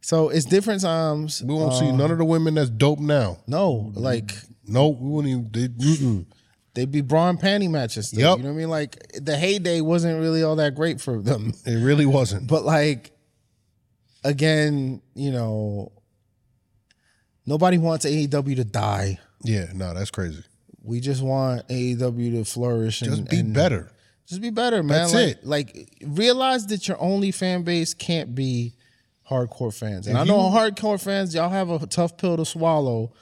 So 0.00 0.30
it's 0.30 0.46
different 0.46 0.80
times. 0.80 1.42
We 1.42 1.52
won't 1.52 1.74
see 1.74 1.88
um, 1.90 1.98
none 1.98 2.10
of 2.10 2.18
the 2.18 2.24
women 2.24 2.54
that's 2.54 2.70
dope 2.70 3.00
now. 3.00 3.38
No, 3.46 3.92
like 3.94 4.34
No, 4.66 4.88
we 4.88 5.08
won't 5.08 5.26
even. 5.26 5.50
They, 5.52 5.68
mm-mm. 5.68 6.26
they'd 6.72 6.90
be 6.90 7.02
bra 7.02 7.28
and 7.28 7.38
panty 7.38 7.68
matches. 7.68 8.08
Still, 8.08 8.20
Yep. 8.20 8.38
You 8.38 8.44
know 8.44 8.50
what 8.50 8.54
I 8.54 8.58
mean? 8.58 8.70
Like 8.70 9.12
the 9.20 9.36
heyday 9.36 9.82
wasn't 9.82 10.18
really 10.18 10.42
all 10.42 10.56
that 10.56 10.74
great 10.74 10.98
for 11.00 11.20
them. 11.20 11.52
It 11.66 11.76
really 11.76 12.06
wasn't. 12.06 12.46
But 12.46 12.64
like 12.64 13.12
again, 14.26 15.00
you 15.14 15.30
know, 15.30 15.92
nobody 17.46 17.78
wants 17.78 18.04
AEW 18.04 18.56
to 18.56 18.64
die. 18.64 19.18
Yeah, 19.42 19.66
no, 19.74 19.94
that's 19.94 20.10
crazy. 20.10 20.42
We 20.82 21.00
just 21.00 21.22
want 21.22 21.66
AEW 21.68 22.32
to 22.38 22.44
flourish 22.44 23.02
and 23.02 23.10
Just 23.10 23.28
be 23.30 23.40
and 23.40 23.54
better. 23.54 23.90
Just 24.26 24.40
be 24.42 24.50
better, 24.50 24.82
man. 24.82 24.98
That's 24.98 25.14
like, 25.14 25.28
it. 25.28 25.46
Like 25.46 25.88
realize 26.04 26.66
that 26.66 26.88
your 26.88 27.00
only 27.00 27.30
fan 27.30 27.62
base 27.62 27.94
can't 27.94 28.34
be 28.34 28.74
hardcore 29.28 29.74
fans. 29.76 30.06
And 30.06 30.16
If 30.16 30.22
I 30.22 30.24
know 30.24 30.48
you- 30.48 30.56
hardcore 30.56 31.00
fans, 31.02 31.34
y'all 31.34 31.50
have 31.50 31.70
a 31.70 31.86
tough 31.86 32.16
pill 32.16 32.36
to 32.36 32.44
swallow. 32.44 33.12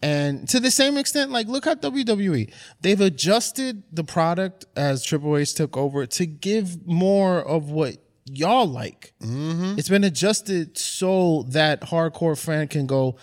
And 0.00 0.48
to 0.50 0.60
the 0.60 0.70
same 0.70 0.96
extent, 0.96 1.32
like 1.32 1.48
look 1.48 1.66
at 1.66 1.82
WWE. 1.82 2.52
They've 2.80 3.00
adjusted 3.00 3.82
the 3.92 4.04
product 4.04 4.64
as 4.76 5.02
Triple 5.04 5.36
H 5.36 5.54
took 5.54 5.76
over 5.76 6.06
to 6.06 6.26
give 6.26 6.86
more 6.86 7.40
of 7.42 7.70
what 7.70 7.96
y'all 8.32 8.66
like. 8.66 9.12
Mm-hmm. 9.22 9.78
It's 9.78 9.88
been 9.88 10.04
adjusted 10.04 10.76
so 10.78 11.44
that 11.48 11.82
hardcore 11.82 12.38
fan 12.38 12.68
can 12.68 12.86
go, 12.86 13.16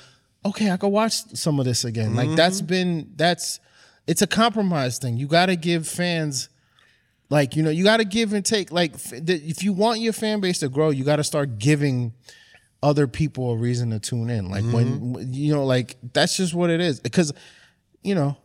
okay, 0.45 0.71
I 0.71 0.77
can 0.77 0.91
watch 0.91 1.13
some 1.35 1.59
of 1.59 1.65
this 1.65 1.85
again. 1.85 2.15
Like 2.15 2.35
that's 2.35 2.57
Mm-hmm. 2.57 2.67
been 2.67 3.11
that's 3.15 3.59
it's 4.07 4.21
a 4.21 4.27
compromise 4.27 4.99
thing. 4.99 5.17
You 5.17 5.27
got 5.27 5.47
to 5.47 5.55
give 5.55 5.87
fans 5.87 6.49
like 7.29 7.55
you 7.55 7.63
know 7.63 7.69
you 7.69 7.83
got 7.83 7.97
to 7.97 8.05
give 8.05 8.33
and 8.33 8.45
take 8.45 8.71
like 8.71 8.93
if 9.11 9.63
you 9.63 9.73
want 9.73 9.99
your 9.99 10.13
fan 10.13 10.39
base 10.39 10.59
to 10.59 10.69
grow 10.69 10.89
you 10.89 11.03
got 11.03 11.15
to 11.15 11.23
start 11.23 11.57
giving 11.57 12.13
other 12.83 13.07
people 13.07 13.51
a 13.51 13.57
reason 13.57 13.89
to 13.89 13.99
tune 13.99 14.29
in 14.29 14.49
like 14.49 14.63
when 14.65 15.33
you 15.33 15.53
know 15.53 15.65
like 15.65 15.97
that's 16.13 16.37
just 16.37 16.53
what 16.53 16.69
it 16.69 16.79
is 16.79 16.99
because 16.99 17.33
you 18.03 18.13
know 18.13 18.37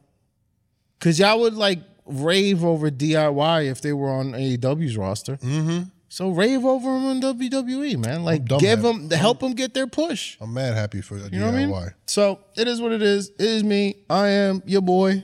because 0.99 1.19
y'all 1.19 1.41
would 1.41 1.55
like 1.55 1.81
rave 2.07 2.65
over 2.65 2.91
diy 2.91 3.71
if 3.71 3.83
they 3.83 3.93
were 3.93 4.09
on 4.09 4.33
aew's 4.35 4.97
roster 4.97 5.37
mm-hmm. 5.37 5.83
So 6.13 6.29
rave 6.31 6.65
over 6.65 6.89
them 6.93 7.05
on 7.07 7.21
wwe 7.23 7.97
man 8.05 8.25
like 8.25 8.45
give 8.45 8.81
at- 8.81 8.83
them 8.83 9.09
help 9.11 9.39
them 9.39 9.53
get 9.55 9.73
their 9.75 9.87
push 9.87 10.37
I'm 10.41 10.53
mad 10.53 10.75
happy 10.75 11.01
for 11.03 11.15
DIY. 11.19 11.33
you 11.33 11.39
know 11.39 11.47
what 11.47 11.55
I 11.55 11.67
mean? 11.67 11.91
So 12.07 12.41
it 12.57 12.67
is 12.69 12.81
what 12.83 12.91
it 12.93 13.01
is. 13.01 13.29
It 13.39 13.47
is 13.57 13.63
me. 13.65 13.95
I 14.11 14.27
am 14.29 14.63
your 14.67 14.83
boy, 14.83 15.23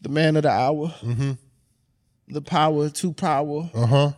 the 0.00 0.08
man 0.08 0.36
of 0.36 0.42
the 0.44 0.50
hour, 0.50 0.88
Mm-hmm. 1.02 1.32
the 2.28 2.40
power 2.42 2.88
to 2.88 3.12
power, 3.12 3.70
Uh 3.74 3.86
huh. 3.86 4.12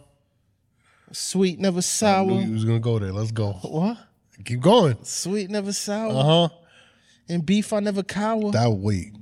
sweet 1.13 1.59
never 1.59 1.77
Knew 1.79 1.83
sour. 1.83 2.31
you 2.41 2.53
was 2.53 2.65
gonna 2.65 2.79
go 2.79 2.99
there. 3.01 3.13
Let's 3.13 3.33
go. 3.33 3.53
What? 3.63 3.99
Keep 4.45 4.61
going. 4.61 4.97
Sweet 5.03 5.51
never 5.51 5.73
sour. 5.73 6.11
Uh 6.13 6.23
huh. 6.23 6.49
And 7.29 7.45
beef 7.45 7.73
I 7.73 7.81
never 7.81 8.05
cower. 8.05 8.53
That 8.53 8.71
wait. 8.71 9.13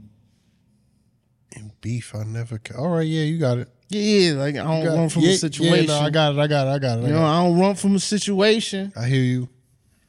And 1.56 1.70
beef, 1.80 2.14
I 2.14 2.24
never. 2.24 2.58
Ca- 2.58 2.76
All 2.76 2.88
right, 2.88 3.06
yeah, 3.06 3.22
you 3.22 3.38
got 3.38 3.58
it. 3.58 3.68
Yeah, 4.00 4.32
like 4.34 4.54
I 4.56 4.64
don't 4.64 4.86
run 4.96 5.08
from 5.08 5.22
yeah, 5.22 5.30
a 5.30 5.36
situation. 5.36 5.88
Yeah, 5.88 6.00
no, 6.00 6.06
I 6.06 6.10
got 6.10 6.34
it. 6.34 6.38
I 6.38 6.46
got 6.46 6.66
it. 6.66 6.70
I 6.70 6.78
got 6.78 6.98
it. 6.98 7.04
I, 7.04 7.06
you 7.08 7.12
know, 7.12 7.24
I 7.24 7.42
don't 7.42 7.58
run 7.58 7.74
from 7.74 7.96
a 7.96 8.00
situation. 8.00 8.92
I 8.96 9.06
hear 9.06 9.22
you. 9.22 9.48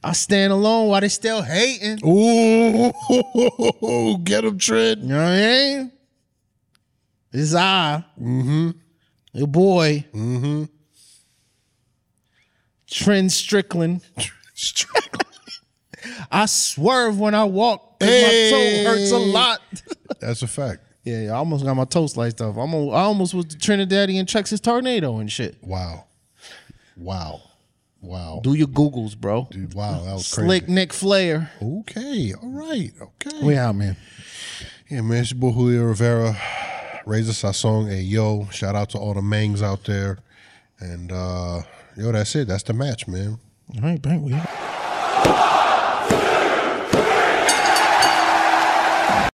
I 0.04 0.12
stand 0.12 0.52
alone 0.52 0.88
while 0.88 1.00
they 1.00 1.08
still 1.08 1.42
hating. 1.42 1.98
Ooh, 2.06 2.92
get 4.24 4.44
him, 4.44 4.58
Trent. 4.58 5.00
You 5.00 5.08
know 5.08 5.16
what 5.16 5.32
I 5.32 5.36
mean? 5.36 5.92
It's 7.32 7.54
I, 7.54 8.04
Mm-hmm. 8.20 8.70
your 9.32 9.48
boy, 9.48 10.04
Mm-hmm. 10.14 10.64
Trent 12.88 13.32
Strickland. 13.32 14.02
I 16.30 16.46
swerve 16.46 17.18
when 17.18 17.34
I 17.34 17.44
walk. 17.44 17.98
'cause 17.98 18.08
My 18.08 18.50
toe 18.50 18.84
hurts 18.84 19.10
a 19.10 19.18
lot. 19.18 19.60
That's 20.20 20.42
a 20.42 20.46
fact. 20.46 20.85
Yeah, 21.06 21.32
I 21.32 21.36
almost 21.36 21.64
got 21.64 21.74
my 21.74 21.84
toe 21.84 22.08
sliced 22.08 22.40
off. 22.40 22.56
I'm 22.56 22.72
a, 22.74 22.88
I 22.88 23.02
almost 23.02 23.32
was 23.32 23.46
the 23.46 23.54
Trinidadian 23.54 24.26
Texas 24.26 24.58
tornado 24.58 25.18
and 25.18 25.30
shit. 25.30 25.56
Wow. 25.62 26.06
Wow. 26.96 27.42
Wow. 28.00 28.40
Do 28.42 28.54
your 28.54 28.66
Googles, 28.66 29.16
bro. 29.16 29.46
Dude, 29.50 29.72
wow, 29.74 30.02
that 30.04 30.14
was 30.14 30.34
crazy. 30.34 30.48
Slick 30.48 30.68
Nick 30.68 30.92
Flair. 30.92 31.52
Okay. 31.62 32.34
All 32.34 32.50
right. 32.50 32.92
Okay. 33.00 33.40
We 33.40 33.56
out, 33.56 33.76
man. 33.76 33.96
Yeah, 34.90 35.02
man, 35.02 35.22
it's 35.22 35.30
your 35.30 35.38
boy 35.38 35.52
Julio 35.52 35.84
Rivera. 35.84 36.36
Raise 37.06 37.28
us 37.28 37.44
our 37.44 37.54
song. 37.54 37.86
Hey, 37.86 38.00
yo. 38.00 38.48
Shout 38.50 38.74
out 38.74 38.90
to 38.90 38.98
all 38.98 39.14
the 39.14 39.22
mangs 39.22 39.62
out 39.62 39.84
there. 39.84 40.18
And 40.80 41.12
uh 41.12 41.62
yo, 41.96 42.10
that's 42.10 42.34
it. 42.34 42.48
That's 42.48 42.64
the 42.64 42.72
match, 42.72 43.06
man. 43.06 43.38
All 43.76 43.82
right, 43.82 44.02
bang. 44.02 44.22
We 44.22 44.32
out. 44.34 44.48